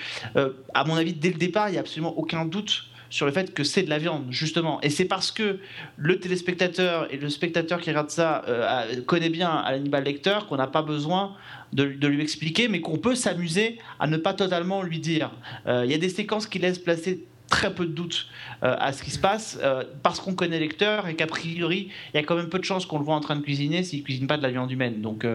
à 0.75 0.85
mon 0.85 0.97
avis, 0.97 1.13
dès 1.13 1.31
le 1.31 1.39
départ, 1.39 1.69
il 1.69 1.73
n'y 1.73 1.79
a 1.79 1.81
absolument 1.81 2.19
aucun 2.19 2.45
doute 2.45 2.89
sur 3.15 3.27
le 3.27 3.33
fait 3.33 3.55
que 3.55 3.63
c'est 3.63 3.85
de 3.85 3.91
la 3.91 3.99
viande, 3.99 4.25
justement. 4.31 4.81
Et 4.81 4.91
c'est 4.91 5.05
parce 5.05 5.31
que 5.31 5.61
le 5.97 6.19
téléspectateur 6.19 7.07
et 7.15 7.17
le 7.17 7.29
spectateur 7.29 7.81
qui 7.81 7.91
regarde 7.91 8.11
ça 8.11 8.43
euh, 8.49 9.03
connaît 9.03 9.29
bien 9.29 9.51
Hannibal 9.51 10.03
Lecter 10.03 10.37
qu'on 10.49 10.57
n'a 10.57 10.67
pas 10.67 10.83
besoin 10.83 11.37
de, 11.73 11.85
lui 11.85 12.21
expliquer, 12.21 12.67
mais 12.67 12.81
qu'on 12.81 12.99
peut 12.99 13.15
s'amuser 13.15 13.79
à 14.01 14.09
ne 14.09 14.17
pas 14.17 14.35
totalement 14.35 14.83
lui 14.83 14.99
dire. 14.99 15.31
Euh, 15.69 15.83
il 15.85 15.93
y 15.93 15.95
a 15.95 15.99
des 15.99 16.09
séquences 16.09 16.49
qui 16.49 16.59
laissent 16.59 16.81
placer 16.81 17.23
très 17.49 17.73
peu 17.73 17.87
de 17.87 17.93
doutes 17.93 18.27
euh, 18.65 18.75
à 18.81 18.93
ce 18.93 19.05
qui 19.05 19.13
se 19.13 19.19
passe 19.21 19.61
parce 20.03 20.19
qu'on 20.19 20.35
connaît 20.35 20.59
Lecteur 20.59 21.07
et 21.07 21.15
qu'a 21.15 21.27
priori 21.29 21.91
il 22.13 22.17
y 22.17 22.21
a 22.21 22.25
quand 22.25 22.35
même 22.35 22.49
peu 22.49 22.59
de 22.59 22.65
chances 22.65 22.85
qu'on 22.85 22.99
le 22.99 23.05
voit 23.05 23.15
en 23.15 23.21
train 23.21 23.37
de 23.37 23.43
cuisiner 23.43 23.85
s'il 23.85 24.03
cuisine 24.03 24.27
pas 24.27 24.39
de 24.39 24.43
la 24.43 24.49
viande 24.49 24.73
humaine 24.73 25.03
donc 25.03 25.27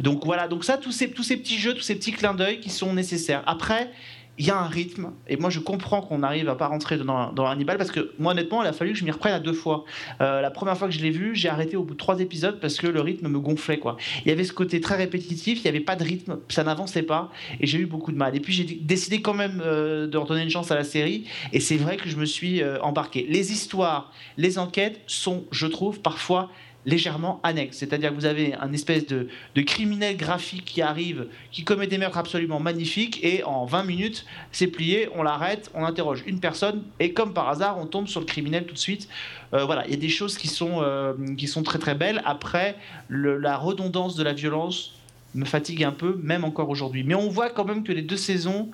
donc 0.00 0.24
voilà 0.26 0.48
donc 0.48 0.64
ça 0.64 0.76
tous 0.76 0.90
ces 0.90 1.12
tous 1.12 1.22
ces 1.22 1.36
petits 1.36 1.58
jeux 1.58 1.72
tous 1.72 1.82
ces 1.82 1.94
petits 1.94 2.10
clins 2.10 2.34
d'œil 2.34 2.58
qui 2.58 2.68
sont 2.68 2.92
nécessaires 2.92 3.44
après 3.46 3.92
il 4.38 4.46
y 4.46 4.50
a 4.50 4.58
un 4.58 4.66
rythme, 4.66 5.12
et 5.28 5.36
moi 5.36 5.50
je 5.50 5.60
comprends 5.60 6.00
qu'on 6.00 6.22
arrive 6.22 6.48
à 6.48 6.54
pas 6.54 6.66
rentrer 6.66 6.96
dans, 6.96 7.32
dans, 7.32 7.46
Hannibal 7.46 7.76
parce 7.76 7.90
que 7.90 8.12
moi 8.18 8.32
honnêtement, 8.32 8.62
il 8.62 8.66
a 8.66 8.72
fallu 8.72 8.92
que 8.92 8.98
je 8.98 9.04
m'y 9.04 9.10
reprenne 9.10 9.34
à 9.34 9.40
deux 9.40 9.52
fois. 9.52 9.84
Euh, 10.20 10.40
la 10.40 10.50
première 10.50 10.76
fois 10.76 10.88
que 10.88 10.94
je 10.94 11.00
l'ai 11.00 11.10
vu, 11.10 11.34
j'ai 11.34 11.50
arrêté 11.50 11.76
au 11.76 11.84
bout 11.84 11.92
de 11.92 11.98
trois 11.98 12.18
épisodes 12.20 12.58
parce 12.58 12.76
que 12.76 12.86
le 12.86 13.00
rythme 13.00 13.28
me 13.28 13.38
gonflait 13.38 13.78
quoi. 13.78 13.98
Il 14.24 14.28
y 14.28 14.32
avait 14.32 14.44
ce 14.44 14.54
côté 14.54 14.80
très 14.80 14.96
répétitif, 14.96 15.58
il 15.58 15.62
n'y 15.62 15.68
avait 15.68 15.84
pas 15.84 15.96
de 15.96 16.04
rythme, 16.04 16.38
ça 16.48 16.64
n'avançait 16.64 17.02
pas, 17.02 17.30
et 17.60 17.66
j'ai 17.66 17.78
eu 17.78 17.86
beaucoup 17.86 18.10
de 18.10 18.16
mal. 18.16 18.34
Et 18.34 18.40
puis 18.40 18.52
j'ai 18.54 18.64
décidé 18.64 19.20
quand 19.20 19.34
même 19.34 19.62
euh, 19.64 20.06
de 20.06 20.16
redonner 20.16 20.42
une 20.42 20.50
chance 20.50 20.70
à 20.70 20.76
la 20.76 20.84
série, 20.84 21.26
et 21.52 21.60
c'est 21.60 21.76
vrai 21.76 21.98
que 21.98 22.08
je 22.08 22.16
me 22.16 22.24
suis 22.24 22.62
euh, 22.62 22.80
embarqué. 22.80 23.26
Les 23.28 23.52
histoires, 23.52 24.12
les 24.38 24.58
enquêtes 24.58 25.00
sont, 25.06 25.44
je 25.50 25.66
trouve, 25.66 26.00
parfois 26.00 26.50
légèrement 26.84 27.40
annexe. 27.42 27.78
C'est-à-dire 27.78 28.10
que 28.10 28.14
vous 28.14 28.26
avez 28.26 28.54
un 28.54 28.72
espèce 28.72 29.06
de, 29.06 29.28
criminel 29.62 30.16
graphique 30.16 30.64
qui 30.64 30.82
arrive, 30.82 31.26
qui 31.50 31.64
commet 31.64 31.86
des 31.86 31.98
meurtres 31.98 32.18
absolument 32.18 32.60
magnifiques, 32.60 33.20
et 33.22 33.44
en 33.44 33.64
20 33.64 33.84
minutes, 33.84 34.26
c'est 34.50 34.66
plié, 34.66 35.08
on 35.14 35.22
l'arrête, 35.22 35.70
on 35.74 35.84
interroge 35.84 36.22
une 36.26 36.40
personne, 36.40 36.82
et 37.00 37.12
comme 37.12 37.32
par 37.32 37.48
hasard, 37.48 37.78
on 37.78 37.86
tombe 37.86 38.08
sur 38.08 38.20
le 38.20 38.26
criminel 38.26 38.66
tout 38.66 38.74
de 38.74 38.78
suite. 38.78 39.08
Euh, 39.54 39.64
voilà, 39.64 39.86
il 39.86 39.90
y 39.90 39.94
a 39.94 39.98
des 39.98 40.08
choses 40.08 40.36
qui 40.36 40.48
sont, 40.48 40.82
euh, 40.82 41.14
qui 41.36 41.46
sont 41.46 41.62
très 41.62 41.78
très 41.78 41.94
belles. 41.94 42.22
Après, 42.24 42.76
la 43.08 43.56
redondance 43.56 44.16
de 44.16 44.22
la 44.22 44.32
violence 44.32 44.92
me 45.34 45.44
fatigue 45.44 45.84
un 45.84 45.92
peu, 45.92 46.18
même 46.22 46.44
encore 46.44 46.68
aujourd'hui. 46.68 47.04
Mais 47.04 47.14
on 47.14 47.28
voit 47.28 47.50
quand 47.50 47.64
même 47.64 47.82
que 47.84 47.92
les 47.92 48.02
deux 48.02 48.16
saisons, 48.16 48.70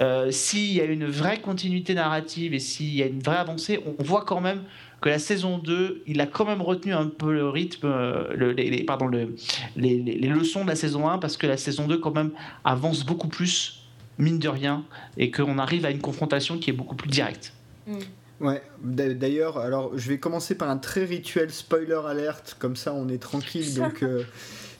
euh, 0.00 0.30
s'il 0.30 0.72
y 0.72 0.80
a 0.80 0.84
une 0.84 1.06
vraie 1.06 1.38
continuité 1.40 1.94
narrative 1.94 2.54
et 2.54 2.58
s'il 2.58 2.94
y 2.94 3.02
a 3.02 3.06
une 3.06 3.20
vraie 3.20 3.36
avancée, 3.36 3.80
on 3.98 4.02
voit 4.02 4.24
quand 4.24 4.40
même 4.40 4.62
que 5.00 5.08
la 5.08 5.18
saison 5.18 5.58
2, 5.58 6.02
il 6.06 6.20
a 6.20 6.26
quand 6.26 6.44
même 6.44 6.60
retenu 6.60 6.92
un 6.92 7.06
peu 7.06 7.32
le 7.32 7.48
rythme, 7.48 7.86
euh, 7.86 8.52
les, 8.52 8.84
pardon, 8.84 9.06
le, 9.06 9.34
les, 9.76 9.98
leçons 9.98 10.64
de 10.64 10.68
la 10.68 10.76
saison 10.76 11.08
1, 11.08 11.18
parce 11.18 11.36
que 11.36 11.46
la 11.46 11.56
saison 11.56 11.86
2, 11.86 11.98
quand 11.98 12.14
même, 12.14 12.32
avance 12.64 13.04
beaucoup 13.04 13.28
plus, 13.28 13.84
mine 14.18 14.38
de 14.38 14.48
rien, 14.48 14.84
et 15.16 15.30
qu'on 15.30 15.58
arrive 15.58 15.86
à 15.86 15.90
une 15.90 16.00
confrontation 16.00 16.58
qui 16.58 16.70
est 16.70 16.74
beaucoup 16.74 16.96
plus 16.96 17.10
directe. 17.10 17.54
Mm. 17.86 17.98
Ouais, 18.40 18.62
d'ailleurs, 18.82 19.58
alors 19.58 19.98
je 19.98 20.08
vais 20.08 20.18
commencer 20.18 20.56
par 20.56 20.70
un 20.70 20.78
très 20.78 21.04
rituel 21.04 21.50
spoiler 21.50 22.00
alerte, 22.06 22.56
comme 22.58 22.74
ça 22.74 22.94
on 22.94 23.08
est 23.08 23.18
tranquille. 23.18 23.74
Donc, 23.76 24.02
euh, 24.02 24.22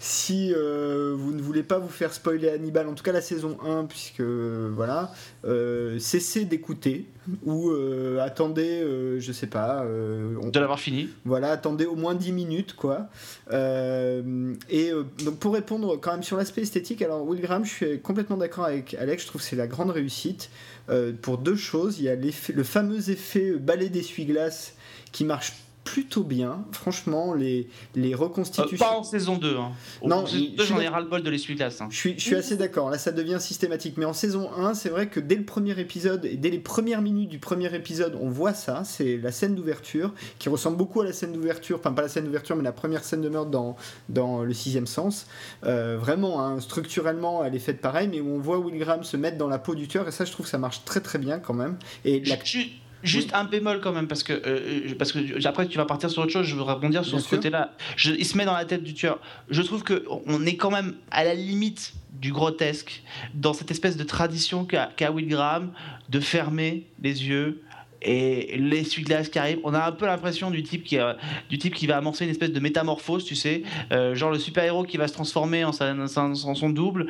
si 0.03 0.55
euh, 0.55 1.15
vous 1.15 1.31
ne 1.31 1.43
voulez 1.43 1.63
pas 1.63 1.79
vous 1.79 1.91
faire 1.91 2.15
spoiler 2.15 2.49
Hannibal, 2.49 2.89
en 2.89 2.95
tout 2.95 3.05
cas 3.05 3.13
la 3.13 3.21
saison 3.21 3.59
1, 3.63 3.85
puisque 3.85 4.23
voilà, 4.23 5.13
euh, 5.45 5.99
cessez 5.99 6.47
d'écouter 6.47 7.05
ou 7.45 7.71
attendez, 8.19 8.83
je 9.19 9.33
sais 9.33 9.47
pas. 9.47 9.85
de 9.85 10.59
l'avoir 10.59 10.81
fini. 10.81 11.11
Voilà, 11.27 11.53
attendez 11.53 11.85
au 11.85 11.95
moins 11.95 12.15
10 12.15 12.33
minutes, 12.33 12.75
quoi. 12.75 13.09
et 13.53 14.91
donc 15.25 15.39
pour 15.39 15.53
répondre 15.53 15.97
quand 16.01 16.13
même 16.13 16.23
sur 16.23 16.39
l'aspect 16.39 16.63
esthétique, 16.63 17.03
alors 17.03 17.23
Will 17.25 17.41
Graham, 17.41 17.65
je 17.65 17.71
suis 17.71 18.01
complètement 18.01 18.39
d'accord 18.39 18.65
avec 18.65 18.95
Alex, 18.95 19.25
je 19.25 19.29
trouve 19.29 19.43
que 19.43 19.47
c'est 19.47 19.55
la 19.55 19.67
grande 19.67 19.91
réussite. 19.91 20.51
pour 21.21 21.37
deux 21.37 21.57
choses, 21.57 21.99
il 21.99 22.07
y 22.07 22.09
a 22.09 22.17
le 22.17 22.65
fameux 22.65 23.11
effet 23.11 23.53
balai 23.53 23.91
d'essuie-glace 23.91 24.75
qui 25.13 25.25
marche 25.25 25.53
plutôt 25.85 26.23
bien. 26.23 26.65
Franchement, 26.73 27.35
les, 27.35 27.69
les 27.95 28.15
reconstitutions. 28.15 28.87
Euh, 28.87 28.91
pas 28.91 28.97
en 28.97 29.03
saison 29.03 29.37
2. 29.37 29.57
Hein. 29.57 29.73
non, 30.05 30.25
j'en 30.27 30.81
ai 30.81 30.89
ras-le-bol 30.89 31.23
de 31.23 31.31
l'essuie-glace. 31.31 31.81
Hein. 31.81 31.89
Je 31.91 31.97
suis, 31.97 32.15
je 32.19 32.25
suis 32.25 32.37
assez 32.37 32.57
d'accord. 32.57 32.91
Là, 32.91 32.99
ça 32.99 33.13
devient 33.13 33.39
systématique. 33.41 33.97
Mais 33.97 34.05
en 34.05 34.13
saison 34.13 34.53
1, 34.53 34.75
c'est 34.75 34.89
vrai 34.89 35.09
que 35.09 35.21
dès 35.21 35.37
le 35.37 35.45
premier 35.45 35.79
épisode 35.81 36.25
et 36.25 36.37
dès 36.37 36.51
les 36.51 36.59
premières 36.59 37.03
minutes 37.03 37.29
du 37.29 37.39
premier 37.39 37.75
épisode, 37.75 38.17
on 38.21 38.29
voit 38.29 38.55
ça. 38.55 38.83
C'est 38.85 39.17
la 39.17 39.33
scène 39.33 39.55
d'ouverture 39.55 40.13
qui 40.39 40.49
ressemble 40.49 40.77
beaucoup 40.77 41.01
à 41.01 41.05
la 41.05 41.13
scène 41.13 41.33
d'ouverture. 41.33 41.79
Enfin, 41.79 41.93
pas 41.93 42.03
la 42.03 42.09
scène 42.09 42.25
d'ouverture, 42.25 42.57
mais 42.57 42.63
la 42.63 42.73
première 42.73 43.05
scène 43.05 43.23
de 43.23 43.29
meurtre 43.29 43.51
dans, 43.51 43.77
dans 44.09 44.43
Le 44.43 44.55
Sixième 44.55 44.87
Sens. 44.87 45.27
Euh, 45.65 45.97
vraiment, 45.99 46.45
hein, 46.45 46.61
structurellement, 46.61 47.45
elle 47.45 47.55
est 47.55 47.61
faite 47.61 47.81
pareil, 47.81 48.09
mais 48.09 48.21
où 48.21 48.29
on 48.29 48.39
voit 48.39 48.59
Will 48.59 48.79
Graham 48.79 49.03
se 49.03 49.17
mettre 49.17 49.39
dans 49.39 49.49
la 49.49 49.59
peau 49.59 49.75
du 49.75 49.89
tueur. 49.89 50.07
Et 50.07 50.13
ça, 50.13 50.25
je 50.25 50.33
trouve 50.33 50.47
que 50.47 50.51
ça 50.51 50.59
marche 50.59 50.85
très 50.85 51.01
très 51.01 51.19
bien 51.19 51.39
quand 51.39 51.55
même. 51.55 51.79
Et 52.05 52.21
la... 52.21 52.37
Juste 53.03 53.35
un 53.35 53.45
bémol 53.45 53.81
quand 53.81 53.93
même, 53.93 54.07
parce 54.07 54.23
que, 54.23 54.33
euh, 54.33 54.95
parce 54.99 55.13
que 55.13 55.47
après 55.47 55.67
tu 55.67 55.79
vas 55.79 55.87
partir 55.87 56.11
sur 56.11 56.23
autre 56.23 56.33
chose, 56.33 56.47
je 56.47 56.55
veux 56.55 56.63
rebondir 56.63 57.05
sur 57.05 57.21
ce 57.21 57.29
côté-là. 57.29 57.73
Il 58.05 58.25
se 58.27 58.37
met 58.37 58.45
dans 58.45 58.55
la 58.55 58.65
tête 58.65 58.83
du 58.83 58.95
tueur. 58.95 59.19
Je 59.49 59.63
trouve 59.63 59.85
qu'on 59.85 60.47
est 60.47 60.57
quand 60.57 60.71
même 60.71 60.95
à 61.11 61.25
la 61.25 61.35
limite 61.35 61.95
du 62.13 62.33
grotesque 62.33 63.03
dans 63.35 63.53
cette 63.53 63.71
espèce 63.71 63.97
de 63.97 64.05
tradition 64.05 64.67
qu'a 64.67 65.11
Will 65.11 65.29
Graham 65.29 65.73
de 66.09 66.21
fermer 66.21 66.87
les 67.03 67.27
yeux 67.27 67.63
et 68.03 68.57
l'essuie-glace 68.59 69.29
qui 69.29 69.39
arrive. 69.39 69.59
On 69.65 69.75
a 69.75 69.87
un 69.87 69.93
peu 69.93 70.07
l'impression 70.07 70.51
du 70.51 70.63
type 70.63 70.85
qui 70.85 70.99
euh, 70.99 71.13
du 71.49 71.59
type 71.59 71.75
qui 71.75 71.87
va 71.87 71.99
amorcer 71.99 72.25
une 72.25 72.31
espèce 72.31 72.53
de 72.53 72.61
métamorphose, 72.61 73.25
tu 73.25 73.35
sais, 73.35 73.63
euh, 73.93 74.15
genre 74.15 74.31
le 74.31 74.39
super-héros 74.39 74.85
qui 74.85 74.97
va 74.97 75.07
se 75.07 75.13
transformer 75.13 75.65
en, 75.65 75.73
son 75.73 76.71
double. 76.71 77.07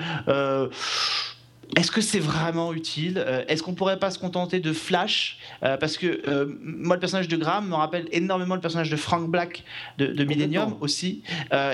Est-ce 1.77 1.91
que 1.91 2.01
c'est 2.01 2.19
vraiment 2.19 2.73
utile 2.73 3.23
euh, 3.25 3.45
Est-ce 3.49 3.63
qu'on 3.63 3.75
pourrait 3.75 3.99
pas 3.99 4.11
se 4.11 4.19
contenter 4.19 4.61
de 4.61 4.73
Flash 4.73 5.39
euh, 5.63 5.77
Parce 5.77 5.97
que 5.97 6.23
euh, 6.29 6.47
moi, 6.63 6.97
le 6.97 7.01
personnage 7.01 7.29
de 7.29 7.37
Graham 7.37 7.69
me 7.69 7.75
rappelle 7.75 8.09
énormément 8.13 8.55
le 8.55 8.61
personnage 8.61 8.91
de 8.91 8.97
Frank 8.97 9.31
Black 9.31 9.65
de, 9.99 10.25
Millennium 10.25 10.77
aussi. 10.81 11.23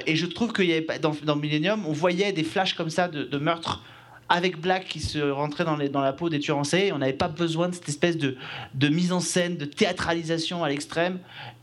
et 0.06 0.16
je 0.16 0.26
trouve 0.26 0.52
y 0.58 0.72
avait 0.72 0.98
dans, 0.98 1.14
dans 1.24 1.36
Millennium, 1.36 1.84
on 1.86 1.92
voyait 1.92 2.32
des 2.32 2.44
flashs 2.44 2.74
comme 2.74 2.90
ça 2.90 3.08
de, 3.08 3.24
de 3.24 3.38
meurtres 3.38 3.82
avec 4.28 4.60
Black 4.60 4.86
qui 4.86 5.00
se 5.00 5.18
rentrait 5.18 5.64
dans, 5.64 5.76
les, 5.76 5.88
dans 5.88 6.00
la 6.00 6.12
peau 6.12 6.28
des 6.28 6.40
tueurs 6.40 6.58
en 6.58 6.64
série. 6.64 6.92
On 6.92 6.98
n'avait 6.98 7.12
pas 7.12 7.28
besoin 7.28 7.68
de 7.68 7.74
cette 7.74 7.88
espèce 7.88 8.16
de, 8.16 8.36
de 8.74 8.88
mise 8.88 9.12
en 9.12 9.20
scène, 9.20 9.56
de 9.56 9.64
théâtralisation 9.64 10.64
à 10.64 10.68
l'extrême 10.68 11.18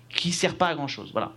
qui 0.10 0.32
sert 0.32 0.56
pas 0.56 0.68
à 0.68 0.76
grand 0.76 0.88
chose. 0.88 1.10
Voilà. 1.12 1.34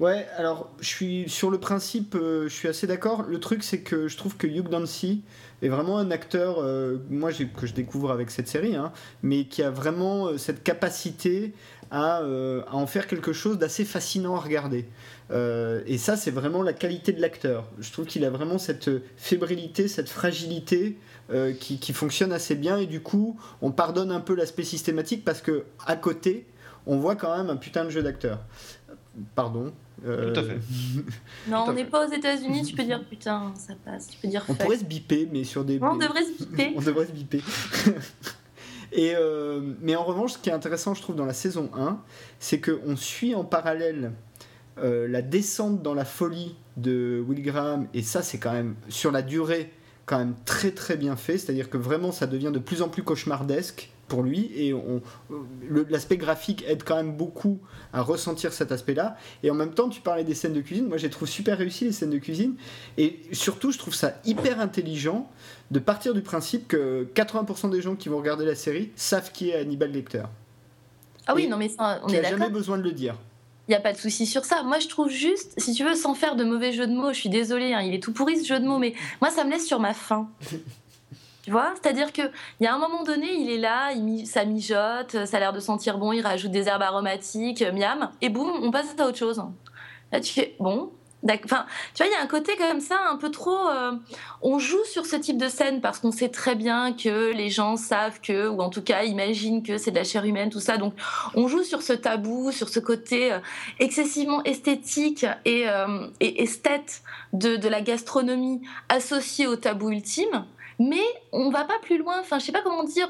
Ouais, 0.00 0.26
alors 0.36 0.70
je 0.80 0.86
suis 0.86 1.28
sur 1.28 1.50
le 1.50 1.58
principe, 1.58 2.16
je 2.16 2.48
suis 2.48 2.68
assez 2.68 2.86
d'accord. 2.86 3.22
Le 3.22 3.40
truc, 3.40 3.62
c'est 3.62 3.80
que 3.80 4.08
je 4.08 4.16
trouve 4.16 4.36
que 4.36 4.46
Hugh 4.46 4.68
Dancy 4.68 5.22
est 5.62 5.68
vraiment 5.68 5.98
un 5.98 6.10
acteur, 6.10 6.58
euh, 6.58 6.98
moi 7.08 7.30
que 7.32 7.66
je 7.66 7.72
découvre 7.72 8.10
avec 8.10 8.30
cette 8.30 8.48
série, 8.48 8.76
hein, 8.76 8.92
mais 9.22 9.44
qui 9.44 9.62
a 9.62 9.70
vraiment 9.70 10.26
euh, 10.26 10.38
cette 10.38 10.62
capacité 10.62 11.54
euh, 11.92 12.62
à, 12.66 12.74
en 12.76 12.86
faire 12.86 13.06
quelque 13.06 13.32
chose 13.32 13.58
d'assez 13.58 13.84
fascinant 13.84 14.36
à 14.36 14.40
regarder. 14.40 14.86
et 15.30 15.98
ça, 15.98 16.16
c'est 16.16 16.30
vraiment 16.30 16.62
la 16.62 16.72
qualité 16.72 17.12
de 17.12 17.20
l'acteur. 17.20 17.68
Je 17.78 17.90
trouve 17.92 18.06
qu'il 18.06 18.24
a 18.24 18.30
vraiment 18.30 18.58
cette 18.58 18.90
fébrilité, 19.16 19.88
cette 19.88 20.08
fragilité 20.08 20.98
qui, 21.60 21.78
qui, 21.78 21.92
fonctionne 21.92 22.32
assez 22.32 22.54
bien, 22.54 22.78
et 22.78 22.86
du 22.86 23.00
coup, 23.00 23.36
on 23.62 23.70
pardonne 23.70 24.12
un 24.12 24.20
peu 24.20 24.34
l'aspect 24.34 24.64
systématique 24.64 25.24
parce 25.24 25.40
que 25.40 25.64
à 25.86 25.96
côté, 25.96 26.46
on 26.86 26.98
voit 26.98 27.16
quand 27.16 27.36
même 27.36 27.50
un 27.50 27.56
putain 27.56 27.84
de 27.84 27.90
jeu 27.90 28.02
d'acteur. 28.02 28.40
Pardon, 29.34 29.72
euh, 30.04 30.32
Tout 30.32 30.40
à 30.40 30.42
fait. 30.42 30.58
non, 31.48 31.64
on 31.68 31.72
n'est 31.72 31.84
pas 31.84 32.06
aux 32.06 32.12
États-Unis, 32.12 32.64
tu 32.64 32.74
peux 32.74 32.84
dire 32.84 33.02
putain, 33.04 33.52
ça 33.54 33.74
passe. 33.84 34.08
Tu 34.08 34.18
peux 34.18 34.28
dire 34.28 34.44
On 34.48 34.54
pourrait 34.54 34.78
se 34.78 34.84
biper, 34.84 35.28
mais 35.32 35.44
sur 35.44 35.64
des. 35.64 35.78
on 35.82 35.96
devrait 35.96 36.24
se 36.24 36.44
biper. 36.44 36.74
on 36.76 36.82
devrait 36.82 37.06
se 37.06 37.12
biper. 37.12 37.40
Et 38.92 39.14
euh, 39.14 39.60
mais 39.80 39.96
en 39.96 40.04
revanche, 40.04 40.32
ce 40.34 40.38
qui 40.38 40.50
est 40.50 40.52
intéressant, 40.52 40.94
je 40.94 41.02
trouve, 41.02 41.16
dans 41.16 41.26
la 41.26 41.32
saison 41.32 41.70
1, 41.74 41.98
c'est 42.38 42.60
qu'on 42.60 42.96
suit 42.96 43.34
en 43.34 43.44
parallèle 43.44 44.12
euh, 44.78 45.08
la 45.08 45.22
descente 45.22 45.82
dans 45.82 45.94
la 45.94 46.04
folie 46.04 46.54
de 46.76 47.24
Will 47.26 47.42
Graham, 47.42 47.88
et 47.94 48.02
ça, 48.02 48.22
c'est 48.22 48.38
quand 48.38 48.52
même, 48.52 48.74
sur 48.88 49.10
la 49.10 49.22
durée, 49.22 49.72
quand 50.04 50.18
même 50.18 50.34
très 50.44 50.70
très 50.70 50.96
bien 50.96 51.16
fait. 51.16 51.38
C'est-à-dire 51.38 51.70
que 51.70 51.78
vraiment, 51.78 52.12
ça 52.12 52.26
devient 52.26 52.50
de 52.52 52.58
plus 52.58 52.82
en 52.82 52.88
plus 52.88 53.02
cauchemardesque 53.02 53.90
pour 54.08 54.22
lui 54.22 54.50
et 54.54 54.74
l'aspect 55.90 56.16
graphique 56.16 56.64
aide 56.66 56.82
quand 56.84 56.96
même 56.96 57.16
beaucoup 57.16 57.58
à 57.92 58.02
ressentir 58.02 58.52
cet 58.52 58.72
aspect-là. 58.72 59.16
Et 59.42 59.50
en 59.50 59.54
même 59.54 59.72
temps 59.72 59.88
tu 59.88 60.00
parlais 60.00 60.24
des 60.24 60.34
scènes 60.34 60.52
de 60.52 60.60
cuisine. 60.60 60.86
Moi 60.86 60.96
j'ai 60.96 61.10
trouvé 61.10 61.30
super 61.30 61.58
réussi 61.58 61.84
les 61.84 61.92
scènes 61.92 62.10
de 62.10 62.18
cuisine. 62.18 62.54
Et 62.98 63.20
surtout 63.32 63.72
je 63.72 63.78
trouve 63.78 63.94
ça 63.94 64.14
hyper 64.24 64.60
intelligent 64.60 65.30
de 65.70 65.78
partir 65.78 66.14
du 66.14 66.22
principe 66.22 66.68
que 66.68 67.08
80% 67.14 67.70
des 67.70 67.82
gens 67.82 67.96
qui 67.96 68.08
vont 68.08 68.18
regarder 68.18 68.44
la 68.44 68.54
série 68.54 68.90
savent 68.96 69.32
qui 69.32 69.50
est 69.50 69.56
Hannibal 69.56 69.90
Lecter. 69.90 70.24
Ah 71.26 71.34
oui 71.34 71.48
non 71.48 71.56
mais 71.56 71.68
ça 71.68 72.00
on 72.04 72.08
est 72.08 72.20
d'accord 72.20 72.38
jamais 72.38 72.50
besoin 72.50 72.78
de 72.78 72.82
le 72.82 72.92
dire. 72.92 73.16
Il 73.68 73.72
n'y 73.72 73.76
a 73.76 73.80
pas 73.80 73.92
de 73.92 73.98
souci 73.98 74.26
sur 74.26 74.44
ça. 74.44 74.62
Moi, 74.62 74.78
je 74.78 74.86
trouve 74.86 75.10
juste, 75.10 75.54
si 75.58 75.72
tu 75.72 75.82
veux, 75.82 75.96
sans 75.96 76.14
faire 76.14 76.36
de 76.36 76.44
mauvais 76.44 76.72
jeu 76.72 76.86
de 76.86 76.92
mots, 76.92 77.12
je 77.12 77.18
suis 77.18 77.28
désolée, 77.28 77.74
hein, 77.74 77.80
il 77.80 77.94
est 77.94 78.02
tout 78.02 78.12
pourri 78.12 78.38
ce 78.38 78.46
jeu 78.46 78.60
de 78.60 78.64
mots, 78.64 78.78
mais 78.78 78.94
moi, 79.20 79.28
ça 79.30 79.42
me 79.42 79.50
laisse 79.50 79.66
sur 79.66 79.80
ma 79.80 79.92
faim. 79.92 80.28
Tu 81.46 81.52
vois 81.52 81.74
C'est-à-dire 81.80 82.10
qu'il 82.10 82.28
y 82.58 82.66
a 82.66 82.74
un 82.74 82.78
moment 82.78 83.04
donné, 83.04 83.32
il 83.32 83.48
est 83.48 83.58
là, 83.58 83.92
il, 83.92 84.26
ça 84.26 84.44
mijote, 84.44 85.24
ça 85.26 85.36
a 85.36 85.38
l'air 85.38 85.52
de 85.52 85.60
sentir 85.60 85.96
bon, 85.96 86.10
il 86.10 86.20
rajoute 86.20 86.50
des 86.50 86.66
herbes 86.66 86.82
aromatiques, 86.82 87.62
miam, 87.72 88.10
et 88.20 88.30
boum, 88.30 88.50
on 88.64 88.72
passe 88.72 88.96
à 88.98 89.06
autre 89.06 89.16
chose. 89.16 89.40
Là, 90.10 90.20
tu 90.20 90.32
fais, 90.32 90.56
bon, 90.58 90.90
Enfin, 91.44 91.66
tu 91.94 92.02
vois, 92.02 92.06
il 92.06 92.12
y 92.12 92.16
a 92.16 92.20
un 92.20 92.26
côté 92.26 92.56
comme 92.56 92.80
ça, 92.80 92.98
un 93.08 93.16
peu 93.16 93.30
trop. 93.30 93.68
Euh, 93.68 93.92
on 94.42 94.58
joue 94.58 94.84
sur 94.84 95.06
ce 95.06 95.14
type 95.16 95.38
de 95.38 95.48
scène 95.48 95.80
parce 95.80 96.00
qu'on 96.00 96.10
sait 96.10 96.28
très 96.28 96.56
bien 96.56 96.92
que 96.92 97.32
les 97.32 97.48
gens 97.48 97.76
savent 97.76 98.20
que, 98.20 98.48
ou 98.48 98.60
en 98.60 98.70
tout 98.70 98.82
cas 98.82 99.04
imaginent 99.04 99.62
que 99.62 99.78
c'est 99.78 99.92
de 99.92 99.96
la 99.96 100.04
chair 100.04 100.24
humaine, 100.24 100.50
tout 100.50 100.60
ça. 100.60 100.78
Donc, 100.78 100.94
on 101.34 101.48
joue 101.48 101.62
sur 101.62 101.82
ce 101.82 101.92
tabou, 101.92 102.52
sur 102.52 102.68
ce 102.68 102.80
côté 102.80 103.32
euh, 103.32 103.38
excessivement 103.78 104.42
esthétique 104.44 105.26
et, 105.44 105.68
euh, 105.68 106.08
esthète 106.20 107.02
de, 107.32 107.66
la 107.66 107.80
gastronomie 107.80 108.62
associée 108.88 109.46
au 109.46 109.56
tabou 109.56 109.90
ultime 109.90 110.44
mais 110.78 111.04
on 111.32 111.50
va 111.50 111.64
pas 111.64 111.78
plus 111.80 111.98
loin. 111.98 112.20
Enfin, 112.20 112.38
je 112.38 112.46
sais 112.46 112.52
pas 112.52 112.62
comment 112.62 112.84
dire. 112.84 113.08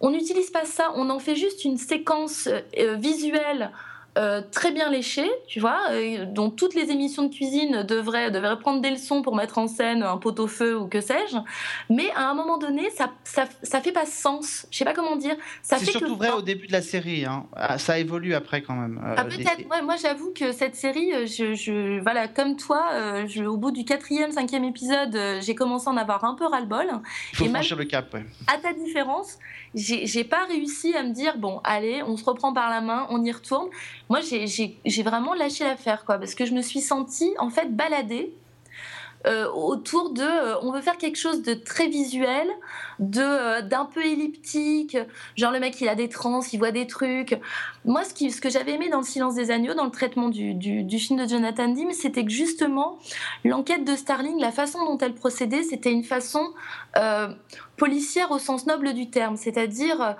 On 0.00 0.10
n'utilise 0.10 0.50
pas 0.50 0.64
ça. 0.64 0.92
On 0.96 1.10
en 1.10 1.18
fait 1.18 1.36
juste 1.36 1.64
une 1.64 1.78
séquence 1.78 2.48
euh, 2.48 2.94
visuelle 2.96 3.70
euh, 4.16 4.40
très 4.50 4.72
bien 4.72 4.88
léché, 4.88 5.30
tu 5.46 5.60
vois, 5.60 5.78
euh, 5.90 6.24
dont 6.24 6.48
toutes 6.48 6.74
les 6.74 6.90
émissions 6.90 7.24
de 7.24 7.34
cuisine 7.34 7.82
devraient, 7.82 8.30
devraient 8.30 8.58
prendre 8.58 8.80
des 8.80 8.90
leçons 8.90 9.20
pour 9.20 9.36
mettre 9.36 9.58
en 9.58 9.68
scène 9.68 10.02
un 10.02 10.16
pot-au-feu 10.16 10.78
ou 10.78 10.86
que 10.86 11.02
sais-je. 11.02 11.36
Mais 11.90 12.10
à 12.16 12.30
un 12.30 12.34
moment 12.34 12.56
donné, 12.56 12.88
ça, 12.90 13.10
ça, 13.24 13.44
ça 13.62 13.80
fait 13.80 13.92
pas 13.92 14.06
sens. 14.06 14.66
Je 14.70 14.78
sais 14.78 14.84
pas 14.86 14.94
comment 14.94 15.16
dire. 15.16 15.36
C'est 15.62 15.84
surtout 15.84 16.16
vrai 16.16 16.30
au 16.30 16.40
début 16.40 16.66
de 16.66 16.72
la 16.72 16.80
série. 16.80 17.26
Hein. 17.26 17.44
Ah, 17.54 17.76
ça 17.78 17.98
évolue 17.98 18.34
après 18.34 18.62
quand 18.62 18.74
même. 18.74 19.00
Euh, 19.04 19.14
ah, 19.18 19.24
peut-être. 19.24 19.66
moi, 19.84 19.96
j'avoue 20.00 20.32
que 20.32 20.52
cette 20.52 20.76
série, 20.76 21.26
je, 21.26 21.54
je, 21.54 22.00
voilà, 22.00 22.26
comme 22.26 22.56
toi, 22.56 23.26
je, 23.26 23.44
au 23.44 23.58
bout 23.58 23.70
du 23.70 23.84
quatrième, 23.84 24.32
cinquième 24.32 24.64
épisode, 24.64 25.18
j'ai 25.40 25.54
commencé 25.54 25.88
à 25.88 25.92
en 25.92 25.96
avoir 25.96 26.24
un 26.24 26.34
peu 26.34 26.46
ras-le-bol. 26.46 26.86
Il 27.32 27.36
faut 27.36 27.44
franchir 27.46 27.76
le 27.76 27.84
cap, 27.84 28.12
ouais. 28.14 28.24
À 28.46 28.56
ta 28.56 28.72
différence, 28.72 29.38
j'ai 29.74 30.24
pas 30.24 30.46
réussi 30.46 30.94
à 30.94 31.02
me 31.02 31.12
dire 31.12 31.36
bon, 31.36 31.60
allez, 31.64 32.02
on 32.02 32.16
se 32.16 32.24
reprend 32.24 32.54
par 32.54 32.70
la 32.70 32.80
main, 32.80 33.06
on 33.10 33.22
y 33.22 33.30
retourne 33.30 33.68
moi, 34.08 34.20
j'ai 34.20 35.02
vraiment 35.02 35.34
lâché 35.34 35.64
l'affaire, 35.64 36.04
quoi, 36.04 36.18
parce 36.18 36.34
que 36.34 36.46
je 36.46 36.52
me 36.52 36.62
suis 36.62 36.80
sentie, 36.80 37.32
en 37.38 37.50
fait, 37.50 37.74
baladée 37.74 38.32
euh, 39.26 39.50
autour 39.50 40.12
de 40.12 40.22
euh, 40.22 40.54
on 40.62 40.70
veut 40.70 40.80
faire 40.80 40.98
quelque 40.98 41.16
chose 41.16 41.42
de 41.42 41.54
très 41.54 41.88
visuel, 41.88 42.46
de 43.00 43.20
euh, 43.20 43.60
d'un 43.60 43.84
peu 43.84 44.04
elliptique, 44.04 44.96
genre 45.36 45.50
le 45.50 45.58
mec 45.58 45.80
il 45.80 45.88
a 45.88 45.96
des 45.96 46.08
trans, 46.08 46.40
il 46.52 46.58
voit 46.58 46.70
des 46.70 46.86
trucs. 46.86 47.36
Moi 47.84 48.04
ce, 48.04 48.14
qui, 48.14 48.30
ce 48.30 48.40
que 48.40 48.50
j'avais 48.50 48.72
aimé 48.74 48.88
dans 48.88 48.98
le 48.98 49.04
silence 49.04 49.34
des 49.34 49.50
agneaux, 49.50 49.74
dans 49.74 49.84
le 49.84 49.90
traitement 49.90 50.28
du, 50.28 50.54
du, 50.54 50.98
film 50.98 51.18
de 51.24 51.28
Jonathan 51.28 51.68
Dim, 51.68 51.90
c'était 51.92 52.24
que 52.24 52.30
justement 52.30 52.98
l'enquête 53.44 53.84
de 53.84 53.96
Starling, 53.96 54.38
la 54.40 54.52
façon 54.52 54.84
dont 54.84 54.98
elle 54.98 55.14
procédait, 55.14 55.62
c'était 55.62 55.92
une 55.92 56.04
façon 56.04 56.52
policière 57.76 58.30
au 58.30 58.38
sens 58.38 58.66
noble 58.66 58.94
du 58.94 59.10
terme, 59.10 59.36
c'est-à-dire 59.36 60.16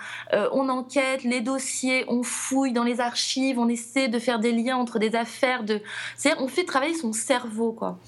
on 0.52 0.68
enquête 0.68 1.24
les 1.24 1.40
dossiers, 1.40 2.04
on 2.08 2.22
fouille 2.22 2.72
dans 2.72 2.84
les 2.84 3.00
archives, 3.00 3.58
on 3.58 3.68
essaie 3.68 4.08
de 4.08 4.18
faire 4.18 4.38
des 4.38 4.52
liens 4.52 4.76
entre 4.76 4.98
des 4.98 5.16
affaires, 5.16 5.64
de, 5.64 5.80
c'est 6.16 6.38
on 6.38 6.48
fait 6.48 6.64
travailler 6.64 6.94
son 6.94 7.12
cerveau 7.12 7.72
quoi. 7.72 7.98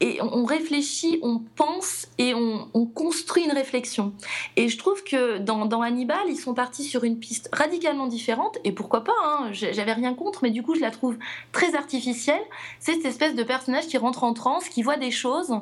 Et 0.00 0.18
on 0.20 0.44
réfléchit, 0.44 1.18
on 1.22 1.40
pense 1.56 2.08
et 2.18 2.34
on, 2.34 2.66
construit 2.94 3.44
une 3.44 3.52
réflexion. 3.52 4.12
Et 4.56 4.68
je 4.68 4.78
trouve 4.78 5.02
que 5.02 5.38
dans, 5.38 5.82
Hannibal, 5.82 6.18
ils 6.28 6.36
sont 6.36 6.54
partis 6.54 6.84
sur 6.84 7.04
une 7.04 7.18
piste 7.18 7.48
radicalement 7.52 8.06
différente, 8.06 8.58
et 8.64 8.72
pourquoi 8.72 9.04
pas, 9.04 9.12
hein, 9.24 9.48
j'avais 9.52 9.92
rien 9.92 10.14
contre, 10.14 10.40
mais 10.42 10.50
du 10.50 10.62
coup 10.62 10.74
je 10.74 10.80
la 10.80 10.90
trouve 10.90 11.16
très 11.52 11.74
artificielle. 11.74 12.40
C'est 12.78 12.94
cette 12.94 13.04
espèce 13.04 13.34
de 13.34 13.42
personnage 13.42 13.86
qui 13.86 13.98
rentre 13.98 14.24
en 14.24 14.34
transe, 14.34 14.68
qui 14.68 14.82
voit 14.82 14.96
des 14.96 15.10
choses, 15.10 15.52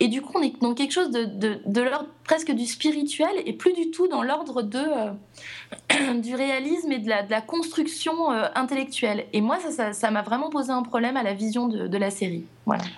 et 0.00 0.08
du 0.08 0.22
coup 0.22 0.32
on 0.36 0.42
est 0.42 0.60
dans 0.60 0.74
quelque 0.74 0.92
chose 0.92 1.10
de, 1.10 1.80
l'ordre 1.80 2.08
presque 2.24 2.52
du 2.52 2.66
spirituel, 2.66 3.30
et 3.46 3.52
plus 3.52 3.72
du 3.72 3.90
tout 3.90 4.08
dans 4.08 4.22
l'ordre 4.22 4.62
de, 4.62 4.78
euh, 4.78 6.14
du 6.20 6.34
réalisme 6.34 6.92
et 6.92 6.98
de 6.98 7.08
la, 7.08 7.40
construction 7.40 8.32
euh, 8.32 8.46
intellectuelle. 8.54 9.26
Et 9.32 9.40
moi, 9.40 9.58
ça 9.92 10.10
m'a 10.10 10.22
vraiment 10.22 10.50
posé 10.50 10.72
un 10.72 10.82
problème 10.82 11.16
à 11.16 11.22
la 11.22 11.34
vision 11.34 11.68
de, 11.68 11.96
la 11.96 12.10
série. 12.10 12.44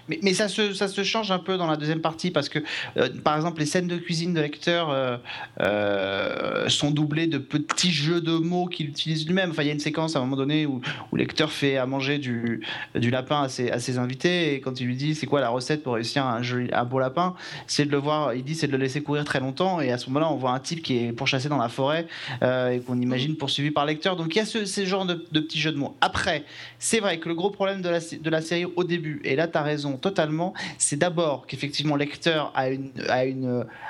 Mais 0.09 0.33
ça 0.33 0.49
se 0.49 0.73
ça 0.79 0.89
se 0.89 1.03
change 1.03 1.31
un 1.31 1.39
peu 1.39 1.57
dans 1.57 1.67
la 1.67 1.77
deuxième 1.77 2.01
partie 2.01 2.31
parce 2.31 2.49
que, 2.49 2.61
euh, 2.97 3.09
par 3.23 3.37
exemple, 3.37 3.61
les 3.61 3.67
scènes 3.67 3.89
de 3.89 3.97
cuisine 3.97 4.33
de 4.33 4.41
lecteur 4.41 4.91
euh, 4.91 5.17
euh, 5.61 6.69
sont 6.69 6.91
doublées 6.91 7.27
de 7.27 7.39
petits 7.39 7.91
jeux 7.91 8.21
de 8.21 8.33
mots 8.33 8.67
qu'il 8.67 8.89
utilise 8.89 9.27
lui-même. 9.27 9.51
Enfin, 9.51 9.63
il 9.63 9.67
y 9.67 9.71
a 9.71 9.75
une 9.75 9.81
séquence 9.81 10.17
à 10.17 10.21
un 10.21 10.23
moment 10.23 10.37
donné 10.37 10.67
où, 10.67 10.81
où 11.13 11.17
lecteur 11.17 11.53
fait 11.53 11.77
à 11.77 11.87
manger 11.87 12.19
du, 12.19 12.63
lapin 12.95 13.43
à 13.43 13.49
ses, 13.49 13.99
invités 13.99 14.55
et 14.55 14.61
quand 14.61 14.81
il 14.81 14.87
lui 14.87 14.97
dit 14.97 15.15
c'est 15.15 15.27
quoi 15.27 15.41
la 15.41 15.49
recette 15.49 15.83
pour 15.83 15.95
réussir 15.95 16.25
un, 16.25 16.85
beau 16.85 16.99
lapin, 16.99 17.35
c'est 17.67 17.85
de 17.85 17.91
le 17.91 17.97
voir, 17.97 18.35
il 18.35 18.45
dit 18.45 18.55
c'est 18.55 18.67
de 18.67 18.73
le 18.73 18.79
laisser 18.79 19.03
courir 19.03 19.25
très 19.25 19.41
longtemps 19.41 19.81
et 19.81 19.91
à 19.91 19.99
ce 19.99 20.09
moment-là, 20.09 20.31
on 20.31 20.37
voit 20.37 20.53
un 20.53 20.61
type 20.61 20.83
qui 20.83 20.99
est 20.99 21.13
pourchassé 21.13 21.49
dans 21.49 21.59
la 21.59 21.69
forêt 21.69 22.07
et 22.43 22.81
qu'on 22.87 23.01
imagine 23.01 23.37
poursuivi 23.37 23.71
par 23.71 23.87
lecteur. 23.87 24.17
Donc 24.17 24.35
il 24.35 24.39
y 24.39 24.43
a 24.43 24.45
ce, 24.45 24.65
ces 24.65 24.87
genres 24.87 25.07
de, 25.07 25.27
de, 25.33 25.41
petits 25.41 25.59
jeux 25.59 25.73
de 25.73 25.79
mots. 25.79 25.97
Après, 26.01 26.45
c'est 26.79 27.01
vrai 27.01 27.19
que 27.19 27.29
le 27.29 27.35
gros 27.35 27.51
problème 27.51 27.83
de 27.83 27.89
la, 27.89 27.99
de 27.99 28.31
la 28.31 28.41
série 28.41 28.67
au 28.77 28.85
début, 28.85 29.21
et 29.25 29.35
là 29.35 29.49
tu 29.49 29.59
as 29.59 29.63
raison 29.63 29.97
totalement, 29.97 30.55
c'est 30.77 30.97
d'abord 30.97 31.47
qu'effectivement 31.47 31.97
lecteur 31.97 32.53
a, 32.55 32.67
a, 33.09 33.25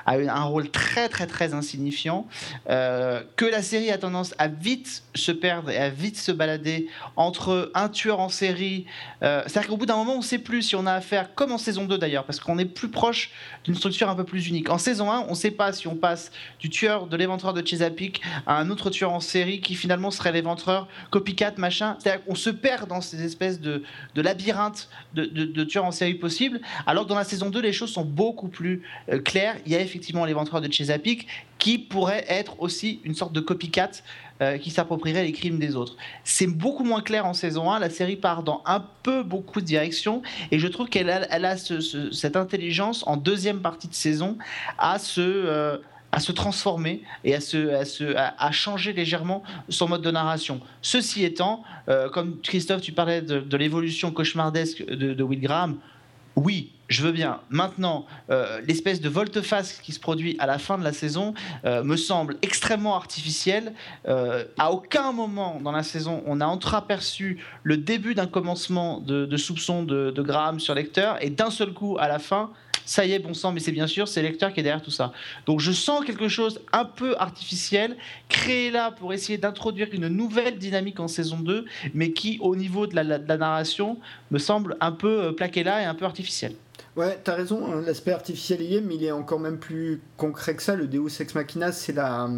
un 0.07 0.45
rôle 0.45 0.71
très 0.71 1.09
très 1.09 1.27
très 1.27 1.55
insignifiant, 1.55 2.27
euh, 2.69 3.23
que 3.37 3.45
la 3.45 3.63
série 3.63 3.91
a 3.91 3.99
tendance 3.99 4.35
à 4.39 4.49
vite 4.49 5.03
se 5.15 5.33
perdre 5.33 5.71
et 5.71 5.79
à 5.79 5.91
vite 5.91 6.17
se 6.17 6.33
balader 6.33 6.89
entre 7.17 7.71
un 7.75 7.89
tueur 7.89 8.21
en 8.21 8.29
série. 8.29 8.87
Euh, 9.23 9.43
c'est-à-dire 9.47 9.71
qu'au 9.71 9.77
bout 9.77 9.87
d'un 9.87 9.97
moment, 9.97 10.15
on 10.15 10.19
ne 10.19 10.23
sait 10.23 10.39
plus 10.39 10.63
si 10.63 10.77
on 10.77 10.87
a 10.87 10.93
affaire, 10.93 11.35
comme 11.35 11.53
en 11.53 11.59
saison 11.59 11.85
2 11.85 11.99
d'ailleurs, 11.99 12.25
parce 12.25 12.41
qu'on 12.41 12.59
est 12.59 12.65
plus 12.65 12.89
proche 12.89 13.31
d'une 13.65 13.75
structure 13.75 14.09
un 14.09 14.15
peu 14.15 14.25
plus 14.25 14.49
unique. 14.49 14.71
En 14.71 14.79
saison 14.79 15.11
1, 15.11 15.27
on 15.27 15.31
ne 15.31 15.35
sait 15.35 15.51
pas 15.51 15.73
si 15.73 15.87
on 15.89 15.97
passe 15.97 16.31
du 16.61 16.71
tueur 16.71 17.07
de 17.07 17.17
l'éventreur 17.17 17.55
de 17.55 17.67
Chesapeake 17.67 18.21
à 18.47 18.57
un 18.59 18.71
autre 18.71 18.91
tueur 18.91 19.13
en 19.13 19.21
série 19.21 19.61
qui 19.61 19.75
finalement 19.75 20.11
serait 20.11 20.33
l'éventreur, 20.33 20.89
copycat, 21.11 21.55
machin. 21.57 21.97
C'est-à-dire 21.99 22.25
qu'on 22.25 22.35
se 22.35 22.51
perd 22.51 22.89
dans 22.89 23.01
ces 23.01 23.23
espèces 23.23 23.61
de, 23.61 23.83
de 24.15 24.23
labyrinthe 24.23 24.89
de 25.15 25.65
tueurs 25.65 25.85
en 25.85 25.91
série 25.91 26.15
possibles, 26.15 26.61
alors 26.87 27.05
que 27.05 27.09
dans 27.09 27.17
la 27.17 27.25
saison 27.25 27.51
2, 27.51 27.61
les 27.61 27.73
choses 27.73 27.93
sont 27.93 28.05
beaucoup 28.05 28.49
plus 28.49 28.83
euh, 29.11 29.21
claires. 29.21 29.57
Il 29.67 29.73
y 29.73 29.77
a 29.77 29.81
effectivement 29.81 30.25
l'éventreur 30.25 30.61
de 30.61 30.73
Chesapeake 30.73 31.27
qui 31.59 31.79
pourrait 31.79 32.25
être 32.29 32.61
aussi 32.61 33.01
une 33.05 33.15
sorte 33.15 33.33
de 33.33 33.41
copycat 33.41 33.91
euh, 34.41 34.59
qui 34.59 34.71
s'approprierait 34.71 35.25
les 35.25 35.33
crimes 35.33 35.59
des 35.59 35.75
autres. 35.77 35.97
C'est 36.25 36.47
beaucoup 36.47 36.85
moins 36.85 37.01
clair 37.01 37.27
en 37.27 37.35
saison 37.35 37.71
1. 37.71 37.81
La 37.81 37.91
série 37.91 38.17
part 38.17 38.43
dans 38.43 38.63
un 38.67 38.85
peu 39.03 39.23
beaucoup 39.23 39.61
de 39.61 39.67
directions 39.67 40.23
et 40.51 40.59
je 40.59 40.69
trouve 40.69 40.89
qu'elle 40.89 41.11
a, 41.11 41.57
cette 41.57 42.37
intelligence 42.37 43.05
en 43.07 43.17
deuxième 43.17 43.61
partie 43.61 43.89
de 43.89 43.95
saison 43.95 44.39
à 44.79 44.99
se. 44.99 45.21
Euh, 45.21 45.79
transformer 46.35 47.03
et 47.23 47.35
à, 47.35 47.41
se, 47.41 48.15
changer 48.51 48.93
légèrement 48.93 49.43
son 49.69 49.89
mode 49.89 50.03
de 50.03 50.11
narration. 50.11 50.61
Ceci 50.81 51.23
étant, 51.23 51.63
comme 52.13 52.41
Christophe, 52.41 52.81
tu 52.81 52.93
parlais 52.93 53.21
de, 53.21 53.57
l'évolution 53.57 54.11
cauchemardesque 54.11 54.85
de, 54.85 55.13
de 55.13 55.23
Will 55.23 55.41
Graham, 55.41 55.79
oui, 56.39 56.73
je 56.89 57.03
veux 57.03 57.13
bien. 57.13 57.41
Maintenant, 57.51 58.07
euh, 58.31 58.61
l'espèce 58.67 59.01
de 59.01 59.09
volte-face 59.09 59.75
qui 59.81 59.93
se 59.93 60.01
produit 60.01 60.37
à 60.39 60.47
la 60.47 60.59
fin 60.59 60.79
de 60.79 60.85
la 60.85 60.93
saison 60.93 61.35
euh, 61.65 61.83
me 61.83 61.97
semble 61.97 62.37
extrêmement 62.43 62.97
artificielle. 62.97 63.75
Euh, 64.07 64.45
à 64.59 64.73
aucun 64.73 65.13
moment 65.13 65.61
dans 65.63 65.73
la 65.73 65.83
saison, 65.83 66.23
on 66.27 66.41
a 66.41 66.47
entreaperçu 66.47 67.45
le 67.63 67.77
début 67.77 68.15
d'un 68.15 68.27
commencement 68.27 69.01
de, 69.01 69.37
soupçon 69.37 69.83
de, 69.83 70.11
de 70.11 70.23
Graham 70.23 70.61
sur 70.61 70.75
lecteur, 70.75 71.23
et 71.23 71.31
d'un 71.31 71.51
seul 71.51 71.73
coup, 71.73 71.97
à 71.99 72.09
la 72.09 72.19
fin, 72.19 72.51
ça 72.89 73.05
y 73.05 73.13
est, 73.13 73.19
bon 73.19 73.35
sang, 73.35 73.53
mais 73.53 73.61
c'est 73.61 73.71
bien 73.71 73.87
sûr, 73.87 74.09
c'est 74.09 74.23
lecteur 74.23 74.51
qui 74.51 74.61
est 74.61 74.63
derrière 74.63 74.83
tout 74.83 74.91
ça. 74.91 75.13
Donc 75.45 75.61
je 75.61 75.73
sens 75.73 76.07
quelque 76.07 76.29
chose 76.29 76.59
un 76.73 76.87
peu 76.87 77.15
artificiel, 77.19 77.99
créé 78.31 78.71
là 78.71 78.91
pour 78.93 79.13
essayer 79.13 79.37
d'introduire 79.37 79.89
une 79.93 80.09
nouvelle 80.09 80.57
dynamique 80.57 80.99
en 80.99 81.07
saison 81.07 81.39
2, 81.39 81.67
mais 81.93 82.13
qui, 82.13 82.39
au 82.41 82.57
niveau 82.57 82.87
de 82.87 82.97
la, 82.97 83.19
de 83.19 83.29
la 83.29 83.37
narration, 83.37 83.99
me 84.31 84.39
semble 84.39 84.79
un 84.81 84.93
peu 84.93 85.35
plaqué 85.37 85.65
là 85.65 85.83
et 85.83 85.85
un 85.85 85.95
peu 85.95 86.07
artificiel. 86.07 86.55
Ouais, 86.99 87.17
t'as 87.23 87.37
raison, 87.37 87.65
hein, 87.65 87.81
l'aspect 87.87 88.11
artificiel 88.11 88.61
y 88.61 88.75
est, 88.75 88.81
mais 88.81 88.97
il 88.97 89.05
est 89.05 89.13
encore 89.13 89.39
même 89.39 89.61
plus 89.61 90.01
concret 90.17 90.57
que 90.57 90.63
ça. 90.65 90.75
Le 90.75 90.89
Deus 90.89 91.21
Ex 91.21 91.33
Machina, 91.37 91.71
c'est 91.71 91.93
la... 91.93 92.29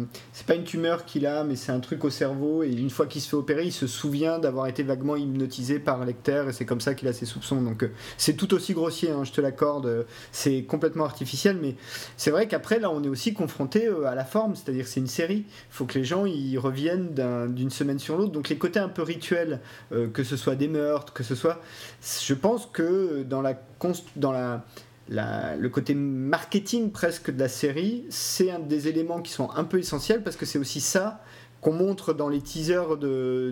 pas 0.45 0.53
une 0.53 0.65
tumeur 0.65 1.03
qu'il 1.05 1.25
a, 1.25 1.43
mais 1.43 1.55
c'est 1.55 1.71
un 1.71 1.79
truc 1.79 2.03
au 2.03 2.11
cerveau. 2.11 2.61
Et 2.61 2.71
une 2.71 2.91
fois 2.91 3.07
qu'il 3.07 3.23
se 3.23 3.29
fait 3.29 3.35
opérer, 3.35 3.65
il 3.65 3.71
se 3.71 3.87
souvient 3.87 4.37
d'avoir 4.37 4.67
été 4.67 4.83
vaguement 4.83 5.15
hypnotisé 5.15 5.79
par 5.79 6.05
Lecter, 6.05 6.45
et 6.47 6.51
c'est 6.51 6.65
comme 6.65 6.79
ça 6.79 6.93
qu'il 6.93 7.07
a 7.07 7.13
ses 7.13 7.25
soupçons. 7.25 7.59
Donc 7.59 7.81
euh, 7.81 7.91
c'est 8.17 8.35
tout 8.35 8.53
aussi 8.53 8.73
grossier, 8.75 9.09
hein, 9.09 9.23
je 9.23 9.31
te 9.31 9.41
l'accorde. 9.41 10.05
C'est 10.31 10.61
complètement 10.61 11.05
artificiel, 11.05 11.57
mais 11.59 11.75
c'est 12.15 12.29
vrai 12.29 12.47
qu'après, 12.47 12.77
là, 12.77 12.91
on 12.91 13.03
est 13.03 13.09
aussi 13.09 13.33
confronté 13.33 13.87
euh, 13.87 14.05
à 14.05 14.13
la 14.13 14.25
forme, 14.25 14.55
c'est-à-dire 14.55 14.85
c'est 14.85 14.99
une 14.99 15.07
série. 15.07 15.45
Il 15.47 15.71
faut 15.71 15.85
que 15.85 15.97
les 15.97 16.05
gens 16.05 16.27
y 16.27 16.55
reviennent 16.59 17.15
d'une 17.47 17.71
semaine 17.71 17.97
sur 17.97 18.15
l'autre. 18.15 18.31
Donc 18.31 18.47
les 18.47 18.59
côtés 18.59 18.77
un 18.77 18.89
peu 18.89 19.01
rituels, 19.01 19.59
euh, 19.91 20.07
que 20.07 20.23
ce 20.23 20.37
soit 20.37 20.53
des 20.53 20.67
meurtres, 20.67 21.13
que 21.13 21.23
ce 21.23 21.33
soit. 21.33 21.59
Je 22.01 22.33
pense 22.33 22.65
que 22.65 23.23
dans 23.23 23.41
la 23.41 23.61
dans 24.15 24.31
la, 24.31 24.63
le 25.09 25.69
côté 25.69 25.93
marketing 25.93 26.91
presque 26.91 27.31
de 27.31 27.39
la 27.39 27.47
série, 27.47 28.05
c'est 28.09 28.51
un 28.51 28.59
des 28.59 28.87
éléments 28.87 29.21
qui 29.21 29.31
sont 29.31 29.49
un 29.51 29.63
peu 29.63 29.79
essentiels 29.79 30.23
parce 30.23 30.35
que 30.35 30.45
c'est 30.45 30.59
aussi 30.59 30.81
ça 30.81 31.23
qu'on 31.61 31.73
montre 31.73 32.13
dans 32.13 32.27
les 32.27 32.41
teasers 32.41 32.97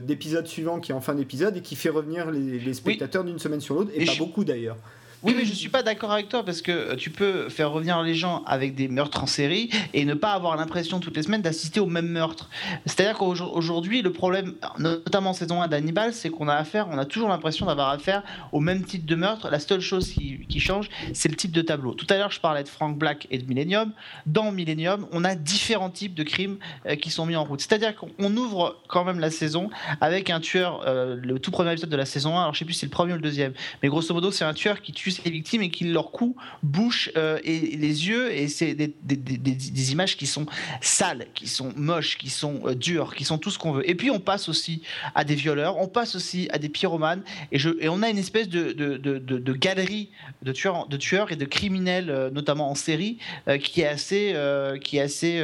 d'épisodes 0.01 0.47
suivants 0.47 0.79
qui 0.79 0.91
est 0.91 0.95
en 0.95 1.01
fin 1.01 1.13
d'épisode 1.13 1.57
et 1.57 1.61
qui 1.61 1.75
fait 1.75 1.89
revenir 1.89 2.31
les, 2.31 2.73
spectateurs 2.73 3.23
d'une 3.23 3.39
semaine 3.39 3.61
sur 3.61 3.75
l'autre, 3.75 3.91
et, 3.93 4.05
pas 4.05 4.15
beaucoup 4.17 4.43
d'ailleurs. 4.43 4.77
Oui, 5.21 5.33
mais 5.35 5.43
je 5.43 5.53
suis 5.53 5.67
pas 5.67 5.83
d'accord 5.83 6.13
avec 6.13 6.29
toi 6.29 6.45
parce 6.45 6.61
que 6.61 6.71
euh, 6.71 6.95
tu 6.95 7.09
peux 7.09 7.49
faire 7.49 7.71
revenir 7.71 8.01
les 8.01 8.15
gens 8.15 8.41
avec 8.45 8.73
des 8.73 8.87
meurtres 8.87 9.21
en 9.21 9.27
série 9.27 9.69
et 9.93 10.05
ne 10.05 10.13
pas 10.13 10.31
avoir 10.31 10.55
l'impression 10.55 11.01
toutes 11.01 11.17
les 11.17 11.23
semaines 11.23 11.41
d'assister 11.41 11.81
au 11.81 11.87
même 11.87 12.07
meurtre. 12.07 12.49
C'est-à-dire 12.85 13.17
qu'aujourd'hui, 13.17 14.01
le 14.01 14.13
problème, 14.13 14.53
notamment 14.77 15.31
en 15.31 15.33
saison 15.33 15.61
1 15.61 15.67
d'Hannibal, 15.67 16.13
c'est 16.13 16.29
qu'on 16.29 16.47
a 16.47 16.55
affaire, 16.55 16.87
on 16.89 16.97
a 16.97 17.03
toujours 17.03 17.27
l'impression 17.27 17.65
d'avoir 17.65 17.89
affaire 17.89 18.23
au 18.53 18.61
même 18.61 18.85
type 18.85 19.05
de 19.05 19.15
meurtre. 19.15 19.49
La 19.49 19.59
seule 19.59 19.81
chose 19.81 20.09
qui, 20.09 20.59
change, 20.61 20.89
c'est 21.13 21.27
le 21.27 21.35
type 21.35 21.51
de 21.51 21.61
tableau. 21.61 21.93
Tout 21.93 22.07
à 22.09 22.17
l'heure, 22.17 22.31
je 22.31 22.39
parlais 22.39 22.63
de 22.63 22.69
Frank 22.69 22.97
Black 22.97 23.27
et 23.29 23.39
de 23.39 23.45
Millennium. 23.45 23.91
Dans 24.25 24.53
Millennium, 24.53 25.05
on 25.11 25.25
a 25.25 25.35
différents 25.35 25.89
types 25.89 26.13
de 26.13 26.23
crimes 26.23 26.59
euh, 26.85 26.95
qui 26.95 27.11
sont 27.11 27.25
mis 27.25 27.35
en 27.35 27.43
route. 27.43 27.59
C'est-à-dire 27.59 27.93
qu'on 27.95 28.37
ouvre 28.37 28.81
quand 28.87 29.03
même 29.03 29.19
la 29.19 29.31
saison 29.31 29.69
avec 29.99 30.29
un 30.29 30.39
tueur, 30.39 30.81
euh, 30.87 31.17
le 31.21 31.39
tout 31.39 31.51
premier 31.51 31.71
épisode 31.73 31.89
de 31.89 31.97
la 31.97 32.05
saison 32.05 32.37
1, 32.37 32.41
alors 32.41 32.53
je 32.53 32.59
sais 32.59 32.65
plus 32.65 32.73
si 32.73 32.81
c'est 32.81 32.85
le 32.85 32.91
premier 32.91 33.11
ou 33.11 33.17
le 33.17 33.21
deuxième, 33.21 33.51
mais 33.83 33.89
grosso 33.89 34.13
modo, 34.13 34.31
c'est 34.31 34.45
un 34.45 34.53
tueur 34.53 34.81
qui 34.81 34.93
tue 34.93 35.08
les 35.23 35.31
victimes 35.31 35.61
et 35.61 35.69
qui 35.69 35.85
leur 35.85 36.11
cou 36.11 36.35
bouche 36.63 37.09
euh, 37.17 37.39
et, 37.43 37.59
les 37.59 38.07
yeux 38.07 38.31
et 38.31 38.47
c'est 38.47 38.75
des, 38.75 39.91
images 39.91 40.17
qui 40.17 40.27
sont 40.27 40.45
sales, 40.81 41.27
qui 41.33 41.47
sont 41.47 41.73
moches, 41.75 42.17
qui 42.17 42.29
sont 42.29 42.61
euh, 42.65 42.75
dures, 42.75 43.15
qui 43.15 43.23
sont 43.23 43.37
tout 43.37 43.51
ce 43.51 43.57
qu'on 43.59 43.71
veut. 43.71 43.89
Et 43.89 43.95
puis 43.95 44.11
on 44.11 44.19
passe 44.19 44.49
aussi 44.49 44.81
à 45.15 45.23
des 45.23 45.35
violeurs, 45.35 45.77
on 45.77 45.87
passe 45.87 46.15
aussi 46.15 46.47
à 46.51 46.57
des 46.57 46.69
pyromanes 46.69 47.23
et, 47.51 47.59
on 47.89 48.03
a 48.03 48.09
une 48.09 48.17
espèce 48.17 48.49
de, 48.49 49.53
galerie 49.53 50.09
de 50.41 50.51
tueurs, 50.51 50.87
de 50.87 50.97
tueurs 50.97 51.31
et 51.31 51.35
de 51.35 51.45
criminels, 51.45 52.09
euh, 52.09 52.29
notamment 52.29 52.69
en 52.69 52.75
série, 52.75 53.17
qui 53.61 53.81
est 53.81 53.87
assez, 53.87 54.35
qui 54.83 54.97
est 54.97 55.01
assez 55.01 55.43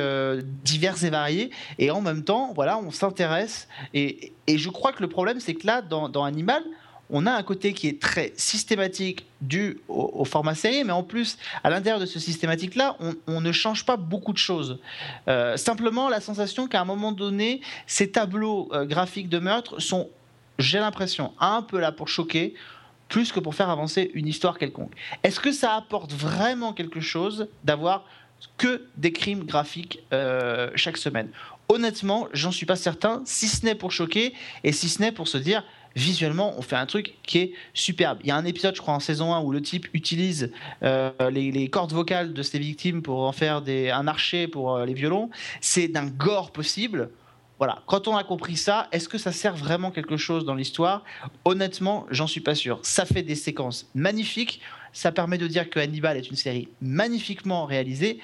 diverse 0.64 1.04
et 1.04 1.10
variée. 1.10 1.50
Et 1.80 1.92
en 1.92 2.02
même 2.02 2.24
temps, 2.24 2.54
voilà, 2.54 2.78
on 2.78 2.92
s'intéresse 2.92 3.68
et, 3.94 4.34
je 4.48 4.70
crois 4.70 4.94
que 4.94 5.02
le 5.02 5.10
problème, 5.10 5.40
c'est 5.40 5.56
que 5.56 5.66
là, 5.66 5.82
dans 5.82 6.24
Animal, 6.24 6.64
on 7.10 7.26
a 7.26 7.32
un 7.32 7.44
côté 7.44 7.74
qui 7.74 7.88
est 7.88 8.02
très 8.02 8.34
systématique 8.36 9.26
dû 9.42 9.80
au, 9.88 10.26
format 10.26 10.56
série, 10.56 10.84
mais 10.84 10.92
en 10.92 11.04
plus, 11.04 11.38
à 11.64 11.70
l'intérieur 11.70 12.00
de 12.00 12.06
ce 12.06 12.20
systématique-là, 12.20 12.98
on, 13.28 13.42
ne 13.42 13.52
change 13.52 13.86
pas 13.86 13.98
beaucoup 13.98 14.34
de 14.34 14.38
choses. 14.38 14.80
Euh, 15.28 15.56
simplement, 15.58 16.10
la 16.10 16.20
sensation 16.20 16.68
qu'à 16.68 16.82
un 16.82 16.86
moment 16.86 17.12
donné, 17.12 17.62
ces 17.86 18.10
tableaux 18.10 18.70
euh, 18.74 18.86
graphiques 18.86 19.30
de 19.30 19.38
meurtre 19.38 19.80
sont, 19.80 20.10
j'ai 20.58 20.80
l'impression, 20.80 21.34
un 21.40 21.62
peu 21.62 21.80
là 21.80 21.92
pour 21.92 22.08
choquer, 22.08 22.56
plus 23.08 23.32
que 23.32 23.40
pour 23.40 23.54
faire 23.54 23.70
avancer 23.70 24.10
une 24.16 24.28
histoire 24.28 24.58
quelconque. 24.58 24.94
Est-ce 25.24 25.40
que 25.40 25.52
ça 25.52 25.76
apporte 25.76 26.12
vraiment 26.12 26.74
quelque 26.74 27.02
chose 27.02 27.48
d'avoir 27.64 28.06
que 28.58 28.88
des 28.98 29.12
crimes 29.12 29.44
graphiques 29.44 30.04
euh, 30.12 30.72
chaque 30.76 30.98
semaine? 30.98 31.30
Honnêtement, 31.70 32.28
j'en 32.34 32.52
suis 32.52 32.66
pas 32.66 32.76
certain, 32.76 33.22
si 33.26 33.48
ce 33.48 33.66
n'est 33.66 33.76
pour 33.76 33.92
choquer 33.92 34.34
et 34.64 34.72
si 34.72 34.90
ce 34.90 35.02
n'est 35.02 35.12
pour 35.12 35.28
se 35.28 35.38
dire 35.38 35.64
visuellement, 35.96 36.54
on 36.58 36.62
fait 36.62 36.76
un 36.76 36.86
truc 36.86 37.16
qui 37.24 37.40
est 37.40 37.54
superbe. 37.74 38.20
Il 38.24 38.28
y 38.28 38.32
a 38.32 38.36
un 38.36 38.46
épisode, 38.46 38.76
je 38.76 38.82
crois, 38.82 38.94
en 38.94 39.00
saison 39.00 39.34
1 39.34 39.42
où 39.42 39.52
le 39.52 39.62
type 39.62 39.88
utilise 39.94 40.52
euh, 40.84 41.12
les, 41.32 41.70
cordes 41.70 41.94
vocales 41.94 42.34
de 42.34 42.44
ses 42.44 42.60
victimes 42.60 43.02
pour 43.02 43.22
en 43.22 43.32
faire 43.32 43.64
un 43.68 44.08
archer 44.08 44.48
pour 44.48 44.76
euh, 44.76 44.86
les 44.86 44.94
violons. 44.94 45.30
C'est 45.62 45.88
d'un 45.88 46.06
gore 46.06 46.52
possible. 46.52 47.10
voilà, 47.58 47.82
quand 47.88 48.08
on 48.08 48.18
a 48.18 48.24
compris 48.24 48.58
ça, 48.58 48.88
est-ce 48.92 49.08
que 49.08 49.18
ça 49.18 49.32
sert 49.32 49.56
vraiment 49.56 49.92
quelque 49.92 50.18
chose 50.18 50.46
dans 50.46 50.56
l'histoire? 50.56 51.04
Honnêtement, 51.46 52.06
j'en 52.12 52.28
suis 52.28 52.42
pas 52.42 52.56
sûr. 52.56 52.80
Ça 52.84 53.06
fait 53.06 53.24
des 53.24 53.36
séquences 53.36 53.90
magnifiques, 53.96 54.62
ça 54.92 55.12
permet 55.12 55.38
de 55.38 55.48
dire 55.48 55.70
que 55.70 55.80
Hannibal 55.80 56.18
est 56.18 56.30
une 56.30 56.38
série 56.38 56.70
magnifiquement 56.82 57.66
réalisée. 57.66 58.20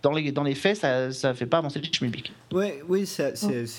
Dans 0.00 0.12
les, 0.12 0.30
dans 0.30 0.44
les 0.44 0.54
faits, 0.54 0.76
ça 0.76 1.08
ne 1.08 1.34
fait 1.34 1.46
pas 1.46 1.58
avancer 1.58 1.80
le 1.80 1.86
schmilblick. 1.90 2.32
Ouais, 2.52 2.80
oui, 2.88 3.04
c'est 3.04 3.34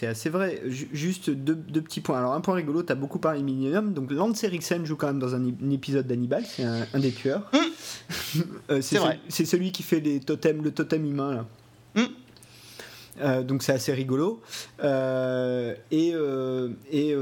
assez 0.07 0.29
vrai. 0.29 0.61
juste 0.65 1.29
deux, 1.29 1.55
petits 1.81 2.01
points. 2.01 2.17
Alors, 2.17 2.33
un 2.33 2.41
point 2.41 2.55
rigolo, 2.55 2.83
tu 2.83 2.91
as 2.91 2.95
beaucoup 2.95 3.19
parlé 3.19 3.41
Millennium. 3.41 3.93
Donc, 3.93 4.11
Lance 4.11 4.43
Eriksen 4.43 4.85
joue 4.85 4.97
quand 4.97 5.07
même 5.07 5.19
dans 5.19 5.33
un, 5.33 5.45
épisode 5.71 6.07
d'Hannibal, 6.07 6.43
c'est 6.45 6.63
un, 6.63 6.99
des 6.99 7.11
tueurs. 7.11 7.49
Hum. 7.53 7.61
Euh, 8.69 8.81
c'est 8.81 8.99
C'est 9.29 9.45
celui 9.45 9.71
qui 9.71 9.81
fait 9.81 9.99
les 9.99 10.19
totems, 10.19 10.61
le 10.63 10.71
totem 10.71 11.05
humain, 11.05 11.33
là. 11.33 11.45
Hum. 11.95 12.07
Euh, 13.21 13.43
donc 13.43 13.63
c'est 13.63 13.73
assez 13.73 13.93
rigolo. 13.93 14.41
Euh, 14.83 15.75
et, 15.91 16.11
euh, 16.13 16.69
et 16.91 17.15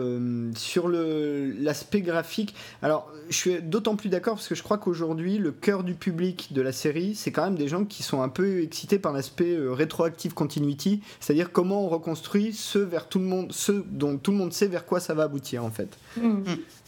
sur 0.56 0.90
l'aspect 0.90 2.02
graphique, 2.02 2.56
alors 2.82 3.12
je 3.30 3.36
suis 3.36 3.62
d'autant 3.62 3.96
plus 3.96 4.10
d'accord 4.10 4.36
parce 4.36 4.48
que 4.48 4.56
je 4.56 4.64
crois 4.64 4.78
qu'aujourd'hui 4.78 5.38
le 5.38 5.52
cœur 5.52 5.84
du 5.84 5.94
public 5.94 6.54
de 6.54 6.62
la 6.62 6.72
série, 6.72 7.16
c'est 7.16 7.32
quand 7.32 7.44
même 7.44 7.56
des 7.56 7.68
gens 7.68 7.86
qui 7.86 8.04
sont 8.04 8.22
un 8.22 8.30
peu 8.30 8.62
excités 8.62 9.00
par 9.00 9.14
l'aspect 9.14 9.58
rétroactive 9.60 10.34
continuity, 10.34 11.02
c'est-à-dire 11.20 11.52
comment 11.52 11.86
on 11.86 11.90
reconstruit 11.90 12.54
ce 12.54 12.80
vers 12.80 13.08
tout 13.08 13.20
le 13.20 13.26
monde, 13.26 13.52
ce 13.52 13.72
dont 13.72 14.18
tout 14.18 14.32
le 14.32 14.38
monde 14.38 14.54
sait 14.54 14.68
vers 14.68 14.86
quoi 14.86 15.00
ça 15.00 15.14
va 15.14 15.24
aboutir 15.24 15.64
en 15.64 15.72
fait. 15.72 15.98
Mm. 16.22 16.44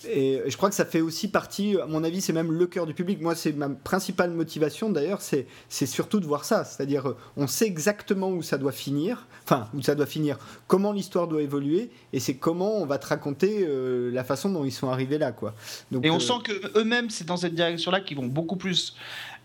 Et 0.07 0.41
je 0.47 0.55
crois 0.55 0.69
que 0.69 0.75
ça 0.75 0.85
fait 0.85 1.01
aussi 1.01 1.27
partie, 1.27 1.77
à 1.79 1.85
mon 1.85 2.03
avis, 2.03 2.21
c'est 2.21 2.33
même 2.33 2.51
le 2.51 2.67
cœur 2.67 2.85
du 2.85 2.93
public. 2.93 3.21
Moi, 3.21 3.35
c'est 3.35 3.51
ma 3.53 3.69
principale 3.69 4.31
motivation 4.31 4.89
d'ailleurs, 4.89 5.21
c'est 5.21 5.45
surtout 5.85 6.19
de 6.19 6.25
voir 6.25 6.45
ça. 6.45 6.63
C'est-à-dire, 6.63 7.15
on 7.37 7.47
sait 7.47 7.65
exactement 7.65 8.29
où 8.29 8.41
ça 8.41 8.57
doit 8.57 8.71
finir, 8.71 9.27
enfin, 9.43 9.67
où 9.73 9.81
ça 9.81 9.95
doit 9.95 10.05
finir, 10.05 10.37
comment 10.67 10.91
l'histoire 10.91 11.27
doit 11.27 11.41
évoluer, 11.41 11.89
et 12.13 12.19
c'est 12.19 12.35
comment 12.35 12.77
on 12.77 12.85
va 12.85 12.97
te 12.97 13.07
raconter 13.07 13.65
euh, 13.67 14.11
la 14.11 14.23
façon 14.23 14.49
dont 14.49 14.65
ils 14.65 14.71
sont 14.71 14.89
arrivés 14.89 15.17
là. 15.17 15.31
Quoi. 15.31 15.53
Donc, 15.91 16.05
et 16.05 16.09
on 16.09 16.17
euh, 16.17 16.19
sent 16.19 16.33
que 16.43 16.79
eux-mêmes, 16.79 17.09
c'est 17.09 17.25
dans 17.25 17.37
cette 17.37 17.55
direction-là 17.55 18.01
qu'ils 18.01 18.17
vont 18.17 18.27
beaucoup 18.27 18.55
plus. 18.55 18.95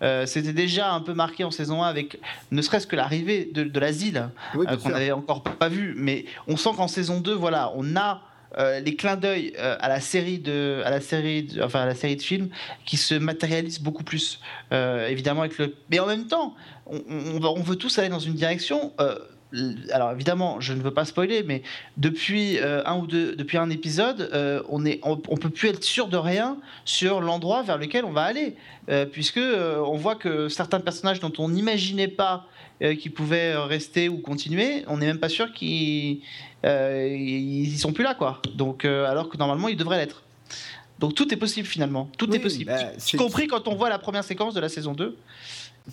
Euh, 0.02 0.26
c'était 0.26 0.52
déjà 0.52 0.93
un 0.93 1.01
peu 1.01 1.14
marqué 1.14 1.44
en 1.44 1.51
saison 1.51 1.82
1 1.82 1.86
avec 1.86 2.20
ne 2.51 2.62
serait-ce 2.62 2.86
que 2.86 2.97
l'arrivée 2.97 3.51
de, 3.52 3.78
l'asile, 3.78 4.31
qu'on 4.52 4.89
n'avait 4.89 5.12
encore 5.12 5.43
pas 5.43 5.68
vu, 5.68 5.94
mais 5.97 6.24
on 6.47 6.56
sent 6.56 6.70
qu'en 6.76 6.89
saison 6.89 7.20
2, 7.20 7.32
voilà, 7.32 7.72
on 7.76 7.97
a 7.97 8.22
euh, 8.59 8.81
les 8.81 8.94
clins 8.94 9.16
d'œil 9.16 9.52
euh, 9.59 9.76
à 9.81 9.89
la 9.89 10.01
série 10.01 10.39
de, 10.39 10.82
à 10.85 10.90
la 10.90 11.01
série, 11.01 11.48
enfin 11.62 11.81
à 11.81 11.86
la 11.86 11.94
série 11.94 12.16
de 12.16 12.22
films 12.22 12.51
qui 12.85 12.97
se 12.97 13.14
matérialisent 13.14 13.81
beaucoup 13.81 14.05
plus, 14.05 14.40
euh, 14.72 15.09
évidemment 15.09 15.40
avec 15.40 15.59
le. 15.59 15.74
Mais 15.90 15.98
en 15.98 16.06
même 16.06 16.26
temps, 16.26 16.55
on, 16.86 17.02
on, 17.09 17.62
veut 17.62 17.76
tous 17.76 17.98
aller 17.98 18.09
dans 18.09 18.18
une 18.18 18.35
direction. 18.35 18.93
alors 19.93 20.12
évidemment, 20.12 20.60
je 20.60 20.72
ne 20.72 20.82
veux 20.82 20.93
pas 20.93 21.05
spoiler, 21.05 21.43
mais 21.43 21.62
depuis 21.97 22.59
un 22.60 22.97
ou 22.98 23.06
deux, 23.06 23.35
depuis 23.36 23.56
un 23.56 23.70
épisode, 23.70 24.31
on 24.68 24.85
est, 24.85 25.01
on, 25.02 25.16
peut 25.16 25.51
plus 25.51 25.68
être 25.68 25.82
sûr 25.82 26.09
de 26.09 26.16
rien 26.16 26.59
sur 26.85 27.20
l'endroit 27.20 27.62
vers 27.62 27.78
lequel 27.78 28.05
on 28.05 28.12
va 28.12 28.22
aller, 28.22 28.56
puisque 29.12 29.40
on 29.40 29.97
voit 29.97 30.16
que 30.16 30.48
certains 30.48 30.81
personnages 30.81 31.20
dont 31.20 31.32
on 31.39 31.48
n'imaginait 31.48 32.09
pas 32.09 32.48
qu'ils 32.93 33.12
pouvaient 33.12 33.56
rester 33.56 34.09
ou 34.09 34.19
continuer, 34.19 34.85
on 34.89 34.98
n'est 34.98 35.06
même 35.06 35.19
pas 35.19 35.28
sûr 35.28 35.52
qu'ils 35.52 36.20
euh, 36.65 37.09
ils 37.09 37.78
sont 37.78 37.93
plus 37.93 38.05
là, 38.05 38.15
quoi. 38.15 38.40
Donc, 38.55 38.85
euh, 38.85 39.06
alors 39.06 39.28
que 39.28 39.36
normalement, 39.36 39.69
ils 39.69 39.77
devraient 39.77 39.98
l'être. 39.98 40.23
Donc 41.01 41.15
tout 41.15 41.32
est 41.35 41.36
possible 41.36 41.66
finalement. 41.66 42.09
Tout 42.16 42.32
est 42.35 42.39
possible. 42.39 42.70
Bah, 42.70 42.93
y 43.12 43.16
compris 43.16 43.48
quand 43.48 43.66
on 43.69 43.74
voit 43.74 43.89
la 43.89 43.98
première 43.98 44.23
séquence 44.24 44.55
de 44.55 44.61
la 44.61 44.69
saison 44.69 44.93
2. 44.93 45.16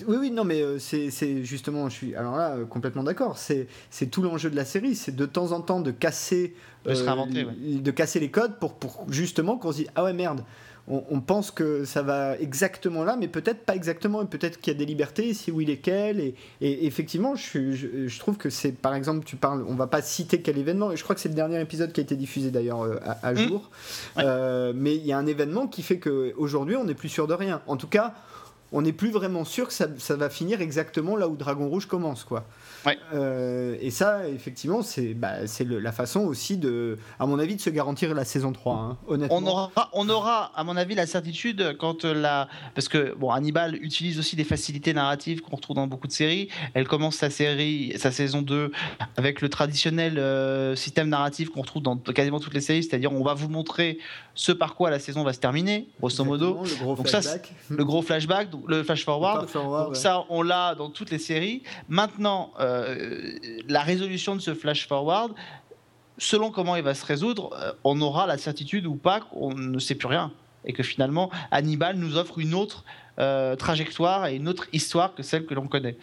Oui, 0.07 0.17
oui, 0.17 0.31
non, 0.31 0.45
mais 0.45 0.61
euh, 0.61 0.79
c'est 0.79 1.43
justement, 1.43 1.89
je 1.89 1.95
suis 1.95 2.15
alors 2.15 2.37
là 2.37 2.55
complètement 2.69 3.03
d'accord. 3.03 3.37
C'est 3.37 3.67
tout 4.09 4.21
l'enjeu 4.21 4.49
de 4.49 4.55
la 4.55 4.63
série, 4.63 4.95
c'est 4.95 5.15
de 5.15 5.25
temps 5.25 5.51
en 5.51 5.61
temps 5.61 5.81
de 5.81 5.91
casser, 5.91 6.55
de, 6.85 7.79
de 7.79 7.91
casser 7.91 8.19
les 8.19 8.29
codes 8.29 8.57
pour, 8.59 8.75
pour 8.75 9.05
justement 9.09 9.57
qu'on 9.57 9.71
se 9.71 9.77
dise 9.79 9.91
ah 9.95 10.03
ouais 10.03 10.13
merde, 10.13 10.43
on, 10.91 11.21
pense 11.21 11.51
que 11.51 11.85
ça 11.85 12.01
va 12.01 12.37
exactement 12.37 13.03
là, 13.03 13.15
mais 13.17 13.27
peut-être 13.27 13.65
pas 13.65 13.75
exactement, 13.75 14.21
et 14.21 14.25
peut-être 14.25 14.59
qu'il 14.59 14.73
y 14.73 14.75
a 14.75 14.79
des 14.79 14.85
libertés, 14.85 15.33
si 15.33 15.51
oui, 15.51 15.65
lesquelles. 15.65 16.19
Et, 16.19 16.35
et 16.59 16.85
effectivement, 16.85 17.35
je, 17.35 18.19
trouve 18.19 18.37
que 18.37 18.49
c'est, 18.49 18.73
par 18.73 18.93
exemple, 18.93 19.25
tu 19.25 19.37
parles, 19.37 19.63
on 19.67 19.75
va 19.75 19.87
pas 19.87 20.01
citer 20.01 20.41
quel 20.41 20.57
événement, 20.57 20.91
et 20.91 20.97
je 20.97 21.03
crois 21.03 21.15
que 21.15 21.21
c'est 21.21 21.29
le 21.29 21.35
dernier 21.35 21.61
épisode 21.61 21.93
qui 21.93 22.01
a 22.01 22.03
été 22.03 22.15
diffusé 22.15 22.51
d'ailleurs 22.51 22.81
euh, 22.81 22.97
à, 23.23 23.33
mmh. 23.33 23.37
jour, 23.37 23.69
euh, 24.17 24.73
mais 24.75 24.95
il 24.95 25.05
y 25.05 25.13
a 25.13 25.17
un 25.17 25.25
événement 25.25 25.67
qui 25.67 25.81
fait 25.81 25.99
qu'aujourd'hui, 25.99 26.75
on 26.75 26.83
n'est 26.83 26.93
plus 26.93 27.09
sûr 27.09 27.27
de 27.27 27.33
rien. 27.33 27.61
En 27.67 27.77
tout 27.77 27.87
cas, 27.87 28.13
on 28.71 28.81
n'est 28.81 28.93
plus 28.93 29.11
vraiment 29.11 29.45
sûr 29.45 29.67
que 29.67 29.73
ça, 29.73 29.87
ça, 29.97 30.15
va 30.15 30.29
finir 30.29 30.61
exactement 30.61 31.15
là 31.15 31.27
où 31.27 31.35
Dragon 31.35 31.67
Rouge 31.67 31.85
commence, 31.85 32.23
quoi. 32.23 32.45
Euh, 33.13 33.75
et 33.79 33.91
ça, 33.91 34.27
effectivement, 34.27 34.81
c'est 34.81 35.13
bah, 35.13 35.33
la 35.59 35.91
façon 35.91 36.21
aussi, 36.21 36.57
de, 36.57 36.97
à 37.19 37.25
mon 37.25 37.37
avis, 37.37 37.55
de 37.55 37.61
se 37.61 37.69
garantir 37.69 38.13
la 38.13 38.25
saison 38.25 38.53
3, 38.53 38.75
hein, 38.75 38.97
honnêtement. 39.07 39.37
On 39.37 39.45
aura, 39.45 39.71
on 39.93 40.09
aura, 40.09 40.51
à 40.55 40.63
mon 40.63 40.77
avis, 40.77 40.95
la 40.95 41.05
certitude 41.05 41.75
quand 41.79 42.05
la. 42.05 42.47
Parce 42.73 42.87
que, 42.87 43.13
bon, 43.15 43.31
Hannibal 43.31 43.75
utilise 43.75 44.19
aussi 44.19 44.35
des 44.35 44.43
facilités 44.43 44.93
narratives 44.93 45.41
qu'on 45.41 45.57
retrouve 45.57 45.75
dans 45.75 45.87
beaucoup 45.87 46.07
de 46.07 46.13
séries. 46.13 46.49
Elle 46.73 46.87
commence 46.87 47.15
sa 47.15 47.29
série, 47.29 47.93
sa 47.97 48.11
saison 48.11 48.41
2, 48.41 48.71
avec 49.17 49.41
le 49.41 49.49
traditionnel 49.49 50.17
euh, 50.17 50.75
système 50.75 51.09
narratif 51.09 51.49
qu'on 51.49 51.61
retrouve 51.61 51.83
dans 51.83 51.97
quasiment 51.97 52.39
toutes 52.39 52.53
les 52.53 52.61
séries, 52.61 52.83
c'est-à-dire 52.83 53.11
on 53.11 53.23
va 53.23 53.33
vous 53.33 53.49
montrer 53.49 53.99
ce 54.33 54.51
par 54.51 54.75
quoi 54.75 54.89
la 54.89 54.99
saison 54.99 55.23
va 55.23 55.33
se 55.33 55.39
terminer, 55.39 55.87
grosso 55.99 56.23
modo. 56.23 56.61
Le 56.63 56.83
gros 56.83 56.95
donc 56.95 57.07
flashback. 57.07 57.45
Ça, 57.45 57.75
le 57.75 57.85
gros 57.85 58.01
flashback, 58.01 58.49
donc 58.49 58.60
le 58.67 58.83
flash 58.83 59.05
forward. 59.05 59.47
donc 59.53 59.95
ça, 59.95 60.25
on 60.29 60.41
l'a 60.41 60.75
dans 60.75 60.89
toutes 60.89 61.11
les 61.11 61.19
séries. 61.19 61.63
Maintenant, 61.89 62.51
euh, 62.59 63.33
la 63.67 63.81
résolution 63.81 64.35
de 64.35 64.41
ce 64.41 64.53
flash 64.53 64.87
forward, 64.87 65.33
selon 66.17 66.51
comment 66.51 66.75
il 66.75 66.83
va 66.83 66.93
se 66.93 67.05
résoudre, 67.05 67.51
euh, 67.53 67.71
on 67.83 67.99
aura 68.01 68.27
la 68.27 68.37
certitude 68.37 68.85
ou 68.85 68.95
pas 68.95 69.21
qu'on 69.21 69.53
ne 69.53 69.79
sait 69.79 69.95
plus 69.95 70.07
rien. 70.07 70.31
Et 70.65 70.73
que 70.73 70.83
finalement, 70.83 71.31
Hannibal 71.49 71.97
nous 71.97 72.17
offre 72.17 72.37
une 72.37 72.53
autre 72.53 72.85
euh, 73.19 73.55
trajectoire 73.55 74.27
et 74.27 74.35
une 74.35 74.47
autre 74.47 74.67
histoire 74.73 75.15
que 75.15 75.23
celle 75.23 75.45
que 75.45 75.55
l'on 75.55 75.67
connaît. 75.67 75.97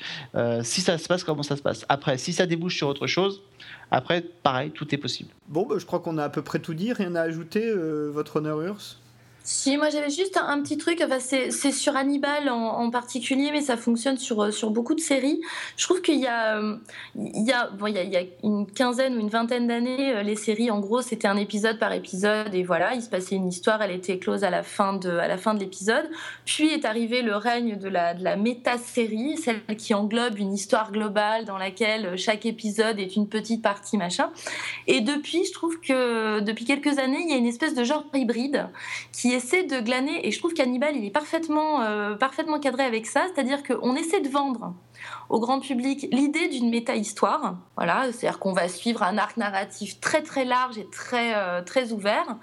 si 0.63 0.81
ça 0.81 0.99
se 0.99 1.07
passe, 1.07 1.23
comment 1.23 1.45
ça 1.45 1.57
se 1.57 1.63
passe? 1.63 1.87
Après, 1.89 2.19
si 2.19 2.33
ça 2.33 2.45
débouche 2.45 2.77
sur 2.77 2.89
autre 2.89 3.07
chose, 3.07 3.43
après, 3.91 4.21
pareil, 4.21 4.71
tout 4.73 4.93
est 4.95 4.99
possible. 4.99 5.31
Bon, 5.47 5.65
bah, 5.65 5.77
je 5.79 5.87
crois 5.87 6.01
qu'on 6.01 6.19
a 6.19 6.25
à 6.25 6.29
peu 6.29 6.43
près 6.43 6.59
tout 6.59 6.75
dit. 6.75 6.93
Rien 6.93 7.15
à 7.15 7.23
ajouter, 7.23 7.73
votre 8.11 8.37
honneur 8.37 8.61
Urs? 8.61 8.97
Si, 9.51 9.79
moi 9.79 9.89
j'avais 9.89 10.11
juste 10.11 10.37
un, 10.37 10.61
petit 10.61 10.77
truc, 10.77 11.03
enfin, 11.03 11.21
c'est 11.21 11.73
sur 11.73 11.97
Hannibal 11.97 12.51
en, 12.51 12.91
particulier, 12.91 13.49
mais 13.51 13.63
ça 13.63 13.79
fonctionne 13.79 14.19
sur, 14.19 14.53
sur 14.53 14.71
beaucoup 14.71 14.95
de 14.95 15.01
séries. 15.01 15.41
Je 15.79 15.85
trouve 15.85 16.03
qu'il 16.03 16.21
y, 16.21 16.27
a, 16.27 16.61
il 17.17 17.47
y, 17.47 17.53
a, 17.53 17.71
bon, 17.71 17.87
il, 17.87 17.95
y 17.95 18.17
a, 18.19 18.23
une 18.45 18.67
quinzaine 18.71 19.17
ou 19.17 19.21
une 19.21 19.31
vingtaine 19.31 19.67
d'années, 19.67 20.15
euh, 20.15 20.23
les 20.23 20.37
séries, 20.37 20.71
en 20.71 20.81
gros, 20.81 21.01
c'était 21.01 21.29
un 21.29 21.39
épisode 21.39 21.79
par 21.79 21.95
épisode, 21.95 22.55
et 22.55 22.63
voilà, 22.63 22.93
il 22.93 23.01
se 23.01 23.09
passait 23.09 23.37
une 23.37 23.49
histoire, 23.49 23.81
elle 23.81 23.93
était 23.93 24.19
close 24.19 24.45
à 24.45 24.51
la 24.51 24.63
fin 24.63 24.93
de, 24.93 25.09
à 25.09 25.29
la 25.29 25.39
fin 25.39 25.55
de 25.55 25.61
l'épisode. 25.61 26.11
Puis 26.45 26.69
est 26.69 26.85
arrivé 26.85 27.23
le 27.23 27.35
règne 27.35 27.79
de 27.79 27.89
la, 27.89 28.13
de 28.13 28.23
la 28.23 28.37
méta-série, 28.37 29.39
celle 29.39 29.63
qui 29.79 29.95
englobe 29.95 30.39
une 30.39 30.53
histoire 30.53 30.93
globale 30.93 31.47
dans 31.47 31.57
laquelle 31.57 32.19
chaque 32.19 32.45
épisode 32.45 33.01
est 33.01 33.17
une 33.17 33.31
petite 33.31 33.63
partie, 33.63 33.97
machin. 33.97 34.31
Et 34.87 35.01
depuis, 35.01 35.47
je 35.47 35.53
trouve 35.55 35.81
que 35.81 36.41
depuis 36.41 36.67
quelques 36.67 36.99
années, 36.99 37.23
il 37.23 37.31
y 37.31 37.33
a 37.33 37.39
une 37.39 37.47
espèce 37.47 37.75
de 37.75 37.83
genre 37.83 38.05
hybride 38.13 38.69
qui 39.11 39.33
est 39.33 39.38
essaie 39.39 39.63
de 39.63 39.81
glaner, 39.81 40.27
et 40.27 40.31
je 40.31 40.39
trouve 40.39 40.53
qu'Hannibal, 40.53 40.97
il 40.97 41.05
est 41.05 41.11
parfaitement, 41.11 41.83
euh, 41.83 42.17
parfaitement 42.17 42.59
cadré 42.59 42.85
avec 42.85 43.07
ça, 43.07 43.27
c'est-à-dire 43.33 43.63
qu'on 43.63 43.95
essaie 43.95 44.21
de 44.21 44.29
vendre 44.29 44.75
au 45.29 45.39
grand 45.41 45.61
public 45.61 46.09
l'idée 46.13 46.49
d'une 46.49 46.69
méta-histoire. 46.71 47.57
Voilà, 47.77 48.13
c'est-à-dire 48.13 48.41
qu'on 48.41 48.53
va 48.53 48.69
suivre 48.69 49.03
un 49.03 49.17
arc 49.17 49.37
narratif 49.37 50.01
très 50.01 50.23
très 50.23 50.45
large 50.45 50.77
et 50.77 50.89
très, 50.91 51.35
euh, 51.35 51.63
très 51.63 51.93
ouvert. 51.93 52.37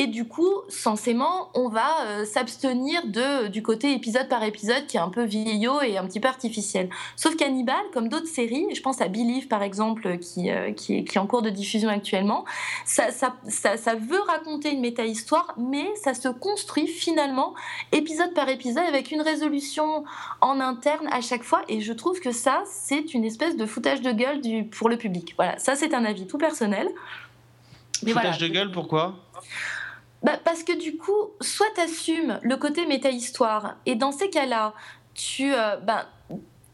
Et 0.00 0.06
du 0.06 0.28
coup, 0.28 0.52
censément, 0.68 1.50
on 1.54 1.68
va 1.68 2.04
euh, 2.06 2.24
s'abstenir 2.24 3.04
de 3.08 3.48
du 3.48 3.64
côté 3.64 3.92
épisode 3.92 4.28
par 4.28 4.44
épisode 4.44 4.86
qui 4.86 4.96
est 4.96 5.00
un 5.00 5.08
peu 5.08 5.24
vieillot 5.24 5.82
et 5.82 5.98
un 5.98 6.06
petit 6.06 6.20
peu 6.20 6.28
artificiel. 6.28 6.88
Sauf 7.16 7.34
qu'Hannibal, 7.34 7.82
comme 7.92 8.08
d'autres 8.08 8.28
séries, 8.28 8.64
je 8.72 8.80
pense 8.80 9.00
à 9.00 9.08
Believe 9.08 9.48
par 9.48 9.64
exemple, 9.64 10.18
qui, 10.18 10.52
euh, 10.52 10.70
qui, 10.70 10.98
est, 10.98 11.02
qui, 11.02 11.18
est, 11.18 11.20
en 11.20 11.26
cours 11.26 11.42
de 11.42 11.50
diffusion 11.50 11.88
actuellement, 11.88 12.44
ça, 12.84 13.10
ça, 13.10 13.34
ça, 13.48 13.94
veut 13.96 14.20
raconter 14.28 14.70
une 14.70 14.82
méta-histoire, 14.82 15.52
mais 15.58 15.92
ça 15.96 16.14
se 16.14 16.28
construit 16.28 16.86
finalement 16.86 17.54
épisode 17.90 18.32
par 18.34 18.48
épisode 18.48 18.84
avec 18.86 19.10
une 19.10 19.20
résolution 19.20 20.04
en 20.40 20.60
interne 20.60 21.08
à 21.10 21.20
chaque 21.20 21.42
fois. 21.42 21.62
Et 21.68 21.80
je 21.80 21.92
trouve 21.92 22.20
que 22.20 22.30
ça, 22.30 22.62
c'est 22.66 23.14
une 23.14 23.24
espèce 23.24 23.56
de 23.56 23.66
foutage 23.66 24.00
de 24.00 24.12
gueule 24.12 24.42
du, 24.42 24.62
pour 24.62 24.88
le 24.88 24.96
public. 24.96 25.34
Voilà, 25.34 25.58
ça 25.58 25.74
c'est 25.74 25.92
un 25.92 26.04
avis 26.04 26.28
tout 26.28 26.38
personnel. 26.38 26.88
foutage 28.06 28.38
de 28.38 28.46
gueule, 28.46 28.70
pourquoi? 28.70 29.16
Bah, 30.22 30.38
parce 30.44 30.62
que 30.62 30.76
du 30.76 30.96
coup, 30.96 31.30
soit 31.40 31.66
tu 31.74 31.80
assumes 31.80 32.38
le 32.42 32.56
côté 32.56 32.86
méta-histoire, 32.86 33.76
et 33.86 33.94
dans 33.94 34.12
ces 34.12 34.30
cas-là, 34.30 34.74
tu 35.14 35.52
euh, 35.52 35.76
bah, 35.76 36.08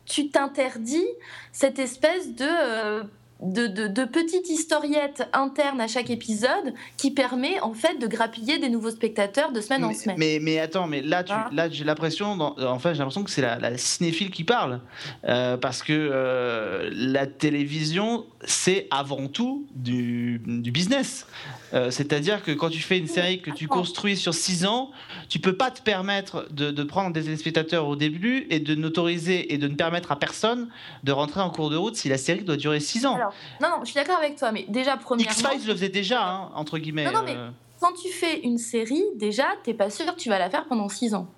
tu 0.06 0.28
t'interdis 0.28 1.06
cette 1.52 1.78
espèce 1.78 2.34
de 2.34 2.46
euh, 2.46 3.04
de, 3.42 3.66
de, 3.66 4.04
petites 4.04 4.48
historiettes 4.48 5.28
internes 5.32 5.80
à 5.80 5.88
chaque 5.88 6.08
épisode 6.08 6.72
qui 6.96 7.10
permet 7.10 7.60
en 7.60 7.74
fait 7.74 7.98
de 7.98 8.06
grappiller 8.06 8.58
des 8.58 8.68
nouveaux 8.68 8.90
spectateurs 8.90 9.52
de 9.52 9.60
semaine 9.60 9.84
en 9.84 9.92
semaine. 9.92 10.16
Mais, 10.18 10.38
mais 10.40 10.58
attends, 10.58 10.86
mais 10.86 11.02
là, 11.02 11.24
tu, 11.24 11.32
ah. 11.32 11.50
là 11.52 11.68
j'ai 11.68 11.84
l'impression, 11.84 12.38
en 12.40 12.78
fait, 12.78 12.94
j'ai 12.94 12.98
l'impression 12.98 13.24
que 13.24 13.30
c'est 13.30 13.42
la, 13.42 13.76
cinéphile 13.76 14.30
qui 14.30 14.44
parle, 14.44 14.80
euh, 15.26 15.56
parce 15.56 15.82
que 15.82 15.92
euh, 15.92 16.90
la 16.92 17.26
télévision, 17.26 18.24
c'est 18.44 18.86
avant 18.90 19.26
tout 19.26 19.66
du, 19.74 20.40
du 20.46 20.70
business. 20.70 21.26
Euh, 21.74 21.90
c'est-à-dire 21.90 22.42
que 22.42 22.52
quand 22.52 22.70
tu 22.70 22.80
fais 22.80 22.98
une 22.98 23.08
série 23.08 23.40
que 23.40 23.50
tu 23.50 23.66
construis 23.68 24.16
sur 24.16 24.32
6 24.32 24.66
ans, 24.66 24.90
tu 25.28 25.38
peux 25.38 25.56
pas 25.56 25.70
te 25.70 25.82
permettre 25.82 26.46
de, 26.50 26.70
de 26.70 26.82
prendre 26.84 27.12
des 27.12 27.22
téléspectateurs 27.22 27.88
au 27.88 27.96
début 27.96 28.46
et 28.50 28.60
de 28.60 28.74
n'autoriser 28.74 29.52
et 29.52 29.58
de 29.58 29.66
ne 29.66 29.74
permettre 29.74 30.12
à 30.12 30.16
personne 30.16 30.68
de 31.02 31.12
rentrer 31.12 31.40
en 31.40 31.50
cours 31.50 31.70
de 31.70 31.76
route 31.76 31.96
si 31.96 32.08
la 32.08 32.18
série 32.18 32.44
doit 32.44 32.56
durer 32.56 32.80
6 32.80 33.06
ans 33.06 33.18
non, 33.60 33.68
non, 33.68 33.76
je 33.80 33.86
suis 33.86 33.94
d'accord 33.94 34.18
avec 34.18 34.36
toi, 34.36 34.52
mais 34.52 34.64
déjà, 34.68 34.96
premièrement. 34.96 35.32
X-Files 35.32 35.66
le 35.66 35.74
faisait 35.74 35.88
déjà, 35.88 36.26
hein, 36.26 36.50
entre 36.54 36.78
guillemets. 36.78 37.04
Non, 37.04 37.12
non, 37.12 37.22
mais 37.24 37.36
euh. 37.36 37.50
quand 37.80 37.92
tu 37.92 38.08
fais 38.08 38.40
une 38.40 38.58
série, 38.58 39.04
déjà, 39.16 39.44
t'es 39.62 39.74
pas 39.74 39.90
sûr 39.90 40.06
que 40.06 40.20
tu 40.20 40.28
vas 40.28 40.38
la 40.38 40.50
faire 40.50 40.66
pendant 40.66 40.88
6 40.88 41.14
ans. 41.14 41.28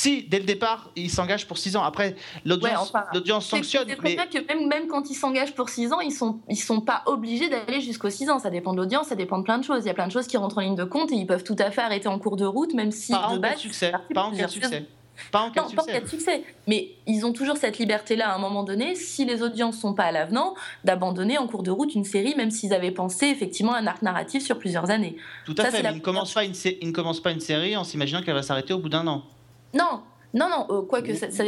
Si, 0.00 0.22
dès 0.22 0.38
le 0.38 0.46
départ, 0.46 0.88
il 0.96 1.10
s'engage 1.10 1.46
pour 1.46 1.58
6 1.58 1.76
ans. 1.76 1.82
Après, 1.82 2.16
l'audience 2.46 2.90
ouais, 2.94 3.40
sanctionne. 3.42 3.86
C'est 3.86 4.00
bien 4.00 4.26
que 4.26 4.46
même, 4.48 4.66
même 4.66 4.86
quand 4.86 5.10
ils 5.10 5.14
s'engagent 5.14 5.54
pour 5.54 5.68
6 5.68 5.92
ans, 5.92 6.00
ils 6.00 6.10
sont, 6.10 6.38
ils 6.48 6.56
sont 6.56 6.80
pas 6.80 7.02
obligés 7.04 7.50
d'aller 7.50 7.82
jusqu'aux 7.82 8.08
6 8.08 8.30
ans. 8.30 8.38
Ça 8.38 8.48
dépend 8.48 8.72
de 8.72 8.78
l'audience, 8.78 9.08
ça 9.08 9.14
dépend 9.14 9.36
de 9.36 9.42
plein 9.42 9.58
de 9.58 9.62
choses. 9.62 9.84
Il 9.84 9.88
y 9.88 9.90
a 9.90 9.94
plein 9.94 10.06
de 10.06 10.12
choses 10.12 10.26
qui 10.26 10.38
rentrent 10.38 10.56
en 10.56 10.62
ligne 10.62 10.74
de 10.74 10.84
compte 10.84 11.12
et 11.12 11.16
ils 11.16 11.26
peuvent 11.26 11.44
tout 11.44 11.56
à 11.58 11.70
fait 11.70 11.82
arrêter 11.82 12.08
en 12.08 12.18
cours 12.18 12.36
de 12.36 12.46
route, 12.46 12.72
même 12.72 12.92
si 12.92 13.12
pas 13.12 13.28
de 13.28 13.36
en 13.36 13.36
base. 13.36 13.58
Succès. 13.58 13.92
Pas 14.14 14.22
en 14.22 14.30
cas 14.30 14.46
de 14.46 14.50
succès. 14.50 14.86
Pas 15.32 15.40
en 15.40 15.50
cas, 15.50 15.64
de, 15.64 16.08
succès. 16.08 16.44
Mais 16.66 16.92
ils 17.06 17.26
ont 17.26 17.34
toujours 17.34 17.58
cette 17.58 17.76
liberté-là 17.76 18.30
à 18.30 18.34
un 18.36 18.38
moment 18.38 18.62
donné, 18.62 18.94
si 18.94 19.26
les 19.26 19.42
audiences 19.42 19.78
sont 19.78 19.92
pas 19.92 20.04
à 20.04 20.12
l'avenant, 20.12 20.54
d'abandonner 20.84 21.36
en 21.36 21.46
cours 21.46 21.62
de 21.62 21.70
route 21.70 21.94
une 21.94 22.04
série, 22.04 22.34
même 22.36 22.50
s'ils 22.50 22.72
avaient 22.72 22.90
pensé 22.90 23.26
effectivement 23.26 23.74
un 23.74 23.86
arc 23.86 24.00
narratif 24.00 24.42
sur 24.42 24.58
plusieurs 24.58 24.88
années. 24.88 25.16
Tout 25.44 25.54
à 25.58 25.66
fait, 25.66 25.82
mais 25.82 25.90
ils 25.90 25.96
ne 25.96 26.00
commencent 26.00 26.32
pas, 26.32 26.40
pas 26.40 27.32
une 27.32 27.40
série 27.40 27.76
en 27.76 27.84
s'imaginant 27.84 28.22
qu'elle 28.22 28.32
va 28.32 28.42
s'arrêter 28.42 28.72
au 28.72 28.78
bout 28.78 28.88
d'un 28.88 29.06
an. 29.06 29.24
Non, 29.74 30.02
non, 30.32 30.48
non, 30.48 30.66
euh, 30.70 30.82
quoique 30.82 31.14
ça, 31.14 31.30
ça, 31.30 31.44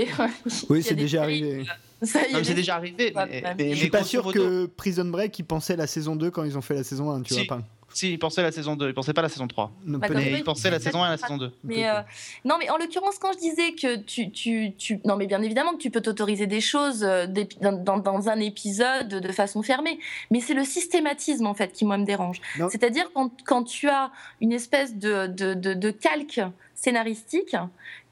Oui, 0.69 0.83
c'est 0.83 0.95
déjà 0.95 1.23
arrivé. 1.23 1.65
C'est 2.03 2.55
déjà 2.55 2.77
arrivé. 2.77 3.15
Mais, 3.59 3.75
je 3.75 3.79
suis 3.79 3.91
pas 3.91 4.05
sûr 4.05 4.33
que 4.33 4.67
Prison 4.67 5.05
Break, 5.05 5.39
ils 5.39 5.45
pensaient 5.45 5.77
la 5.77 5.87
saison 5.87 6.17
2 6.17 6.31
quand 6.31 6.45
ils 6.45 6.59
ont 6.59 6.63
fait 6.63 6.75
la 6.75 6.85
saison 6.85 7.11
1, 7.11 7.23
tu 7.23 7.35
vois 7.35 7.45
pas. 7.45 7.63
Si, 7.95 8.13
il 8.13 8.19
pensait 8.19 8.43
la 8.43 8.53
saison 8.53 8.75
2, 8.75 8.89
il 8.89 8.95
pensait 8.95 9.13
pas 9.13 9.23
la 9.23 9.29
saison 9.29 9.47
3. 9.47 9.71
Bah, 9.85 10.09
il 10.21 10.43
pensait 10.45 10.71
la 10.71 10.81
saison 10.81 11.03
1 11.03 11.09
et 11.09 11.11
la 11.11 11.17
saison 11.19 11.37
2. 11.37 11.53
Mais 11.65 11.89
euh, 11.89 12.01
non, 12.45 12.57
mais 12.59 12.71
en 12.71 12.77
l'occurrence, 12.79 13.19
quand 13.19 13.33
je 13.33 13.39
disais 13.39 13.73
que 13.73 13.97
tu, 13.97 14.31
tu, 14.31 14.73
tu, 14.77 15.01
Non, 15.05 15.17
mais 15.17 15.27
bien 15.27 15.43
évidemment 15.43 15.73
que 15.73 15.83
tu 15.83 15.91
peux 15.91 16.01
t'autoriser 16.01 16.47
des 16.47 16.61
choses 16.61 17.05
euh, 17.05 17.27
dans, 17.61 17.99
dans, 17.99 18.29
un 18.29 18.41
épisode 18.41 19.09
de 19.09 19.33
façon 19.33 19.63
fermée. 19.63 19.99
Mais 20.31 20.41
c'est 20.41 20.55
le 20.55 20.65
systématisme, 20.65 21.47
en 21.47 21.55
fait, 21.55 21.73
qui, 21.73 21.85
moi, 21.85 21.99
me 21.99 22.07
dérange. 22.07 22.41
C'est-à-dire 22.71 23.11
quand, 23.13 23.31
quand 23.45 23.65
tu 23.65 23.89
as 23.89 24.11
une 24.41 24.53
espèce 24.53 24.97
de, 24.97 25.27
de, 25.27 25.55
de, 25.55 25.75
de 25.75 25.91
calque 25.91 26.41
scénaristique 26.75 27.57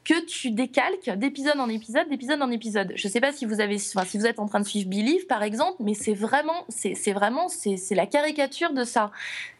que 0.03 0.25
tu 0.25 0.51
décalques 0.51 1.09
d'épisode 1.11 1.59
en 1.59 1.69
épisode, 1.69 2.09
d'épisode 2.09 2.41
en 2.41 2.49
épisode. 2.49 2.93
Je 2.95 3.07
ne 3.07 3.11
sais 3.11 3.21
pas 3.21 3.31
si 3.31 3.45
vous 3.45 3.61
êtes 3.61 4.39
en 4.39 4.47
train 4.47 4.59
de 4.59 4.65
suivre 4.65 4.89
Believe 4.89 5.27
par 5.27 5.43
exemple, 5.43 5.77
mais 5.79 5.93
c'est 5.93 6.13
vraiment, 6.13 6.65
c'est 6.69 7.13
vraiment, 7.13 7.47
c'est 7.49 7.95
la 7.95 8.07
caricature 8.07 8.73
de 8.73 8.83
ça. 8.83 9.11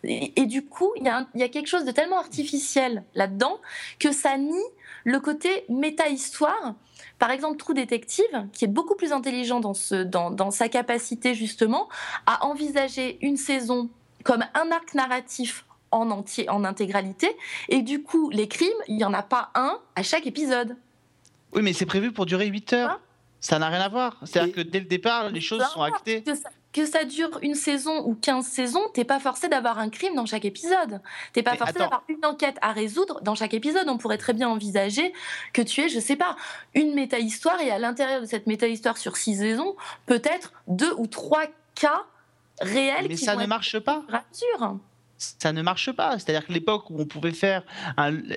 Et, 0.03 0.45
du 0.45 0.65
coup, 0.65 0.91
il 0.95 1.03
y, 1.03 1.43
a 1.43 1.49
quelque 1.49 1.68
chose 1.68 1.85
de 1.85 1.91
tellement 1.91 2.18
artificiel 2.18 3.03
là-dedans 3.13 3.59
que 3.99 4.11
ça 4.11 4.38
nie 4.38 4.63
le 5.03 5.19
côté 5.19 5.65
méta-histoire. 5.69 6.76
Par 7.19 7.31
exemple, 7.31 7.57
True 7.57 7.76
Detective, 7.76 8.47
qui 8.51 8.65
est 8.65 8.69
beaucoup 8.69 8.95
plus 8.95 9.11
intelligent 9.11 9.59
dans 9.59 10.51
sa 10.51 10.69
capacité 10.69 11.35
justement 11.35 11.88
à 12.26 12.45
envisager 12.45 13.19
une 13.22 13.38
saison 13.38 13.89
comme 14.23 14.43
un 14.53 14.72
arc 14.72 14.93
narratif 14.93 15.65
en 15.91 16.09
entier, 16.11 16.49
en 16.49 16.63
intégralité. 16.63 17.35
Et 17.69 17.81
du 17.81 18.03
coup, 18.03 18.30
les 18.30 18.47
crimes, 18.47 18.69
il 18.88 18.95
n'y 18.95 19.05
en 19.05 19.13
a 19.13 19.23
pas 19.23 19.51
un 19.55 19.80
à 19.95 20.03
chaque 20.03 20.26
épisode. 20.26 20.76
Oui, 21.53 21.61
mais 21.61 21.73
c'est 21.73 21.85
prévu 21.85 22.11
pour 22.11 22.26
durer 22.26 22.47
8 22.47 22.73
heures. 22.73 22.91
Hein 22.91 22.99
ça 23.41 23.57
n'a 23.57 23.69
rien 23.69 23.81
à 23.81 23.89
voir. 23.89 24.18
C'est-à-dire 24.23 24.53
que 24.53 24.61
dès 24.61 24.80
le 24.80 24.85
départ, 24.85 25.30
les 25.30 25.41
choses 25.41 25.65
sont 25.73 25.81
actées. 25.81 26.23
Que 26.72 26.85
ça, 26.85 27.03
dure 27.03 27.38
une 27.41 27.55
saison 27.55 28.05
ou 28.05 28.15
15 28.15 28.45
saisons, 28.45 28.84
t'es 28.93 29.03
pas 29.03 29.19
forcé 29.19 29.49
d'avoir 29.49 29.77
un 29.80 29.89
crime 29.89 30.15
dans 30.15 30.26
chaque 30.26 30.45
épisode. 30.45 31.01
T'es 31.34 31.43
pas 31.43 31.57
forcé 31.57 31.73
d'avoir 31.73 32.03
une 32.07 32.23
enquête 32.23 32.55
à 32.61 32.72
résoudre 32.72 33.19
dans 33.23 33.35
chaque 33.35 33.53
épisode. 33.53 33.89
On 33.89 33.97
pourrait 33.97 34.19
très 34.19 34.31
bien 34.31 34.47
envisager 34.47 35.11
que 35.51 35.61
tu 35.61 35.81
aies, 35.81 35.89
je 35.89 35.99
sais 35.99 36.15
pas, 36.15 36.38
une 36.73 36.93
méta-histoire 36.93 37.59
et 37.59 37.72
à 37.72 37.80
l'intérieur 37.80 38.22
de 38.22 38.26
cette 38.26 38.47
méta-histoire 38.47 38.97
sur 38.97 39.18
six 39.18 39.38
saisons, 39.38 39.76
peut-être 40.05 40.53
deux 40.68 40.93
ou 40.97 41.07
trois 41.07 41.43
cas 41.76 42.05
réels. 42.61 43.07
Mais 43.09 43.18
ça 43.18 43.35
ne 43.35 43.47
marche 43.47 43.80
pas. 43.80 44.03
Rassure 44.07 44.77
ça 45.22 45.53
ne 45.53 45.61
marche 45.61 45.91
pas. 45.91 46.18
C'est-à-dire 46.18 46.45
que 46.45 46.53
l'époque 46.53 46.89
où 46.89 46.99
on 46.99 47.06
pouvait 47.06 47.31
faire, 47.31 47.64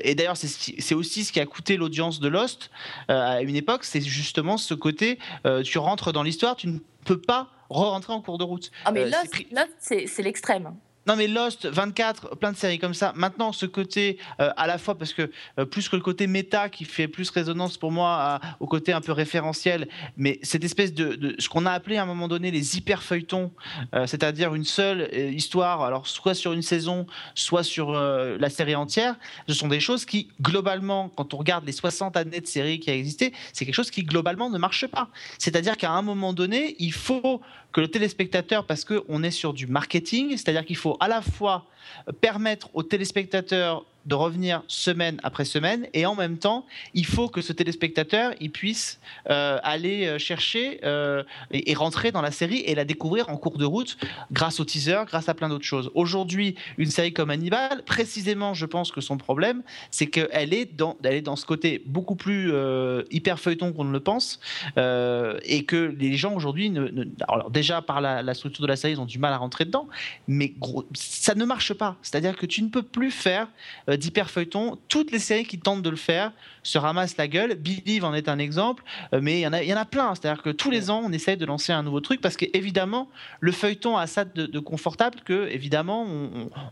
et 0.02 0.14
d'ailleurs 0.14 0.36
c'est 0.36 0.94
aussi 0.94 1.24
ce 1.24 1.32
qui 1.32 1.40
a 1.40 1.46
coûté 1.46 1.76
l'audience 1.76 2.20
de 2.20 2.28
Lost 2.28 2.70
euh, 3.10 3.36
à 3.36 3.42
une 3.42 3.56
époque, 3.56 3.84
c'est 3.84 4.00
justement 4.00 4.56
ce 4.56 4.74
côté, 4.74 5.18
euh, 5.46 5.62
tu 5.62 5.78
rentres 5.78 6.12
dans 6.12 6.22
l'histoire, 6.22 6.56
tu 6.56 6.68
ne 6.68 6.78
peux 7.04 7.20
pas 7.20 7.50
re-rentrer 7.70 8.12
en 8.12 8.20
cours 8.20 8.38
de 8.38 8.44
route. 8.44 8.70
Ah 8.84 8.92
mais 8.92 9.02
euh, 9.02 9.10
Lost 9.52 10.08
c'est 10.08 10.22
l'extrême. 10.22 10.74
Non 11.06 11.16
mais 11.16 11.28
Lost, 11.28 11.66
24, 11.66 12.36
plein 12.36 12.52
de 12.52 12.56
séries 12.56 12.78
comme 12.78 12.94
ça. 12.94 13.12
Maintenant, 13.14 13.52
ce 13.52 13.66
côté, 13.66 14.18
euh, 14.40 14.50
à 14.56 14.66
la 14.66 14.78
fois 14.78 14.96
parce 14.96 15.12
que 15.12 15.30
euh, 15.58 15.66
plus 15.66 15.88
que 15.90 15.96
le 15.96 16.02
côté 16.02 16.26
méta 16.26 16.70
qui 16.70 16.86
fait 16.86 17.08
plus 17.08 17.28
résonance 17.28 17.76
pour 17.76 17.92
moi 17.92 18.40
au 18.58 18.66
côté 18.66 18.92
un 18.92 19.02
peu 19.02 19.12
référentiel, 19.12 19.88
mais 20.16 20.38
cette 20.42 20.64
espèce 20.64 20.94
de, 20.94 21.36
ce 21.38 21.48
qu'on 21.50 21.66
a 21.66 21.72
appelé 21.72 21.98
à 21.98 22.04
un 22.04 22.06
moment 22.06 22.26
donné 22.26 22.50
les 22.50 22.78
hyper 22.78 23.02
feuilletons, 23.02 23.52
euh, 23.94 24.06
c'est-à-dire 24.06 24.54
une 24.54 24.64
seule 24.64 25.10
histoire, 25.34 25.82
alors 25.82 26.06
soit 26.06 26.34
sur 26.34 26.54
une 26.54 26.62
saison, 26.62 27.06
soit 27.34 27.62
sur 27.64 27.92
la 27.92 28.50
série 28.50 28.74
entière, 28.74 29.16
ce 29.46 29.54
sont 29.54 29.68
des 29.68 29.80
choses 29.80 30.06
qui 30.06 30.28
globalement, 30.40 31.10
quand 31.10 31.34
on 31.34 31.36
regarde 31.36 31.66
les 31.66 31.72
60 31.72 32.16
années 32.16 32.40
de 32.40 32.46
séries 32.46 32.80
qui 32.80 32.90
a 32.90 32.94
existé, 32.94 33.34
c'est 33.52 33.66
quelque 33.66 33.74
chose 33.74 33.90
qui 33.90 34.04
globalement 34.04 34.48
ne 34.48 34.58
marche 34.58 34.86
pas. 34.86 35.08
C'est-à-dire 35.38 35.76
qu'à 35.76 35.90
un 35.90 36.02
moment 36.02 36.32
donné, 36.32 36.76
il 36.78 36.92
faut 36.92 37.42
que 37.74 37.80
le 37.80 37.88
téléspectateur, 37.88 38.64
parce 38.66 38.84
qu'on 38.84 39.22
est 39.24 39.32
sur 39.32 39.52
du 39.52 39.66
marketing, 39.66 40.30
c'est-à-dire 40.30 40.64
qu'il 40.64 40.76
faut 40.76 40.96
à 41.00 41.08
la 41.08 41.20
fois 41.20 41.66
permettre 42.20 42.70
aux 42.72 42.84
téléspectateurs 42.84 43.84
de 44.06 44.14
revenir 44.14 44.62
semaine 44.68 45.18
après 45.22 45.44
semaine. 45.44 45.86
Et 45.92 46.06
en 46.06 46.14
même 46.14 46.38
temps 46.38 46.66
il 46.94 47.06
faut 47.06 47.28
que 47.28 47.40
ce 47.40 47.52
téléspectateur 47.52 48.32
il 48.40 48.50
puisse 48.50 49.00
euh, 49.30 49.58
aller 49.62 50.06
euh, 50.06 50.18
chercher 50.18 50.80
euh, 50.84 51.22
et, 51.50 51.74
rentrer 51.74 52.12
dans 52.12 52.22
la 52.22 52.30
série 52.30 52.60
et 52.60 52.74
la 52.74 52.84
découvrir 52.84 53.28
en 53.28 53.36
cours 53.36 53.58
de 53.58 53.64
route 53.64 53.96
grâce 54.32 54.60
au 54.60 54.64
teaser 54.64 55.02
grâce 55.06 55.28
à 55.28 55.34
plein 55.34 55.48
d'autres 55.48 55.64
choses. 55.64 55.90
Aujourd'hui 55.94 56.54
une 56.78 56.90
série 56.90 57.12
comme 57.12 57.30
Hannibal 57.30 57.82
précisément 57.84 58.54
je 58.54 58.66
pense 58.66 58.92
que 58.92 59.00
son 59.00 59.16
problème 59.16 59.62
c'est 59.90 60.06
qu'elle 60.06 60.54
est 60.54 60.74
dans 60.76 60.96
est 61.04 61.22
dans 61.22 61.36
ce 61.36 61.46
côté 61.46 61.82
beaucoup 61.86 62.16
plus 62.16 62.52
hyper 63.10 63.40
feuilleton 63.40 63.72
qu'on 63.72 63.84
ne 63.84 63.92
le 63.92 64.00
pense 64.00 64.40
et 64.76 65.64
que 65.64 65.94
les 65.98 66.16
gens 66.16 66.34
aujourd'hui 66.34 66.72
alors 67.28 67.50
déjà 67.50 67.82
par 67.82 68.00
la, 68.00 68.34
structure 68.34 68.62
de 68.62 68.68
la 68.68 68.76
série 68.76 68.94
ils 68.94 69.00
ont 69.00 69.06
du 69.06 69.18
mal 69.18 69.32
à 69.32 69.38
rentrer 69.38 69.64
dedans 69.64 69.88
mais 70.28 70.54
ça 70.94 71.34
ne 71.34 71.44
marche 71.44 71.74
pas. 71.74 71.96
C'est 72.02 72.16
à 72.16 72.20
dire 72.20 72.36
que 72.36 72.46
tu 72.46 72.62
ne 72.62 72.68
peux 72.68 72.82
plus 72.82 73.10
faire 73.10 73.48
d'hyper 73.96 74.30
feuilleton. 74.30 74.78
Toutes 74.88 75.10
les 75.10 75.18
séries 75.18 75.44
qui 75.44 75.58
tentent 75.58 75.82
de 75.82 75.90
le 75.90 75.96
faire 75.96 76.32
se 76.62 76.78
ramassent 76.78 77.16
la 77.16 77.28
gueule. 77.28 77.54
Believe 77.54 78.04
en 78.04 78.14
est 78.14 78.28
un 78.28 78.38
exemple, 78.38 78.84
euh, 79.12 79.20
mais 79.22 79.38
il 79.38 79.42
y 79.42 79.46
en 79.46 79.52
a, 79.52 79.62
il 79.62 79.68
y 79.68 79.74
en 79.74 79.76
a 79.76 79.84
plein. 79.84 80.14
C'est-à-dire 80.14 80.42
que 80.42 80.50
tous 80.50 80.70
les 80.70 80.90
ans, 80.90 81.02
on 81.04 81.12
essaye 81.12 81.36
de 81.36 81.46
lancer 81.46 81.72
un 81.72 81.82
nouveau 81.82 82.00
truc 82.00 82.20
parce 82.20 82.36
qu'évidemment, 82.36 83.08
le 83.40 83.52
feuilleton 83.52 83.96
a 83.96 84.06
ça 84.06 84.24
de, 84.24 84.58
confortable 84.58 85.20
que, 85.24 85.48
évidemment, 85.50 86.06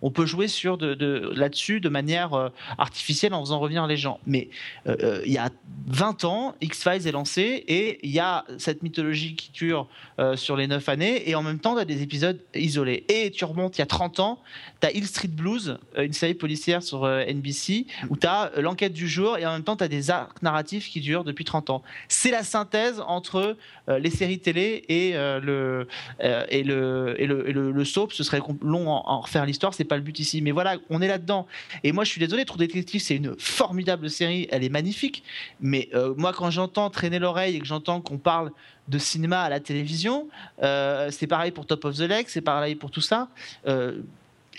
on, 0.00 0.10
peut 0.10 0.26
jouer 0.26 0.48
sur 0.48 0.78
de, 0.78 1.32
là-dessus 1.34 1.80
de 1.80 1.88
manière 1.88 2.34
euh, 2.34 2.48
artificielle 2.78 3.34
en 3.34 3.40
faisant 3.40 3.58
revenir 3.58 3.86
les 3.86 3.96
gens. 3.96 4.18
Mais 4.26 4.48
il 4.86 5.32
y 5.32 5.38
a 5.38 5.50
20 5.86 6.24
ans, 6.24 6.54
X-Files 6.60 7.06
est 7.06 7.12
lancé 7.12 7.64
et 7.68 7.98
il 8.02 8.10
y 8.10 8.18
a 8.18 8.44
cette 8.58 8.82
mythologie 8.82 9.34
qui 9.34 9.50
dure 9.52 9.88
sur 10.34 10.56
les 10.56 10.66
9 10.66 10.88
années 10.88 11.28
et 11.28 11.34
en 11.34 11.42
même 11.42 11.58
temps, 11.58 11.74
tu 11.74 11.80
as 11.80 11.84
des 11.84 12.02
épisodes 12.02 12.40
isolés. 12.54 13.04
Et 13.08 13.30
tu 13.30 13.44
remontes 13.44 13.78
il 13.78 13.80
y 13.80 13.82
a 13.82 13.86
30 13.86 14.20
ans, 14.20 14.40
tu 14.80 14.86
as 14.86 14.92
Hill 14.92 15.06
Street 15.06 15.28
Blues, 15.28 15.78
une 15.96 16.12
série 16.12 16.34
policière 16.34 16.82
sur 16.82 17.04
euh, 17.04 17.11
NBC, 17.20 17.86
où 18.08 18.16
tu 18.16 18.26
as 18.26 18.52
euh, 18.56 18.62
l'enquête 18.62 18.92
du 18.92 19.08
jour 19.08 19.38
et 19.38 19.46
en 19.46 19.52
même 19.52 19.62
temps 19.62 19.76
tu 19.76 19.84
as 19.84 19.88
des 19.88 20.10
arcs 20.10 20.42
narratifs 20.42 20.88
qui 20.88 21.00
durent 21.00 21.24
depuis 21.24 21.44
30 21.44 21.70
ans. 21.70 21.82
C'est 22.08 22.30
la 22.30 22.42
synthèse 22.42 23.02
entre 23.06 23.56
euh, 23.88 23.98
les 23.98 24.10
séries 24.10 24.38
télé 24.38 24.84
et, 24.88 25.12
le, 25.12 25.86
et, 26.20 26.62
le, 26.62 27.14
et, 27.18 27.26
le, 27.26 27.72
le, 27.72 27.84
soap. 27.84 28.12
Ce 28.12 28.24
serait 28.24 28.40
long 28.62 28.88
en, 28.88 29.20
refaire 29.20 29.46
l'histoire, 29.46 29.74
c'est 29.74 29.84
pas 29.84 29.96
le 29.96 30.02
but 30.02 30.18
ici. 30.18 30.42
Mais 30.42 30.50
voilà, 30.50 30.76
on 30.90 31.00
est 31.02 31.08
là-dedans. 31.08 31.46
Et 31.84 31.92
moi 31.92 32.04
je 32.04 32.10
suis 32.10 32.20
désolé, 32.20 32.44
True 32.44 32.58
Detective 32.58 33.00
c'est 33.00 33.16
une 33.16 33.34
formidable 33.38 34.10
série, 34.10 34.48
elle 34.50 34.64
est 34.64 34.68
magnifique. 34.68 35.22
Mais 35.60 35.90
moi 36.16 36.32
quand 36.32 36.50
j'entends 36.50 36.90
traîner 36.90 37.18
l'oreille 37.18 37.56
et 37.56 37.60
que 37.60 37.66
j'entends 37.66 38.00
qu'on 38.00 38.18
parle 38.18 38.50
de 38.88 38.98
cinéma 38.98 39.42
à 39.42 39.48
la 39.48 39.60
télévision. 39.60 40.28
c'est 40.60 41.26
pareil 41.28 41.50
pour 41.50 41.66
Top 41.66 41.84
of 41.84 41.96
the 41.96 42.00
Lake, 42.00 42.28
c'est 42.28 42.40
pareil 42.40 42.74
pour 42.74 42.90
tout 42.90 43.00
ça 43.00 43.28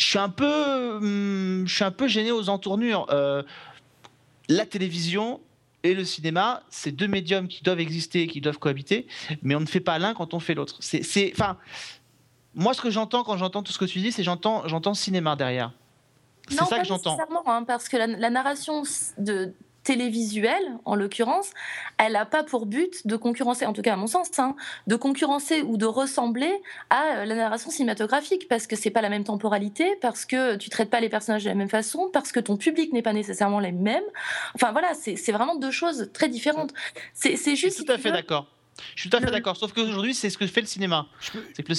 je 0.03 0.09
suis 0.09 0.19
un 0.19 0.29
peu, 0.29 0.97
hum, 0.97 1.63
je 1.65 1.73
suis 1.73 1.83
un 1.83 1.91
peu 1.91 2.07
gêné 2.07 2.31
aux 2.31 2.49
entournures. 2.49 3.07
Euh, 3.09 3.41
la 4.49 4.65
télévision 4.65 5.39
et 5.83 5.93
le 5.93 6.03
cinéma, 6.03 6.63
c'est 6.69 6.91
deux 6.91 7.07
médiums 7.07 7.47
qui 7.47 7.63
doivent 7.63 7.79
exister, 7.79 8.27
qui 8.27 8.41
doivent 8.41 8.59
cohabiter, 8.59 9.07
mais 9.41 9.55
on 9.55 9.61
ne 9.61 9.65
fait 9.65 9.79
pas 9.79 9.99
l'un 9.99 10.13
quand 10.13 10.33
on 10.33 10.39
fait 10.39 10.53
l'autre. 10.53 10.77
C'est, 10.79 11.31
enfin, 11.33 11.57
Moi, 12.53 12.73
ce 12.73 12.81
que 12.81 12.89
j'entends 12.89 13.23
quand 13.23 13.37
j'entends 13.37 13.63
tout 13.63 13.71
ce 13.71 13.79
que 13.79 13.85
tu 13.85 13.99
dis, 13.99 14.11
c'est 14.11 14.23
j'entends, 14.23 14.67
j'entends 14.67 14.93
cinéma 14.93 15.35
derrière. 15.35 15.71
C'est 16.49 16.63
ça 16.65 16.79
que 16.79 16.85
j'entends. 16.85 17.17
Hein, 17.45 17.63
parce 17.63 17.87
que 17.87 17.95
la, 17.95 18.29
narration 18.29 18.83
de 19.17 19.53
télévisuelle, 19.83 20.77
en 20.85 20.95
l'occurrence, 20.95 21.51
elle 21.97 22.13
n'a 22.13 22.25
pas 22.25 22.43
pour 22.43 22.65
but 22.65 23.05
de 23.05 23.15
concurrencer, 23.15 23.65
en 23.65 23.73
tout 23.73 23.81
cas 23.81 23.93
à 23.93 23.97
mon 23.97 24.07
sens, 24.07 24.27
hein, 24.39 24.55
de 24.87 24.95
concurrencer 24.95 25.61
ou 25.61 25.77
de 25.77 25.85
ressembler 25.85 26.51
à 26.89 27.17
euh, 27.17 27.25
la 27.25 27.35
narration 27.35 27.69
cinématographique, 27.69 28.47
parce 28.47 28.67
que 28.67 28.75
c'est 28.75 28.91
pas 28.91 29.01
la 29.01 29.09
même 29.09 29.23
temporalité, 29.23 29.95
parce 30.01 30.25
que 30.25 30.55
tu 30.55 30.69
traites 30.69 30.89
pas 30.89 30.99
les 30.99 31.09
personnages 31.09 31.43
de 31.43 31.49
la 31.49 31.55
même 31.55 31.69
façon, 31.69 32.09
parce 32.11 32.31
que 32.31 32.39
ton 32.39 32.57
public 32.57 32.93
n'est 32.93 33.01
pas 33.01 33.13
nécessairement 33.13 33.59
les 33.59 33.71
mêmes. 33.71 34.03
Enfin 34.55 34.71
voilà, 34.71 34.93
c'est 34.93 35.31
vraiment 35.31 35.55
deux 35.55 35.71
choses 35.71 36.09
très 36.13 36.29
différentes. 36.29 36.73
C'est 37.13 37.35
juste. 37.55 37.63
Je 37.63 37.69
suis 37.69 37.85
tout 37.85 37.91
à 37.91 37.97
fait 37.97 38.11
d'accord. 38.11 38.47
Je 38.95 39.01
suis 39.01 39.09
tout 39.09 39.17
à 39.17 39.21
fait 39.21 39.31
d'accord. 39.31 39.57
Sauf 39.57 39.73
qu'aujourd'hui, 39.73 40.13
c'est 40.13 40.29
ce 40.29 40.37
que 40.37 40.47
fait 40.47 40.61
le 40.61 40.67
cinéma. 40.67 41.07
C'est 41.53 41.63
que 41.63 41.69
le, 41.69 41.75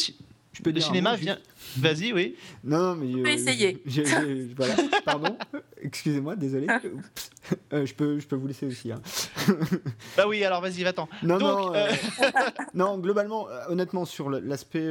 je 0.54 0.62
peux 0.62 0.70
le 0.70 0.80
cinéma 0.80 1.16
vient. 1.16 1.38
Vas-y, 1.76 2.12
oui. 2.12 2.36
Non, 2.62 2.94
mais. 2.94 3.10
Je 3.10 3.18
peux 3.18 3.28
essayer. 3.28 3.82
voilà. 4.56 4.74
Pardon. 5.04 5.36
Excusez-moi, 5.82 6.36
désolé. 6.36 6.68
Euh, 7.72 7.84
je, 7.84 7.94
peux, 7.94 8.20
je 8.20 8.26
peux 8.26 8.36
vous 8.36 8.46
laisser 8.46 8.66
aussi. 8.66 8.92
Hein. 8.92 9.02
bah 10.16 10.26
oui, 10.28 10.44
alors 10.44 10.60
vas-y, 10.60 10.82
va-t'en. 10.84 11.08
Non, 11.22 11.38
non, 11.38 11.74
euh, 11.74 11.88
euh, 12.22 12.30
non, 12.74 12.98
globalement, 12.98 13.48
honnêtement, 13.68 14.04
sur 14.04 14.30
l'aspect 14.30 14.88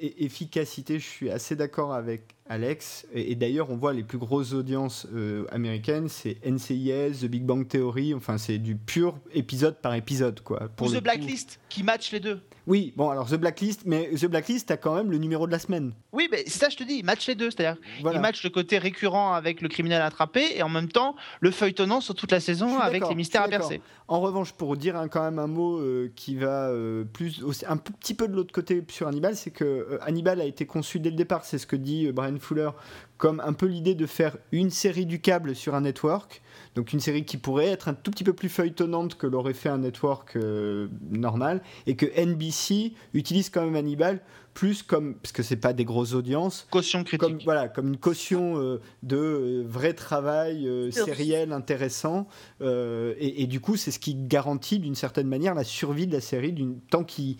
efficacité, 0.00 0.98
je 0.98 1.06
suis 1.06 1.30
assez 1.30 1.56
d'accord 1.56 1.92
avec 1.92 2.34
Alex. 2.48 3.06
Et, 3.12 3.34
d'ailleurs, 3.34 3.70
on 3.70 3.76
voit 3.76 3.92
les 3.92 4.02
plus 4.02 4.18
grosses 4.18 4.54
audiences 4.54 5.06
américaines, 5.50 6.08
c'est 6.08 6.38
NCIS, 6.44 7.20
The 7.20 7.26
Big 7.26 7.44
Bang 7.44 7.68
Theory, 7.68 8.14
enfin, 8.14 8.38
c'est 8.38 8.58
du 8.58 8.76
pur 8.76 9.18
épisode 9.34 9.76
par 9.76 9.94
épisode, 9.94 10.40
quoi. 10.40 10.70
Pour 10.74 10.88
Ou 10.88 10.94
The 10.94 11.02
Blacklist, 11.02 11.60
qui 11.68 11.82
match 11.82 12.10
les 12.12 12.20
deux. 12.20 12.40
Oui, 12.70 12.92
bon, 12.96 13.10
alors 13.10 13.28
The 13.28 13.34
Blacklist, 13.34 13.82
mais 13.84 14.10
The 14.10 14.26
Blacklist, 14.26 14.70
a 14.70 14.76
quand 14.76 14.94
même 14.94 15.10
le 15.10 15.18
numéro 15.18 15.44
de 15.48 15.50
la 15.50 15.58
semaine. 15.58 15.92
Oui, 16.12 16.28
mais 16.30 16.44
c'est 16.46 16.60
ça, 16.60 16.68
je 16.68 16.76
te 16.76 16.84
dis, 16.84 16.98
il 16.98 17.04
match 17.04 17.26
les 17.26 17.34
deux. 17.34 17.50
C'est-à-dire, 17.50 17.82
il 17.98 18.20
match 18.20 18.44
le 18.44 18.50
côté 18.50 18.78
récurrent 18.78 19.32
avec 19.32 19.60
le 19.60 19.68
criminel 19.68 20.00
attrapé 20.00 20.52
et 20.54 20.62
en 20.62 20.68
même 20.68 20.86
temps 20.86 21.16
le 21.40 21.50
feuilletonnant 21.50 22.00
sur 22.00 22.14
toute 22.14 22.30
la 22.30 22.38
saison 22.38 22.78
avec 22.78 23.08
les 23.08 23.16
mystères 23.16 23.42
à 23.42 23.48
percer. 23.48 23.80
En 24.06 24.20
revanche, 24.20 24.52
pour 24.52 24.76
dire 24.76 24.94
quand 25.10 25.24
même 25.24 25.40
un 25.40 25.48
mot 25.48 25.78
euh, 25.78 26.12
qui 26.14 26.36
va 26.36 26.68
euh, 26.68 27.02
plus, 27.04 27.44
un 27.66 27.76
petit 27.76 28.14
peu 28.14 28.28
de 28.28 28.36
l'autre 28.36 28.52
côté 28.52 28.84
sur 28.88 29.08
Hannibal, 29.08 29.34
c'est 29.34 29.50
que 29.50 29.64
euh, 29.64 29.98
Hannibal 30.02 30.40
a 30.40 30.44
été 30.44 30.64
conçu 30.64 31.00
dès 31.00 31.10
le 31.10 31.16
départ, 31.16 31.44
c'est 31.44 31.58
ce 31.58 31.66
que 31.66 31.74
dit 31.74 32.12
Brian 32.12 32.38
Fuller, 32.38 32.70
comme 33.18 33.40
un 33.40 33.52
peu 33.52 33.66
l'idée 33.66 33.96
de 33.96 34.06
faire 34.06 34.36
une 34.52 34.70
série 34.70 35.06
du 35.06 35.20
câble 35.20 35.56
sur 35.56 35.74
un 35.74 35.80
network. 35.80 36.40
Donc 36.80 36.94
une 36.94 37.00
série 37.00 37.26
qui 37.26 37.36
pourrait 37.36 37.66
être 37.66 37.88
un 37.88 37.92
tout 37.92 38.10
petit 38.10 38.24
peu 38.24 38.32
plus 38.32 38.48
feuilletonnante 38.48 39.18
que 39.18 39.26
l'aurait 39.26 39.52
fait 39.52 39.68
un 39.68 39.76
network 39.76 40.34
euh, 40.36 40.88
normal, 41.10 41.60
et 41.86 41.94
que 41.94 42.06
NBC 42.18 42.94
utilise 43.12 43.50
quand 43.50 43.62
même 43.62 43.76
Hannibal 43.76 44.22
plus 44.54 44.82
comme 44.82 45.14
parce 45.14 45.30
que 45.30 45.42
c'est 45.44 45.56
pas 45.56 45.72
des 45.72 45.84
grosses 45.84 46.12
audiences 46.12 46.66
caution 46.72 47.04
critique. 47.04 47.20
comme 47.20 47.38
voilà 47.44 47.68
comme 47.68 47.86
une 47.86 47.98
caution 47.98 48.58
euh, 48.58 48.80
de 49.04 49.16
euh, 49.16 49.64
vrai 49.64 49.92
travail 49.92 50.68
sériel 50.90 51.52
intéressant 51.52 52.26
et, 52.60 53.46
du 53.46 53.60
coup 53.60 53.76
c'est 53.76 53.92
ce 53.92 54.00
qui 54.00 54.16
garantit 54.16 54.80
d'une 54.80 54.96
certaine 54.96 55.28
manière 55.28 55.54
la 55.54 55.62
survie 55.62 56.08
de 56.08 56.12
la 56.12 56.20
série 56.20 56.52
d'une 56.52 56.80
tant 56.80 57.04
qu'ils 57.04 57.36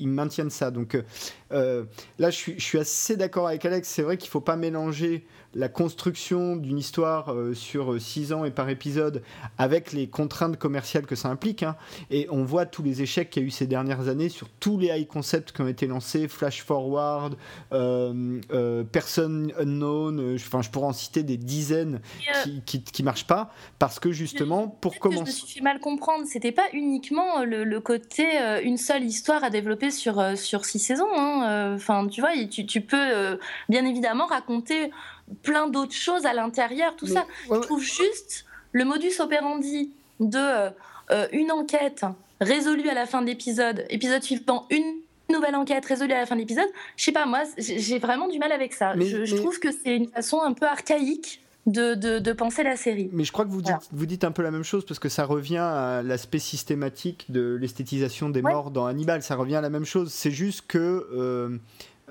maintiennent 0.00 0.50
ça. 0.50 0.70
Donc 0.70 0.98
là 1.50 1.84
je 2.18 2.36
suis, 2.36 2.54
je 2.58 2.64
suis 2.64 2.78
assez 2.78 3.16
d'accord 3.16 3.46
avec 3.46 3.64
Alex. 3.64 3.88
C'est 3.88 4.02
vrai 4.02 4.18
qu'il 4.18 4.28
faut 4.28 4.42
pas 4.42 4.56
mélanger 4.56 5.24
la 5.56 5.68
construction 5.68 6.56
d'une 6.56 6.78
histoire 6.78 7.32
euh, 7.32 7.54
sur 7.54 8.00
6 8.00 8.32
ans 8.34 8.44
et 8.44 8.50
par 8.50 8.68
épisode 8.68 9.22
avec 9.56 9.92
les 9.92 10.06
contraintes 10.06 10.58
commerciales 10.58 11.06
que 11.06 11.16
ça 11.16 11.28
implique. 11.28 11.62
Hein. 11.62 11.76
Et 12.10 12.28
on 12.30 12.44
voit 12.44 12.66
tous 12.66 12.82
les 12.82 13.00
échecs 13.00 13.30
qu'il 13.30 13.42
y 13.42 13.46
a 13.46 13.48
eu 13.48 13.50
ces 13.50 13.66
dernières 13.66 14.08
années 14.08 14.28
sur 14.28 14.48
tous 14.60 14.78
les 14.78 14.88
high 14.88 15.06
concepts 15.06 15.52
qui 15.52 15.62
ont 15.62 15.68
été 15.68 15.86
lancés, 15.86 16.28
Flash 16.28 16.62
Forward, 16.62 17.36
euh, 17.72 18.40
euh, 18.52 18.84
Person 18.84 19.48
Unknown, 19.58 20.34
enfin 20.34 20.60
je 20.60 20.70
pourrais 20.70 20.88
en 20.88 20.92
citer 20.92 21.22
des 21.22 21.38
dizaines 21.38 22.00
qui, 22.66 22.82
qui, 22.82 23.02
marchent 23.02 23.26
pas 23.26 23.52
parce 23.78 23.98
que 23.98 24.12
justement 24.12 24.68
pour 24.68 24.98
commencer... 24.98 25.24
Je 25.24 25.30
me 25.30 25.46
suis 25.46 25.58
fait 25.58 25.64
mal 25.64 25.80
comprendre, 25.80 26.24
c'était 26.26 26.52
pas 26.52 26.66
uniquement 26.72 27.44
le, 27.44 27.78
côté 27.80 28.26
une 28.62 28.76
seule 28.76 29.04
histoire 29.04 29.44
à 29.44 29.50
développer 29.50 29.90
sur, 29.90 30.22
sur 30.36 30.64
six 30.64 30.78
saisons. 30.78 31.08
Hein. 31.16 31.74
Enfin 31.74 32.06
tu 32.08 32.20
vois, 32.20 32.30
tu, 32.50 32.66
tu 32.66 32.80
peux 32.80 33.38
bien 33.68 33.86
évidemment 33.86 34.26
raconter 34.26 34.90
plein 35.42 35.68
d'autres 35.68 35.94
choses 35.94 36.26
à 36.26 36.32
l'intérieur, 36.32 36.96
tout 36.96 37.06
ça. 37.06 37.26
Je 37.50 37.58
trouve 37.60 37.82
juste 37.82 38.44
le 38.72 38.84
modus 38.84 39.20
operandi 39.20 39.92
de 40.20 40.38
euh, 41.10 41.26
une 41.32 41.52
enquête 41.52 42.04
résolue 42.40 42.88
à 42.88 42.94
la 42.94 43.06
fin 43.06 43.22
de 43.22 43.26
l'épisode, 43.26 43.84
épisode 43.88 44.22
suivant, 44.22 44.66
une 44.70 45.00
nouvelle 45.30 45.54
enquête 45.56 45.84
résolue 45.84 46.12
à 46.12 46.20
la 46.20 46.26
fin 46.26 46.34
de 46.34 46.40
l'épisode. 46.40 46.68
Je 46.96 47.04
sais 47.04 47.12
pas, 47.12 47.26
moi, 47.26 47.42
j'ai 47.58 47.98
vraiment 47.98 48.28
du 48.28 48.38
mal 48.38 48.52
avec 48.52 48.72
ça. 48.74 48.94
je, 48.98 49.36
trouve 49.36 49.58
que 49.58 49.68
c'est 49.72 49.96
une 49.96 50.08
façon 50.08 50.40
un 50.40 50.52
peu 50.52 50.66
archaïque. 50.66 51.42
De, 51.66 51.94
de, 51.94 52.32
penser 52.32 52.62
la 52.62 52.76
série. 52.76 53.10
Mais 53.12 53.24
je 53.24 53.32
crois 53.32 53.44
que 53.44 53.50
vous 53.50 53.60
dites, 53.60 53.74
vous 53.90 54.06
dites 54.06 54.22
un 54.22 54.30
peu 54.30 54.42
la 54.42 54.52
même 54.52 54.62
chose 54.62 54.86
parce 54.86 55.00
que 55.00 55.08
ça 55.08 55.24
revient 55.24 55.56
à 55.56 56.00
l'aspect 56.00 56.38
systématique 56.38 57.26
de 57.28 57.58
l'esthétisation 57.60 58.28
des 58.28 58.40
morts 58.40 58.70
dans 58.70 58.86
Hannibal. 58.86 59.20
Ça 59.20 59.34
revient 59.34 59.56
à 59.56 59.60
la 59.60 59.68
même 59.68 59.84
chose. 59.84 60.12
C'est 60.12 60.30
juste 60.30 60.68
que 60.68 61.08
euh, 61.12 61.58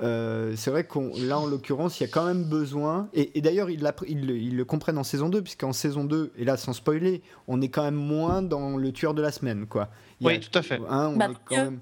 euh, 0.01 0.53
c'est 0.57 0.71
vrai 0.71 0.83
qu'on 0.83 1.11
là 1.17 1.39
en 1.39 1.45
l'occurrence 1.45 1.99
il 1.99 2.03
y 2.03 2.05
a 2.05 2.09
quand 2.09 2.25
même 2.25 2.43
besoin 2.43 3.07
et, 3.13 3.39
d'ailleurs 3.39 3.69
ils, 3.69 3.79
le 3.79 4.63
comprennent 4.65 4.97
en 4.97 5.05
saison 5.05 5.29
2 5.29 5.41
puisqu'en 5.41 5.71
saison 5.71 6.03
2 6.03 6.33
et 6.37 6.43
là 6.43 6.57
sans 6.57 6.73
spoiler 6.73 7.21
on 7.47 7.61
est 7.61 7.69
quand 7.69 7.83
même 7.83 7.95
moins 7.95 8.41
dans 8.41 8.75
le 8.75 8.91
tueur 8.91 9.13
de 9.13 9.21
la 9.21 9.31
semaine 9.31 9.67
quoi 9.67 9.89
oui, 10.21 10.39
tout 10.39 10.57
à 10.57 10.61
fait. 10.61 10.79
Hein, 10.89 11.13
bah, 11.15 11.29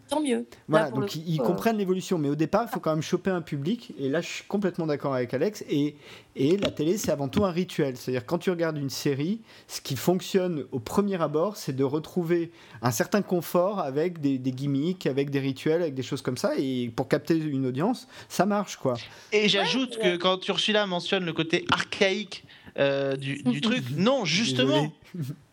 Tant 0.10 0.22
mieux. 0.22 0.48
Voilà, 0.68 0.90
donc 0.90 1.16
ils, 1.16 1.40
euh, 1.40 1.44
comprennent 1.44 1.78
l'évolution, 1.78 2.18
mais 2.18 2.30
au 2.30 2.36
départ, 2.36 2.66
il 2.68 2.74
faut 2.74 2.80
quand 2.80 2.92
même 2.92 3.04
choper 3.04 3.30
un 3.30 3.42
public. 3.42 3.94
Et 4.00 4.10
là, 4.10 4.22
je 4.22 4.28
suis 4.28 4.44
complètement 4.46 4.88
d'accord 4.88 5.14
avec 5.14 5.34
Alex. 5.34 5.64
Et, 5.70 5.96
et 6.36 6.58
la 6.58 6.72
télé, 6.72 6.98
c'est 6.98 7.12
avant 7.12 7.28
tout 7.28 7.46
un 7.46 7.52
rituel. 7.52 7.96
C'est-à-dire, 7.96 8.26
quand 8.26 8.40
tu 8.40 8.50
regardes 8.50 8.78
une 8.78 8.90
série, 8.90 9.42
ce 9.68 9.82
qui 9.82 9.96
fonctionne 9.96 10.66
au 10.72 10.80
premier 10.80 11.22
abord, 11.22 11.58
c'est 11.58 11.76
de 11.76 11.84
retrouver 11.84 12.52
un 12.82 12.92
certain 12.92 13.22
confort 13.22 13.80
avec 13.80 14.20
des, 14.20 14.40
des, 14.40 14.52
gimmicks, 14.52 15.06
avec 15.06 15.30
des 15.30 15.40
rituels, 15.40 15.82
avec 15.82 15.94
des 15.94 16.04
choses 16.04 16.24
comme 16.24 16.38
ça. 16.38 16.54
Et 16.58 16.92
pour 16.96 17.08
capter 17.08 17.38
une 17.38 17.68
audience, 17.68 18.08
ça 18.30 18.46
marche, 18.46 18.78
quoi. 18.78 18.96
Et 19.32 19.48
j'ajoute 19.48 20.00
que 20.00 20.18
quand 20.18 20.48
Ursula 20.48 20.88
mentionne 20.88 21.26
le 21.26 21.34
côté 21.34 21.66
archaïque 21.72 22.44
euh, 22.80 23.16
du, 23.16 23.42
truc. 23.62 23.84
Non, 23.96 24.26
justement. 24.26 24.92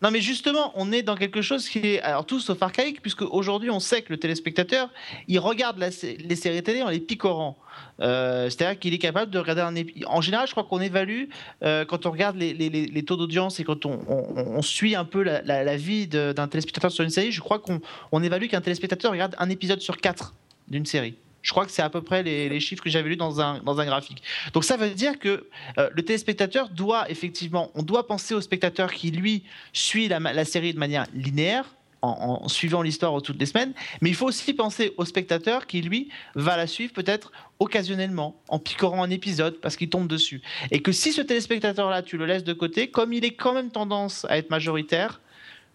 Non, 0.01 0.09
mais 0.09 0.21
justement, 0.21 0.71
on 0.73 0.91
est 0.91 1.03
dans 1.03 1.15
quelque 1.15 1.43
chose 1.43 1.69
qui 1.69 1.77
est 1.77 2.01
alors 2.01 2.25
tout 2.25 2.39
sauf 2.39 2.59
archaïque, 2.63 2.99
puisque 2.99 3.21
aujourd'hui, 3.21 3.69
on 3.69 3.79
sait 3.79 4.01
que 4.01 4.11
le 4.11 4.17
téléspectateur, 4.17 4.89
il 5.27 5.37
regarde 5.37 5.77
les 5.77 6.35
séries 6.35 6.63
télé 6.63 6.81
en 6.81 6.89
les 6.89 6.99
picorant. 6.99 7.59
Euh, 7.99 8.49
c'est-à-dire 8.49 8.79
qu'il 8.79 8.95
est 8.95 8.97
capable 8.97 9.31
de 9.31 9.37
regarder 9.37 9.61
un 9.61 9.75
épisode. 9.75 10.05
En 10.07 10.21
général, 10.21 10.47
je 10.47 10.51
crois 10.53 10.63
qu'on 10.63 10.81
évalue 10.81 11.25
euh, 11.63 11.85
quand 11.85 12.07
on 12.07 12.11
regarde 12.11 12.37
les, 12.37 13.03
taux 13.05 13.17
d'audience 13.17 13.59
et 13.59 13.63
quand 13.63 13.85
on, 13.85 14.61
suit 14.63 14.95
un 14.95 15.05
peu 15.05 15.21
la, 15.21 15.77
vie 15.77 16.07
d'un 16.07 16.47
téléspectateur 16.47 16.91
sur 16.91 17.03
une 17.03 17.11
série, 17.11 17.31
je 17.31 17.41
crois 17.41 17.59
qu'on 17.59 18.23
évalue 18.23 18.47
qu'un 18.47 18.61
téléspectateur 18.61 19.11
regarde 19.11 19.35
un 19.37 19.49
épisode 19.51 19.81
sur 19.81 19.97
quatre 19.97 20.33
d'une 20.67 20.87
série. 20.87 21.15
Je 21.41 21.51
crois 21.51 21.65
que 21.65 21.71
c'est 21.71 21.81
à 21.81 21.89
peu 21.89 22.01
près 22.01 22.23
les, 22.23 22.59
chiffres 22.59 22.83
que 22.83 22.89
j'avais 22.89 23.09
lus 23.09 23.17
dans 23.17 23.41
un, 23.41 23.59
dans 23.59 23.79
un 23.79 23.85
graphique. 23.85 24.21
Donc 24.53 24.63
ça 24.63 24.77
veut 24.77 24.89
dire 24.91 25.19
que 25.19 25.47
euh, 25.77 25.89
le 25.91 26.03
téléspectateur 26.03 26.69
doit 26.69 27.09
effectivement, 27.09 27.71
on 27.75 27.83
doit 27.83 28.07
penser 28.07 28.33
au 28.33 28.41
spectateur 28.41 28.93
qui 28.93 29.11
lui 29.11 29.43
suit 29.73 30.07
la, 30.07 30.45
série 30.45 30.73
de 30.73 30.79
manière 30.79 31.05
linéaire, 31.13 31.65
en, 32.01 32.47
suivant 32.47 32.81
l'histoire 32.81 33.21
toutes 33.21 33.39
les 33.39 33.45
semaines, 33.45 33.73
mais 34.01 34.09
il 34.09 34.15
faut 34.15 34.25
aussi 34.25 34.53
penser 34.53 34.93
au 34.97 35.05
spectateur 35.05 35.67
qui, 35.67 35.81
lui, 35.81 36.09
va 36.35 36.57
la 36.57 36.65
suivre 36.65 36.93
peut-être 36.93 37.31
occasionnellement, 37.59 38.41
en 38.47 38.57
picorant 38.57 39.03
un 39.03 39.09
épisode 39.11 39.59
parce 39.61 39.77
qu'il 39.77 39.89
tombe 39.89 40.07
dessus. 40.07 40.41
Et 40.71 40.81
que 40.81 40.91
si 40.91 41.13
ce 41.13 41.21
téléspectateur-là, 41.21 42.01
tu 42.01 42.17
le 42.17 42.25
laisses 42.25 42.43
de 42.43 42.53
côté, 42.53 42.89
comme 42.89 43.13
il 43.13 43.23
est 43.23 43.35
quand 43.35 43.53
même 43.53 43.69
tendance 43.69 44.25
à 44.29 44.37
être 44.37 44.49
majoritaire, 44.49 45.21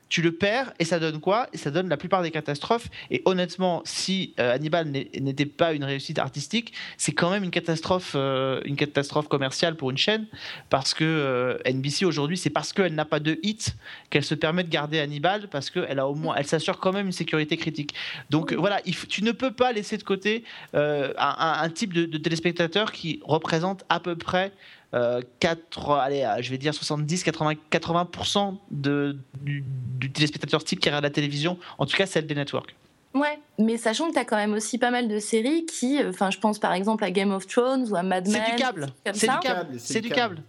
tu 0.09 0.23
le 0.23 0.33
perds 0.33 0.73
et 0.79 0.85
ça 0.85 0.99
donne 0.99 1.21
quoi? 1.21 1.49
Et 1.53 1.59
ça 1.59 1.71
donne 1.71 1.89
la 1.89 1.97
plupart 1.97 2.23
des 2.23 2.31
catastrophes. 2.31 2.89
Et 3.11 3.23
honnêtement, 3.25 3.83
si 3.85 4.35
euh, 4.39 4.55
Hannibal 4.55 4.89
n'était 4.89 5.47
pas 5.47 5.73
une 5.73 5.85
réussite 5.85 6.19
artistique, 6.19 6.73
c'est 6.97 7.13
quand 7.13 7.31
même 7.31 7.45
une 7.45 7.51
catastrophe, 7.51 8.13
euh, 8.15 8.61
une 8.65 8.77
catastrophe 8.77 9.29
commerciale 9.29 9.77
pour 9.77 9.91
une 9.91 9.99
chaîne 9.99 10.27
parce 10.71 10.95
que 10.95 11.05
euh, 11.05 11.59
NBC 11.67 12.05
aujourd'hui, 12.05 12.37
c'est 12.37 12.51
parce 12.51 12.73
qu'elle 12.73 12.95
n'a 12.95 13.05
pas 13.05 13.21
de 13.21 13.39
hit 13.43 13.77
qu'elle 14.11 14.25
se 14.25 14.35
permet 14.35 14.63
de 14.63 14.71
garder 14.71 15.01
Hannibal 15.01 15.49
parce 15.49 15.71
qu'elle 15.71 15.99
a 15.99 16.07
au 16.07 16.15
moins, 16.15 16.37
elle 16.37 16.47
s'assure 16.47 16.79
quand 16.79 16.93
même 16.93 17.07
une 17.07 17.13
sécurité 17.13 17.57
critique. 17.57 17.95
Donc 18.31 18.53
voilà, 18.53 18.81
tu 19.09 19.25
ne 19.25 19.33
peux 19.33 19.53
pas 19.53 19.73
laisser 19.73 19.97
de 19.97 20.03
côté 20.03 20.45
un, 20.75 21.71
type 21.75 21.93
de, 21.93 22.05
de 22.05 22.19
téléspectateur 22.19 22.93
qui 22.93 23.21
représente 23.25 23.85
à 23.89 24.01
peu 24.01 24.17
près 24.17 24.53
4, 24.93 25.91
euh, 25.91 25.95
allez, 25.95 26.23
euh, 26.23 26.37
je 26.41 26.51
vais 26.51 26.59
dire 26.59 26.73
70, 26.75 27.23
80, 27.25 27.53
80% 27.71 28.57
de, 28.71 29.19
du, 29.43 29.65
téléspectateur 30.13 30.63
type 30.65 30.81
qui 30.81 30.89
regarde 30.89 31.05
la 31.05 31.11
télévision, 31.11 31.59
en 31.79 31.87
tout 31.87 31.97
cas 31.97 32.07
celle 32.07 32.27
des 32.27 32.35
networks. 32.35 32.75
Ouais, 33.15 33.39
mais 33.59 33.79
sachant 33.79 34.09
que 34.09 34.13
tu 34.13 34.19
as 34.19 34.25
quand 34.25 34.37
même 34.37 34.53
aussi 34.53 34.77
pas 34.79 34.91
mal 34.91 35.09
de 35.09 35.19
séries 35.19 35.65
qui, 35.65 36.03
euh, 36.03 36.11
enfin, 36.11 36.31
je 36.31 36.39
pense 36.39 36.59
par 36.59 36.73
exemple 36.75 37.03
à 37.03 37.11
Game 37.11 37.33
of 37.33 37.47
Thrones 37.47 37.91
ou 37.91 37.97
à 37.97 38.03
Mad 38.03 38.29
Men. 38.29 38.43
C'est 38.45 38.51
du 38.53 38.57
câble. 38.57 38.87
C'est 39.15 39.29
du 39.31 39.39
câble. 39.39 39.79
C'est 39.79 40.01
du 40.03 40.11
câble. 40.11 40.43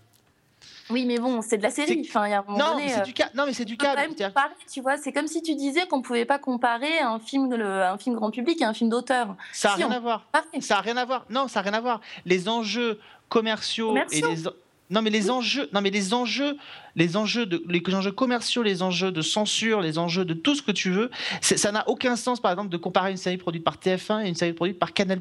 Oui, 0.90 1.06
mais 1.06 1.18
bon, 1.20 1.42
c'est 1.42 1.58
de 1.58 1.64
la 1.64 1.70
série. 1.70 2.06
Enfin, 2.08 2.28
il 2.28 2.32
y 2.32 2.34
a 2.34 2.40
un 2.40 2.44
moment 2.44 2.58
non, 2.58 2.72
donné, 2.72 2.86
mais 2.86 2.92
c'est 2.94 3.00
euh, 3.02 3.04
du 3.04 3.14
câble. 3.14 3.32
Non, 3.36 3.46
mais 3.46 3.52
c'est 3.54 3.66
du 3.66 3.76
câble. 3.76 4.08
comparer, 4.16 4.54
tu 4.72 4.80
vois, 4.80 4.96
c'est 4.98 5.12
comme 5.12 5.28
si 5.28 5.42
tu 5.42 5.54
disais 5.56 5.86
qu'on 5.88 6.02
pouvait 6.02 6.24
pas 6.24 6.40
comparer 6.40 7.00
un 7.00 7.20
film, 7.20 7.54
le- 7.54 7.84
un 7.84 7.98
film 7.98 8.16
grand 8.16 8.32
public 8.32 8.62
et 8.62 8.64
un 8.66 8.74
film 8.74 8.90
d'auteur. 8.90 9.36
Ça 9.52 9.70
n'a 9.70 9.76
Si, 9.76 9.84
rien 9.84 9.92
on- 9.92 9.96
à 9.96 10.00
voir. 10.00 10.28
Ça 10.62 10.76
n'a 10.76 10.82
rien 10.82 10.96
à 10.96 11.04
voir. 11.04 11.26
Non, 11.30 11.50
ça 11.50 11.60
n'a 11.62 11.70
rien 11.70 11.78
à 11.78 11.82
voir. 11.82 12.00
Les 12.26 12.48
enjeux 12.48 13.00
commerciaux, 13.30 13.96
et 14.12 14.22
les 14.22 14.44
non 14.90 15.02
mais 15.02 15.10
les 15.10 15.30
enjeux, 15.30 15.68
non 15.74 15.82
mais 15.82 15.90
les 15.90 16.14
enjeux, 16.14 16.56
les 16.96 17.18
enjeux 17.18 17.46
de 17.46 17.62
les 17.68 17.82
enjeux 17.94 18.14
commerciaux, 18.14 18.64
les 18.64 18.82
enjeux 18.82 19.12
de 19.12 19.22
censure, 19.22 19.82
les 19.82 19.98
enjeux 19.98 20.24
de 20.24 20.34
tout 20.34 20.56
ce 20.56 20.62
que 20.62 20.72
tu 20.72 20.92
veux, 20.92 21.12
ça 21.42 21.74
n'a 21.74 21.84
aucun 21.90 22.16
sens 22.16 22.40
par 22.40 22.52
exemple 22.52 22.70
de 22.70 22.78
comparer 22.78 23.12
une 23.12 23.18
série 23.18 23.36
produite 23.36 23.66
par 23.66 23.76
TF1 23.80 24.24
et 24.26 24.30
une 24.30 24.36
série 24.36 24.54
produite 24.54 24.80
par 24.80 24.94
Canal+. 24.94 25.20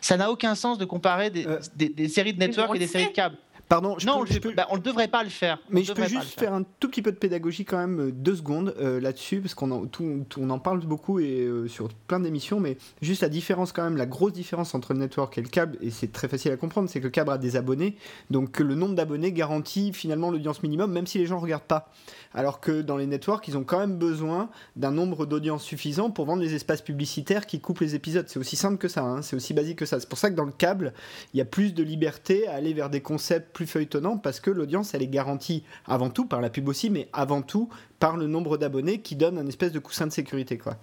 Ça 0.00 0.16
n'a 0.16 0.32
aucun 0.32 0.56
sens 0.56 0.78
de 0.78 0.84
comparer 0.84 1.30
des, 1.30 1.46
Euh. 1.46 1.60
des- 1.76 1.90
des 1.90 2.08
séries 2.08 2.32
de 2.34 2.40
network 2.40 2.74
et 2.74 2.78
des 2.80 2.88
séries 2.88 3.06
de 3.06 3.12
câble. 3.12 3.36
Pardon, 3.68 3.96
je 3.98 4.06
non, 4.06 4.14
peux- 4.14 4.22
on 4.22 4.26
je 4.26 4.38
peux- 4.38 4.52
bah, 4.54 4.66
on 4.70 4.76
ne 4.76 4.82
devrait 4.82 5.08
pas 5.08 5.22
le 5.22 5.28
faire. 5.28 5.58
Mais 5.68 5.82
On 5.82 5.84
je 5.84 5.92
peux 5.92 6.06
juste 6.06 6.38
faire. 6.40 6.54
un 6.54 6.62
tout 6.80 6.88
petit 6.88 7.02
peu 7.02 7.12
de 7.12 7.16
pédagogie 7.18 7.66
quand 7.66 7.76
même, 7.76 8.00
euh, 8.00 8.10
deux 8.10 8.36
secondes 8.36 8.74
euh, 8.80 8.98
là-dessus, 8.98 9.40
parce 9.40 9.54
qu'on 9.54 9.70
en, 9.70 9.84
tout- 9.86 10.24
tout- 10.28 10.40
on 10.42 10.48
en 10.48 10.58
parle 10.58 10.80
beaucoup 10.80 11.20
et 11.20 11.40
euh, 11.42 11.68
sur 11.68 11.88
plein 11.88 12.18
d'émissions, 12.20 12.60
mais 12.60 12.78
juste 13.02 13.20
la 13.20 13.28
différence 13.28 13.72
quand 13.72 13.82
même, 13.84 13.96
la 13.98 14.06
grosse 14.06 14.32
différence 14.32 14.74
entre 14.74 14.94
le 14.94 15.00
network 15.00 15.36
et 15.36 15.42
le 15.42 15.48
câble, 15.48 15.76
et 15.82 15.90
c'est 15.90 16.10
très 16.12 16.28
facile 16.28 16.50
à 16.52 16.56
comprendre, 16.56 16.88
c'est 16.88 17.00
que 17.00 17.04
le 17.04 17.10
câble 17.10 17.30
a 17.30 17.36
des 17.36 17.56
abonnés, 17.56 17.96
donc 18.30 18.52
que 18.52 18.62
le 18.62 18.74
nombre 18.74 18.94
d'abonnés 18.94 19.32
garantit 19.32 19.92
finalement 19.92 20.30
l'audience 20.30 20.62
minimum, 20.62 20.90
même 20.90 21.06
si 21.06 21.18
les 21.18 21.26
gens 21.26 21.36
ne 21.36 21.42
regardent 21.42 21.62
pas. 21.64 21.92
Alors 22.34 22.60
que 22.60 22.80
dans 22.82 22.96
les 22.96 23.06
networks, 23.06 23.48
ils 23.48 23.56
ont 23.56 23.64
quand 23.64 23.78
même 23.78 23.96
besoin 23.98 24.48
d'un 24.76 24.90
nombre 24.92 25.26
d'audience 25.26 25.62
suffisant 25.62 26.10
pour 26.10 26.24
vendre 26.26 26.42
les 26.42 26.54
espaces 26.54 26.82
publicitaires 26.82 27.46
qui 27.46 27.60
coupent 27.60 27.80
les 27.80 27.94
épisodes. 27.94 28.26
C'est 28.28 28.38
aussi 28.38 28.56
simple 28.56 28.76
que 28.78 28.88
ça, 28.88 29.02
hein, 29.02 29.22
c'est 29.22 29.34
aussi 29.36 29.54
basique 29.54 29.78
que 29.78 29.86
ça. 29.86 29.98
C'est 30.00 30.08
pour 30.08 30.18
ça 30.18 30.30
que 30.30 30.34
dans 30.36 30.44
le 30.44 30.52
câble, 30.52 30.92
il 31.34 31.38
y 31.38 31.40
a 31.40 31.44
plus 31.46 31.72
de 31.74 31.82
liberté 31.82 32.46
à 32.46 32.54
aller 32.54 32.72
vers 32.74 32.90
des 32.90 33.00
concepts 33.00 33.57
plus 33.58 33.66
feuilletonnants 33.66 34.18
parce 34.18 34.38
que 34.38 34.52
l'audience, 34.52 34.94
elle 34.94 35.02
est 35.02 35.08
garantie 35.08 35.64
avant 35.88 36.10
tout 36.10 36.26
par 36.26 36.40
la 36.40 36.48
pub 36.48 36.68
aussi, 36.68 36.90
mais 36.90 37.08
avant 37.12 37.42
tout 37.42 37.68
par 37.98 38.16
le 38.16 38.28
nombre 38.28 38.56
d'abonnés 38.56 39.00
qui 39.00 39.16
donne 39.16 39.36
un 39.36 39.48
espèce 39.48 39.72
de 39.72 39.80
coussin 39.80 40.06
de 40.06 40.12
sécurité, 40.12 40.58
quoi. 40.58 40.76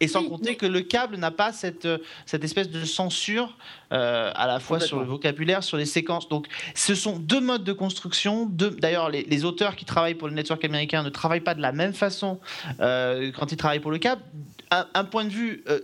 Et 0.00 0.08
sans 0.08 0.22
Oui, 0.22 0.28
compter 0.28 0.50
mais- 0.50 0.56
que 0.56 0.66
le 0.66 0.80
câble 0.80 1.16
n'a 1.18 1.30
pas 1.30 1.52
cette, 1.52 1.86
euh, 1.86 1.98
cette 2.26 2.42
espèce 2.42 2.68
de 2.68 2.84
censure 2.84 3.56
euh, 3.92 4.32
à 4.34 4.46
la 4.48 4.58
fois 4.58 4.80
sur 4.80 4.98
le 4.98 5.06
vocabulaire, 5.06 5.62
sur 5.62 5.76
les 5.78 5.86
séquences. 5.86 6.28
Donc, 6.28 6.48
ce 6.74 6.94
sont 6.96 7.16
deux 7.18 7.40
modes 7.40 7.62
de 7.64 7.72
construction. 7.72 8.46
D'ailleurs, 8.46 9.08
les, 9.08 9.22
les 9.22 9.44
auteurs 9.44 9.76
qui 9.76 9.84
travaillent 9.84 10.16
pour 10.16 10.26
le 10.28 10.34
network 10.34 10.62
américain 10.64 11.02
ne 11.04 11.08
travaillent 11.10 11.40
pas 11.40 11.54
de 11.54 11.62
la 11.62 11.70
même 11.72 11.94
façon 11.94 12.40
euh, 12.80 13.30
quand 13.38 13.52
ils 13.52 13.56
travaillent 13.56 13.80
pour 13.80 13.92
le 13.92 13.98
câble. 13.98 14.20
Un, 14.72 14.86
un 14.94 15.04
point 15.04 15.24
de 15.24 15.30
vue. 15.30 15.62
euh, 15.68 15.78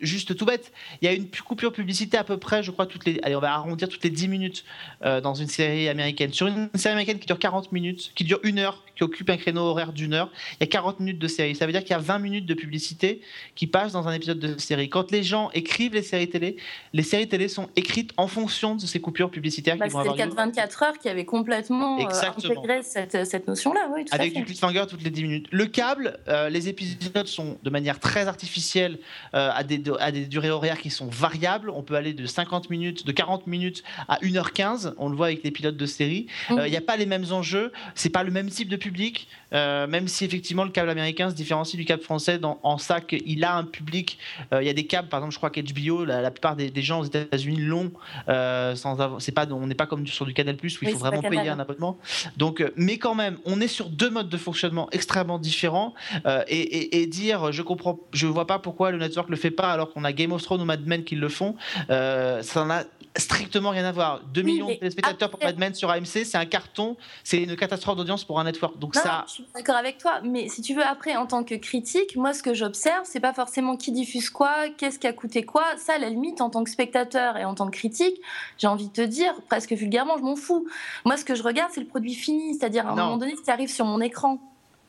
Juste 0.00 0.34
tout 0.36 0.44
bête, 0.46 0.72
il 1.00 1.04
y 1.04 1.08
a 1.08 1.12
une 1.12 1.26
pu- 1.28 1.42
coupure 1.42 1.72
publicité 1.72 2.16
à 2.16 2.24
peu 2.24 2.38
près, 2.38 2.62
je 2.62 2.70
crois, 2.70 2.86
toutes 2.86 3.04
les, 3.04 3.20
allez, 3.22 3.36
on 3.36 3.40
va 3.40 3.52
arrondir 3.52 3.88
toutes 3.88 4.02
les 4.04 4.10
10 4.10 4.28
minutes 4.28 4.64
euh, 5.04 5.20
dans 5.20 5.34
une 5.34 5.48
série 5.48 5.88
américaine. 5.88 6.32
Sur 6.32 6.46
une 6.46 6.70
série 6.74 6.92
américaine 6.92 7.18
qui 7.18 7.26
dure 7.26 7.38
40 7.38 7.72
minutes, 7.72 8.12
qui 8.14 8.24
dure 8.24 8.40
une 8.42 8.58
heure, 8.58 8.84
qui 8.96 9.02
occupe 9.04 9.30
un 9.30 9.36
créneau 9.36 9.62
horaire 9.62 9.92
d'une 9.92 10.14
heure, 10.14 10.30
il 10.52 10.56
y 10.60 10.64
a 10.64 10.66
40 10.66 11.00
minutes 11.00 11.18
de 11.18 11.28
série. 11.28 11.54
Ça 11.54 11.66
veut 11.66 11.72
dire 11.72 11.82
qu'il 11.82 11.90
y 11.90 11.94
a 11.94 11.98
20 11.98 12.18
minutes 12.18 12.46
de 12.46 12.54
publicité 12.54 13.20
qui 13.54 13.66
passent 13.66 13.92
dans 13.92 14.08
un 14.08 14.12
épisode 14.12 14.38
de 14.38 14.58
série. 14.58 14.88
Quand 14.90 15.10
les 15.10 15.22
gens 15.22 15.50
écrivent 15.52 15.94
les 15.94 16.02
séries 16.02 16.28
télé, 16.28 16.56
les 16.92 17.02
séries 17.02 17.28
télé 17.28 17.48
sont 17.48 17.68
écrites 17.76 18.12
en 18.16 18.26
fonction 18.26 18.76
de 18.76 18.80
ces 18.82 19.00
coupures 19.00 19.30
publicitaires 19.30 19.76
Bah, 19.76 19.86
qui 19.88 19.92
vont 19.92 20.02
C'était 20.02 20.16
le 20.26 20.30
avoir 20.32 20.46
lieu. 20.46 20.52
4-24 20.52 20.84
heures 20.84 20.98
qui 20.98 21.08
avait 21.08 21.24
complètement 21.24 21.98
euh, 21.98 22.04
intégré 22.36 22.82
cette, 22.82 23.24
cette 23.26 23.46
notion-là. 23.48 23.88
Oui, 23.94 24.04
Avec 24.10 24.34
du 24.34 24.44
cliffhanger 24.44 24.84
toutes 24.88 25.02
les 25.02 25.10
10 25.10 25.22
minutes. 25.22 25.46
Le 25.50 25.66
câble, 25.66 26.18
euh, 26.28 26.48
les 26.48 26.68
épisodes 26.68 27.26
sont 27.26 27.58
de 27.62 27.70
manière 27.70 28.00
très 28.00 28.26
artificielle, 28.28 28.98
à, 29.32 29.62
des, 29.64 29.80
à 29.98 30.12
des 30.12 30.26
durées 30.26 30.50
horaires 30.50 30.78
qui 30.78 30.90
sont 30.90 31.06
variables. 31.06 31.70
On 31.70 31.82
peut 31.82 31.94
aller 31.94 32.12
de 32.12 32.26
50 32.26 32.70
minutes, 32.70 33.06
de 33.06 33.12
40 33.12 33.46
minutes 33.46 33.82
à 34.08 34.18
1h15. 34.22 34.94
On 34.98 35.08
le 35.08 35.16
voit 35.16 35.26
avec 35.26 35.42
les 35.42 35.50
pilotes 35.50 35.76
de 35.76 35.86
série. 35.86 36.26
Il 36.50 36.56
Mhm. 36.56 36.66
n'y 36.68 36.76
a 36.76 36.80
pas 36.80 36.96
les 36.96 37.06
mêmes 37.06 37.26
enjeux, 37.32 37.72
c'est 37.94 38.10
pas 38.10 38.22
le 38.22 38.30
même 38.30 38.48
type 38.50 38.68
de 38.68 38.76
public, 38.76 39.28
euh, 39.52 39.86
même 39.86 40.08
si 40.08 40.24
effectivement 40.24 40.64
le 40.64 40.70
câble 40.70 40.90
américain 40.90 41.30
se 41.30 41.34
différencie 41.34 41.76
du 41.76 41.84
câble 41.84 42.02
français 42.02 42.38
dans, 42.38 42.58
en 42.62 42.78
ça 42.78 43.00
qu'il 43.00 43.44
a 43.44 43.56
un 43.56 43.64
public. 43.64 44.18
euh, 44.52 44.62
Il 44.62 44.66
y 44.66 44.70
a 44.70 44.74
des 44.74 44.86
câbles, 44.86 45.08
par 45.08 45.18
exemple, 45.20 45.32
je 45.32 45.38
crois 45.38 45.50
qu'HBO, 45.50 46.04
la, 46.04 46.20
la 46.20 46.30
plupart 46.30 46.56
des, 46.56 46.70
des 46.70 46.82
gens 46.82 47.00
aux 47.00 47.04
États-Unis 47.04 47.60
l'ont. 47.60 47.90
euh, 48.28 48.74
c'est 49.18 49.32
pas, 49.32 49.46
on 49.50 49.66
n'est 49.66 49.74
pas 49.74 49.86
comme 49.86 50.06
sur 50.06 50.26
du 50.26 50.34
Canal 50.34 50.56
Plus 50.56 50.76
où 50.80 50.84
il 50.84 50.88
Oui, 50.88 50.92
faut 50.92 50.98
vraiment 50.98 51.22
payer 51.22 51.48
un 51.48 51.58
abonnement. 51.58 51.98
Donc, 52.36 52.60
euh, 52.60 52.70
mais 52.76 52.98
quand 52.98 53.14
même, 53.14 53.38
on 53.44 53.60
est 53.60 53.68
sur 53.68 53.88
deux 53.88 54.10
modes 54.10 54.28
de 54.28 54.36
fonctionnement 54.36 54.88
extrêmement 54.92 55.38
différents 55.38 55.94
euh, 56.26 56.42
et, 56.48 56.58
et- 56.60 57.02
et 57.02 57.06
dire 57.06 57.52
je 57.52 57.62
comprends, 57.62 57.98
je 58.12 58.26
vois 58.26 58.46
pas 58.46 58.58
pourquoi 58.58 58.90
le 58.90 58.98
network 58.98 59.28
le 59.30 59.36
fait 59.36 59.50
pas 59.50 59.72
alors 59.72 59.79
qu'on 59.88 60.04
a 60.04 60.12
Game 60.12 60.32
of 60.32 60.42
Thrones 60.42 60.60
ou 60.60 60.64
Mad 60.64 60.86
Men 60.86 61.04
qui 61.04 61.16
le 61.16 61.28
font, 61.28 61.54
euh, 61.90 62.42
ça 62.42 62.64
n'a 62.64 62.84
strictement 63.16 63.70
rien 63.70 63.84
à 63.84 63.92
voir. 63.92 64.20
2 64.32 64.40
Oui, 64.42 64.52
millions 64.52 64.68
de 64.68 64.74
téléspectateurs 64.74 65.30
pour 65.30 65.40
Mad 65.42 65.58
Men 65.58 65.74
sur 65.74 65.90
AMC, 65.90 66.04
c'est 66.24 66.36
un 66.36 66.46
carton, 66.46 66.96
c'est 67.24 67.38
une 67.42 67.56
catastrophe 67.56 67.96
d'audience 67.96 68.22
pour 68.24 68.38
un 68.38 68.44
network. 68.44 68.78
Donc 68.78 68.94
Non, 68.94 69.00
ça, 69.02 69.24
je 69.26 69.32
suis 69.32 69.44
d'accord 69.54 69.74
avec 69.76 69.98
toi, 69.98 70.20
mais 70.22 70.48
si 70.48 70.62
tu 70.62 70.74
veux, 70.74 70.84
après, 70.84 71.16
en 71.16 71.26
tant 71.26 71.42
que 71.42 71.54
critique, 71.56 72.14
moi, 72.16 72.32
ce 72.32 72.42
que 72.42 72.54
j'observe, 72.54 73.02
c'est 73.04 73.18
pas 73.20 73.32
forcément 73.34 73.76
qui 73.76 73.90
diffuse 73.90 74.30
quoi, 74.30 74.68
qu'est-ce 74.76 74.98
qui 74.98 75.06
a 75.08 75.12
coûté 75.12 75.42
quoi. 75.44 75.64
Ça, 75.76 75.94
à 75.94 75.98
la 75.98 76.08
limite, 76.08 76.40
en 76.40 76.50
tant 76.50 76.62
que 76.62 76.70
spectateur 76.70 77.36
et 77.36 77.44
en 77.44 77.54
tant 77.54 77.66
que 77.66 77.76
critique, 77.76 78.20
j'ai 78.58 78.68
envie 78.68 78.86
de 78.88 78.92
te 78.92 79.00
dire, 79.02 79.32
presque 79.48 79.72
vulgairement, 79.72 80.16
je 80.18 80.22
m'en 80.22 80.36
fous. 80.36 80.66
Moi, 81.04 81.16
ce 81.16 81.24
que 81.24 81.34
je 81.34 81.42
regarde, 81.42 81.70
c'est 81.74 81.80
le 81.80 81.86
produit 81.88 82.14
fini, 82.14 82.54
c'est-à-dire 82.54 82.86
à 82.86 82.92
un 82.92 82.94
Non. 82.96 83.04
moment 83.06 83.16
donné, 83.16 83.34
ce 83.36 83.42
qui 83.42 83.50
arrive 83.50 83.70
sur 83.70 83.84
mon 83.86 84.00
écran. 84.00 84.38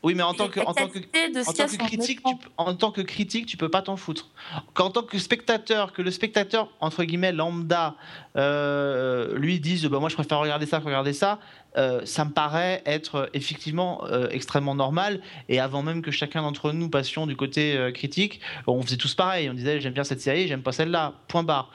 Oui, 0.02 0.14
mais 0.14 0.22
en 0.22 0.34
tant 0.34 0.48
que, 0.48 0.60
en 0.60 0.74
tant 0.74 0.88
en 0.88 1.52
tant 1.52 1.66
critique, 1.86 2.22
tu, 2.24 2.34
en 2.56 2.74
tant 2.74 2.90
que 2.90 3.00
critique, 3.02 3.46
tu 3.46 3.56
peux 3.56 3.68
pas 3.68 3.82
t'en 3.82 3.96
foutre. 3.96 4.30
Qu'en 4.74 4.90
tant 4.90 5.02
que 5.02 5.18
spectateur, 5.18 5.92
que 5.92 6.02
le 6.02 6.10
spectateur 6.10 6.70
entre 6.80 7.04
guillemets 7.04 7.32
lambda 7.32 7.94
euh, 8.36 9.36
lui 9.38 9.60
dise, 9.60 9.84
bah, 9.86 10.00
moi 10.00 10.08
je 10.08 10.14
préfère 10.14 10.40
regarder 10.40 10.66
ça 10.66 10.80
que 10.80 10.84
regarder 10.86 11.12
ça, 11.12 11.38
euh, 11.76 12.02
ça 12.04 12.24
me 12.24 12.30
paraît 12.30 12.82
être 12.84 13.14
euh, 13.14 13.26
effectivement 13.32 14.04
euh, 14.04 14.28
extrêmement 14.30 14.74
normal. 14.74 15.20
Et 15.48 15.60
avant 15.60 15.82
même 15.82 16.02
que 16.02 16.10
chacun 16.10 16.42
d'entre 16.42 16.72
nous 16.72 16.88
passions 16.88 17.26
du 17.26 17.36
côté 17.36 17.90
critique, 17.94 18.40
on 18.66 18.82
faisait 18.82 18.96
tous 18.96 19.14
pareil. 19.14 19.48
On 19.48 19.54
disait 19.54 19.80
j'aime 19.80 19.94
bien 19.94 20.04
cette 20.04 20.20
série, 20.20 20.48
j'aime 20.48 20.62
pas 20.62 20.72
celle-là. 20.72 21.14
Point 21.28 21.42
barre. 21.42 21.70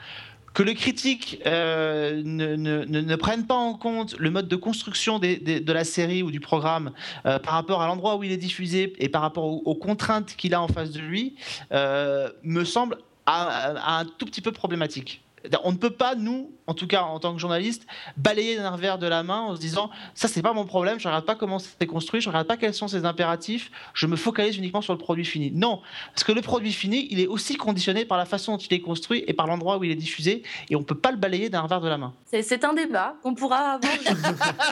Que 0.54 0.62
le 0.62 0.72
critique 0.72 1.40
euh, 1.46 2.22
ne, 2.24 2.56
ne, 2.56 2.84
ne, 2.84 3.00
ne 3.00 3.16
prenne 3.16 3.46
pas 3.46 3.54
en 3.54 3.74
compte 3.74 4.16
le 4.18 4.30
mode 4.30 4.48
de 4.48 4.56
construction 4.56 5.18
de 5.18 5.72
la 5.72 5.84
série 5.84 6.22
ou 6.22 6.30
du 6.30 6.40
programme 6.40 6.92
euh, 7.26 7.38
par 7.38 7.54
rapport 7.54 7.82
à 7.82 7.86
l'endroit 7.86 8.16
où 8.16 8.24
il 8.24 8.32
est 8.32 8.38
diffusé 8.38 8.92
et 8.98 9.08
par 9.08 9.22
rapport 9.22 9.44
aux, 9.44 9.74
contraintes 9.74 10.34
qu'il 10.36 10.54
a 10.54 10.62
en 10.62 10.68
face 10.68 10.90
de 10.90 11.00
lui, 11.00 11.36
euh, 11.72 12.30
me 12.42 12.64
semble 12.64 12.98
un 13.26 14.06
tout 14.16 14.24
petit 14.24 14.40
peu 14.40 14.52
problématique. 14.52 15.22
On 15.64 15.72
ne 15.72 15.76
peut 15.76 15.90
pas, 15.90 16.14
nous, 16.14 16.50
en 16.66 16.74
tout 16.74 16.86
cas 16.86 17.02
en 17.02 17.18
tant 17.18 17.32
que 17.34 17.40
journaliste, 17.40 17.86
balayer 18.16 18.56
d'un 18.56 18.70
revers 18.70 18.98
de 18.98 19.06
la 19.06 19.22
main 19.22 19.40
en 19.40 19.54
se 19.56 19.60
disant 19.60 19.90
ça 20.14 20.28
c'est 20.28 20.42
pas 20.42 20.52
mon 20.52 20.64
problème, 20.64 20.98
je 21.00 21.08
regarde 21.08 21.24
pas 21.24 21.34
comment 21.34 21.58
c'est 21.58 21.86
construit, 21.86 22.20
je 22.20 22.28
regarde 22.28 22.46
pas 22.46 22.56
quels 22.56 22.74
sont 22.74 22.88
ses 22.88 23.04
impératifs, 23.04 23.70
je 23.94 24.06
me 24.06 24.16
focalise 24.16 24.56
uniquement 24.56 24.82
sur 24.82 24.92
le 24.92 24.98
produit 24.98 25.24
fini. 25.24 25.50
Non, 25.52 25.80
parce 26.14 26.24
que 26.24 26.32
le 26.32 26.42
produit 26.42 26.72
fini, 26.72 27.08
il 27.10 27.20
est 27.20 27.26
aussi 27.26 27.56
conditionné 27.56 28.04
par 28.04 28.18
la 28.18 28.24
façon 28.24 28.52
dont 28.52 28.58
il 28.58 28.72
est 28.74 28.80
construit 28.80 29.24
et 29.26 29.32
par 29.32 29.46
l'endroit 29.46 29.78
où 29.78 29.84
il 29.84 29.90
est 29.90 29.96
diffusé, 29.96 30.42
et 30.70 30.76
on 30.76 30.82
peut 30.82 30.98
pas 30.98 31.10
le 31.10 31.16
balayer 31.16 31.48
d'un 31.48 31.60
revers 31.62 31.80
de 31.80 31.88
la 31.88 31.98
main. 31.98 32.12
C'est- 32.26 32.58
un 32.64 32.74
débat 32.74 33.14
qu'on 33.22 33.34
pourra 33.34 33.78
avoir 33.78 33.92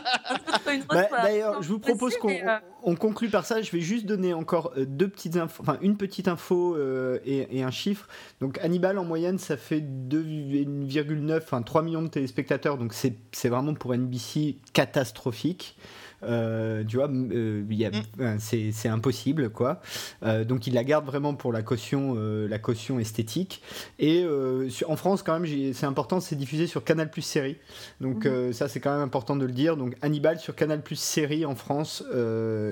Bah. 0.88 1.08
D'ailleurs, 1.22 1.62
je 1.62 1.68
vous 1.68 1.78
propose 1.78 2.16
qu'on 2.16 2.28
euh, 2.28 2.58
on 2.86 2.94
conclue 2.94 3.28
par 3.28 3.44
ça. 3.44 3.60
Je 3.60 3.70
vais 3.72 3.80
juste 3.80 4.06
donner 4.06 4.32
encore 4.32 4.72
euh, 4.78 4.86
deux 4.86 5.08
petites 5.08 5.36
infos, 5.36 5.62
enfin 5.62 5.76
une 5.82 5.96
petite 5.96 6.28
info 6.28 6.76
euh, 6.76 7.18
et, 7.26 7.62
un 7.62 7.70
chiffre. 7.70 8.08
Donc 8.40 8.58
Hannibal 8.62 8.98
en 8.98 9.04
moyenne, 9.04 9.38
ça 9.38 9.56
fait 9.56 9.80
2,9, 9.80 11.36
enfin 11.38 11.60
3 11.62 11.82
millions 11.82 12.02
de 12.02 12.08
téléspectateurs. 12.08 12.78
Donc 12.78 12.94
c'est 12.94 13.48
vraiment 13.48 13.74
pour 13.74 13.92
NBC 13.92 14.56
catastrophique. 14.72 15.76
Euh, 16.22 16.82
tu 16.84 16.96
vois, 16.96 17.08
euh, 17.10 17.62
Mm. 17.62 18.38
c'est 18.38 18.88
impossible 18.88 19.50
quoi. 19.50 19.80
Euh, 20.22 20.44
donc 20.44 20.66
il 20.66 20.74
la 20.74 20.82
garde 20.84 21.04
vraiment 21.04 21.34
pour 21.34 21.52
la 21.52 21.62
caution, 21.62 22.14
la 22.14 22.58
caution 22.58 22.98
esthétique. 22.98 23.62
Et 23.98 24.24
sur- 24.68 24.90
en 24.90 24.96
France 24.96 25.22
quand 25.22 25.38
même, 25.38 25.72
c'est 25.72 25.86
important, 25.86 26.20
c'est 26.20 26.36
diffusé 26.36 26.66
sur 26.66 26.84
Canal 26.84 27.10
Plus 27.10 27.22
série. 27.22 27.56
Donc 28.00 28.24
Mhm. 28.24 28.32
euh, 28.32 28.52
ça 28.52 28.68
c'est 28.68 28.80
quand 28.80 28.92
même 28.92 29.02
important 29.02 29.36
de 29.36 29.44
le 29.44 29.52
dire. 29.52 29.76
Donc 29.76 29.94
Hannibal 30.02 30.38
sur 30.38 30.54
Canal 30.54 30.82
Plus 30.82 30.98
série 30.98 31.44
en 31.44 31.54
France 31.54 32.02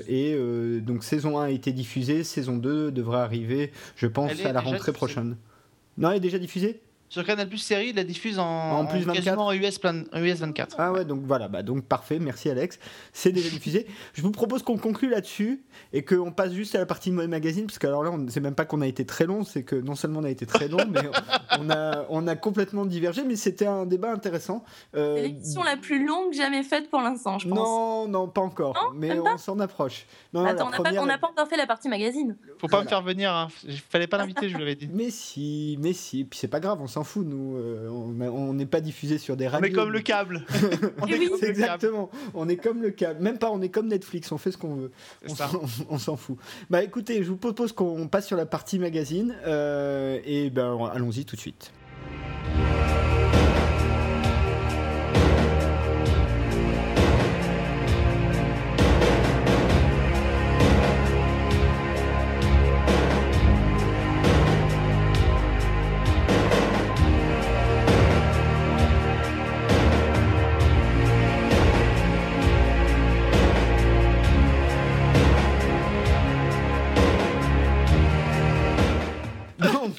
et 0.09 0.37
donc 0.81 1.05
saison 1.05 1.39
1 1.39 1.45
a 1.45 1.51
été 1.51 1.73
diffusée, 1.73 2.25
saison 2.25 2.57
2 2.57 2.91
devrait 2.91 3.19
arriver, 3.21 3.73
je 3.97 4.07
pense, 4.07 4.33
à 4.45 4.53
la 4.53 4.61
rentrée 4.61 4.77
diffusée? 4.79 4.93
prochaine. 4.93 5.37
Non, 5.99 6.11
elle 6.11 6.17
est 6.17 6.21
déjà 6.21 6.39
diffusée? 6.39 6.81
Sur 7.15 7.25
Canal 7.25 7.49
Plus 7.49 7.59
série, 7.59 7.91
il 7.91 7.95
la 7.97 8.03
diffuse 8.03 8.41
en, 8.41 8.45
En 8.45 8.87
plus 8.87 9.03
en 9.03 9.07
24. 9.07 9.25
quasiment 9.25 9.47
en 9.47 9.53
US, 9.53 9.79
plan- 9.79 10.03
en 10.13 10.21
US 10.21 10.39
24. 10.41 10.75
Ah 10.81 10.91
ouais, 10.91 11.05
donc 11.05 11.21
voilà, 11.25 11.47
bah 11.47 11.63
donc 11.63 11.85
parfait, 11.85 12.19
merci 12.19 12.51
Alex. 12.51 12.81
C'est 13.13 13.31
déjà 13.31 13.49
diffusé. 13.51 13.87
Je 14.15 14.23
vous 14.23 14.33
propose 14.33 14.65
qu'on 14.65 14.79
conclue 14.79 15.09
là-dessus 15.09 15.63
et 15.93 16.05
qu'on 16.05 16.33
passe 16.33 16.53
juste 16.53 16.75
à 16.75 16.79
la 16.79 16.87
partie 16.87 17.13
Mode 17.13 17.31
Magazine, 17.31 17.67
parce 17.67 17.79
que 17.79 17.87
alors 17.87 18.03
là, 18.03 18.11
on 18.11 18.19
ne 18.19 18.29
sait 18.29 18.41
même 18.41 18.57
pas 18.57 18.65
qu'on 18.65 18.81
a 18.81 18.87
été 18.89 19.07
très 19.07 19.27
long, 19.27 19.45
c'est 19.45 19.63
que 19.63 19.77
non 19.77 19.95
seulement 19.95 20.19
on 20.21 20.25
a 20.25 20.31
été 20.31 20.45
très 20.45 20.67
long, 20.67 20.79
mais 20.91 21.03
on 21.61 21.71
a, 21.71 22.05
on 22.09 22.27
a 22.27 22.35
complètement 22.35 22.85
divergé, 22.85 23.23
mais 23.23 23.37
c'était 23.37 23.67
un 23.67 23.87
débat 23.87 24.11
intéressant. 24.11 24.65
Euh, 24.97 25.15
C'est 25.17 25.23
l'émission 25.29 25.63
la 25.63 25.77
plus 25.77 26.05
longue 26.05 26.33
jamais 26.33 26.65
faite 26.65 26.91
pour 26.91 27.01
l'instant, 27.01 27.39
je 27.39 27.49
pense. 27.49 27.57
non, 27.57 28.09
non, 28.09 28.27
pas 28.27 28.41
encore, 28.41 28.75
Non, 28.75 28.91
mais 28.99 29.17
on 29.21 29.39
s'en 29.39 29.61
approche. 29.61 30.07
Non, 30.33 30.45
Attends, 30.45 30.57
la 30.57 30.65
on 30.65 30.71
n'a 30.71 30.77
pas, 30.79 30.83
première- 31.01 31.31
encore 31.31 31.49
fait 31.49 31.57
la 31.57 31.67
partie 31.69 31.89
magazine. 31.89 32.37
Faut 32.59 32.67
pas 32.67 32.79
Voilà. 32.79 32.85
me 32.85 32.89
faire 32.89 33.03
venir, 33.03 33.33
hein. 33.33 33.47
il 33.69 33.79
fallait 33.79 34.09
pas 34.09 34.17
l'inviter, 34.19 34.49
je 34.49 34.55
vous 34.55 34.59
l'avais 34.59 34.75
dit. 34.75 34.89
Mais 34.93 35.11
si, 35.11 35.79
mais 35.81 35.93
si, 35.93 36.25
puis 36.25 36.39
c'est 36.41 36.49
pas 36.49 36.59
grave, 36.59 36.81
on 36.83 36.89
s'en 36.89 37.04
fout, 37.05 37.25
nous. 37.27 37.57
euh, 37.57 37.89
on 37.89 38.15
on 38.21 38.55
n'est 38.55 38.67
pas 38.67 38.81
diffusé 38.81 39.19
sur 39.19 39.37
des 39.37 39.47
On 39.47 39.51
radios. 39.51 39.69
est 39.69 39.73
comme 39.73 39.91
le 39.93 40.01
câble. 40.01 40.45
On 41.03 41.07
est 41.07 41.19
Oui. 41.19 41.29
comme 41.29 41.35
le 41.35 41.39
câble. 41.39 41.45
Exactement. 41.51 42.11
On 42.35 42.49
est 42.49 42.57
comme 42.57 42.83
le 42.83 42.91
câble. 42.91 43.23
Même 43.23 43.39
pas, 43.39 43.51
on 43.51 43.61
est 43.63 43.69
comme 43.69 43.89
Netflix. 43.89 44.33
On 44.33 44.39
fait 44.39 44.51
ce 44.51 44.59
qu'on 44.59 44.75
veut. 44.75 44.91
On 45.29 45.35
s'en- 45.35 45.63
on 45.91 45.99
s'en 45.99 46.17
fout. 46.17 46.37
Bah 46.71 46.83
écoutez, 46.83 47.23
je 47.23 47.29
vous 47.29 47.37
propose 47.37 47.73
qu'on 47.73 48.09
passe 48.09 48.27
sur 48.27 48.37
la 48.37 48.47
partie 48.47 48.79
magazine. 48.79 49.35
euh, 49.47 50.19
et 50.25 50.51
ben 50.51 50.79
allons-y 50.93 51.25
tout 51.25 51.37
de 51.37 51.41
suite. 51.41 51.71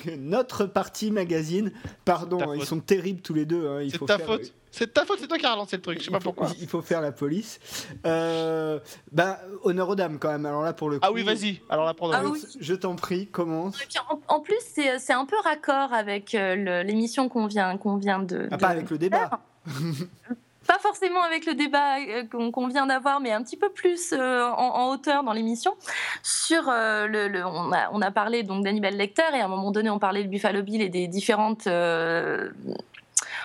Notre 0.18 0.65
partie 0.65 1.11
magazine. 1.11 1.72
Pardon, 2.06 2.40
hein, 2.41 2.52
ils 2.56 2.60
faute. 2.60 2.68
sont 2.68 2.80
terribles 2.80 3.22
tous 3.22 3.34
les 3.34 3.45
deux. 3.45 3.68
hein, 3.68 3.88
C'est 3.91 4.06
ta 4.06 4.18
faire- 4.18 4.26
faute. 4.27 4.53
C'est 4.72 4.94
ta 4.94 5.06
faute, 5.06 5.19
c'est 5.22 5.27
toi 5.27 5.38
qui 5.38 5.45
as 5.45 5.53
relancé 5.53 5.77
le 5.77 5.82
truc. 5.82 5.99
Je 5.99 6.03
sais 6.03 6.10
il 6.10 6.11
pas 6.11 6.19
faut- 6.19 6.34
pourquoi. 6.34 6.49
Il 6.60 6.68
faut 6.68 6.82
faire 6.82 6.99
la 6.99 7.14
police. 7.14 7.60
Euh, 8.06 8.77
bah, 9.11 9.40
honneur 9.64 9.88
aux 9.88 9.95
dames 9.95 10.19
quand 10.19 10.27
même. 10.30 10.45
Alors 10.45 10.64
là, 10.64 10.73
pour 10.73 10.90
le 10.90 10.98
coup. 10.99 11.06
Ah 11.07 11.14
oui, 11.14 11.23
vas-y. 11.23 11.61
Alors 11.69 11.86
là, 11.86 11.94
prends 11.94 12.11
Ah 12.11 12.22
Je, 12.23 12.27
oui. 12.27 12.41
je 12.60 12.73
t'en 12.73 12.95
prie, 12.98 13.27
commence. 13.27 13.82
Et 13.82 13.86
puis, 13.88 13.99
en, 14.10 14.19
en 14.27 14.41
plus, 14.41 14.57
c'est 14.73 14.99
c'est 14.99 15.14
un 15.14 15.26
peu 15.26 15.38
raccord 15.45 15.94
avec 15.94 16.36
euh, 16.36 16.84
l'émission 16.84 17.30
qu'on 17.30 17.48
vient, 17.48 17.77
qu'on 17.77 17.95
vient 17.95 18.19
de, 18.19 18.49
Ah, 18.52 18.57
de 18.57 18.61
pas 18.61 18.68
avec 18.68 18.90
le 18.90 18.98
débat. 18.98 19.40
Pas 20.67 20.79
forcément 20.79 21.21
avec 21.21 21.45
le 21.45 21.53
débat 21.53 21.99
euh, 21.99 22.23
qu'on 22.51 22.67
vient 22.67 22.87
d'avoir, 22.87 23.19
mais 23.19 23.31
un 23.31 23.43
petit 23.43 23.57
peu 23.57 23.69
plus 23.69 24.13
euh, 24.13 24.43
en, 24.43 24.89
hauteur 24.89 25.23
dans 25.23 25.33
l'émission. 25.33 25.75
Sur 26.23 26.69
euh, 26.69 27.07
le, 27.07 27.45
on, 27.45 28.01
a, 28.01 28.11
parlé 28.11 28.43
donc 28.43 28.63
d'Hannibal 28.63 28.95
Lecter 28.95 29.23
et 29.35 29.41
à 29.41 29.45
un 29.45 29.47
moment 29.47 29.71
donné 29.71 29.89
on 29.89 29.99
parlait 29.99 30.23
de 30.23 30.29
Buffalo 30.29 30.63
Bill 30.63 30.81
et 30.81 30.89
des 30.89 31.07
différentes 31.07 31.67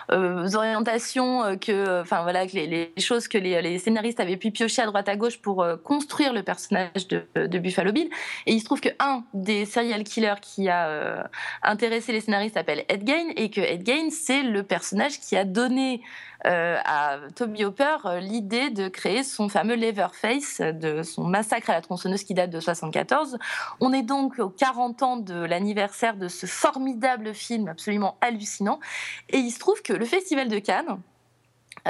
orientations 0.08 1.56
que, 1.58 2.00
enfin 2.00 2.22
voilà, 2.22 2.46
que 2.46 2.52
les, 2.54 2.92
choses 2.98 3.28
que 3.28 3.38
les, 3.38 3.78
scénaristes 3.78 4.20
avaient 4.20 4.36
pu 4.36 4.50
piocher 4.50 4.82
à 4.82 4.86
droite 4.86 5.08
à 5.08 5.16
gauche 5.16 5.40
pour 5.40 5.64
construire 5.84 6.32
le 6.32 6.42
personnage 6.42 7.08
de, 7.08 7.24
de 7.34 7.58
Buffalo 7.58 7.92
Bill. 7.92 8.08
Et 8.46 8.52
il 8.52 8.60
se 8.60 8.64
trouve 8.64 8.80
que 8.80 8.88
un 8.98 9.24
des 9.34 9.66
serial 9.66 10.04
killers 10.04 10.40
qui 10.40 10.68
a 10.68 11.28
intéressé 11.62 12.12
les 12.12 12.20
scénaristes 12.20 12.54
s'appelle 12.54 12.84
Ed 12.88 13.06
Gein 13.06 13.30
et 13.36 13.50
que 13.50 13.60
Ed 13.60 13.86
Gein 13.86 14.10
c'est 14.10 14.42
le 14.42 14.62
personnage 14.62 15.20
qui 15.20 15.36
a 15.36 15.44
donné 15.44 16.02
euh, 16.46 16.78
à 16.84 17.18
Toby 17.34 17.64
Hopper 17.64 17.96
euh, 18.06 18.20
l'idée 18.20 18.70
de 18.70 18.88
créer 18.88 19.24
son 19.24 19.48
fameux 19.48 19.74
Leatherface, 19.74 20.60
euh, 20.60 20.72
de 20.72 21.02
son 21.02 21.24
massacre 21.24 21.68
à 21.68 21.74
la 21.74 21.82
tronçonneuse 21.82 22.24
qui 22.24 22.32
date 22.32 22.50
de 22.50 22.60
74. 22.60 23.38
On 23.80 23.92
est 23.92 24.02
donc 24.02 24.38
aux 24.38 24.48
40 24.48 25.02
ans 25.02 25.16
de 25.18 25.34
l'anniversaire 25.34 26.16
de 26.16 26.28
ce 26.28 26.46
formidable 26.46 27.34
film 27.34 27.68
absolument 27.68 28.16
hallucinant. 28.22 28.80
Et 29.28 29.38
il 29.38 29.50
se 29.50 29.58
trouve 29.58 29.82
que 29.82 29.92
le 29.92 30.06
Festival 30.06 30.48
de 30.48 30.58
Cannes, 30.58 31.00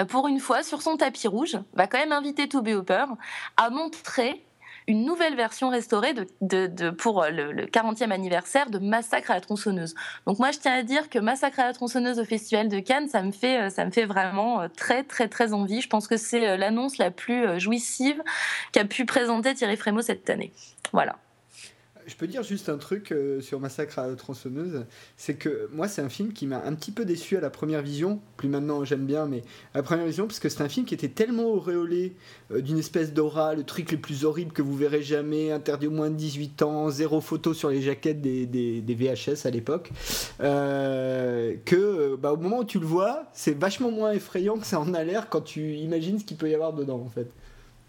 pour 0.09 0.27
une 0.27 0.41
fois, 0.41 0.63
sur 0.63 0.83
son 0.83 0.97
tapis 0.97 1.29
rouge, 1.29 1.59
va 1.75 1.87
quand 1.87 1.99
même 1.99 2.13
inviter 2.13 2.49
Toby 2.49 2.75
Hopper 2.75 3.07
à 3.57 3.71
montrer 3.71 4.45
une 4.91 5.05
nouvelle 5.05 5.37
version 5.37 5.69
restaurée 5.71 6.15
de, 6.41 6.91
pour 6.91 7.23
euh, 7.23 7.31
le, 7.31 7.53
le 7.53 7.67
40e 7.67 8.11
anniversaire 8.11 8.71
de 8.71 8.79
Massacre 8.79 9.31
à 9.31 9.35
la 9.35 9.41
tronçonneuse. 9.41 9.95
Donc 10.27 10.41
moi, 10.41 10.51
je 10.51 10.59
tiens 10.59 10.75
à 10.75 10.83
dire 10.83 11.09
que 11.09 11.21
Massacre 11.21 11.61
à 11.61 11.67
la 11.67 11.73
tronçonneuse 11.73 12.19
au 12.19 12.25
Festival 12.25 12.69
de 12.69 12.81
Cannes, 12.81 13.09
ça 13.09 13.23
me 13.23 13.31
fait, 13.31 13.61
euh, 13.61 13.71
ça 13.71 13.85
me 13.85 13.93
fait 13.93 14.05
vraiment 14.05 14.62
euh, 14.62 14.69
très, 14.69 15.05
très, 15.05 15.29
très 15.29 15.53
envie. 15.53 15.81
Je 15.81 15.89
pense 15.89 16.09
que 16.09 16.17
c'est 16.17 16.57
l'annonce 16.57 16.99
la 16.99 17.12
plus 17.12 17.61
jouissive 17.61 18.21
qu'a 18.73 18.85
pu 18.85 19.05
présenter 19.05 19.55
Thierry 19.55 19.77
Frémaux 19.77 20.03
cette 20.03 20.29
année. 20.29 20.53
Voilà. 20.93 21.17
Je 22.07 22.15
peux 22.17 22.27
dire 22.27 22.43
juste 22.43 22.69
un 22.69 22.77
truc 22.79 23.13
euh, 23.13 23.41
sur 23.41 23.61
Massacre 23.61 23.99
à 23.99 24.09
la 24.09 24.15
tronçonneuse, 24.15 24.85
c'est 25.17 25.35
que 25.35 25.69
moi 25.73 25.89
c'est 25.89 26.03
un 26.03 26.09
film 26.09 26.33
qui 26.33 26.47
m'a 26.47 26.63
un 26.65 26.75
petit 26.75 26.93
peu 26.93 27.05
déçu 27.05 27.37
à 27.37 27.41
la 27.41 27.51
première 27.51 27.83
vision, 27.83 28.21
plus 28.37 28.49
maintenant 28.49 28.85
j'aime 28.85 29.07
bien, 29.07 29.27
mais 29.27 29.43
à 29.75 29.79
la 29.79 29.83
première 29.83 30.07
vision 30.07 30.27
parce 30.27 30.41
que 30.41 30.49
c'est 30.49 30.63
un 30.63 30.69
film 30.69 30.87
qui 30.87 30.95
était 30.95 31.09
tellement 31.09 31.45
auréolé 31.47 32.17
euh, 32.51 32.61
d'une 32.61 32.79
espèce 32.79 33.13
d'aura, 33.13 33.55
le 33.55 33.65
truc 33.65 33.93
le 33.93 33.99
plus 33.99 34.25
horrible 34.25 34.53
que 34.53 34.63
vous 34.63 34.77
verrez 34.77 35.03
jamais, 35.03 35.53
interdit 35.53 35.87
au 35.87 35.91
moins 35.93 36.11
de 36.11 36.17
18 36.17 36.63
ans, 36.63 36.91
zéro 36.91 37.21
photo 37.21 37.55
sur 37.55 37.71
les 37.71 37.83
jaquettes 37.83 38.21
des, 38.21 38.47
des- 38.47 38.95
VHS 38.95 39.47
à 39.47 39.51
l'époque, 39.51 39.91
euh, 40.41 41.55
que 41.65 42.17
bah, 42.17 42.33
au 42.33 42.37
moment 42.37 42.59
où 42.59 42.65
tu 42.65 42.79
le 42.79 42.87
vois, 42.87 43.25
c'est 43.33 43.57
vachement 43.59 43.91
moins 43.91 44.13
effrayant 44.13 44.59
que 44.59 44.67
ça 44.67 44.81
en 44.81 44.95
a 44.95 45.05
l'air 45.05 45.29
quand 45.29 45.41
tu 45.43 45.75
imagines 45.77 46.19
ce 46.19 46.25
qu'il 46.25 46.37
peut 46.37 46.51
y 46.51 46.55
avoir 46.55 46.73
dedans 46.73 47.01
en 47.05 47.09
fait. 47.09 47.31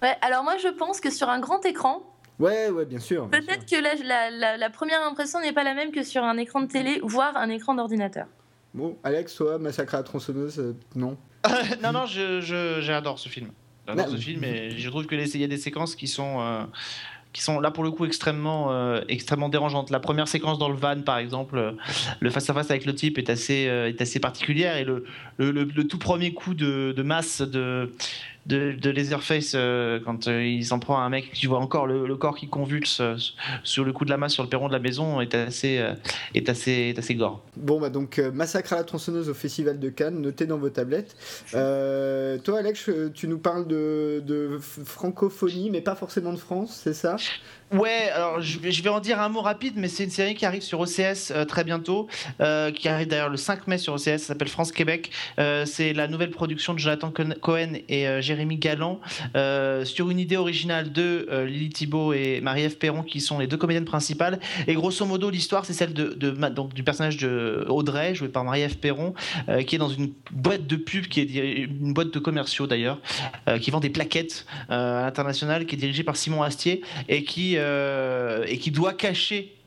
Ouais, 0.01 0.15
alors 0.21 0.43
moi, 0.43 0.57
je 0.57 0.67
pense 0.67 0.99
que 0.99 1.11
sur 1.11 1.29
un 1.29 1.39
grand 1.39 1.63
écran, 1.65 2.01
Ouais, 2.41 2.69
ouais, 2.69 2.85
bien 2.85 2.99
sûr. 2.99 3.29
peut-être 3.29 3.65
que 3.69 3.81
la, 3.81 3.95
la- 4.03 4.31
la- 4.31 4.57
la 4.57 4.69
première 4.69 5.01
impression 5.07 5.39
n'est 5.39 5.53
pas 5.53 5.63
la 5.63 5.73
même 5.73 5.91
que 5.91 6.03
sur 6.03 6.23
un 6.23 6.37
écran 6.37 6.61
de 6.61 6.67
télé, 6.67 6.99
voire 7.03 7.37
un 7.37 7.49
écran 7.49 7.75
d'ordinateur. 7.75 8.25
Bon, 8.73 8.97
Alex, 9.03 9.35
toi, 9.35 9.57
Massacre 9.59 9.95
à 9.95 9.97
la 9.97 10.03
tronçonneuse, 10.03 10.59
euh, 10.59 10.73
non 10.95 11.17
non, 11.83 11.91
non, 11.91 12.05
je- 12.05 12.41
je- 12.41 12.79
j'adore 12.81 13.19
ce 13.19 13.29
film. 13.29 13.49
J'adore 13.87 14.05
Ouais. 14.07 14.11
ce 14.11 14.17
film 14.17 14.43
et 14.43 14.71
je 14.71 14.89
trouve 14.89 15.05
que 15.05 15.15
les- 15.15 15.35
il 15.35 15.41
y 15.41 15.43
a 15.43 15.47
des 15.47 15.57
séquences 15.57 15.95
qui 15.95 16.07
sont, 16.07 16.39
euh, 16.39 16.63
qui 17.33 17.41
sont 17.41 17.59
là 17.59 17.71
pour 17.71 17.83
le 17.83 17.91
coup 17.91 18.05
extrêmement, 18.05 18.71
euh, 18.71 19.01
extrêmement 19.09 19.49
dérangeantes. 19.49 19.89
La 19.89 19.99
première 19.99 20.27
séquence 20.27 20.59
dans 20.59 20.69
le 20.69 20.75
van, 20.75 21.01
par 21.01 21.17
exemple, 21.17 21.57
euh, 21.57 21.71
le 22.19 22.29
face-à-face 22.29 22.69
avec 22.71 22.85
le 22.85 22.93
type 22.95 23.17
est 23.17 23.29
assez, 23.29 23.67
euh, 23.67 23.87
est 23.89 24.01
assez 24.01 24.19
particulière 24.19 24.77
et 24.77 24.83
le, 24.83 25.05
le, 25.37 25.51
le- 25.51 25.63
le 25.63 25.87
tout 25.87 25.97
premier 25.97 26.33
coup 26.33 26.53
de, 26.53 26.93
de 26.95 27.03
masse 27.03 27.41
de, 27.41 27.91
de, 28.45 28.71
de 28.71 28.89
Laserface, 28.89 29.53
euh, 29.55 29.99
quand 30.03 30.27
euh, 30.27 30.43
il 30.43 30.65
s'en 30.65 30.79
prend 30.79 30.97
à 30.97 31.01
un 31.01 31.09
mec, 31.09 31.31
tu 31.33 31.47
vois 31.47 31.59
encore 31.59 31.85
le, 31.85 32.07
le 32.07 32.15
corps 32.15 32.35
qui 32.35 32.47
convulse 32.47 32.99
euh, 32.99 33.15
sur 33.63 33.83
le 33.83 33.93
coup 33.93 34.05
de 34.05 34.09
la 34.09 34.17
masse 34.17 34.33
sur 34.33 34.43
le 34.43 34.49
perron 34.49 34.67
de 34.67 34.73
la 34.73 34.79
maison, 34.79 35.21
est 35.21 35.35
assez, 35.35 35.77
euh, 35.77 35.93
est 36.33 36.49
assez, 36.49 36.71
est 36.71 36.99
assez 36.99 37.15
gore. 37.15 37.43
Bon, 37.55 37.79
bah 37.79 37.89
donc, 37.89 38.19
euh, 38.19 38.31
Massacre 38.31 38.73
à 38.73 38.77
la 38.77 38.83
tronçonneuse 38.83 39.29
au 39.29 39.33
Festival 39.33 39.79
de 39.79 39.89
Cannes, 39.89 40.19
noté 40.19 40.45
dans 40.45 40.57
vos 40.57 40.69
tablettes. 40.69 41.15
Toi, 41.51 42.59
Alex, 42.59 42.89
tu 43.13 43.27
nous 43.27 43.39
parles 43.39 43.67
de, 43.67 44.57
francophonie, 44.59 45.69
mais 45.69 45.81
pas 45.81 45.95
forcément 45.95 46.33
de 46.33 46.37
France, 46.37 46.79
c'est 46.83 46.93
ça? 46.93 47.17
Ouais, 47.73 48.09
alors 48.13 48.41
je 48.41 48.59
vais, 48.59 48.89
en 48.89 48.99
dire 48.99 49.21
un 49.21 49.29
mot 49.29 49.39
rapide, 49.39 49.75
mais 49.77 49.87
c'est 49.87 50.03
une 50.03 50.09
série 50.09 50.35
qui 50.35 50.45
arrive 50.45 50.61
sur 50.61 50.81
OCS 50.81 51.31
euh, 51.31 51.45
très 51.45 51.63
bientôt, 51.63 52.07
euh, 52.41 52.69
qui 52.69 52.89
arrive 52.89 53.07
d'ailleurs 53.07 53.29
le 53.29 53.37
5 53.37 53.65
mai 53.67 53.77
sur 53.77 53.93
OCS, 53.93 54.03
ça 54.03 54.17
s'appelle 54.17 54.49
France-Québec. 54.49 55.09
Euh, 55.39 55.65
c'est 55.65 55.93
la 55.93 56.09
nouvelle 56.09 56.31
production 56.31 56.73
de 56.73 56.79
Jonathan 56.79 57.13
Cohen- 57.39 57.79
et 57.87 58.21
Jérémy 58.21 58.57
Galland, 58.57 58.99
sur 59.85 60.09
une 60.09 60.19
idée 60.19 60.35
originale 60.35 60.91
de 60.91 61.45
Lily 61.45 61.69
Thibault 61.69 62.11
et 62.11 62.41
Marie-Ève 62.41 62.77
Perron, 62.77 63.03
qui 63.03 63.21
sont 63.21 63.39
les 63.39 63.47
deux 63.47 63.57
comédiennes 63.57 63.85
principales. 63.85 64.39
Et 64.67 64.73
grosso 64.73 65.05
modo, 65.05 65.29
l'histoire, 65.29 65.65
c'est 65.65 65.73
celle 65.73 65.93
de, 65.93 66.13
donc, 66.49 66.73
du 66.73 66.83
personnage 66.83 67.17
de 67.17 67.65
Audrey, 67.69 68.15
joué 68.15 68.27
par 68.27 68.43
Marie-Ève 68.43 68.77
Perron, 68.77 69.13
qui 69.65 69.75
est 69.75 69.79
dans 69.79 69.89
une 69.89 70.11
boîte 70.31 70.67
de 70.67 70.75
pub, 70.75 71.07
qui 71.07 71.21
est 71.21 71.63
une 71.63 71.93
boîte 71.93 72.13
de 72.13 72.19
commerciaux 72.19 72.67
d'ailleurs, 72.67 72.99
qui 73.61 73.71
vend 73.71 73.79
des 73.79 73.89
plaquettes 73.89 74.45
à 74.69 75.03
l'international, 75.05 75.65
qui 75.65 75.75
est 75.75 75.79
dirigée 75.79 76.03
par 76.03 76.17
Simon 76.17 76.43
Astier 76.43 76.81
et 77.07 77.23
qui, 77.23 77.57
et 78.47 78.57
qui 78.57 78.71
doit 78.71 78.93
cacher 78.93 79.53
euh, 79.53 79.60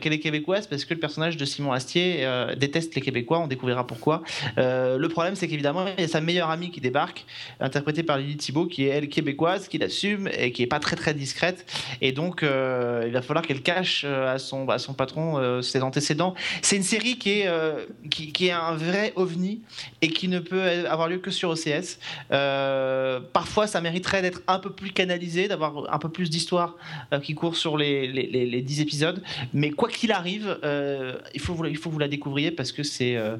qu'elle 0.00 0.12
est 0.12 0.18
québécoise 0.18 0.66
parce 0.66 0.84
que 0.84 0.94
le 0.94 1.00
personnage 1.00 1.36
de 1.36 1.44
Simon 1.44 1.72
Astier 1.72 2.18
euh, 2.20 2.54
déteste 2.54 2.94
les 2.94 3.00
Québécois, 3.00 3.38
on 3.38 3.46
découvrira 3.46 3.86
pourquoi. 3.86 4.22
Euh, 4.58 4.98
le 4.98 5.08
problème, 5.08 5.36
c'est 5.36 5.48
qu'évidemment, 5.48 5.86
il 5.96 6.02
y 6.02 6.04
a 6.04 6.08
sa 6.08 6.20
meilleure 6.20 6.50
amie 6.50 6.70
qui 6.70 6.80
débarque, 6.80 7.24
interprétée 7.60 8.02
par 8.02 8.18
Lily 8.18 8.36
Thibault, 8.36 8.66
qui 8.66 8.84
est 8.84 8.88
elle 8.88 9.08
québécoise, 9.08 9.68
qui 9.68 9.78
l'assume 9.78 10.28
et 10.36 10.52
qui 10.52 10.62
est 10.62 10.66
pas 10.66 10.80
très 10.80 10.96
très 10.96 11.14
discrète. 11.14 11.70
Et 12.00 12.12
donc, 12.12 12.42
euh, 12.42 13.04
il 13.06 13.12
va 13.12 13.22
falloir 13.22 13.44
qu'elle 13.46 13.62
cache 13.62 14.02
euh, 14.04 14.34
à 14.34 14.38
son, 14.38 14.68
à 14.68 14.78
son 14.78 14.94
patron 14.94 15.38
euh, 15.38 15.62
ses 15.62 15.82
antécédents. 15.82 16.34
C'est 16.62 16.76
une 16.76 16.82
série 16.82 17.18
qui 17.18 17.40
est, 17.40 17.46
euh, 17.46 17.84
qui, 18.10 18.46
est 18.46 18.52
un 18.52 18.74
vrai 18.74 19.12
ovni 19.16 19.60
et 20.02 20.08
qui 20.08 20.28
ne 20.28 20.38
peut 20.38 20.62
avoir 20.88 21.08
lieu 21.08 21.18
que 21.18 21.30
sur 21.30 21.50
OCS. 21.50 21.98
Euh, 22.32 23.20
parfois, 23.32 23.66
ça 23.66 23.80
mériterait 23.80 24.22
d'être 24.22 24.42
un 24.46 24.58
peu 24.58 24.70
plus 24.70 24.90
canalisé, 24.90 25.48
d'avoir 25.48 25.92
un 25.92 25.98
peu 25.98 26.08
plus 26.08 26.30
d'histoire 26.30 26.76
euh, 27.12 27.20
qui 27.20 27.34
court 27.34 27.56
sur 27.56 27.76
les, 27.76 28.06
les, 28.06 28.26
les, 28.26 28.46
les 28.46 28.62
10 28.62 28.80
épisodes. 28.80 29.22
Mais 29.52 29.70
quoi 29.76 29.88
qu'il 29.88 30.12
arrive, 30.12 30.58
euh, 30.64 31.18
il, 31.34 31.40
faut 31.40 31.54
vous, 31.54 31.64
vous 31.90 31.98
la 31.98 32.08
découvriez 32.08 32.50
parce 32.50 32.72
que 32.72 32.82
c'est. 32.82 33.16
Euh, 33.16 33.36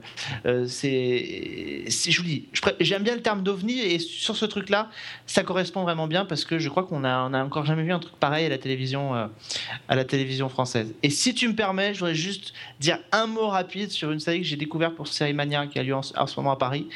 euh, 0.46 0.66
j'aime 2.80 3.02
bien 3.02 3.14
le 3.14 3.22
terme 3.22 3.42
d'ovni 3.42 3.80
et 3.80 3.98
sur 3.98 4.36
ce 4.36 4.44
truc-là, 4.44 4.90
ça 5.26 5.42
correspond 5.42 5.82
vraiment 5.82 6.06
bien 6.06 6.24
parce 6.24 6.44
que 6.44 6.58
je 6.58 6.68
crois 6.68 6.84
qu'on 6.84 7.04
a, 7.04 7.28
on 7.28 7.34
a 7.34 7.42
encore 7.42 7.64
jamais 7.64 7.82
vu 7.82 7.92
un 7.92 7.98
truc 7.98 8.14
pareil 8.16 8.46
à 8.46 8.48
la 8.48 8.58
télévision, 8.58 9.14
euh, 9.14 9.26
à 9.88 9.96
la 9.96 10.04
télévision 10.04 10.48
française. 10.48 10.94
Et 11.02 11.10
si 11.10 11.34
tu 11.34 11.48
me 11.48 11.54
permets, 11.54 11.94
je 11.94 12.00
voudrais 12.00 12.14
juste 12.14 12.52
dire 12.78 12.98
un 13.12 13.26
mot 13.26 13.48
rapide 13.48 13.90
sur 13.90 14.12
une 14.12 14.20
série 14.20 14.40
que 14.40 14.46
j'ai 14.46 14.56
découverte 14.56 14.94
pour 14.94 15.08
Série 15.08 15.32
Mania 15.32 15.66
qui 15.66 15.78
a 15.78 15.82
lieu 15.82 15.94
en, 15.94 16.02
ce 16.02 16.36
moment 16.36 16.52
à 16.52 16.56
Paris, 16.56 16.86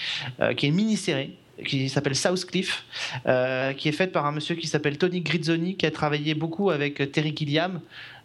qui 0.57 0.67
est 0.67 0.69
une 0.69 0.75
mini-série 0.75 1.35
qui 1.65 1.89
s'appelle 1.89 2.17
Southcliffe, 2.17 2.85
euh, 3.27 3.73
qui 3.73 3.89
est 3.89 3.93
faite 3.93 4.13
par 4.13 4.27
un 4.27 4.33
monsieur 4.33 4.55
qui 4.55 4.67
s'appelle 4.67 4.99
Tony 4.99 5.21
Grizzoni, 5.21 5.77
qui 5.77 5.87
a 5.87 5.91
travaillé 5.91 6.35
beaucoup 6.35 6.71
avec 6.71 7.13
Terry 7.13 7.35
Gilliam. 7.37 7.81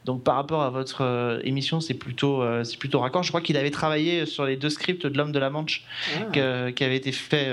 Donc 0.06 0.24
par 0.24 0.36
rapport 0.36 0.62
à 0.62 0.70
votre 0.70 1.42
émission, 1.44 1.82
c'est 1.82 1.94
plutôt, 1.96 2.44
c'est 2.64 2.78
plutôt 2.78 3.00
raccord. 3.00 3.24
Je 3.24 3.30
crois 3.30 3.42
qu'il 3.42 3.58
avait 3.58 3.72
travaillé 3.72 4.26
sur 4.26 4.46
les 4.46 4.56
deux 4.56 4.70
scripts 4.70 5.06
de 5.06 5.18
L'Homme 5.18 5.32
de 5.32 5.40
la 5.40 5.50
Manche 5.50 5.84
ah. 6.16 6.72
qui 6.72 6.84
avait 6.84 6.96
été 6.96 7.12
fait, 7.12 7.52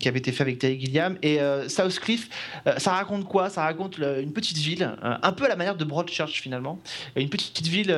qui 0.00 0.08
avait 0.08 0.18
été 0.18 0.32
fait 0.32 0.42
avec 0.42 0.58
Terry 0.58 0.80
Gilliam. 0.80 1.16
Et 1.22 1.38
South 1.68 1.98
Cliff, 2.00 2.28
ça 2.76 2.92
raconte 2.92 3.24
quoi? 3.24 3.48
Ça 3.48 3.62
raconte 3.62 3.98
une 3.98 4.32
petite 4.32 4.58
ville, 4.58 4.96
un 5.02 5.32
peu 5.32 5.44
à 5.44 5.48
la 5.48 5.56
manière 5.56 5.76
de 5.76 5.84
Broadchurch 5.84 6.40
finalement, 6.40 6.80
une 7.14 7.28
petite 7.28 7.66
ville 7.66 7.94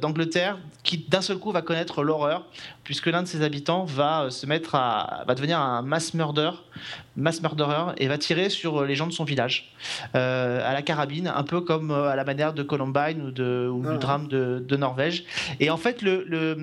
d'Angleterre 0.00 0.58
qui 0.82 0.98
d'un 0.98 1.20
seul 1.20 1.38
coup 1.38 1.50
va 1.50 1.62
connaître 1.62 2.02
l'horreur 2.02 2.46
puisque 2.90 3.06
l'un 3.06 3.22
de 3.22 3.28
ses 3.28 3.42
habitants 3.42 3.84
va 3.84 4.30
se 4.30 4.46
mettre 4.46 4.74
à, 4.74 5.22
va 5.28 5.36
devenir 5.36 5.60
un 5.60 5.80
mass 5.80 6.12
murder, 6.12 6.50
mass 7.14 7.40
murderer 7.40 7.92
et 7.98 8.08
va 8.08 8.18
tirer 8.18 8.48
sur 8.50 8.84
les 8.84 8.96
gens 8.96 9.06
de 9.06 9.12
son 9.12 9.22
village 9.22 9.72
euh, 10.16 10.68
à 10.68 10.72
la 10.72 10.82
carabine, 10.82 11.28
un 11.28 11.44
peu 11.44 11.60
comme 11.60 11.92
euh, 11.92 12.08
à 12.08 12.16
la 12.16 12.24
manière 12.24 12.52
de 12.52 12.64
Columbine 12.64 13.22
ou, 13.22 13.30
de, 13.30 13.70
ou 13.72 13.82
du 13.82 13.88
ah. 13.92 13.96
drame 13.96 14.26
de, 14.26 14.58
de, 14.66 14.76
Norvège. 14.76 15.22
Et 15.60 15.70
en 15.70 15.76
fait, 15.76 16.02
le, 16.02 16.24
le, 16.26 16.56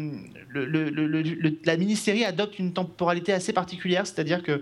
le, 0.50 1.58
la 1.64 1.78
mini-série 1.78 2.26
adopte 2.26 2.60
une 2.60 2.74
temporalité 2.74 3.32
assez 3.32 3.54
particulière, 3.54 4.06
c'est-à-dire 4.06 4.44
que 4.44 4.62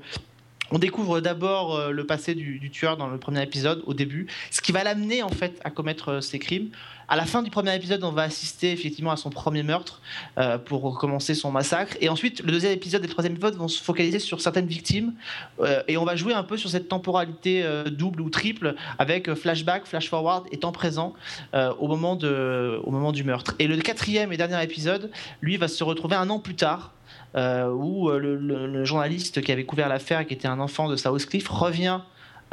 on 0.69 0.77
découvre 0.77 1.19
d'abord 1.19 1.75
euh, 1.75 1.89
le 1.89 2.05
passé 2.05 2.35
du, 2.35 2.59
du, 2.59 2.69
tueur 2.69 2.95
dans 2.95 3.07
le 3.07 3.17
premier 3.17 3.41
épisode, 3.41 3.81
au 3.87 3.95
début, 3.95 4.27
ce 4.51 4.61
qui 4.61 4.71
va 4.71 4.83
l'amener 4.83 5.23
en 5.23 5.29
fait 5.29 5.59
à 5.63 5.71
commettre 5.71 6.21
ces 6.21 6.37
crimes. 6.37 6.69
À 7.07 7.15
la 7.15 7.25
fin 7.25 7.43
du 7.43 7.51
premier 7.51 7.75
épisode, 7.75 8.03
on 8.03 8.11
va 8.11 8.23
assister 8.23 8.71
effectivement 8.71 9.11
à 9.11 9.17
son 9.17 9.29
premier 9.29 9.61
meurtre 9.61 10.01
euh, 10.39 10.57
pour 10.57 10.97
commencer 10.97 11.35
son 11.35 11.51
massacre. 11.51 11.95
Et 12.01 12.09
ensuite, 12.09 12.41
le 12.41 12.51
deuxième 12.51 12.71
épisode 12.73 13.03
et 13.03 13.07
le 13.07 13.11
troisième 13.11 13.33
épisode 13.33 13.55
vont 13.55 13.67
se 13.67 13.81
focaliser 13.81 14.17
sur 14.17 14.41
certaines 14.41 14.65
victimes. 14.65 15.13
Euh, 15.59 15.83
et 15.87 15.97
on 15.97 16.05
va 16.05 16.15
jouer 16.15 16.33
un 16.33 16.43
peu 16.43 16.57
sur 16.57 16.69
cette 16.69 16.87
temporalité 16.87 17.63
euh, 17.63 17.83
double 17.85 18.21
ou 18.21 18.29
triple 18.29 18.75
avec 18.97 19.31
flashback, 19.35 19.85
flash 19.85 20.09
forward 20.09 20.47
et 20.51 20.57
temps 20.57 20.71
présent 20.71 21.13
au, 21.53 21.87
moment 21.87 22.15
du 22.15 23.23
meurtre. 23.23 23.53
Et 23.59 23.67
le 23.67 23.77
quatrième 23.77 24.33
et 24.33 24.37
dernier 24.37 24.61
épisode, 24.63 25.11
lui, 25.41 25.57
va 25.57 25.67
se 25.67 25.83
retrouver 25.83 26.15
un 26.15 26.29
an 26.29 26.39
plus 26.39 26.55
tard. 26.55 26.93
où 27.35 28.09
le, 28.09 28.35
le, 28.37 28.85
journaliste 28.85 29.41
qui 29.41 29.51
avait 29.51 29.65
couvert 29.65 29.89
l'affaire 29.89 30.25
qui 30.25 30.33
était 30.33 30.47
un 30.47 30.59
enfant 30.59 30.89
de 30.89 30.95
Southcliffe 30.95 31.47
revient 31.49 31.99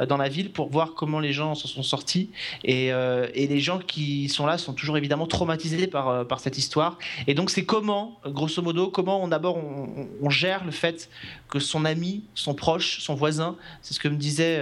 dans 0.07 0.17
la 0.17 0.29
ville 0.29 0.51
pour 0.51 0.69
voir 0.69 0.93
comment 0.95 1.19
les 1.19 1.33
gens 1.33 1.55
s'en 1.55 1.67
sont 1.67 1.83
sortis. 1.83 2.29
Et, 2.63 2.91
euh, 2.91 3.27
les 3.35 3.59
gens 3.59 3.79
qui 3.79 4.29
sont 4.29 4.45
là 4.45 4.57
sont 4.57 4.73
toujours 4.73 4.97
évidemment 4.97 5.27
traumatisés 5.27 5.87
par, 5.87 6.09
euh, 6.09 6.23
par 6.23 6.39
cette 6.39 6.57
histoire. 6.57 6.97
Et 7.27 7.33
donc 7.33 7.49
c'est 7.49 7.65
comment, 7.65 8.19
grosso 8.25 8.61
modo, 8.61 8.89
comment 8.89 9.23
on 9.23 9.27
d'abord 9.27 9.57
on, 9.57 10.29
gère 10.29 10.65
le 10.65 10.71
fait 10.71 11.09
que 11.53 11.59
son 11.59 11.85
ami, 11.85 12.23
son 12.33 12.55
proche, 12.55 12.99
son 13.01 13.13
voisin, 13.13 13.55
c'est 13.83 13.93
ce 13.93 13.99
que 13.99 14.07
me 14.07 14.15
disait 14.15 14.59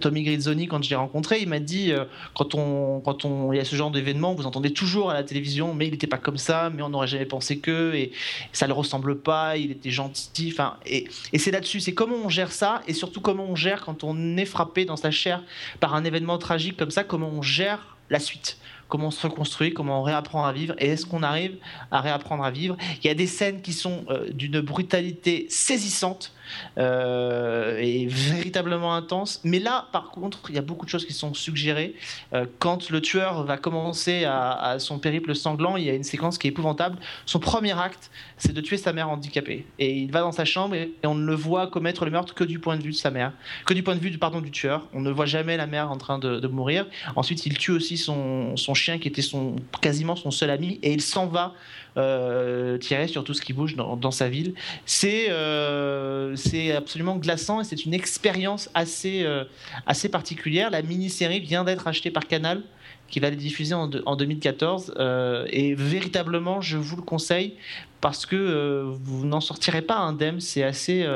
Tommy 0.00 0.24
Grizzoni 0.24 0.66
quand 0.66 0.82
je 0.82 0.90
l'ai 0.90 0.96
rencontré. 0.96 1.38
Il 1.40 1.48
m'a 1.48 1.60
dit 1.60 1.92
quand 2.34 2.56
on 2.56 2.98
quand 2.98 3.24
on 3.24 3.52
il 3.52 3.58
y 3.58 3.60
a 3.60 3.64
ce 3.64 3.76
genre 3.76 3.92
d'événement, 3.92 4.34
vous 4.34 4.46
entendez 4.46 4.72
toujours 4.72 5.12
à 5.12 5.14
la 5.14 5.22
télévision, 5.22 5.74
mais 5.74 5.86
il 5.86 5.92
n'était 5.92 6.08
pas 6.08 6.18
comme 6.18 6.38
ça, 6.38 6.70
mais 6.74 6.82
on 6.82 6.88
n'aurait 6.88 7.06
jamais 7.06 7.24
pensé 7.24 7.60
que, 7.60 7.94
et 7.94 8.10
ça 8.52 8.66
ne 8.66 8.72
le 8.72 8.74
ressemble 8.74 9.20
pas, 9.20 9.56
il 9.56 9.70
était 9.70 9.92
gentil. 9.92 10.50
Enfin, 10.52 10.76
et, 10.86 11.06
et 11.32 11.38
c'est 11.38 11.52
là-dessus, 11.52 11.78
c'est 11.78 11.94
comment 11.94 12.16
on 12.16 12.28
gère 12.28 12.50
ça, 12.50 12.82
et 12.88 12.92
surtout 12.92 13.20
comment 13.20 13.44
on 13.44 13.54
gère 13.54 13.84
quand 13.84 14.02
on 14.02 14.36
est 14.36 14.44
frappé 14.44 14.86
dans 14.86 14.96
sa 14.96 15.12
chair 15.12 15.44
par 15.78 15.94
un 15.94 16.02
événement 16.02 16.38
tragique 16.38 16.76
comme 16.76 16.90
ça, 16.90 17.04
comment 17.04 17.28
on 17.28 17.42
gère 17.42 17.96
la 18.10 18.18
suite 18.18 18.58
comment 18.88 19.08
on 19.08 19.10
se 19.10 19.26
reconstruit, 19.26 19.72
comment 19.72 20.00
on 20.00 20.02
réapprend 20.02 20.44
à 20.44 20.52
vivre, 20.52 20.74
et 20.78 20.88
est-ce 20.88 21.06
qu'on 21.06 21.22
arrive 21.22 21.56
à 21.90 22.00
réapprendre 22.00 22.44
à 22.44 22.50
vivre. 22.50 22.76
Il 23.02 23.06
y 23.06 23.10
a 23.10 23.14
des 23.14 23.26
scènes 23.26 23.62
qui 23.62 23.72
sont 23.72 24.04
euh, 24.10 24.30
d'une 24.30 24.60
brutalité 24.60 25.46
saisissante, 25.48 26.32
euh, 26.78 27.78
et 27.78 28.06
véritablement 28.06 28.94
intense. 28.94 29.40
Mais 29.44 29.58
là, 29.58 29.88
par 29.92 30.10
contre, 30.10 30.40
il 30.48 30.54
y 30.54 30.58
a 30.58 30.62
beaucoup 30.62 30.84
de 30.84 30.90
choses 30.90 31.06
qui 31.06 31.12
sont 31.12 31.34
suggérées. 31.34 31.94
Euh, 32.32 32.46
quand 32.58 32.90
le 32.90 33.00
tueur 33.00 33.44
va 33.44 33.56
commencer 33.56 34.24
à, 34.24 34.76
son 34.78 34.98
périple 34.98 35.34
sanglant, 35.34 35.76
il 35.76 35.84
y 35.84 35.90
a 35.90 35.94
une 35.94 36.04
séquence 36.04 36.38
qui 36.38 36.46
est 36.46 36.50
épouvantable. 36.50 36.98
Son 37.24 37.38
premier 37.38 37.78
acte, 37.78 38.10
c'est 38.36 38.52
de 38.52 38.60
tuer 38.60 38.76
sa 38.76 38.92
mère 38.92 39.08
handicapée. 39.08 39.66
Et 39.78 39.96
il 39.96 40.10
va 40.10 40.20
dans 40.20 40.32
sa 40.32 40.44
chambre 40.44 40.74
et, 40.74 40.92
on 41.04 41.14
ne 41.14 41.26
le 41.26 41.34
voit 41.34 41.68
commettre 41.68 42.04
le 42.04 42.10
meurtre 42.10 42.34
que 42.34 42.44
du 42.44 42.58
point 42.58 42.76
de 42.76 42.82
vue 42.82 42.90
de 42.90 42.96
sa 42.96 43.10
mère, 43.10 43.32
que 43.64 43.74
du 43.74 43.82
point 43.82 43.94
de 43.94 44.00
vue 44.00 44.16
pardon, 44.18 44.40
du 44.40 44.50
tueur. 44.50 44.86
On 44.92 45.00
ne 45.00 45.10
voit 45.10 45.26
jamais 45.26 45.56
la 45.56 45.66
mère 45.66 45.90
en 45.90 45.96
train 45.96 46.18
de, 46.18 46.46
mourir. 46.46 46.86
Ensuite, 47.16 47.44
il 47.46 47.58
tue 47.58 47.72
aussi 47.72 47.96
son, 47.96 48.56
son, 48.56 48.74
chien 48.74 48.98
qui 48.98 49.08
était 49.08 49.22
son, 49.22 49.56
quasiment 49.80 50.14
son 50.14 50.30
seul 50.30 50.50
ami 50.50 50.78
et 50.82 50.92
il 50.92 51.00
s'en 51.00 51.26
va 51.26 51.54
euh, 51.96 52.76
tirer 52.76 53.08
sur 53.08 53.24
tout 53.24 53.32
ce 53.32 53.40
qui 53.40 53.54
bouge 53.54 53.74
dans, 53.74 54.10
sa 54.10 54.28
ville. 54.28 54.52
C'est 54.84 55.30
euh, 55.30 56.36
c'est 56.36 56.72
absolument 56.72 57.16
glaçant 57.16 57.62
et 57.62 57.64
c'est 57.64 57.86
une 57.86 57.94
expérience 57.94 58.68
assez, 58.74 59.22
euh, 59.22 59.44
assez 59.86 60.10
particulière. 60.10 60.68
La 60.70 60.82
mini-série 60.82 61.40
vient 61.40 61.64
d'être 61.64 61.88
achetée 61.88 62.10
par 62.10 62.26
Canal 62.26 62.60
qui 63.08 63.18
va 63.18 63.30
les 63.30 63.36
diffuser 63.36 63.72
en, 63.72 63.88
en 64.04 64.16
2014 64.16 64.94
et 65.50 65.74
véritablement 65.74 66.60
je 66.60 66.76
vous 66.76 66.96
le 66.96 67.02
conseille 67.02 67.54
parce 68.00 68.26
que 68.26 68.82
vous 69.00 69.24
n'en 69.24 69.40
sortirez 69.40 69.80
pas 69.82 69.98
indemne 69.98 70.40
c'est 70.40 70.64
assez 70.64 71.06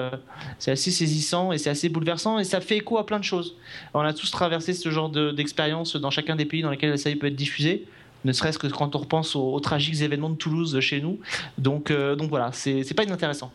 c'est 0.60 0.70
assez 0.70 0.92
saisissant 0.92 1.50
et 1.50 1.58
c'est 1.58 1.68
assez 1.68 1.88
bouleversant 1.88 2.38
et 2.38 2.44
ça 2.44 2.60
fait 2.60 2.76
écho 2.76 2.96
à 2.96 3.04
plein 3.06 3.18
de 3.18 3.24
choses 3.24 3.56
on 3.92 4.02
a 4.02 4.12
tous 4.12 4.30
traversé 4.30 4.72
ce 4.72 4.88
genre 4.88 5.10
d'expérience 5.10 5.96
dans 5.96 6.12
chacun 6.12 6.36
des 6.36 6.44
pays 6.44 6.62
dans 6.62 6.70
lesquels 6.70 6.90
la 6.90 6.96
série 6.96 7.16
peut 7.16 7.26
être 7.26 7.34
diffusée 7.34 7.88
ne 8.24 8.32
serait-ce 8.32 8.58
que 8.58 8.66
quand 8.66 8.94
on 8.96 8.98
repense 8.98 9.36
aux, 9.36 9.58
tragiques 9.60 10.00
événements 10.00 10.30
de 10.30 10.36
Toulouse 10.36 10.78
chez 10.80 11.00
nous. 11.00 11.18
Donc, 11.58 11.90
euh, 11.90 12.16
donc 12.16 12.30
voilà, 12.30 12.50
c'est 12.52 12.94
pas 12.94 13.04
inintéressant. 13.04 13.52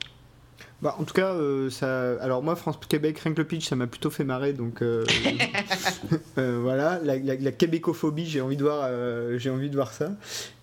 Bah, 0.81 0.95
en 0.99 1.03
tout 1.03 1.13
cas, 1.13 1.33
euh, 1.33 1.69
ça. 1.69 2.21
Alors 2.21 2.43
moi, 2.43 2.55
France 2.55 2.77
Québec, 2.87 3.17
rien 3.19 3.33
que 3.33 3.41
le 3.41 3.47
pitch, 3.47 3.67
ça 3.67 3.75
m'a 3.75 3.87
plutôt 3.87 4.09
fait 4.09 4.25
marrer. 4.25 4.53
Donc 4.53 4.81
euh, 4.81 5.05
voilà, 6.35 6.99
la, 7.03 7.17
la, 7.17 7.51
québécophobie, 7.51 8.25
j'ai 8.25 8.41
envie 8.41 8.57
de 8.57 8.63
voir, 8.63 8.89
j'ai 9.37 9.49
envie 9.49 9.69
de 9.69 9.75
voir 9.75 9.93
ça. 9.93 10.11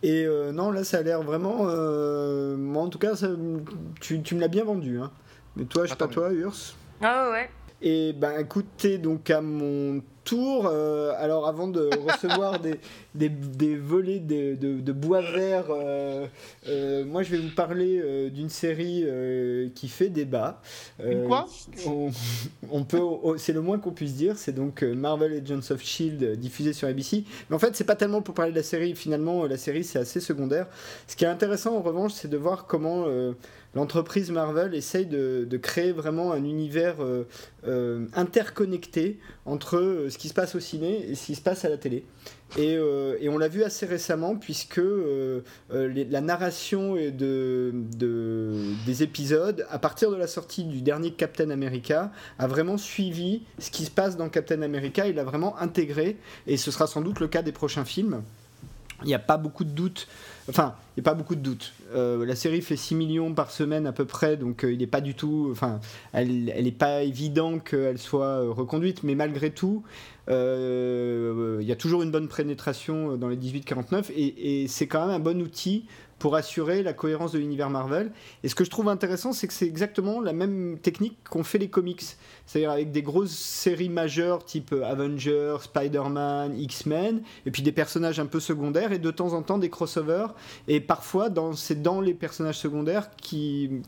Et 0.02 0.26
non, 0.52 0.70
là, 0.70 0.84
ça 0.84 0.98
a 0.98 1.02
l'air 1.02 1.22
vraiment. 1.22 1.64
moi, 2.56 2.82
en 2.82 2.88
tout 2.88 2.98
cas, 2.98 3.14
tu, 4.00 4.22
tu 4.22 4.34
me 4.34 4.40
l'as 4.40 4.48
bien 4.48 4.64
vendu. 4.64 4.98
Hein. 4.98 5.10
Mais 5.56 5.64
toi, 5.64 5.84
je 5.84 5.90
sais 5.90 5.96
pas 5.96 6.08
toi, 6.08 6.30
Urs? 6.32 6.74
Ah 7.00 7.30
ouais. 7.30 7.50
Et 7.84 8.12
ben 8.12 8.38
écoutez, 8.38 8.98
donc 8.98 9.28
à 9.28 9.40
mon 9.40 10.02
tour, 10.22 10.66
euh, 10.66 11.12
alors 11.18 11.48
avant 11.48 11.66
de 11.66 11.90
recevoir 12.08 12.60
des, 12.60 12.78
des, 13.16 13.28
des, 13.28 13.74
volets 13.74 14.20
de, 14.20 14.54
de, 14.54 14.92
bois 14.92 15.20
vert, 15.20 15.64
euh, 15.70 16.28
euh, 16.68 17.04
moi 17.04 17.24
je 17.24 17.32
vais 17.32 17.38
vous 17.38 17.52
parler 17.56 18.30
d'une 18.30 18.50
série 18.50 19.04
qui 19.74 19.88
fait 19.88 20.10
débat. 20.10 20.62
quoi? 21.26 21.46
on, 22.70 22.84
peut, 22.84 23.00
c'est 23.36 23.52
le 23.52 23.60
moins 23.60 23.80
qu'on 23.80 23.90
puisse 23.90 24.14
dire. 24.14 24.38
C'est 24.38 24.52
donc 24.52 24.82
Marvel 24.82 25.32
Agents 25.32 25.72
of 25.74 25.82
Shield 25.82 26.38
diffusé 26.38 26.72
sur 26.72 26.86
ABC. 26.86 27.24
Mais 27.50 27.56
en 27.56 27.58
fait, 27.58 27.74
c'est 27.74 27.82
pas 27.82 27.96
tellement 27.96 28.22
pour 28.22 28.34
parler 28.36 28.52
de 28.52 28.56
la 28.56 28.62
série. 28.62 28.94
Finalement, 28.94 29.44
la 29.44 29.56
série 29.56 29.82
c'est 29.82 29.98
assez 29.98 30.20
secondaire. 30.20 30.68
Ce 31.08 31.16
qui 31.16 31.24
est 31.24 31.28
intéressant 31.28 31.76
en 31.76 31.82
revanche, 31.82 32.12
c'est 32.12 32.28
de 32.28 32.36
voir 32.36 32.66
comment 32.66 33.06
l'entreprise 33.74 34.30
Marvel 34.30 34.74
essaye 34.74 35.06
de, 35.06 35.58
créer 35.62 35.92
vraiment 35.92 36.32
un 36.32 36.44
univers 36.44 36.96
euh, 37.00 37.26
euh, 37.66 38.06
interconnecté 38.14 39.20
entre 39.46 39.76
euh, 39.76 40.10
ce 40.10 40.18
qui 40.18 40.28
se 40.28 40.34
passe 40.34 40.54
au 40.54 40.60
ciné 40.60 41.08
et 41.08 41.14
ce 41.14 41.26
qui 41.26 41.34
se 41.34 41.40
passe 41.40 41.64
à 41.64 41.68
la 41.68 41.76
télé. 41.76 42.04
Et, 42.58 42.78
on 43.28 43.38
l'a 43.38 43.48
vu 43.48 43.62
assez 43.62 43.86
récemment 43.86 44.36
puisque 44.36 44.82
la 45.70 46.20
narration 46.20 46.96
de, 46.96 47.72
des 48.84 49.02
épisodes, 49.02 49.66
à 49.70 49.78
partir 49.78 50.10
de 50.10 50.16
la 50.16 50.26
sortie 50.26 50.64
du 50.64 50.82
dernier 50.82 51.12
Captain 51.12 51.48
America, 51.48 52.12
a 52.38 52.46
vraiment 52.46 52.76
suivi 52.76 53.44
ce 53.58 53.70
qui 53.70 53.86
se 53.86 53.90
passe 53.90 54.18
dans 54.18 54.28
Captain 54.28 54.60
America, 54.60 55.06
il 55.06 55.14
l'a 55.14 55.24
vraiment 55.24 55.58
intégré, 55.58 56.18
et 56.46 56.58
ce 56.58 56.70
sera 56.70 56.86
sans 56.86 57.00
doute 57.00 57.20
le 57.20 57.28
cas 57.28 57.40
des 57.40 57.52
prochains 57.52 57.86
films. 57.86 58.22
Il 59.04 59.08
n'y 59.08 59.14
a 59.14 59.18
pas 59.18 59.36
beaucoup 59.36 59.64
de 59.64 59.70
doutes 59.70 60.08
Enfin, 60.48 60.74
il 60.96 61.00
n'y 61.00 61.08
a 61.08 61.10
pas 61.10 61.14
beaucoup 61.14 61.36
de 61.36 61.40
doutes. 61.40 61.72
Euh, 61.94 62.26
la 62.26 62.34
série 62.34 62.62
fait 62.62 62.76
6 62.76 62.96
millions 62.96 63.32
par 63.32 63.50
semaine 63.50 63.86
à 63.86 63.92
peu 63.92 64.04
près, 64.04 64.36
donc 64.36 64.64
euh, 64.64 64.72
il 64.72 64.78
n'est 64.78 64.88
pas 64.88 65.00
du 65.00 65.14
tout. 65.14 65.48
Enfin, 65.52 65.78
elle 66.12 66.44
n'est 66.46 66.72
pas 66.72 67.02
évident 67.02 67.58
qu'elle 67.58 67.98
soit 67.98 68.26
euh, 68.26 68.50
reconduite, 68.50 69.04
mais 69.04 69.14
malgré 69.14 69.50
tout, 69.50 69.84
il 70.28 70.34
y 71.62 71.72
a 71.72 71.76
toujours 71.76 72.02
une 72.02 72.10
bonne 72.10 72.28
pénétration 72.28 73.16
dans 73.16 73.28
les 73.28 73.36
18-49 73.36 74.10
et, 74.14 74.62
et 74.62 74.68
c'est 74.68 74.86
quand 74.86 75.06
même 75.06 75.16
un 75.16 75.18
bon 75.18 75.40
outil 75.42 75.86
pour 76.22 76.36
assurer 76.36 76.84
la 76.84 76.92
cohérence 76.92 77.32
de 77.32 77.40
l'univers 77.40 77.68
Marvel. 77.68 78.12
Et 78.44 78.48
ce 78.48 78.54
que 78.54 78.62
je 78.62 78.70
trouve 78.70 78.88
intéressant, 78.88 79.32
c'est 79.32 79.48
que 79.48 79.52
c'est 79.52 79.66
exactement 79.66 80.20
la 80.20 80.32
même 80.32 80.78
technique 80.78 81.18
qu'ont 81.28 81.42
fait 81.42 81.58
les 81.58 81.68
comics. 81.68 82.04
C'est-à-dire 82.46 82.70
avec 82.70 82.92
des 82.92 83.02
grosses 83.02 83.32
séries 83.32 83.88
majeures 83.88 84.44
type 84.44 84.72
Avengers, 84.84 85.56
Spider-Man, 85.62 86.56
X-Men, 86.56 87.22
et 87.44 87.50
puis 87.50 87.62
des 87.62 87.72
personnages 87.72 88.20
un 88.20 88.26
peu 88.26 88.38
secondaires, 88.38 88.92
et 88.92 89.00
de 89.00 89.10
temps 89.10 89.32
en 89.32 89.42
temps 89.42 89.58
des 89.58 89.68
crossovers. 89.68 90.28
Et 90.68 90.80
parfois, 90.80 91.28
c'est 91.56 91.82
dans 91.82 92.00
les 92.00 92.14
personnages 92.14 92.58
secondaires 92.58 93.10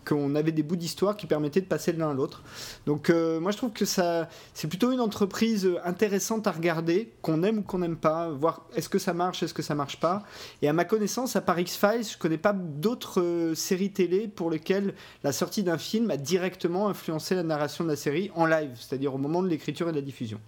qu'on 0.05 0.35
avait 0.35 0.51
des 0.51 0.65
bouts 0.65 0.75
d'histoire 0.75 1.17
qui 1.17 1.27
permettaient 1.27 1.61
de 1.61 1.67
passer 1.67 1.93
de 1.93 2.01
l'un 2.01 2.11
à 2.11 2.15
l'autre. 2.15 2.43
Donc 2.85 3.11
euh, 3.11 3.39
moi 3.39 3.53
je 3.53 3.59
trouve 3.59 3.71
que 3.71 3.85
ça 3.85 4.29
c'est 4.55 4.67
plutôt 4.67 4.91
une 4.91 5.01
entreprise 5.01 5.71
intéressante 5.85 6.49
à 6.49 6.51
regarder, 6.51 7.13
qu'on 7.23 7.45
aime 7.45 7.59
ou 7.59 7.63
qu'on 7.63 7.79
n'aime 7.79 7.97
pas, 7.97 8.29
voir 8.31 8.67
est-ce 8.75 8.89
que 8.89 8.99
ça 8.99 9.15
marche, 9.15 9.45
est-ce 9.45 9.55
que 9.55 9.63
ça 9.63 9.77
marche 9.77 10.01
pas. 10.01 10.25
Et 10.63 10.69
à 10.69 10.73
ma 10.73 10.85
connaissance, 10.85 11.37
à 11.37 11.41
part 11.41 11.61
X-Files, 11.61 12.05
connais 12.25 12.39
pas 12.39 12.55
d'autres 12.55 13.21
euh, 13.21 13.55
séries 13.55 13.93
télé 13.93 14.29
pour 14.29 14.51
lesquelles 14.51 14.95
la 15.25 15.31
sortie 15.31 15.63
d'un 15.63 15.77
film 15.77 16.11
a 16.11 16.17
directement 16.17 16.89
influencé 16.89 17.35
la 17.35 17.43
narration 17.43 17.85
de 17.85 17.91
la 17.91 17.97
série 17.97 18.31
en 18.35 18.47
live, 18.47 18.71
c'est-à-dire 18.77 19.15
au 19.15 19.19
moment 19.19 19.43
de 19.43 19.49
l'écriture 19.49 19.91
et 19.91 19.93
de 19.93 19.97
la 19.97 20.03
diffusion. 20.03 20.41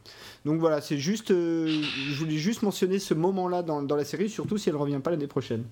Donc 0.47 0.61
voilà, 0.61 0.81
c'est 0.81 0.97
juste, 0.97 1.33
euh, 1.33 1.83
je 2.09 2.15
voulais 2.15 2.37
juste 2.37 2.63
mentionner 2.63 3.01
ce 3.01 3.15
moment-là 3.15 3.63
dans, 3.63 3.83
dans, 3.83 3.97
la 3.97 4.05
série, 4.05 4.29
surtout 4.29 4.59
si 4.59 4.69
elle 4.69 4.77
revient 4.77 5.01
pas 5.03 5.11
l'année 5.11 5.27
prochaine. 5.27 5.65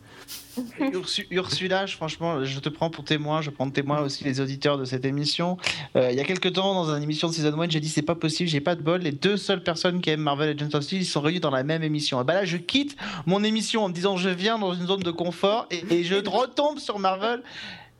Ursula, 1.31 1.87
franchement, 1.87 2.45
je 2.45 2.59
te 2.59 2.69
prends 2.69 2.91
pour 2.91 3.05
témoin, 3.05 3.41
je 3.41 3.51
prends 3.51 3.71
témoin 3.71 4.01
aussi 4.01 4.25
les 4.25 4.41
auditeurs 4.41 4.77
de 4.77 4.85
cette 4.85 5.05
émission. 5.05 5.59
Euh, 5.95 6.11
il 6.11 6.17
y 6.17 6.21
a 6.21 6.25
quelques 6.25 6.55
temps, 6.55 6.75
dans 6.75 6.93
une 6.93 7.05
émission 7.05 7.29
de 7.29 7.35
Season 7.35 7.57
1, 7.57 7.71
j'ai 7.71 7.79
dit 7.79 7.89
c'est 7.89 8.03
pas 8.03 8.17
possible, 8.17 8.51
j'ai 8.51 8.61
pas 8.61 8.75
de 8.75 8.83
bol. 8.83 9.01
Les 9.01 9.13
deux 9.13 9.37
seules 9.37 9.63
personnes 9.63 10.01
qui 10.01 10.11
aiment 10.11 10.23
Marvel 10.23 10.49
et 10.49 10.61
Agents 10.61 10.77
of 10.77 10.83
Steel, 10.83 11.03
ils 11.03 11.07
sont 11.07 11.21
réunis 11.21 11.39
dans 11.39 11.53
la 11.53 11.63
même 11.63 11.85
émission. 11.85 12.21
Et 12.21 12.25
bah 12.25 12.35
là, 12.35 12.45
je 12.45 12.57
quitte 12.57 12.97
mon 13.27 13.45
émission 13.45 13.85
en 13.85 13.89
me 13.91 13.95
disant 13.95 14.17
je 14.17 14.29
viens 14.29 14.59
dans 14.59 14.75
une 14.75 14.89
zone 14.89 15.05
de 15.05 15.13
confort 15.13 15.69
et, 15.71 15.85
et 15.95 16.03
je 16.03 16.17
retombe 16.17 16.81
sur 16.81 16.99
Marvel. 16.99 17.45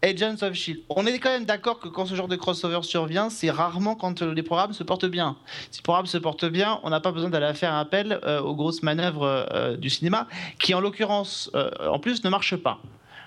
Agents 0.05 0.43
of 0.43 0.53
Shield. 0.53 0.81
On 0.91 1.07
est 1.07 1.19
quand 1.19 1.31
même 1.31 1.47
d'accord 1.47 1.81
que 1.81 1.89
quand 1.89 2.05
ce 2.05 2.15
genre 2.15 2.29
de 2.29 2.37
crossover 2.37 2.83
survient, 2.83 3.31
c'est 3.31 3.51
rarement 3.51 3.95
quand 3.95 4.21
les 4.21 4.43
programmes 4.43 4.75
se 4.75 4.83
portent 4.83 5.07
bien. 5.07 5.37
Si 5.71 5.79
les 5.79 5.83
programmes 5.83 6.07
se 6.07 6.19
portent 6.19 6.45
bien, 6.45 6.79
on 6.83 6.91
n'a 6.91 7.01
pas 7.01 7.11
besoin 7.11 7.31
d'aller 7.31 7.55
faire 7.55 7.75
appel 7.75 8.21
euh, 8.25 8.41
aux 8.43 8.55
grosses 8.55 8.83
manœuvres 8.83 9.47
euh, 9.53 9.77
du 9.79 9.89
cinéma, 9.89 10.29
qui 10.59 10.75
en 10.75 10.81
l'occurrence, 10.81 11.51
euh, 11.55 11.71
en 11.89 11.99
plus, 11.99 12.23
ne 12.23 12.29
marchent 12.29 12.57
pas 12.57 12.81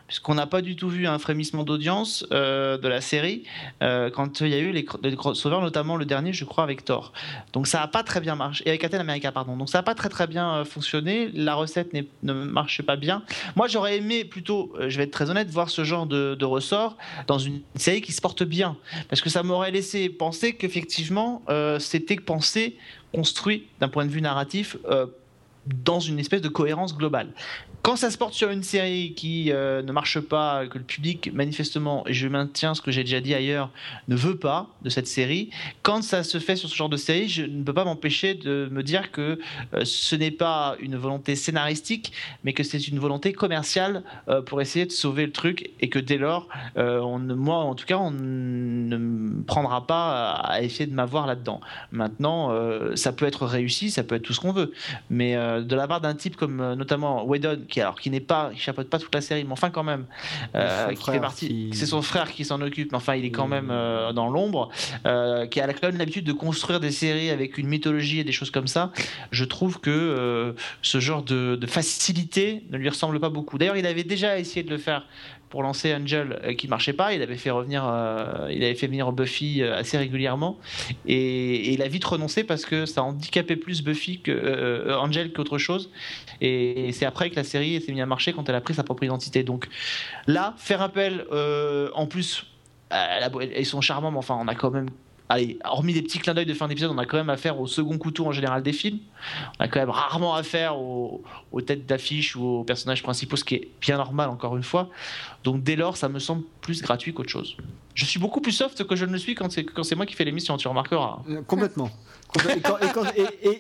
puisqu'on 0.07 0.35
n'a 0.35 0.47
pas 0.47 0.61
du 0.61 0.75
tout 0.75 0.89
vu 0.89 1.05
un 1.05 1.19
frémissement 1.19 1.63
d'audience 1.63 2.25
euh, 2.31 2.77
de 2.77 2.87
la 2.87 3.01
série 3.01 3.43
euh, 3.83 4.09
quand 4.09 4.41
il 4.41 4.47
y 4.47 4.53
a 4.53 4.57
eu 4.57 4.71
les, 4.71 4.85
les, 5.03 5.15
crossovers, 5.15 5.61
notamment 5.61 5.97
le 5.97 6.05
dernier, 6.05 6.33
je 6.33 6.45
crois, 6.45 6.63
avec 6.63 6.85
Thor. 6.85 7.11
Donc 7.53 7.67
ça 7.67 7.79
n'a 7.79 7.87
pas 7.87 8.03
très 8.03 8.21
bien 8.21 8.35
marché, 8.35 8.63
et 8.65 8.69
avec 8.69 8.81
Captain 8.81 8.99
America, 8.99 9.31
pardon. 9.31 9.57
Donc 9.57 9.69
ça 9.69 9.79
n'a 9.79 9.83
pas 9.83 9.95
très 9.95 10.09
très 10.09 10.25
bien 10.25 10.55
euh, 10.55 10.65
fonctionné. 10.65 11.29
La 11.33 11.55
recette 11.55 11.93
ne 11.93 12.33
marche 12.33 12.81
pas 12.81 12.95
bien. 12.95 13.23
Moi, 13.55 13.67
j'aurais 13.67 13.97
aimé 13.97 14.23
plutôt, 14.23 14.73
je 14.87 14.97
vais 14.97 15.03
être 15.03 15.11
très 15.11 15.29
honnête, 15.29 15.49
voir 15.49 15.69
ce 15.69 15.83
genre 15.83 16.05
de, 16.05 16.45
ressort 16.47 16.95
dans 17.27 17.39
une 17.39 17.59
série 17.75 18.01
qui 18.01 18.13
se 18.13 18.21
porte 18.21 18.43
bien, 18.43 18.77
parce 19.09 19.21
que 19.21 19.29
ça 19.29 19.43
m'aurait 19.43 19.71
laissé 19.71 20.07
penser 20.07 20.53
qu'effectivement, 20.53 21.41
c'était 21.79 22.15
pensé, 22.15 22.77
construit 23.13 23.67
d'un 23.81 23.89
point 23.89 24.05
de 24.05 24.09
vue 24.09 24.21
narratif 24.21 24.77
dans 25.83 25.99
une 25.99 26.19
espèce 26.19 26.41
de 26.41 26.49
cohérence 26.49 26.95
globale. 26.95 27.29
Quand 27.87 27.95
ça 27.95 28.11
se 28.11 28.17
porte 28.17 28.33
sur 28.33 28.49
une 28.49 28.63
série 28.63 29.13
qui 29.15 29.49
euh, 29.49 29.81
ne 29.81 29.93
marche 29.93 30.19
pas, 30.19 30.67
que 30.67 30.77
le 30.77 30.83
public, 30.83 31.31
manifestement, 31.33 32.05
et 32.05 32.13
je 32.13 32.27
maintiens 32.27 32.73
ce 32.73 32.81
que 32.81 32.91
j'ai 32.91 33.05
déjà 33.05 33.21
dit 33.21 33.33
ailleurs, 33.33 33.69
ne 34.09 34.15
veut 34.17 34.35
pas 34.35 34.67
de 34.81 34.89
cette 34.89 35.07
série, 35.07 35.51
quand 35.83 36.03
ça 36.03 36.23
se 36.23 36.37
fait 36.39 36.57
sur 36.57 36.67
ce 36.67 36.75
genre 36.75 36.89
de 36.89 36.97
série, 36.97 37.29
je 37.29 37.43
ne 37.43 37.63
peux 37.63 37.73
pas 37.73 37.85
m'empêcher 37.85 38.33
de 38.33 38.67
me 38.73 38.83
dire 38.83 39.09
que 39.11 39.39
euh, 39.73 39.85
ce 39.85 40.17
n'est 40.17 40.31
pas 40.31 40.75
une 40.81 40.97
volonté 40.97 41.37
scénaristique, 41.37 42.11
mais 42.43 42.51
que 42.51 42.61
c'est 42.63 42.89
une 42.89 42.99
volonté 42.99 43.31
commerciale 43.31 44.03
euh, 44.27 44.41
pour 44.41 44.59
essayer 44.59 44.85
de 44.85 44.91
sauver 44.91 45.25
le 45.25 45.31
truc, 45.31 45.71
et 45.79 45.87
que 45.87 45.99
dès 45.99 46.17
lors, 46.17 46.49
moi 46.75 47.57
en 47.57 47.73
tout 47.73 47.85
cas, 47.85 47.97
on 47.97 48.11
ne 48.11 49.41
prendra 49.43 49.87
pas 49.87 50.31
à 50.31 50.61
essayer 50.61 50.87
de 50.87 50.93
m'avoir 50.93 51.25
là-dedans. 51.25 51.61
Maintenant, 51.93 52.51
ça 52.95 53.13
peut 53.13 53.25
être 53.25 53.45
réussi, 53.45 53.91
ça 53.91 54.03
peut 54.03 54.15
être 54.15 54.23
tout 54.23 54.33
ce 54.33 54.41
qu'on 54.41 54.51
veut, 54.51 54.73
mais 55.09 55.37
de 55.61 55.75
la 55.75 55.87
part 55.87 56.01
d'un 56.01 56.15
type 56.15 56.35
comme 56.35 56.73
notamment 56.75 57.25
Whedon, 57.25 57.61
qui 57.67 57.81
alors 57.81 57.99
qui 57.99 58.09
n'est 58.09 58.19
pas, 58.19 58.51
qui 58.53 58.59
chapeaute 58.59 58.89
pas 58.89 58.99
toute 58.99 59.13
la 59.13 59.21
série, 59.21 59.43
mais 59.43 59.51
enfin 59.51 59.69
quand 59.69 59.83
même, 59.83 60.05
euh, 60.55 60.93
qui 60.93 61.11
fait 61.11 61.19
partie. 61.19 61.69
C'est 61.73 61.85
son 61.85 62.01
frère 62.01 62.31
qui 62.31 62.45
s'en 62.45 62.61
occupe, 62.61 62.91
mais 62.91 62.97
enfin 62.97 63.15
il 63.15 63.25
est 63.25 63.31
quand 63.31 63.47
même 63.47 63.69
euh, 63.71 64.13
dans 64.13 64.29
l'ombre, 64.29 64.69
euh, 65.05 65.45
qui 65.47 65.61
a 65.61 65.67
quand 65.73 65.87
même 65.87 65.97
l'habitude 65.97 66.25
de 66.25 66.33
construire 66.33 66.79
des 66.79 66.91
séries 66.91 67.29
avec 67.29 67.57
une 67.57 67.67
mythologie 67.67 68.19
et 68.19 68.23
des 68.23 68.31
choses 68.31 68.51
comme 68.51 68.67
ça. 68.67 68.91
Je 69.31 69.45
trouve 69.45 69.79
que 69.79 70.55
ce 70.81 70.99
genre 70.99 71.23
de, 71.23 71.55
de 71.55 71.67
facilité 71.67 72.63
ne 72.69 72.77
lui 72.77 72.89
ressemble 72.89 73.19
pas 73.19 73.29
beaucoup. 73.29 73.57
D'ailleurs, 73.57 73.77
il 73.77 73.85
avait 73.85 74.03
déjà 74.03 74.39
essayé 74.39 74.63
de 74.63 74.69
le 74.69 74.77
faire 74.77 75.05
pour 75.49 75.63
lancer 75.63 75.93
Angel 75.93 76.39
euh, 76.43 76.53
qui 76.53 76.67
marchait 76.67 76.93
pas. 76.93 77.13
Il 77.13 77.21
avait 77.21 77.37
fait 77.37 77.51
revenir, 77.51 77.87
euh, 77.87 78.47
il 78.51 78.63
avait 78.63 78.75
fait 78.75 78.87
venir 78.87 79.11
Buffy 79.11 79.61
euh, 79.61 79.77
assez 79.77 79.97
régulièrement 79.97 80.57
et, 81.05 81.73
il 81.73 81.81
a 81.81 81.87
vite 81.87 82.05
renoncé 82.05 82.43
parce 82.43 82.65
que 82.65 82.85
ça 82.85 83.03
handicapait 83.03 83.55
plus 83.55 83.83
Buffy 83.83 84.21
que 84.21 84.93
Angel 84.93 85.31
qu'autre 85.33 85.57
chose. 85.57 85.91
Et, 86.41 86.91
c'est 86.91 87.05
après 87.05 87.29
que 87.29 87.35
la 87.35 87.43
série 87.43 87.81
s'est 87.81 87.91
mise 87.91 88.01
à 88.01 88.05
marcher 88.05 88.33
quand 88.33 88.47
elle 88.49 88.55
a 88.55 88.61
pris 88.61 88.73
sa 88.73 88.83
propre 88.83 89.03
identité. 89.03 89.43
Donc 89.43 89.67
là, 90.25 90.53
faire 90.57 90.81
appel 90.81 91.25
en 91.93 92.07
plus, 92.07 92.45
ils 92.91 93.65
sont 93.65 93.81
charmants, 93.81 94.11
mais 94.11 94.17
enfin, 94.17 94.37
on 94.39 94.47
a 94.47 94.55
quand 94.55 94.71
même 94.71 94.89
allez, 95.29 95.59
hormis 95.63 95.93
des 95.93 96.01
petits 96.01 96.19
clins 96.19 96.33
d'œil 96.33 96.45
de 96.45 96.53
fin 96.53 96.67
d'épisode, 96.67 96.91
on 96.91 96.97
a 96.97 97.05
quand 97.05 97.17
même 97.17 97.29
affaire 97.29 97.59
au 97.59 97.67
second 97.67 97.97
couteau 97.97 98.25
en 98.25 98.31
général 98.31 98.63
des 98.63 98.73
films. 98.73 98.99
On 99.59 99.63
a 99.63 99.67
quand 99.67 99.79
même 99.79 99.89
rarement 99.89 100.35
affaire 100.35 100.77
aux, 100.77 101.21
têtes 101.65 101.85
d'affiche 101.85 102.35
ou 102.35 102.43
aux 102.43 102.63
personnages 102.63 103.03
principaux, 103.03 103.35
ce 103.35 103.43
qui 103.43 103.55
est 103.55 103.69
bien 103.81 103.97
normal 103.97 104.29
encore 104.29 104.55
une 104.55 104.63
fois. 104.63 104.89
Donc 105.43 105.63
dès 105.63 105.75
lors, 105.75 105.97
ça 105.97 106.09
me 106.09 106.19
semble 106.19 106.43
plus 106.61 106.81
gratuit 106.81 107.13
qu'autre 107.13 107.29
chose. 107.29 107.57
Je 107.93 108.05
suis 108.05 108.19
beaucoup 108.19 108.41
plus 108.41 108.51
soft 108.51 108.83
que 108.83 108.95
je 108.95 109.05
ne 109.05 109.11
le 109.11 109.17
suis 109.17 109.33
quand 109.33 109.51
c'est, 109.51 109.63
quand 109.63 109.83
c'est 109.83 109.95
moi 109.95 110.05
qui 110.05 110.13
fais 110.13 110.23
l'émission, 110.23 110.55
tu 110.57 110.67
remarqueras. 110.67 111.23
Euh, 111.29 111.41
complètement. 111.41 111.89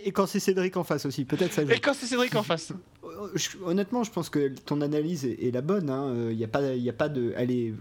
et 0.05 0.11
quand, 0.11 0.27
c'est 0.27 0.39
Cédric 0.39 0.77
en 0.77 0.83
face 0.83 1.05
aussi, 1.05 1.25
peut-être 1.25 1.53
ça. 1.53 1.63
Et 1.63 1.79
quand 1.79 1.93
c'est 1.93 2.05
Cédric 2.05 2.35
en 2.35 2.43
face. 2.43 2.71
Honnêtement, 3.65 4.03
je 4.03 4.11
pense 4.11 4.29
que 4.29 4.49
ton 4.65 4.81
analyse 4.81 5.25
est, 5.25 5.51
la 5.51 5.61
bonne. 5.61 5.85
Il 5.85 5.91
hein. 5.91 6.33
n'y 6.33 6.43
euh, 6.43 6.45
a, 6.45 6.47
pas, 6.47 6.59
a 6.59 6.93
pas 6.93 7.09
de. 7.09 7.33
Elle 7.35 7.51
est 7.51 7.73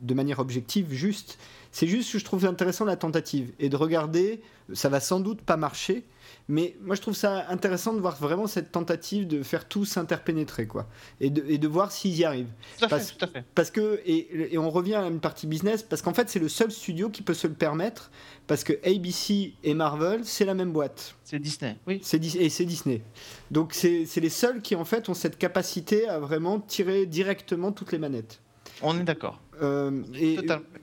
de 0.00 0.14
manière 0.14 0.38
objective 0.38 0.92
juste. 0.92 1.38
C'est 1.72 1.86
juste 1.86 2.12
que 2.12 2.18
je 2.18 2.24
trouve 2.24 2.44
intéressant 2.46 2.84
la 2.84 2.96
tentative 2.96 3.52
et 3.58 3.68
de 3.68 3.76
regarder, 3.76 4.40
ça 4.72 4.88
va 4.88 5.00
sans 5.00 5.20
doute 5.20 5.40
pas 5.40 5.56
marcher, 5.56 6.04
mais 6.48 6.76
moi 6.82 6.96
je 6.96 7.00
trouve 7.00 7.14
ça 7.14 7.46
intéressant 7.48 7.94
de 7.94 8.00
voir 8.00 8.16
vraiment 8.16 8.46
cette 8.46 8.72
tentative 8.72 9.26
de 9.26 9.42
faire 9.42 9.68
tout 9.68 9.84
s'interpénétrer 9.84 10.66
quoi, 10.66 10.88
et 11.20 11.30
de, 11.30 11.44
et 11.48 11.58
de 11.58 11.68
voir 11.68 11.92
s'ils 11.92 12.16
y 12.16 12.24
arrivent. 12.24 12.50
Tout 12.78 12.86
à 12.86 12.88
parce, 12.88 13.10
fait, 13.10 13.18
tout 13.18 13.24
à 13.24 13.28
fait. 13.28 13.44
Parce 13.54 13.70
que 13.70 14.00
et, 14.04 14.54
et, 14.54 14.58
on 14.58 14.70
revient 14.70 14.96
à 14.96 15.06
une 15.06 15.20
partie 15.20 15.46
business 15.46 15.82
parce 15.82 16.02
qu'en 16.02 16.14
fait 16.14 16.28
c'est 16.28 16.40
le 16.40 16.48
seul 16.48 16.72
studio 16.72 17.08
qui 17.08 17.22
peut 17.22 17.34
se 17.34 17.46
le 17.46 17.54
permettre 17.54 18.10
parce 18.48 18.64
que 18.64 18.72
ABC 18.84 19.54
et 19.62 19.74
Marvel 19.74 20.24
c'est 20.24 20.44
la 20.44 20.54
même 20.54 20.72
boîte. 20.72 21.14
C'est 21.24 21.38
Disney, 21.38 21.76
oui. 21.86 22.00
C'est 22.02 22.22
et 22.34 22.48
c'est 22.48 22.64
Disney. 22.64 23.02
Donc 23.50 23.74
c'est 23.74 24.06
les 24.16 24.28
seuls 24.28 24.60
qui 24.60 24.74
en 24.74 24.84
fait 24.84 25.08
ont 25.08 25.14
cette 25.14 25.38
capacité 25.38 26.08
à 26.08 26.18
vraiment 26.18 26.58
tirer 26.58 27.06
directement 27.06 27.70
toutes 27.70 27.92
les 27.92 27.98
manettes. 27.98 28.40
On 28.82 28.98
est 28.98 29.04
d'accord. 29.04 29.40
Euh, 29.62 30.02
et 30.14 30.38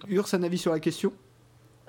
Urs, 0.07 0.33
un 0.33 0.43
avis 0.43 0.57
sur 0.57 0.71
la 0.71 0.79
question? 0.79 1.13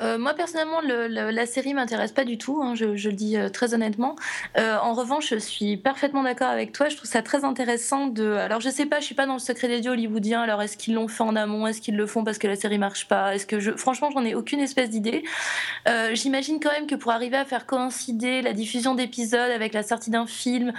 Euh, 0.00 0.18
moi 0.18 0.34
personnellement, 0.34 0.80
le, 0.80 1.08
la 1.08 1.46
série 1.46 1.74
m'intéresse 1.74 2.12
pas 2.12 2.24
du 2.24 2.38
tout, 2.38 2.60
hein, 2.62 2.74
je, 2.74 2.96
je, 2.96 3.08
le 3.08 3.14
dis 3.14 3.36
euh, 3.36 3.48
très 3.48 3.74
honnêtement. 3.74 4.14
Euh, 4.56 4.76
en 4.78 4.92
revanche, 4.92 5.30
je 5.30 5.38
suis 5.38 5.76
parfaitement 5.76 6.22
d'accord 6.22 6.48
avec 6.48 6.72
toi. 6.72 6.88
Je 6.88 6.96
trouve 6.96 7.10
ça 7.10 7.22
très 7.22 7.44
intéressant 7.44 8.06
de. 8.06 8.32
Alors 8.32 8.60
je 8.60 8.68
sais 8.68 8.86
pas, 8.86 9.00
je 9.00 9.06
suis 9.06 9.14
pas 9.14 9.26
dans 9.26 9.34
le 9.34 9.38
secret 9.38 9.68
des 9.68 9.80
dieux 9.80 9.90
hollywoodiens. 9.90 10.40
Alors 10.40 10.62
est-ce 10.62 10.76
qu'ils 10.76 10.94
l'ont 10.94 11.08
fait 11.08 11.24
en 11.24 11.34
amont 11.34 11.66
Est-ce 11.66 11.80
qu'ils 11.80 11.96
le 11.96 12.06
font 12.06 12.22
parce 12.22 12.38
que 12.38 12.46
la 12.46 12.56
série 12.56 12.78
marche 12.78 13.08
pas? 13.08 13.34
Est-ce 13.34 13.46
que 13.46 13.58
je. 13.58 13.72
Franchement, 13.72 14.10
j'en 14.10 14.24
ai 14.24 14.34
aucune 14.34 14.60
espèce 14.60 14.90
d'idée. 14.90 15.24
J'imagine 16.12 16.60
quand 16.60 16.72
même 16.72 16.86
que 16.86 16.94
pour 16.94 17.12
arriver 17.12 17.36
à 17.36 17.44
faire 17.44 17.66
coïncider 17.66 18.42
la 18.42 18.52
diffusion 18.52 18.94
d'épisodes 18.94 19.50
avec 19.50 19.72
la 19.72 19.82
sortie 19.82 20.10
d'un 20.10 20.26
film, 20.26 20.72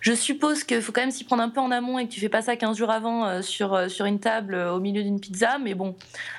je 0.00 0.12
suppose 0.12 0.64
qu'il 0.64 0.82
faut 0.82 0.92
quand 0.92 1.02
même 1.02 1.10
s'y 1.10 1.24
prendre 1.24 1.42
un 1.42 1.48
peu 1.48 1.60
en 1.60 1.70
amont 1.70 1.98
et 1.98 2.06
que 2.06 2.12
tu 2.12 2.20
fais 2.20 2.28
pas 2.28 2.42
ça 2.42 2.56
15 2.56 2.76
jours 2.76 2.90
avant 2.90 3.42
sur 3.42 3.90
sur 3.90 4.04
une 4.06 4.18
table 4.18 4.54
au 4.54 4.80
milieu 4.80 5.02
d'une 5.02 5.20
pizza. 5.20 5.58
Mais 5.58 5.74
bon. 5.74 5.94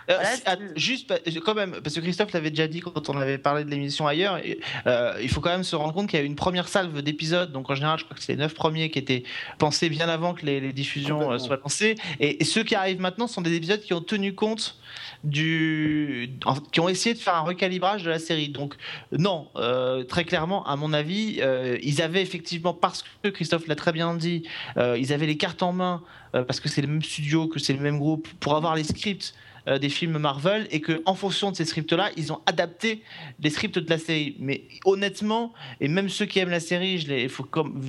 Voilà, 0.07 0.57
juste 0.75 1.13
quand 1.45 1.55
même 1.55 1.77
parce 1.83 1.95
que 1.95 2.01
Christophe 2.01 2.26
l'avait 2.33 2.49
déjà 2.49 2.67
dit 2.67 2.79
quand 2.79 3.09
on 3.09 3.17
avait 3.17 3.37
parlé 3.37 3.63
de 3.63 3.69
l'émission 3.69 4.07
ailleurs. 4.07 4.39
Euh, 4.85 5.17
il 5.21 5.29
faut 5.29 5.41
quand 5.41 5.49
même 5.49 5.63
se 5.63 5.75
rendre 5.75 5.93
compte 5.93 6.09
qu'il 6.09 6.19
y 6.19 6.21
a 6.21 6.25
eu 6.25 6.27
une 6.27 6.35
première 6.35 6.67
salve 6.67 7.01
d'épisodes. 7.01 7.51
Donc 7.51 7.69
en 7.69 7.75
général, 7.75 7.99
je 7.99 8.05
crois 8.05 8.15
que 8.15 8.23
c'est 8.23 8.33
les 8.33 8.39
neuf 8.39 8.53
premiers 8.53 8.89
qui 8.89 8.99
étaient 8.99 9.23
pensés 9.57 9.89
bien 9.89 10.09
avant 10.09 10.33
que 10.33 10.45
les, 10.45 10.73
diffusions 10.73 11.31
euh, 11.31 11.37
soient 11.37 11.59
lancées. 11.63 11.95
Et, 12.19 12.43
ceux 12.43 12.63
qui 12.63 12.75
arrivent 12.75 13.01
maintenant 13.01 13.27
sont 13.27 13.41
des 13.41 13.53
épisodes 13.53 13.81
qui 13.81 13.93
ont 13.93 14.01
tenu 14.01 14.33
compte 14.33 14.77
du, 15.23 16.37
qui 16.71 16.79
ont 16.79 16.87
essayé 16.87 17.13
de 17.13 17.19
faire 17.19 17.35
un 17.35 17.41
recalibrage 17.41 18.03
de 18.03 18.09
la 18.09 18.19
série. 18.19 18.49
Donc 18.49 18.75
non, 19.11 19.49
euh, 19.55 20.03
très 20.03 20.23
clairement, 20.23 20.65
à 20.65 20.75
mon 20.75 20.93
avis, 20.93 21.41
ils 21.83 22.01
avaient 22.01 22.21
effectivement 22.21 22.73
parce 22.73 23.03
que 23.23 23.29
Christophe 23.29 23.67
l'a 23.67 23.75
très 23.75 23.91
bien 23.91 24.13
dit, 24.15 24.43
ils 24.77 25.13
avaient 25.13 25.25
les 25.25 25.37
cartes 25.37 25.63
en 25.63 25.73
main 25.73 26.03
parce 26.31 26.59
que 26.59 26.69
c'est 26.69 26.81
le 26.81 26.87
même 26.87 27.01
studio, 27.01 27.47
que 27.47 27.59
c'est 27.59 27.73
le 27.73 27.79
même 27.79 27.97
groupe, 27.97 28.27
pour 28.39 28.55
avoir 28.55 28.75
les 28.75 28.83
scripts 28.83 29.33
euh, 29.67 29.79
des 29.79 29.89
films 29.89 30.17
Marvel 30.17 30.65
et 30.71 30.79
que 30.79 31.01
en 31.05 31.13
fonction 31.13 31.51
de 31.51 31.55
ces 31.55 31.65
scripts-là, 31.65 32.11
ils 32.15 32.31
ont 32.31 32.39
adapté 32.45 33.03
les 33.41 33.49
scripts 33.49 33.79
de 33.79 33.89
la 33.89 33.97
série. 33.97 34.37
Mais 34.39 34.63
honnêtement, 34.85 35.53
et 35.81 35.89
même 35.89 36.07
ceux 36.07 36.25
qui 36.25 36.39
aiment 36.39 36.49
la 36.49 36.61
série, 36.61 37.05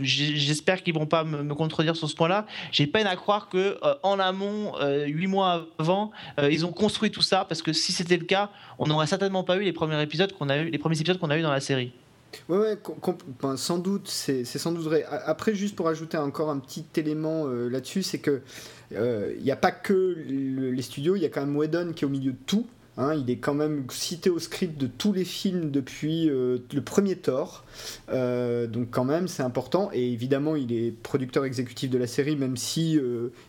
j'espère 0.03 0.83
qu'ils 0.83 0.95
vont 0.95 1.07
pas 1.07 1.23
me, 1.23 1.55
contredire 1.55 1.95
sur 1.95 2.11
ce 2.11 2.17
point-là. 2.17 2.47
J'ai 2.73 2.87
peine 2.87 3.07
à 3.07 3.15
croire 3.15 3.49
que 3.49 3.79
euh, 3.83 3.95
en 4.03 4.19
amont, 4.19 4.73
euh, 4.81 5.07
huit 5.07 5.29
mois 5.29 5.69
avant, 5.79 6.11
ils 6.43 6.67
ont 6.67 6.73
construit 6.73 7.11
tout 7.11 7.23
ça 7.23 7.45
parce 7.45 7.63
que 7.63 7.73
si 7.73 7.93
c'était 7.93 8.17
le 8.17 8.25
cas, 8.25 8.51
on 8.79 8.87
n'aurait 8.87 9.07
certainement 9.07 9.45
pas 9.45 9.57
eu 9.57 9.63
les 9.63 9.73
premiers 9.73 10.01
épisodes 10.03 10.33
qu'on 10.33 10.49
a 10.49 10.59
eu, 10.59 10.71
les 10.71 10.79
premiers 10.79 10.99
épisodes 10.99 11.19
qu'on 11.19 11.31
a 11.31 11.39
eu 11.39 11.43
dans 11.43 11.53
la 11.53 11.61
série. 11.61 11.93
Ouais, 12.49 12.59
ouais, 12.59 13.57
sans 13.57 13.79
doute, 13.79 14.09
c'est 14.09 14.45
sans 14.45 14.73
doute 14.73 14.85
vrai. 14.85 15.05
Après, 15.25 15.55
juste 15.55 15.77
pour 15.77 15.89
ajouter 15.89 16.19
encore 16.19 16.51
un 16.51 16.59
petit 16.59 16.85
élément 16.97 17.47
là-dessus, 17.47 18.03
c'est 18.03 18.19
que 18.19 18.43
il 18.90 18.97
euh, 18.97 19.35
n'y 19.40 19.51
a 19.51 19.56
pas 19.56 19.70
que 19.70 20.16
les 20.28 20.82
studios, 20.82 21.16
il 21.16 21.23
y 21.23 21.27
a 21.27 21.28
quand 21.28 21.44
même 21.44 21.56
Whedon 21.56 21.93
qui 21.94 22.05
est 22.05 22.06
au 22.06 22.10
milieu 22.10 22.32
de 22.32 22.39
tout. 22.47 22.66
Hein, 23.01 23.15
il 23.15 23.31
est 23.31 23.36
quand 23.36 23.55
même 23.55 23.86
cité 23.90 24.28
au 24.28 24.40
script 24.40 24.77
de 24.77 24.89
tous 24.89 25.12
les 25.12 25.24
films 25.24 25.70
depuis 25.70 26.28
euh, 26.28 26.59
le 26.73 26.81
premier 26.81 27.15
Thor. 27.15 27.65
Euh, 28.10 28.66
donc 28.66 28.89
quand 28.90 29.05
même, 29.05 29.28
c'est 29.28 29.44
important. 29.44 29.90
Et 29.93 30.12
évidemment, 30.12 30.56
il 30.56 30.73
est 30.73 30.90
producteur 30.90 31.44
exécutif 31.44 31.90
de 31.90 31.98
la 31.98 32.09
série, 32.09 32.35
même 32.35 32.56
si 32.56 32.98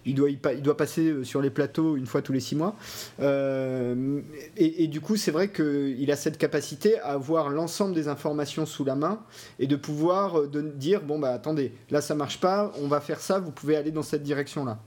il, 0.05 0.13
doit 0.13 0.29
il 0.29 0.61
doit 0.61 0.77
passer 0.77 1.23
sur 1.23 1.41
les 1.41 1.49
plateaux 1.49 1.97
une 1.97 2.05
fois 2.05 2.21
tous 2.21 2.31
les 2.31 2.41
six 2.41 2.55
mois. 2.55 2.75
Et, 3.19 4.83
et, 4.83 4.87
du 4.87 5.01
coup, 5.01 5.15
c'est 5.15 5.31
vrai 5.31 5.51
qu'il 5.51 6.11
a 6.11 6.15
cette 6.15 6.37
capacité 6.37 6.99
à 6.99 7.13
avoir 7.13 7.49
l'ensemble 7.49 7.95
des 7.95 8.07
informations 8.07 8.67
sous 8.67 8.85
la 8.85 8.93
main 8.93 9.19
et 9.57 9.65
de 9.65 9.75
pouvoir 9.75 10.47
de 10.47 10.61
dire, 10.61 11.01
bon, 11.01 11.17
bah 11.17 11.31
attendez, 11.31 11.71
là 11.89 12.01
ça 12.01 12.13
marche 12.13 12.39
pas, 12.39 12.71
on 12.83 12.87
va 12.87 13.01
faire 13.01 13.19
ça, 13.19 13.39
vous 13.39 13.51
pouvez 13.51 13.75
aller 13.75 13.91
dans 13.91 14.03
cette 14.03 14.21
direction-là. 14.21 14.79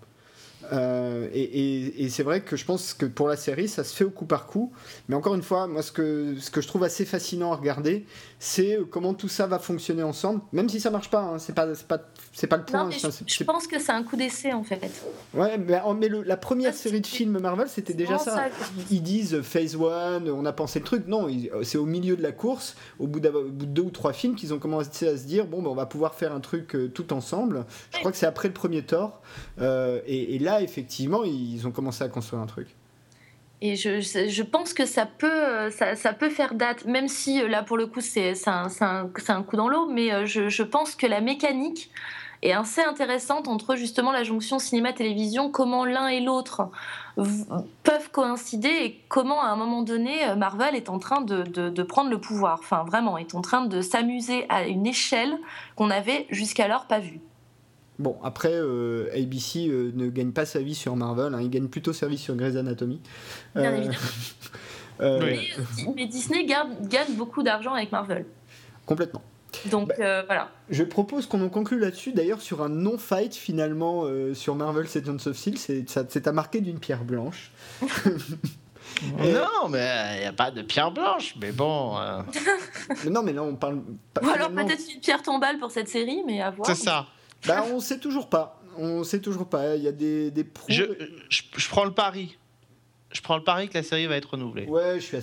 Euh, 0.72 1.28
et, 1.32 2.08
c'est 2.08 2.22
vrai 2.22 2.42
que 2.42 2.56
je 2.56 2.64
pense 2.64 2.94
que 2.94 3.06
pour 3.06 3.28
la 3.28 3.36
série, 3.36 3.68
ça 3.68 3.84
se 3.84 3.94
fait 3.94 4.04
au 4.04 4.10
coup 4.10 4.26
par 4.26 4.46
coup. 4.46 4.72
Mais 5.08 5.14
encore 5.14 5.34
une 5.34 5.42
fois, 5.42 5.66
moi, 5.66 5.82
ce 5.82 5.92
que, 5.92 6.36
ce 6.38 6.50
que 6.50 6.60
je 6.60 6.68
trouve 6.68 6.84
assez 6.84 7.04
fascinant 7.04 7.52
à 7.52 7.56
regarder, 7.56 8.04
c'est 8.38 8.78
comment 8.90 9.14
tout 9.14 9.28
ça 9.28 9.46
va 9.46 9.58
fonctionner 9.58 10.02
ensemble, 10.02 10.42
même 10.52 10.68
si 10.68 10.80
ça 10.80 10.90
marche 10.90 11.10
pas. 11.10 11.22
Hein, 11.22 11.38
c'est 11.38 11.54
pas, 11.54 11.66
pas, 11.66 11.98
pas 11.98 12.56
le 12.56 12.64
point. 12.64 12.90
je, 12.90 13.44
pense 13.44 13.66
que 13.66 13.78
c'est 13.80 13.92
un 13.92 14.02
coup 14.02 14.16
d'essai 14.16 14.52
en 14.52 14.64
fait. 14.64 14.80
Ouais, 15.34 15.58
mais, 15.58 15.80
mais 15.96 16.08
la 16.24 16.36
première 16.36 16.74
série 16.74 17.00
de 17.00 17.06
films 17.06 17.38
Marvel, 17.38 17.68
c'était 17.68 17.94
déjà 17.94 18.18
ça. 18.18 18.46
Ils 18.90 19.02
disent 19.02 19.40
Phase 19.42 19.76
1, 19.76 20.26
on 20.26 20.44
a 20.44 20.52
pensé 20.52 20.78
le 20.78 20.84
truc. 20.84 21.06
Non, 21.06 21.28
c'est 21.62 21.78
au 21.78 21.86
milieu 21.86 22.16
de 22.16 22.22
la 22.22 22.32
course, 22.32 22.76
au 22.98 23.06
bout, 23.06 23.20
de 23.20 23.30
deux 23.64 23.82
ou 23.82 23.90
trois 23.90 24.12
films, 24.12 24.34
qu'ils 24.34 24.52
ont 24.54 24.58
commencé 24.58 25.08
à 25.08 25.16
se 25.16 25.24
dire 25.24 25.46
bon, 25.46 25.62
ben, 25.62 25.70
on 25.70 25.74
va 25.74 25.86
pouvoir 25.86 26.14
faire 26.14 26.32
un 26.32 26.40
truc 26.40 26.74
euh, 26.74 26.88
tout 26.88 27.12
ensemble. 27.12 27.64
Je 27.92 27.98
crois 27.98 28.10
que 28.10 28.16
c'est 28.16 28.26
après 28.26 28.48
le 28.48 28.54
premier 28.54 28.82
Thor. 28.82 29.20
Euh, 29.60 30.00
et, 30.06 30.38
là, 30.38 30.51
effectivement, 30.60 31.24
ils 31.24 31.66
ont 31.66 31.70
commencé 31.70 32.04
à 32.04 32.08
construire 32.08 32.42
un 32.42 32.46
truc. 32.46 32.68
Et 33.64 33.76
je, 33.76 34.42
pense 34.42 34.74
que 34.74 34.84
ça 34.86 35.06
peut, 35.06 35.70
ça, 35.70 35.94
ça, 35.94 36.12
peut 36.12 36.30
faire 36.30 36.54
date, 36.54 36.84
même 36.84 37.06
si 37.06 37.40
euh, 37.40 37.46
là, 37.46 37.62
pour 37.62 37.76
le 37.76 37.86
coup, 37.86 38.00
c'est 38.00 38.34
un, 38.48 39.42
coup 39.46 39.56
dans 39.56 39.68
l'eau, 39.68 39.86
mais 39.86 40.12
euh, 40.12 40.26
je, 40.26 40.62
pense 40.64 40.96
que 40.96 41.06
la 41.06 41.20
mécanique 41.20 41.88
est 42.42 42.50
assez 42.50 42.80
intéressante 42.80 43.46
entre 43.46 43.76
justement 43.76 44.10
la 44.10 44.24
jonction 44.24 44.58
cinéma-télévision, 44.58 45.48
comment 45.48 45.84
l'un 45.84 46.08
et 46.08 46.18
l'autre 46.18 46.70
peuvent 47.14 48.10
coïncider 48.10 48.68
et 48.68 49.00
comment 49.06 49.40
à 49.40 49.46
un 49.46 49.56
moment 49.56 49.82
donné 49.82 50.34
Marvel 50.36 50.74
est 50.74 50.88
en 50.88 50.98
train 50.98 51.20
de, 51.20 51.44
de 51.44 51.82
prendre 51.84 52.10
le 52.10 52.18
pouvoir, 52.18 52.58
enfin 52.58 52.82
vraiment, 52.82 53.16
est 53.16 53.36
en 53.36 53.42
train 53.42 53.64
de 53.64 53.80
s'amuser 53.80 54.44
à 54.48 54.66
une 54.66 54.88
échelle 54.88 55.38
qu'on 55.76 55.86
n'avait 55.86 56.26
jusqu'alors 56.30 56.86
pas 56.86 56.98
vue. 56.98 57.20
Bon, 57.98 58.18
après, 58.24 58.52
euh, 58.52 59.10
ABC 59.14 59.68
euh, 59.68 59.92
ne 59.94 60.08
gagne 60.08 60.32
pas 60.32 60.46
sa 60.46 60.60
vie 60.60 60.74
sur 60.74 60.96
Marvel, 60.96 61.34
hein, 61.34 61.40
il 61.42 61.50
gagne 61.50 61.68
plutôt 61.68 61.92
sa 61.92 62.06
vie 62.06 62.18
sur 62.18 62.34
Grey's 62.34 62.56
Anatomy. 62.56 63.00
Bien 63.54 63.70
euh, 63.70 63.76
évidemment. 63.76 65.94
mais, 65.96 66.06
Disney 66.06 66.44
gagne 66.44 67.14
beaucoup 67.16 67.42
d'argent 67.42 67.74
avec 67.74 67.92
Marvel. 67.92 68.24
Complètement. 68.86 69.22
Donc 69.70 69.88
bah, 69.98 70.24
voilà. 70.24 70.50
Je 70.70 70.82
propose 70.82 71.26
qu'on 71.26 71.44
en 71.44 71.50
conclue 71.50 71.78
là-dessus, 71.78 72.12
d'ailleurs 72.12 72.40
sur 72.40 72.62
un 72.62 72.70
non-fight 72.70 73.34
finalement 73.34 74.06
sur 74.32 74.54
Marvel 74.54 74.86
Agents 74.86 75.26
of 75.26 75.36
Steel, 75.36 75.58
c'est 75.58 76.26
à 76.26 76.32
marquer 76.32 76.60
d'une 76.60 76.78
pierre 76.78 77.04
blanche. 77.04 77.52
Non, 79.18 79.68
mais 79.70 80.16
il 80.16 80.20
n'y 80.20 80.26
a 80.26 80.32
pas 80.32 80.50
de 80.50 80.62
pierre 80.62 80.90
blanche, 80.90 81.34
mais 81.40 81.50
bon. 81.50 81.94
non, 83.10 83.22
mais 83.22 83.32
là 83.32 83.42
on 83.42 83.56
parle. 83.56 83.82
Ou 84.22 84.28
alors 84.28 84.50
peut-être 84.50 84.82
une 84.94 85.00
pierre 85.00 85.22
tombale 85.22 85.58
pour 85.58 85.70
cette 85.70 85.88
série, 85.88 86.22
mais 86.26 86.40
à 86.40 86.50
voir. 86.50 86.66
C'est 86.66 86.74
ça. 86.74 87.06
Bah, 87.46 87.64
on 87.72 87.80
sait 87.80 87.98
toujours 87.98 88.28
pas. 88.28 88.60
On 88.76 89.04
sait 89.04 89.20
toujours 89.20 89.48
pas. 89.48 89.76
Il 89.76 89.82
y 89.82 89.88
a 89.88 89.92
des, 89.92 90.30
des 90.30 90.46
je, 90.68 90.84
je, 91.28 91.68
prends 91.68 91.84
le 91.84 91.92
pari. 91.92 92.38
Je 93.12 93.20
prends 93.20 93.36
le 93.36 93.44
pari 93.44 93.68
que 93.68 93.74
la 93.74 93.82
série 93.82 94.06
va 94.06 94.16
être 94.16 94.30
renouvelée. 94.30 94.64
Ouais, 94.66 94.98
je, 94.98 95.18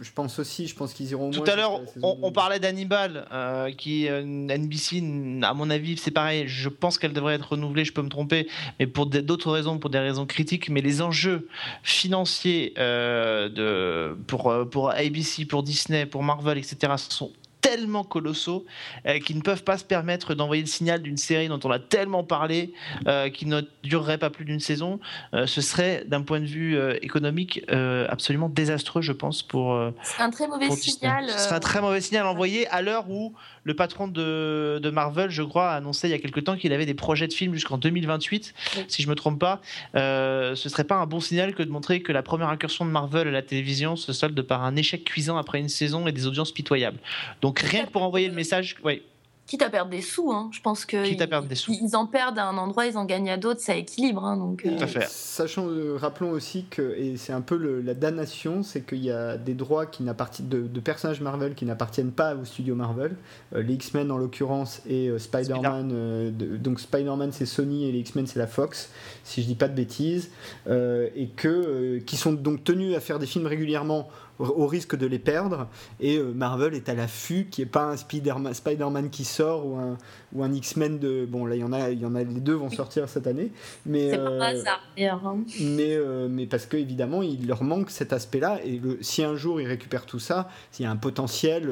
je 0.00 0.12
pense 0.12 0.38
aussi. 0.38 0.66
Je 0.66 0.74
pense 0.74 0.94
qu'ils 0.94 1.10
iront. 1.10 1.30
Tout 1.30 1.44
à 1.46 1.56
l'heure, 1.56 1.82
on, 2.02 2.32
parlait 2.32 2.58
d'Hannibal, 2.58 3.28
euh, 3.32 3.70
qui 3.72 4.08
euh, 4.08 4.22
NBC, 4.22 5.02
à 5.42 5.52
mon 5.52 5.68
avis, 5.68 5.98
c'est 5.98 6.10
pareil. 6.10 6.44
Je 6.46 6.70
pense 6.70 6.96
qu'elle 6.96 7.12
devrait 7.12 7.34
être 7.34 7.50
renouvelée. 7.50 7.84
Je 7.84 7.92
peux 7.92 8.02
me 8.02 8.08
tromper, 8.08 8.48
mais 8.78 8.86
pour 8.86 9.06
d'autres 9.06 9.52
raisons, 9.52 9.78
pour 9.78 9.90
des 9.90 9.98
raisons 9.98 10.24
critiques. 10.24 10.70
Mais 10.70 10.80
les 10.80 11.02
enjeux 11.02 11.48
financiers 11.82 12.72
euh, 12.78 13.50
de 13.50 14.16
pour 14.26 14.54
pour 14.70 14.90
ABC, 14.90 15.44
pour 15.44 15.62
Disney, 15.62 16.06
pour 16.06 16.22
Marvel, 16.22 16.56
etc. 16.56 16.94
sont 16.96 17.32
tellement 17.66 18.04
colossaux 18.04 18.64
euh, 19.06 19.18
qui 19.18 19.34
ne 19.34 19.40
peuvent 19.40 19.64
pas 19.64 19.76
se 19.76 19.84
permettre 19.84 20.34
d'envoyer 20.34 20.62
le 20.62 20.68
signal 20.68 21.02
d'une 21.02 21.16
série 21.16 21.48
dont 21.48 21.58
on 21.64 21.70
a 21.70 21.80
tellement 21.80 22.22
parlé, 22.22 22.72
euh, 23.08 23.28
qui 23.28 23.46
ne 23.46 23.62
durerait 23.82 24.18
pas 24.18 24.30
plus 24.30 24.44
d'une 24.44 24.60
saison. 24.60 25.00
Euh, 25.34 25.48
ce 25.48 25.60
serait, 25.60 26.04
d'un 26.06 26.22
point 26.22 26.38
de 26.38 26.46
vue 26.46 26.78
économique, 27.02 27.64
absolument 28.08 28.48
désastreux, 28.48 29.02
je 29.02 29.12
pense, 29.12 29.42
pour. 29.42 29.78
C'est 30.02 30.22
un 30.22 30.30
très 30.30 30.46
mauvais 30.46 30.70
signal. 30.70 31.28
Ce 31.28 31.38
serait 31.38 31.56
un 31.56 31.60
très 31.60 31.80
mauvais 31.80 32.00
signal 32.00 32.26
envoyé 32.26 32.68
à 32.68 32.82
l'heure 32.82 33.10
où 33.10 33.34
le 33.64 33.74
patron 33.74 34.06
de, 34.06 34.78
de, 34.80 34.90
Marvel, 34.90 35.30
je 35.30 35.42
crois, 35.42 35.70
a 35.70 35.76
annoncé 35.76 36.06
il 36.08 36.12
y 36.12 36.14
a 36.14 36.18
quelque 36.18 36.38
temps 36.38 36.56
qu'il 36.56 36.72
avait 36.72 36.86
des 36.86 36.94
projets 36.94 37.26
de 37.26 37.32
films 37.32 37.54
jusqu'en 37.54 37.78
2028, 37.78 38.54
si 38.86 39.02
je 39.02 39.08
me 39.08 39.14
trompe 39.14 39.40
pas. 39.40 39.60
ce 39.94 40.54
serait 40.68 40.84
pas 40.84 40.96
un 40.96 41.06
bon 41.06 41.20
signal 41.20 41.54
que 41.54 41.62
de 41.62 41.70
montrer 41.70 42.00
que 42.00 42.12
la 42.12 42.22
première 42.22 42.48
incursion 42.48 42.84
de 42.84 42.90
Marvel 42.90 43.26
à 43.26 43.32
la 43.32 43.42
télévision 43.42 43.96
se 43.96 44.12
solde 44.12 44.40
par 44.42 44.64
un 44.64 44.76
échec 44.76 45.04
cuisant 45.04 45.36
après 45.36 45.58
une 45.58 45.68
saison 45.68 46.06
et 46.06 46.12
des 46.12 46.26
audiences 46.26 46.52
pitoyables. 46.52 46.98
Donc 47.40 47.55
rien 47.60 47.86
que 47.86 47.90
pour 47.90 48.02
envoyer 48.02 48.28
le 48.28 48.34
message, 48.34 48.76
ouais. 48.84 49.02
Quitte 49.46 49.62
à 49.62 49.70
perdre 49.70 49.92
des 49.92 50.02
sous, 50.02 50.32
hein. 50.32 50.48
je 50.50 50.60
pense 50.60 50.84
que 50.84 51.06
Quitte 51.06 51.20
à 51.20 51.28
perdre 51.28 51.46
des 51.46 51.54
sous. 51.54 51.70
ils 51.70 51.94
en 51.94 52.06
perdent 52.06 52.38
à 52.38 52.46
un 52.46 52.58
endroit, 52.58 52.86
ils 52.86 52.98
en 52.98 53.04
gagnent 53.04 53.30
à 53.30 53.36
d'autres, 53.36 53.60
ça 53.60 53.76
équilibre. 53.76 54.24
Hein, 54.24 54.36
donc, 54.36 54.66
euh. 54.66 54.76
Sachant, 55.06 55.68
euh, 55.68 55.96
rappelons 55.96 56.30
aussi 56.30 56.64
que, 56.68 56.96
et 56.98 57.16
c'est 57.16 57.32
un 57.32 57.40
peu 57.42 57.56
la 57.80 57.94
damnation, 57.94 58.64
c'est 58.64 58.84
qu'il 58.84 59.04
y 59.04 59.10
a 59.12 59.36
des 59.36 59.54
droits 59.54 59.86
qui 59.86 60.02
n'appartiennent 60.02 60.48
de, 60.48 60.62
de, 60.62 60.80
personnages 60.80 61.20
Marvel 61.20 61.54
qui 61.54 61.64
n'appartiennent 61.64 62.10
pas 62.10 62.34
au 62.34 62.44
studio 62.44 62.74
Marvel, 62.74 63.14
euh, 63.54 63.62
les 63.62 63.74
X-Men 63.74 64.10
en 64.10 64.16
l'occurrence 64.16 64.82
et 64.88 65.16
Spider-Man. 65.16 66.32
donc 66.58 66.80
Spider-Man 66.80 67.30
c'est 67.30 67.46
Sony 67.46 67.88
et 67.88 67.92
les 67.92 68.00
X-Men 68.00 68.26
c'est 68.26 68.40
la 68.40 68.48
Fox, 68.48 68.90
si 69.22 69.42
je 69.42 69.46
dis 69.46 69.54
pas 69.54 69.68
de 69.68 69.74
bêtises, 69.74 70.30
et 70.68 71.28
que 71.36 71.98
qui 71.98 72.16
sont 72.16 72.32
donc 72.32 72.64
tenus 72.64 72.96
à 72.96 73.00
faire 73.00 73.20
des 73.20 73.26
films 73.26 73.46
régulièrement 73.46 74.08
au 74.38 74.66
risque 74.66 74.96
de 74.96 75.06
les 75.06 75.18
perdre. 75.18 75.68
Et 76.00 76.18
euh, 76.18 76.32
Marvel 76.32 76.74
est 76.74 76.88
à 76.88 76.94
l'affût, 76.94 77.48
qui 77.50 77.62
est 77.62 77.66
pas 77.66 77.84
un 77.84 77.96
Spider-Man 77.96 79.10
qui 79.10 79.24
sort 79.24 79.66
ou 79.66 79.76
un, 79.76 79.96
ou 80.32 80.42
un 80.42 80.52
X-Men 80.52 80.98
de. 80.98 81.26
Bon, 81.26 81.46
là, 81.46 81.56
il 81.56 81.60
y 81.60 81.64
en 81.64 81.72
a, 81.72 81.90
il 81.90 82.00
y 82.00 82.06
en 82.06 82.14
a, 82.14 82.22
les 82.22 82.40
deux 82.40 82.54
vont 82.54 82.70
sortir 82.70 83.08
cette 83.08 83.26
année. 83.26 83.50
Mais, 83.84 84.10
c'est 84.10 84.18
euh, 84.18 84.40
hasard, 84.40 84.82
hein. 84.98 85.38
mais, 85.60 85.94
euh, 85.96 86.28
mais 86.30 86.46
parce 86.46 86.66
qu'évidemment, 86.66 87.22
il 87.22 87.46
leur 87.46 87.62
manque 87.62 87.90
cet 87.90 88.12
aspect-là. 88.12 88.60
Et 88.64 88.78
le, 88.78 88.98
si 89.00 89.22
un 89.22 89.36
jour 89.36 89.60
ils 89.60 89.66
récupèrent 89.66 90.06
tout 90.06 90.18
ça, 90.18 90.48
s'il 90.72 90.84
y 90.84 90.86
a 90.86 90.90
un 90.90 90.96
potentiel, 90.96 91.70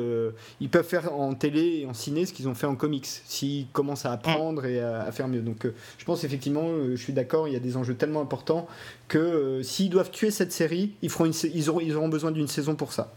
ils 0.60 0.68
peuvent 0.68 0.86
faire 0.86 1.12
en 1.12 1.34
télé 1.34 1.80
et 1.82 1.86
en 1.86 1.94
ciné 1.94 2.26
ce 2.26 2.32
qu'ils 2.32 2.48
ont 2.48 2.54
fait 2.54 2.66
en 2.66 2.76
comics, 2.76 3.06
s'ils 3.06 3.66
commencent 3.68 4.06
à 4.06 4.12
apprendre 4.12 4.64
et 4.64 4.80
à, 4.80 5.10
faire 5.12 5.28
mieux. 5.28 5.40
Donc, 5.40 5.66
je 5.98 6.04
pense 6.04 6.24
effectivement, 6.24 6.68
je 6.90 6.96
suis 6.96 7.12
d'accord, 7.12 7.48
il 7.48 7.54
y 7.54 7.56
a 7.56 7.60
des 7.60 7.76
enjeux 7.76 7.94
tellement 7.94 8.20
importants 8.20 8.66
que 9.08 9.60
s'ils 9.62 9.90
doivent 9.90 10.10
tuer 10.10 10.30
cette 10.30 10.52
série, 10.52 10.92
ils, 11.02 11.10
feront 11.10 11.26
une, 11.26 11.34
ils, 11.54 11.70
auront, 11.70 11.80
ils 11.80 11.94
auront 11.96 12.08
besoin 12.08 12.30
d'une 12.30 12.48
saison 12.48 12.74
pour 12.74 12.92
ça. 12.92 13.12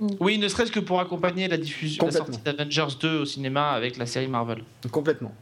Mm. 0.00 0.08
Oui, 0.20 0.38
ne 0.38 0.48
serait-ce 0.48 0.72
que 0.72 0.80
pour 0.80 1.00
accompagner 1.00 1.48
la 1.48 1.56
diffusion, 1.56 2.06
la 2.06 2.12
sortie 2.12 2.40
d'Avengers 2.44 2.96
2 3.00 3.20
au 3.20 3.24
cinéma 3.24 3.70
avec 3.70 3.96
la 3.96 4.06
série 4.06 4.26
Marvel. 4.26 4.62
Complètement. 4.90 5.32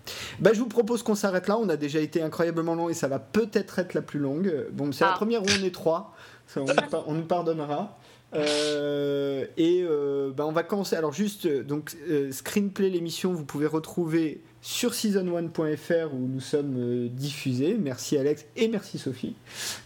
Bah, 0.40 0.50
je 0.52 0.58
vous 0.58 0.68
propose 0.68 1.02
qu'on 1.02 1.14
s'arrête 1.14 1.48
là. 1.48 1.58
On 1.58 1.68
a 1.68 1.76
déjà 1.76 2.00
été 2.00 2.22
incroyablement 2.22 2.74
long 2.74 2.88
et 2.88 2.94
ça 2.94 3.08
va 3.08 3.18
peut-être 3.18 3.78
être 3.78 3.94
la 3.94 4.02
plus 4.02 4.20
longue. 4.20 4.66
Bon, 4.72 4.92
c'est 4.92 5.04
la 5.04 5.12
ah. 5.12 5.16
première 5.16 5.42
où 5.42 5.46
on 5.46 5.64
est 5.64 5.74
trois. 5.74 6.14
on, 6.56 7.14
nous 7.14 7.22
pardonnera. 7.22 7.98
Euh, 8.34 9.46
et 9.56 9.82
euh, 9.82 10.30
bah, 10.30 10.46
on 10.46 10.52
va 10.52 10.62
commencer. 10.62 10.96
Alors 10.96 11.12
juste, 11.12 11.46
donc 11.46 11.96
euh, 12.08 12.32
Screenplay 12.32 12.90
l'émission, 12.90 13.32
vous 13.32 13.44
pouvez 13.44 13.66
retrouver 13.66 14.42
sur 14.62 14.92
season1.fr 14.92 16.14
où 16.14 16.28
nous 16.28 16.40
sommes 16.40 16.76
euh, 16.78 17.08
diffusés. 17.08 17.76
Merci 17.78 18.16
Alex 18.16 18.46
et 18.56 18.68
merci 18.68 18.96
Sophie 18.98 19.34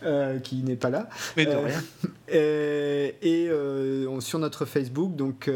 euh, 0.02 0.38
qui 0.38 0.56
n'est 0.56 0.76
pas 0.76 0.90
là. 0.90 1.08
Mais 1.36 1.46
de 1.46 1.50
euh, 1.50 1.64
rien. 1.64 1.82
et 3.22 3.50
sur 4.20 4.38
notre 4.38 4.66
Facebook, 4.66 5.16
donc 5.16 5.50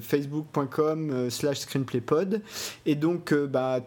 facebook.com 0.00 1.30
slash 1.30 1.60
screenplaypod. 1.60 2.42
Et 2.84 2.96
donc, 2.96 3.32
bah, 3.32 3.80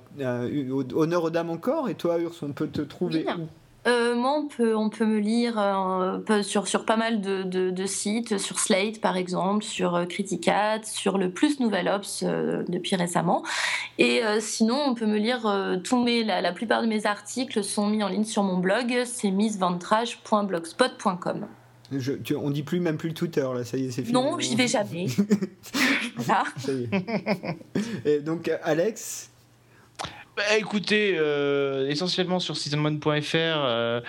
honneur 0.93 1.25
aux 1.25 1.29
dames 1.29 1.49
encore. 1.49 1.89
Et 1.89 1.95
toi, 1.95 2.17
Urs, 2.19 2.35
on 2.41 2.53
peut 2.53 2.67
te 2.67 2.81
trouver 2.81 3.25
où? 3.37 3.47
Euh, 3.87 4.15
moi, 4.15 4.39
on 4.39 4.47
peut, 4.47 4.75
on 4.75 4.89
peut 4.89 5.05
me 5.05 5.19
lire 5.19 5.59
euh, 5.59 6.17
sur, 6.41 6.67
sur 6.67 6.85
pas 6.85 6.97
mal 6.97 7.21
de, 7.21 7.43
de, 7.43 7.85
sites, 7.85 8.39
sur 8.39 8.59
Slate 8.59 8.99
par 8.99 9.15
exemple, 9.15 9.63
sur 9.63 9.93
euh, 9.95 10.05
Criticat, 10.05 10.81
sur 10.83 11.19
le 11.19 11.29
Plus 11.29 11.59
Nouvel 11.59 11.87
Ops 11.87 12.23
depuis 12.23 12.95
récemment. 12.95 13.43
Et 13.97 14.21
sinon, 14.39 14.77
on 14.87 14.95
peut 14.95 15.05
me 15.05 15.17
lire, 15.17 15.79
tous 15.83 16.03
mes, 16.03 16.23
la, 16.23 16.41
la, 16.41 16.51
plupart 16.51 16.81
de 16.81 16.87
mes 16.87 17.05
articles 17.05 17.63
sont 17.63 17.85
mis 17.87 18.03
en 18.03 18.09
ligne 18.09 18.25
sur 18.25 18.43
mon 18.43 18.57
blog, 18.57 19.03
c'est 19.05 19.31
missventrage.blogspot.com. 19.31 21.45
Je, 21.91 22.13
tu, 22.13 22.35
on 22.35 22.49
dit 22.49 22.63
plus 22.63 22.79
même 22.79 22.97
plus 22.97 23.09
le 23.09 23.15
Twitter 23.15 23.47
là, 23.53 23.63
ça 23.63 23.77
y 23.77 23.85
est, 23.85 23.91
c'est 23.91 24.01
fini. 24.01 24.13
Non, 24.13 24.39
j'y 24.39 24.55
vais 24.55 24.67
jamais. 24.67 25.05
voilà. 26.15 26.45
Ça 26.57 26.71
y 26.71 26.89
est. 26.91 27.05
Et 28.05 28.21
donc 28.21 28.49
Alex, 28.63 29.29
bah, 30.35 30.43
écoutez, 30.57 31.15
euh, 31.17 31.87
essentiellement 31.89 32.39
sur 32.39 32.55
season1.fr, 32.55 33.35
euh, 33.35 34.01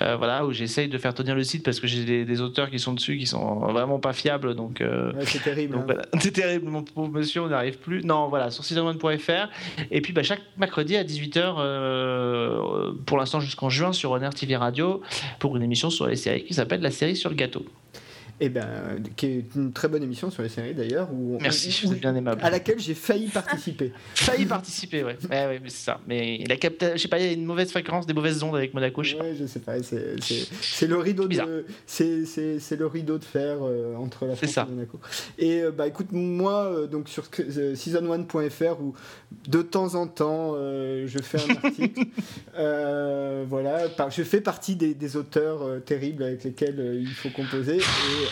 euh, 0.00 0.16
voilà, 0.16 0.46
où 0.46 0.52
j'essaye 0.52 0.88
de 0.88 0.96
faire 0.96 1.12
tenir 1.12 1.34
le 1.34 1.44
site 1.44 1.62
parce 1.62 1.80
que 1.80 1.86
j'ai 1.86 2.24
des, 2.24 2.40
auteurs 2.40 2.70
qui 2.70 2.78
sont 2.78 2.94
dessus 2.94 3.18
qui 3.18 3.26
sont 3.26 3.56
vraiment 3.72 3.98
pas 3.98 4.14
fiables. 4.14 4.54
Donc, 4.54 4.82
c'est 5.24 5.42
terrible. 5.42 5.76
Hein. 5.76 6.02
c'est 6.20 6.32
terrible, 6.32 6.70
mon 6.70 6.82
pauvre 6.82 7.10
monsieur, 7.10 7.42
on 7.42 7.48
n'arrive 7.48 7.78
plus. 7.78 8.02
Non, 8.02 8.28
voilà, 8.28 8.50
sur 8.50 8.64
season1.fr. 8.64 9.48
Et 9.90 10.00
puis 10.00 10.14
bah, 10.14 10.22
chaque 10.22 10.40
mercredi 10.56 10.96
à 10.96 11.04
18h, 11.04 12.94
pour 13.04 13.18
l'instant 13.18 13.40
jusqu'en 13.40 13.68
juin, 13.68 13.92
sur 13.92 14.12
Honor 14.12 14.32
TV 14.32 14.56
Radio, 14.56 15.02
pour 15.38 15.56
une 15.56 15.62
émission 15.62 15.90
sur 15.90 16.06
les 16.06 16.16
séries 16.16 16.44
qui 16.44 16.54
s'appelle 16.54 16.80
La 16.80 16.90
série 16.90 17.16
sur 17.16 17.28
le 17.28 17.36
gâteau. 17.36 17.66
Et 18.38 18.46
eh 18.46 18.48
ben, 18.50 19.02
qui 19.16 19.26
est 19.26 19.54
une 19.54 19.72
très 19.72 19.88
bonne 19.88 20.02
émission 20.02 20.30
sur 20.30 20.42
les 20.42 20.50
séries 20.50 20.74
d'ailleurs. 20.74 21.08
Merci, 21.40 21.88
bien 21.98 22.14
aimable. 22.14 22.42
À 22.44 22.50
laquelle 22.50 22.78
j'ai 22.78 22.92
failli 22.94 23.28
participer. 23.28 23.92
failli 24.14 24.44
participer, 24.44 25.04
ouais. 25.04 25.16
ouais, 25.30 25.46
ouais 25.46 25.60
mais 25.62 25.70
c'est 25.70 25.84
ça. 25.86 26.00
Mais 26.06 26.36
il 26.40 26.52
a 26.52 26.56
capté, 26.56 26.92
je 26.96 26.98
sais 26.98 27.08
pas, 27.08 27.18
il 27.18 27.24
y 27.24 27.28
a 27.30 27.32
une 27.32 27.46
mauvaise 27.46 27.70
fréquence, 27.70 28.04
des 28.04 28.12
mauvaises 28.12 28.42
ondes 28.42 28.54
avec 28.54 28.74
Monaco. 28.74 29.02
Je 29.02 29.16
sais 29.16 29.22
ouais, 29.22 29.34
je 29.40 29.46
sais 29.46 29.60
pas. 29.60 29.76
C'est 29.82 30.86
le 30.86 30.98
rideau 30.98 31.26
de, 31.28 31.64
c'est 31.86 32.76
le 32.78 32.86
rideau 32.86 33.16
de 33.16 33.24
fer 33.24 33.56
euh, 33.62 33.96
entre 33.96 34.26
la 34.26 34.36
France 34.36 34.56
et 34.56 34.70
Monaco. 34.70 35.00
Et 35.38 35.62
euh, 35.62 35.70
bah 35.70 35.86
écoute, 35.86 36.08
moi 36.12 36.66
euh, 36.66 36.86
donc 36.86 37.08
sur 37.08 37.24
season1.fr 37.24 38.80
où 38.82 38.94
de 39.48 39.62
temps 39.62 39.94
en 39.94 40.06
temps 40.06 40.56
je 40.56 41.18
fais 41.22 41.38
un 41.38 41.56
article. 41.64 42.04
voilà, 43.48 43.88
je 44.10 44.22
fais 44.22 44.42
partie 44.42 44.76
des, 44.76 44.94
des 44.94 45.16
auteurs 45.16 45.82
terribles 45.86 46.22
avec 46.22 46.44
lesquels 46.44 46.98
il 47.00 47.14
faut 47.14 47.30
composer. 47.30 47.76
Et, 47.76 48.25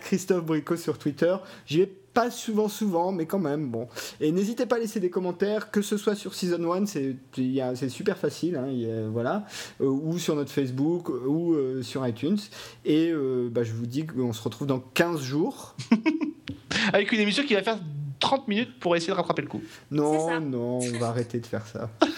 Christophe 0.00 0.44
Bricot 0.44 0.76
sur 0.76 0.98
Twitter. 0.98 1.36
J'y 1.66 1.80
vais 1.80 1.90
pas 2.16 2.30
souvent, 2.30 2.68
souvent, 2.68 3.12
mais 3.12 3.26
quand 3.26 3.38
même, 3.38 3.68
bon. 3.68 3.88
Et 4.22 4.32
n'hésitez 4.32 4.64
pas 4.64 4.76
à 4.76 4.78
laisser 4.78 5.00
des 5.00 5.10
commentaires, 5.10 5.70
que 5.70 5.82
ce 5.82 5.98
soit 5.98 6.14
sur 6.14 6.32
Season 6.32 6.72
1, 6.72 6.86
c'est 6.86 7.88
super 7.90 8.16
facile, 8.16 8.56
hein, 8.56 8.68
voilà, 9.12 9.44
euh, 9.82 9.84
ou 9.84 10.18
sur 10.18 10.34
notre 10.34 10.50
Facebook, 10.50 11.10
ou 11.10 11.52
euh, 11.52 11.82
sur 11.82 12.06
iTunes. 12.08 12.38
Et 12.86 13.10
euh, 13.10 13.50
bah, 13.52 13.64
je 13.64 13.72
vous 13.74 13.84
dis 13.84 14.06
qu'on 14.06 14.32
se 14.32 14.42
retrouve 14.42 14.66
dans 14.66 14.80
15 14.80 15.20
jours. 15.20 15.76
Avec 16.94 17.12
une 17.12 17.20
émission 17.20 17.44
qui 17.44 17.52
va 17.52 17.62
faire 17.62 17.78
30 18.18 18.48
minutes 18.48 18.80
pour 18.80 18.96
essayer 18.96 19.12
de 19.12 19.16
rattraper 19.16 19.42
le 19.42 19.48
coup. 19.48 19.62
Non, 19.90 20.40
non, 20.40 20.78
on 20.78 20.98
va 20.98 21.08
arrêter 21.08 21.40
de 21.40 21.46
faire 21.46 21.66
ça. 21.66 21.90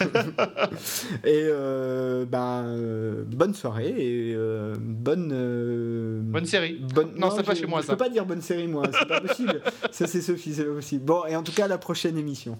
et 1.23 1.43
euh, 1.43 2.25
ben, 2.25 2.63
euh, 2.65 3.23
bonne 3.25 3.53
soirée 3.53 3.95
et 3.97 4.33
euh, 4.35 4.75
bonne. 4.79 6.21
bonne 6.23 6.45
série. 6.45 6.79
Bonne... 6.93 7.15
Non, 7.17 7.31
c'est 7.31 7.43
pas 7.43 7.55
chez 7.55 7.65
moi 7.65 7.81
je 7.81 7.87
ça. 7.87 7.93
Je 7.93 7.97
peux 7.97 8.03
pas 8.05 8.09
dire 8.09 8.25
bonne 8.25 8.41
série, 8.41 8.67
moi, 8.67 8.83
c'est 8.97 9.07
pas 9.07 9.21
possible. 9.21 9.61
ça, 9.91 10.07
c'est 10.07 10.21
Sophie, 10.21 10.53
c'est 10.53 10.65
pas 10.65 10.73
possible. 10.73 11.05
Bon, 11.05 11.25
et 11.25 11.35
en 11.35 11.43
tout 11.43 11.51
cas, 11.51 11.65
à 11.65 11.67
la 11.67 11.77
prochaine 11.77 12.17
émission. 12.17 12.57